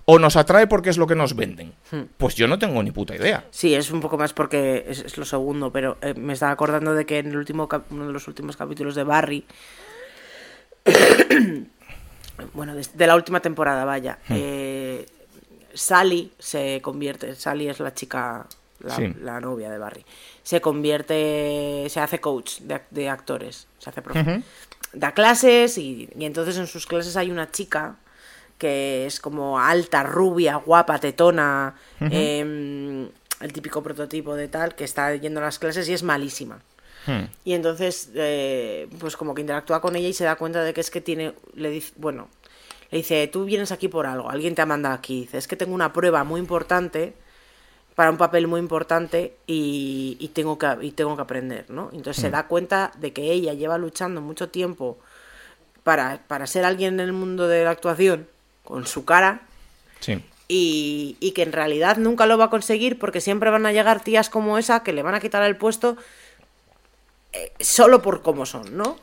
¿O 0.06 0.18
nos 0.18 0.36
atrae 0.36 0.66
porque 0.66 0.90
es 0.90 0.98
lo 0.98 1.06
que 1.06 1.14
nos 1.14 1.34
venden? 1.34 1.72
Pues 2.18 2.34
yo 2.34 2.46
no 2.46 2.58
tengo 2.58 2.82
ni 2.82 2.90
puta 2.90 3.16
idea. 3.16 3.46
Sí, 3.50 3.74
es 3.74 3.90
un 3.90 4.00
poco 4.02 4.18
más 4.18 4.34
porque 4.34 4.84
es, 4.86 4.98
es 5.00 5.16
lo 5.16 5.24
segundo, 5.24 5.72
pero 5.72 5.96
eh, 6.02 6.12
me 6.14 6.34
estaba 6.34 6.52
acordando 6.52 6.92
de 6.94 7.06
que 7.06 7.18
en 7.20 7.28
el 7.28 7.36
último 7.38 7.68
cap- 7.68 7.90
uno 7.90 8.06
de 8.06 8.12
los 8.12 8.28
últimos 8.28 8.54
capítulos 8.58 8.94
de 8.94 9.04
Barry, 9.04 9.46
bueno, 12.52 12.74
de, 12.74 12.86
de 12.92 13.06
la 13.06 13.14
última 13.14 13.40
temporada, 13.40 13.84
vaya, 13.84 14.18
eh, 14.28 15.06
Sally 15.72 16.32
se 16.38 16.80
convierte, 16.82 17.34
Sally 17.34 17.68
es 17.68 17.80
la 17.80 17.94
chica, 17.94 18.46
la, 18.80 18.96
Sí. 18.96 19.14
la 19.22 19.40
novia 19.40 19.70
de 19.70 19.78
Barry, 19.78 20.04
se 20.42 20.60
convierte, 20.60 21.86
se 21.88 22.00
hace 22.00 22.20
coach 22.20 22.58
de, 22.60 22.74
ac- 22.74 22.88
de 22.90 23.08
actores, 23.08 23.66
se 23.78 23.90
hace 23.90 24.02
profe, 24.02 24.42
da 24.94 25.12
clases 25.12 25.78
y, 25.78 26.08
y 26.16 26.24
entonces 26.24 26.56
en 26.56 26.66
sus 26.66 26.86
clases 26.86 27.16
hay 27.16 27.30
una 27.30 27.50
chica 27.50 27.96
que 28.58 29.06
es 29.06 29.20
como 29.20 29.58
alta, 29.58 30.02
rubia, 30.02 30.56
guapa, 30.56 30.98
tetona, 30.98 31.74
em, 32.00 33.08
el 33.40 33.52
típico 33.52 33.82
prototipo 33.82 34.36
de 34.36 34.48
tal, 34.48 34.74
que 34.74 34.84
está 34.84 35.14
yendo 35.16 35.40
a 35.40 35.44
las 35.44 35.58
clases 35.58 35.88
y 35.88 35.92
es 35.92 36.02
malísima. 36.02 36.62
Hmm. 37.06 37.24
Y 37.44 37.52
entonces, 37.52 38.10
eh, 38.14 38.88
pues 38.98 39.16
como 39.16 39.34
que 39.34 39.42
interactúa 39.42 39.80
con 39.80 39.96
ella 39.96 40.08
y 40.08 40.14
se 40.14 40.24
da 40.24 40.36
cuenta 40.36 40.62
de 40.62 40.72
que 40.72 40.80
es 40.80 40.90
que 40.90 41.00
tiene, 41.00 41.34
le 41.54 41.68
dice, 41.70 41.92
bueno, 41.96 42.28
le 42.90 42.98
dice, 42.98 43.28
tú 43.28 43.44
vienes 43.44 43.72
aquí 43.72 43.88
por 43.88 44.06
algo, 44.06 44.30
alguien 44.30 44.54
te 44.54 44.62
ha 44.62 44.66
mandado 44.66 44.94
aquí. 44.94 45.22
Dice, 45.22 45.38
es 45.38 45.48
que 45.48 45.56
tengo 45.56 45.74
una 45.74 45.92
prueba 45.92 46.24
muy 46.24 46.40
importante, 46.40 47.14
para 47.94 48.10
un 48.10 48.16
papel 48.16 48.46
muy 48.48 48.58
importante 48.60 49.34
y, 49.46 50.16
y 50.18 50.28
tengo, 50.28 50.58
que, 50.58 50.66
y 50.82 50.90
tengo 50.90 51.14
que 51.16 51.22
aprender, 51.22 51.66
¿no? 51.68 51.90
Entonces 51.92 52.20
se 52.22 52.30
da 52.30 52.46
cuenta 52.48 52.90
de 52.98 53.12
que 53.12 53.30
ella 53.30 53.54
lleva 53.54 53.78
luchando 53.78 54.20
mucho 54.20 54.48
tiempo 54.48 54.98
para, 55.84 56.20
para 56.26 56.46
ser 56.46 56.64
alguien 56.64 56.94
en 56.94 57.00
el 57.00 57.12
mundo 57.12 57.46
de 57.46 57.64
la 57.64 57.70
actuación, 57.70 58.26
con 58.64 58.86
su 58.86 59.04
cara, 59.04 59.42
Sí. 60.00 60.22
y, 60.48 61.16
y 61.20 61.30
que 61.32 61.42
en 61.42 61.52
realidad 61.52 61.96
nunca 61.98 62.26
lo 62.26 62.36
va 62.36 62.46
a 62.46 62.50
conseguir 62.50 62.98
porque 62.98 63.20
siempre 63.20 63.50
van 63.50 63.64
a 63.66 63.72
llegar 63.72 64.02
tías 64.02 64.28
como 64.28 64.58
esa 64.58 64.82
que 64.82 64.92
le 64.92 65.02
van 65.02 65.14
a 65.14 65.20
quitar 65.20 65.42
el 65.44 65.56
puesto 65.56 65.96
eh, 67.32 67.52
solo 67.60 68.02
por 68.02 68.22
cómo 68.22 68.46
son, 68.46 68.76
¿no? 68.76 68.96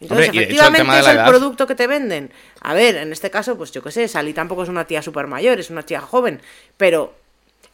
Entonces, 0.00 0.28
Hombre, 0.28 0.38
el 0.44 0.44
efectivamente 0.44 0.98
es 1.00 1.06
el 1.08 1.16
edad- 1.16 1.28
producto 1.28 1.66
que 1.66 1.74
te 1.74 1.86
venden. 1.88 2.30
A 2.60 2.72
ver, 2.72 2.94
en 2.96 3.10
este 3.12 3.30
caso, 3.30 3.56
pues 3.56 3.72
yo 3.72 3.82
qué 3.82 3.90
sé, 3.90 4.06
Sally 4.06 4.32
tampoco 4.32 4.62
es 4.62 4.68
una 4.68 4.84
tía 4.84 5.02
súper 5.02 5.26
mayor, 5.26 5.58
es 5.58 5.70
una 5.70 5.82
tía 5.82 6.00
joven, 6.00 6.40
pero 6.76 7.14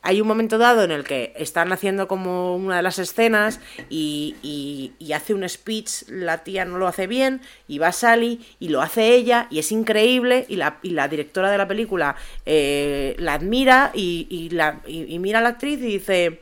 hay 0.07 0.21
un 0.21 0.29
momento 0.29 0.59
dado 0.59 0.85
en 0.85 0.91
el 0.93 1.03
que 1.03 1.33
están 1.37 1.73
haciendo 1.73 2.07
como 2.07 2.55
una 2.57 2.77
de 2.77 2.83
las 2.83 2.99
escenas 2.99 3.59
y, 3.89 4.37
y- 4.43 4.93
y 4.99 5.13
hace 5.15 5.33
un 5.35 5.49
speech, 5.49 6.03
la 6.09 6.45
tía 6.45 6.65
no 6.67 6.77
lo 6.79 6.87
hace 6.87 7.07
bien, 7.07 7.41
y 7.67 7.79
va 7.79 7.91
Sally 7.91 8.45
y 8.61 8.69
lo 8.69 8.83
hace 8.83 9.15
ella, 9.15 9.47
y 9.51 9.59
es 9.59 9.73
increíble, 9.73 10.45
y 10.49 10.57
la, 10.57 10.77
y 10.83 10.91
la 10.91 11.09
directora 11.09 11.51
de 11.51 11.57
la 11.59 11.67
película 11.67 12.17
eh, 12.45 13.17
la 13.19 13.33
admira 13.35 13.91
y, 13.95 14.51
la, 14.53 14.81
y- 14.87 15.13
y 15.15 15.19
mira 15.19 15.39
a 15.39 15.43
la 15.43 15.49
actriz 15.49 15.79
y 15.81 15.87
dice, 15.87 16.41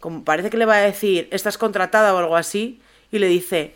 como 0.00 0.22
parece 0.22 0.50
que 0.50 0.58
le 0.58 0.66
va 0.66 0.76
a 0.76 0.80
decir, 0.82 1.28
estás 1.32 1.56
contratada 1.58 2.14
o 2.14 2.18
algo 2.18 2.36
así, 2.36 2.80
y 3.10 3.18
le 3.18 3.26
dice, 3.28 3.72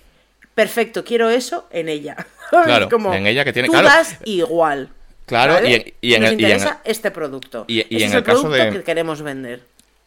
perfecto, 0.54 1.04
quiero 1.04 1.30
eso 1.30 1.66
en 1.70 1.88
ella. 1.88 2.16
Claro, 2.50 2.88
Como, 2.88 3.14
en 3.14 3.28
ella 3.28 3.44
que 3.44 3.52
tiene- 3.52 3.66
tú 3.68 3.72
claro. 3.72 3.86
das 3.86 4.16
igual. 4.24 4.90
Claro, 5.30 5.54
¿vale? 5.54 5.70
y 5.70 5.74
en- 5.74 5.94
y 6.02 6.14
en 6.14 6.22
nos 6.22 6.30
el- 6.32 6.40
y 6.40 6.44
en 6.44 6.50
interesa 6.50 6.80
este 6.84 7.10
producto. 7.10 7.64
y- 7.66 7.76
y 7.78 7.80
Ese 7.80 7.94
en 7.96 8.02
es 8.02 8.10
el 8.12 8.18
el 8.18 8.24
caso 8.24 8.42
producto 8.42 8.64
de- 8.64 8.70
que 8.70 8.82
queremos 8.84 9.22
vender. 9.22 9.62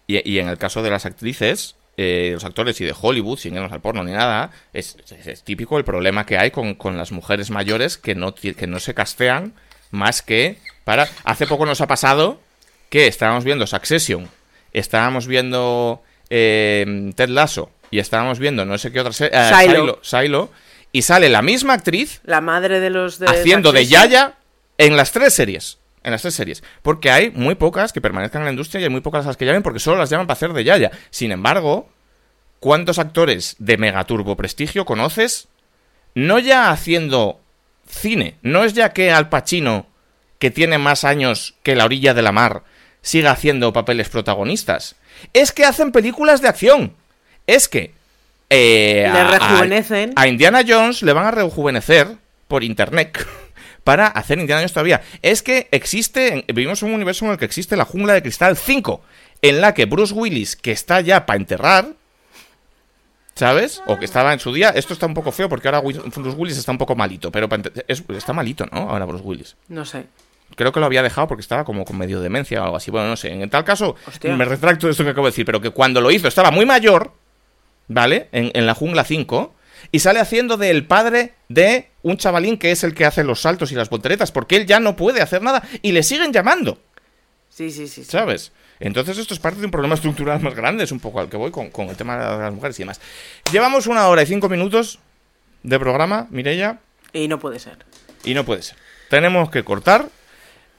Y, 0.05 0.29
y 0.31 0.39
en 0.39 0.47
el 0.49 0.57
caso 0.59 0.83
de 0.83 0.89
las 0.91 1.05
actrices, 1.05 1.75
eh, 1.97 2.31
los 2.33 2.43
actores 2.43 2.79
y 2.81 2.85
de 2.85 2.93
Hollywood, 2.99 3.37
sin 3.39 3.55
irnos 3.55 3.71
al 3.71 3.81
porno 3.81 4.03
ni 4.03 4.11
nada, 4.11 4.51
es, 4.73 4.97
es- 5.17 5.25
es 5.27 5.43
típico 5.43 5.77
el 5.77 5.83
problema 5.85 6.25
que 6.25 6.37
hay 6.37 6.51
con, 6.51 6.75
con 6.75 6.97
las 6.97 7.11
mujeres 7.11 7.49
mayores 7.49 7.97
que 7.97 8.13
no, 8.15 8.35
que 8.35 8.67
no 8.67 8.79
se 8.79 8.93
castean 8.93 9.53
más 9.91 10.21
que 10.21 10.57
para... 10.83 11.07
Hace 11.23 11.47
poco 11.47 11.65
nos 11.65 11.81
ha 11.81 11.87
pasado 11.87 12.39
que 12.89 13.07
estábamos 13.07 13.43
viendo 13.43 13.65
Succession, 13.67 14.27
estábamos 14.73 15.27
viendo 15.27 16.01
eh, 16.29 17.11
Ted 17.15 17.29
Lasso 17.29 17.69
y 17.91 17.99
estábamos 17.99 18.39
viendo 18.39 18.65
no 18.65 18.77
sé 18.77 18.91
qué 18.91 18.99
otra 18.99 19.13
serie... 19.13 19.37
eh, 19.39 19.51
Silo. 19.61 19.71
Silo, 19.79 19.99
Silo, 20.01 20.49
y 20.91 21.01
sale 21.03 21.29
la 21.29 21.41
misma 21.41 21.73
actriz 21.73 22.21
La 22.23 22.41
madre 22.41 22.79
de 22.79 22.89
los 22.89 23.19
de 23.19 23.27
haciendo 23.27 23.71
de. 23.71 23.85
Yaya 23.85 24.33
en 24.85 24.97
las 24.97 25.11
tres 25.11 25.33
series. 25.33 25.77
En 26.03 26.11
las 26.11 26.21
tres 26.21 26.33
series. 26.35 26.63
Porque 26.81 27.11
hay 27.11 27.31
muy 27.31 27.55
pocas 27.55 27.93
que 27.93 28.01
permanezcan 28.01 28.41
en 28.41 28.45
la 28.45 28.51
industria 28.51 28.81
y 28.81 28.83
hay 28.85 28.89
muy 28.89 29.01
pocas 29.01 29.25
las 29.25 29.37
que 29.37 29.45
llamen 29.45 29.63
porque 29.63 29.79
solo 29.79 29.97
las 29.97 30.09
llaman 30.09 30.27
para 30.27 30.35
hacer 30.35 30.53
de 30.53 30.63
Yaya. 30.63 30.91
Sin 31.11 31.31
embargo, 31.31 31.89
¿cuántos 32.59 32.99
actores 32.99 33.55
de 33.59 33.77
megaturbo 33.77 34.35
prestigio 34.35 34.85
conoces? 34.85 35.47
No 36.15 36.39
ya 36.39 36.71
haciendo 36.71 37.39
cine. 37.87 38.35
No 38.41 38.63
es 38.65 38.73
ya 38.73 38.91
que 38.93 39.11
Al 39.11 39.29
Pacino, 39.29 39.87
que 40.39 40.51
tiene 40.51 40.77
más 40.77 41.03
años 41.05 41.55
que 41.63 41.75
la 41.75 41.85
orilla 41.85 42.13
de 42.13 42.21
la 42.21 42.31
mar, 42.33 42.63
siga 43.01 43.31
haciendo 43.31 43.71
papeles 43.73 44.09
protagonistas. 44.09 44.95
Es 45.33 45.51
que 45.53 45.63
hacen 45.65 45.91
películas 45.93 46.41
de 46.41 46.49
acción. 46.49 46.93
Es 47.47 47.67
que... 47.69 47.93
eh, 48.49 49.07
Le 49.11 49.19
a- 49.19 49.37
rejuvenecen. 49.37 50.13
a 50.17 50.27
Indiana 50.27 50.61
Jones 50.67 51.01
le 51.01 51.13
van 51.13 51.25
a 51.27 51.31
rejuvenecer 51.31 52.07
por 52.49 52.63
internet 52.63 53.25
para 53.83 54.07
hacer 54.07 54.39
Indiana 54.39 54.61
Jones 54.61 54.73
todavía. 54.73 55.01
Es 55.21 55.41
que 55.43 55.67
existe, 55.71 56.45
vivimos 56.47 56.81
en 56.83 56.89
un 56.89 56.95
universo 56.95 57.25
en 57.25 57.31
el 57.31 57.37
que 57.37 57.45
existe 57.45 57.75
la 57.75 57.85
jungla 57.85 58.13
de 58.13 58.21
cristal 58.21 58.55
5, 58.57 59.01
en 59.41 59.61
la 59.61 59.73
que 59.73 59.85
Bruce 59.85 60.13
Willis, 60.13 60.55
que 60.55 60.71
está 60.71 61.01
ya 61.01 61.25
para 61.25 61.37
enterrar, 61.39 61.87
¿sabes? 63.35 63.81
O 63.87 63.97
que 63.97 64.05
estaba 64.05 64.33
en 64.33 64.39
su 64.39 64.53
día, 64.53 64.69
esto 64.69 64.93
está 64.93 65.05
un 65.05 65.13
poco 65.13 65.31
feo 65.31 65.49
porque 65.49 65.67
ahora 65.67 65.81
Bruce 65.81 66.35
Willis 66.37 66.57
está 66.57 66.71
un 66.71 66.77
poco 66.77 66.95
malito, 66.95 67.31
pero 67.31 67.49
es- 67.87 68.03
está 68.09 68.33
malito, 68.33 68.65
¿no? 68.71 68.89
Ahora 68.89 69.05
Bruce 69.05 69.23
Willis. 69.23 69.55
No 69.67 69.85
sé. 69.85 70.05
Creo 70.55 70.71
que 70.71 70.79
lo 70.79 70.85
había 70.85 71.01
dejado 71.01 71.27
porque 71.27 71.41
estaba 71.41 71.65
como 71.65 71.83
con 71.83 71.97
medio 71.97 72.21
demencia 72.21 72.61
o 72.61 72.65
algo 72.65 72.77
así. 72.77 72.91
Bueno, 72.91 73.07
no 73.07 73.17
sé. 73.17 73.31
En 73.31 73.49
tal 73.49 73.63
caso, 73.63 73.95
Hostia. 74.05 74.35
me 74.35 74.45
retracto 74.45 74.85
de 74.85 74.91
esto 74.91 75.03
que 75.03 75.09
acabo 75.09 75.25
de 75.25 75.31
decir, 75.31 75.45
pero 75.45 75.59
que 75.61 75.71
cuando 75.71 75.99
lo 75.99 76.11
hizo 76.11 76.27
estaba 76.27 76.51
muy 76.51 76.65
mayor, 76.67 77.11
¿vale? 77.87 78.29
En, 78.31 78.51
en 78.53 78.67
la 78.67 78.75
jungla 78.75 79.03
5. 79.03 79.55
Y 79.91 79.99
sale 79.99 80.19
haciendo 80.19 80.57
del 80.57 80.85
padre 80.85 81.33
de 81.49 81.89
un 82.03 82.17
chavalín 82.17 82.57
que 82.57 82.71
es 82.71 82.83
el 82.83 82.93
que 82.93 83.05
hace 83.05 83.23
los 83.23 83.41
saltos 83.41 83.71
y 83.71 83.75
las 83.75 83.89
volteretas, 83.89 84.31
porque 84.31 84.55
él 84.57 84.65
ya 84.65 84.79
no 84.79 84.95
puede 84.95 85.21
hacer 85.21 85.41
nada 85.41 85.63
y 85.81 85.91
le 85.91 86.03
siguen 86.03 86.31
llamando, 86.31 86.79
Sí, 87.49 87.69
sí, 87.71 87.87
sí. 87.87 88.03
sí. 88.03 88.11
¿sabes? 88.11 88.51
Entonces 88.79 89.17
esto 89.17 89.33
es 89.33 89.39
parte 89.39 89.59
de 89.59 89.65
un 89.65 89.71
problema 89.71 89.95
estructural 89.95 90.39
más 90.41 90.55
grande, 90.55 90.83
es 90.83 90.91
un 90.91 90.99
poco 90.99 91.19
al 91.19 91.29
que 91.29 91.37
voy 91.37 91.51
con, 91.51 91.69
con 91.69 91.87
el 91.89 91.95
tema 91.95 92.17
de 92.17 92.37
las 92.39 92.53
mujeres 92.53 92.77
y 92.79 92.83
demás. 92.83 92.99
Llevamos 93.51 93.87
una 93.87 94.07
hora 94.07 94.23
y 94.23 94.25
cinco 94.25 94.49
minutos 94.49 94.99
de 95.61 95.79
programa, 95.79 96.27
Mireia, 96.31 96.79
Y 97.13 97.27
no 97.27 97.39
puede 97.39 97.59
ser. 97.59 97.77
y 98.23 98.33
no 98.33 98.43
puede 98.43 98.63
ser. 98.63 98.75
Tenemos 99.09 99.49
que 99.51 99.63
cortar. 99.63 100.07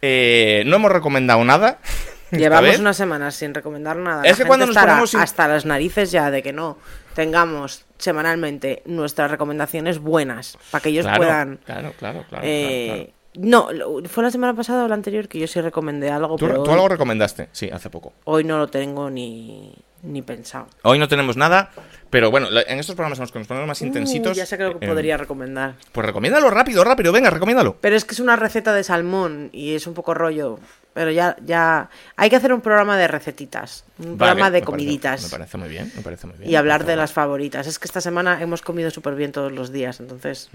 Eh, 0.03 0.65
no 0.67 0.77
hemos 0.77 0.91
recomendado 0.93 1.43
nada. 1.45 1.79
Llevamos 2.33 2.79
unas 2.81 2.97
semanas 2.97 3.37
sin 3.37 3.55
recomendar 3.55 3.97
nada. 3.97 4.23
Es 4.25 4.33
La 4.39 4.45
que 4.45 4.49
cuando 4.49 4.67
nos 4.67 4.77
ponemos 4.77 5.15
hasta 5.15 5.47
las 5.47 5.65
narices 5.65 6.11
ya 6.11 6.31
de 6.33 6.43
que 6.43 6.53
no 6.53 6.77
tengamos 7.15 7.85
semanalmente 8.05 8.83
nuestras 8.87 9.31
recomendaciones 9.31 9.99
buenas 9.99 10.57
para 10.71 10.83
que 10.83 10.91
ellos 10.91 11.05
Claro, 11.05 11.19
puedan. 11.19 11.57
claro, 11.65 11.93
claro, 11.99 12.25
claro, 12.29 12.45
eh, 12.47 13.13
No, 13.37 13.69
fue 14.09 14.23
la 14.23 14.31
semana 14.31 14.55
pasada 14.55 14.85
o 14.85 14.89
la 14.89 14.95
anterior 14.95 15.27
que 15.27 15.41
yo 15.41 15.47
sí 15.49 15.61
recomendé 15.61 16.11
algo, 16.11 16.37
Tú, 16.37 16.47
pero 16.47 16.63
tú 16.63 16.71
hoy, 16.71 16.75
algo 16.75 16.89
recomendaste, 16.89 17.49
sí, 17.53 17.69
hace 17.73 17.91
poco. 17.91 18.13
hoy 18.25 18.45
no 18.45 18.59
lo 18.59 18.69
tengo 18.69 19.11
ni, 19.11 19.75
ni 20.03 20.23
pensado. 20.23 20.69
Hoy 20.83 20.99
no 21.01 21.09
tenemos 21.09 21.37
nada, 21.37 21.71
pero 22.11 22.31
bueno, 22.31 22.47
en 22.51 22.79
estos 22.79 22.95
programas 22.95 23.19
en 23.19 23.23
los 23.23 23.33
que 23.33 23.39
nos 23.41 23.49
ponemos 23.49 23.67
más 23.67 23.81
Uh, 23.81 23.87
intensitos. 23.87 24.37
ya 24.37 24.47
sé 24.47 24.57
que 24.57 24.63
lo 24.65 24.79
que 24.79 24.85
eh, 24.87 24.89
podría 24.89 25.17
recomendar. 25.17 25.75
Pues 25.91 26.07
recomiéndalo 26.07 26.49
rápido, 26.51 26.85
rápido, 26.85 27.11
venga, 27.13 27.31
recomiéndalo. 27.31 27.77
Pero 27.81 27.97
es 27.97 28.05
que 28.05 28.13
es 28.15 28.21
una 28.21 28.37
receta 28.37 28.73
de 28.73 28.85
salmón 28.85 29.49
y 29.53 29.75
es 29.75 29.87
un 29.89 29.95
poco 29.95 30.15
rollo. 30.15 30.61
Pero 30.95 31.11
ya, 31.11 31.35
ya 31.45 31.91
hay 32.17 32.31
que 32.31 32.37
hacer 32.37 32.53
un 32.53 32.61
programa 32.61 32.97
de 32.97 33.09
recetitas, 33.09 33.85
un 33.99 34.17
Vale, 34.17 34.17
programa 34.17 34.51
de 34.51 34.61
me 34.61 34.65
parece- 34.65 34.65
comiditas 34.65 35.23
me 35.25 35.29
parece 35.29 35.59
muy 35.59 35.69
bien, 35.69 35.93
me 35.97 36.03
parece 36.03 36.27
muy 36.29 36.37
bien. 36.39 36.49
y 36.51 36.55
hablar 36.55 36.87
de 36.87 36.95
las 36.95 37.13
favoritas. 37.13 37.67
Es 37.67 37.81
que 37.81 37.87
esta 37.87 38.01
semana 38.01 38.41
hemos 38.41 38.63
comido 38.63 38.91
súper 38.93 39.17
bien 39.17 39.33
todos 39.33 39.51
los 39.51 39.73
días, 39.73 39.99
entonces 39.99 40.49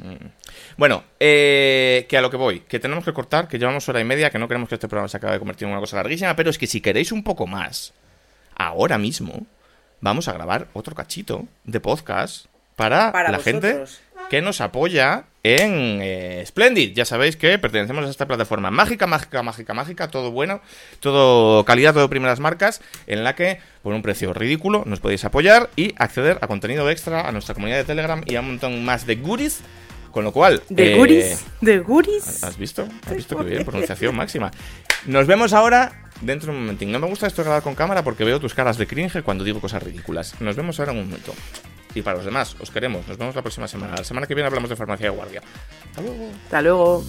Bueno, 0.77 1.03
eh, 1.19 2.05
que 2.09 2.17
a 2.17 2.21
lo 2.21 2.29
que 2.31 2.37
voy, 2.37 2.61
que 2.61 2.79
tenemos 2.79 3.03
que 3.03 3.11
cortar, 3.13 3.49
que 3.49 3.59
llevamos 3.59 3.87
hora 3.89 3.99
y 3.99 4.05
media, 4.05 4.29
que 4.29 4.39
no 4.39 4.47
queremos 4.47 4.69
que 4.69 4.75
este 4.75 4.87
programa 4.87 5.09
se 5.09 5.17
acabe 5.17 5.33
de 5.33 5.39
convertir 5.39 5.67
en 5.67 5.73
una 5.73 5.81
cosa 5.81 5.97
larguísima, 5.97 6.35
pero 6.37 6.49
es 6.49 6.57
que 6.57 6.67
si 6.67 6.79
queréis 6.79 7.11
un 7.11 7.23
poco 7.23 7.45
más, 7.45 7.93
ahora 8.55 8.97
mismo 8.97 9.45
vamos 9.99 10.29
a 10.29 10.33
grabar 10.33 10.67
otro 10.71 10.95
cachito 10.95 11.47
de 11.65 11.81
podcast 11.81 12.45
para, 12.77 13.11
Para 13.11 13.29
la 13.31 13.39
gente. 13.39 13.83
Que 14.29 14.41
nos 14.41 14.61
apoya 14.61 15.25
en 15.43 15.99
eh, 16.01 16.43
Splendid. 16.45 16.93
Ya 16.93 17.05
sabéis 17.05 17.35
que 17.35 17.57
pertenecemos 17.57 18.05
a 18.05 18.09
esta 18.09 18.27
plataforma 18.27 18.71
mágica, 18.71 19.07
mágica, 19.07 19.41
mágica, 19.41 19.73
mágica, 19.73 20.07
todo 20.09 20.31
bueno, 20.31 20.61
todo 20.99 21.65
calidad, 21.65 21.93
todo 21.93 22.09
primeras 22.09 22.39
marcas, 22.39 22.81
en 23.07 23.23
la 23.23 23.35
que 23.35 23.59
por 23.81 23.93
un 23.93 24.01
precio 24.01 24.33
ridículo 24.33 24.83
nos 24.85 24.99
podéis 24.99 25.25
apoyar 25.25 25.69
y 25.75 25.93
acceder 25.97 26.37
a 26.41 26.47
contenido 26.47 26.89
extra, 26.89 27.27
a 27.27 27.31
nuestra 27.31 27.55
comunidad 27.55 27.77
de 27.77 27.85
Telegram 27.85 28.21
y 28.25 28.35
a 28.35 28.41
un 28.41 28.47
montón 28.47 28.85
más 28.85 29.05
de 29.05 29.15
goodies. 29.15 29.61
Con 30.11 30.23
lo 30.23 30.31
cual, 30.31 30.63
de 30.69 30.93
eh, 30.93 30.97
guris, 30.97 31.45
de 31.61 31.77
guris. 31.77 32.43
¿Has 32.43 32.57
visto? 32.57 32.87
¿Has 33.05 33.15
visto 33.15 33.37
que 33.37 33.43
bien? 33.43 33.63
Pronunciación 33.65 34.15
máxima. 34.15 34.49
Nos 35.05 35.27
vemos 35.27 35.53
ahora 35.53 36.09
dentro 36.21 36.51
de 36.51 36.57
un 36.57 36.63
momentín. 36.63 36.91
No 36.91 36.97
me 36.97 37.05
gusta 37.05 37.27
esto 37.27 37.43
grabar 37.43 37.61
con 37.61 37.75
cámara 37.75 38.03
porque 38.03 38.23
veo 38.23 38.39
tus 38.39 38.55
caras 38.55 38.79
de 38.79 38.87
cringe 38.87 39.21
cuando 39.21 39.43
digo 39.43 39.61
cosas 39.61 39.83
ridículas. 39.83 40.41
Nos 40.41 40.55
vemos 40.55 40.79
ahora 40.79 40.93
en 40.93 40.97
un 40.97 41.05
momento. 41.05 41.35
Y 41.93 42.01
para 42.01 42.17
los 42.17 42.25
demás, 42.25 42.55
os 42.59 42.69
queremos. 42.69 43.07
Nos 43.07 43.17
vemos 43.17 43.35
la 43.35 43.41
próxima 43.41 43.67
semana. 43.67 43.95
La 43.97 44.03
semana 44.03 44.27
que 44.27 44.35
viene 44.35 44.47
hablamos 44.47 44.69
de 44.69 44.75
farmacia 44.75 45.09
de 45.09 45.15
guardia. 45.15 45.41
Hasta 45.89 46.01
luego. 46.01 46.29
Hasta 46.45 46.61
luego. 46.61 47.03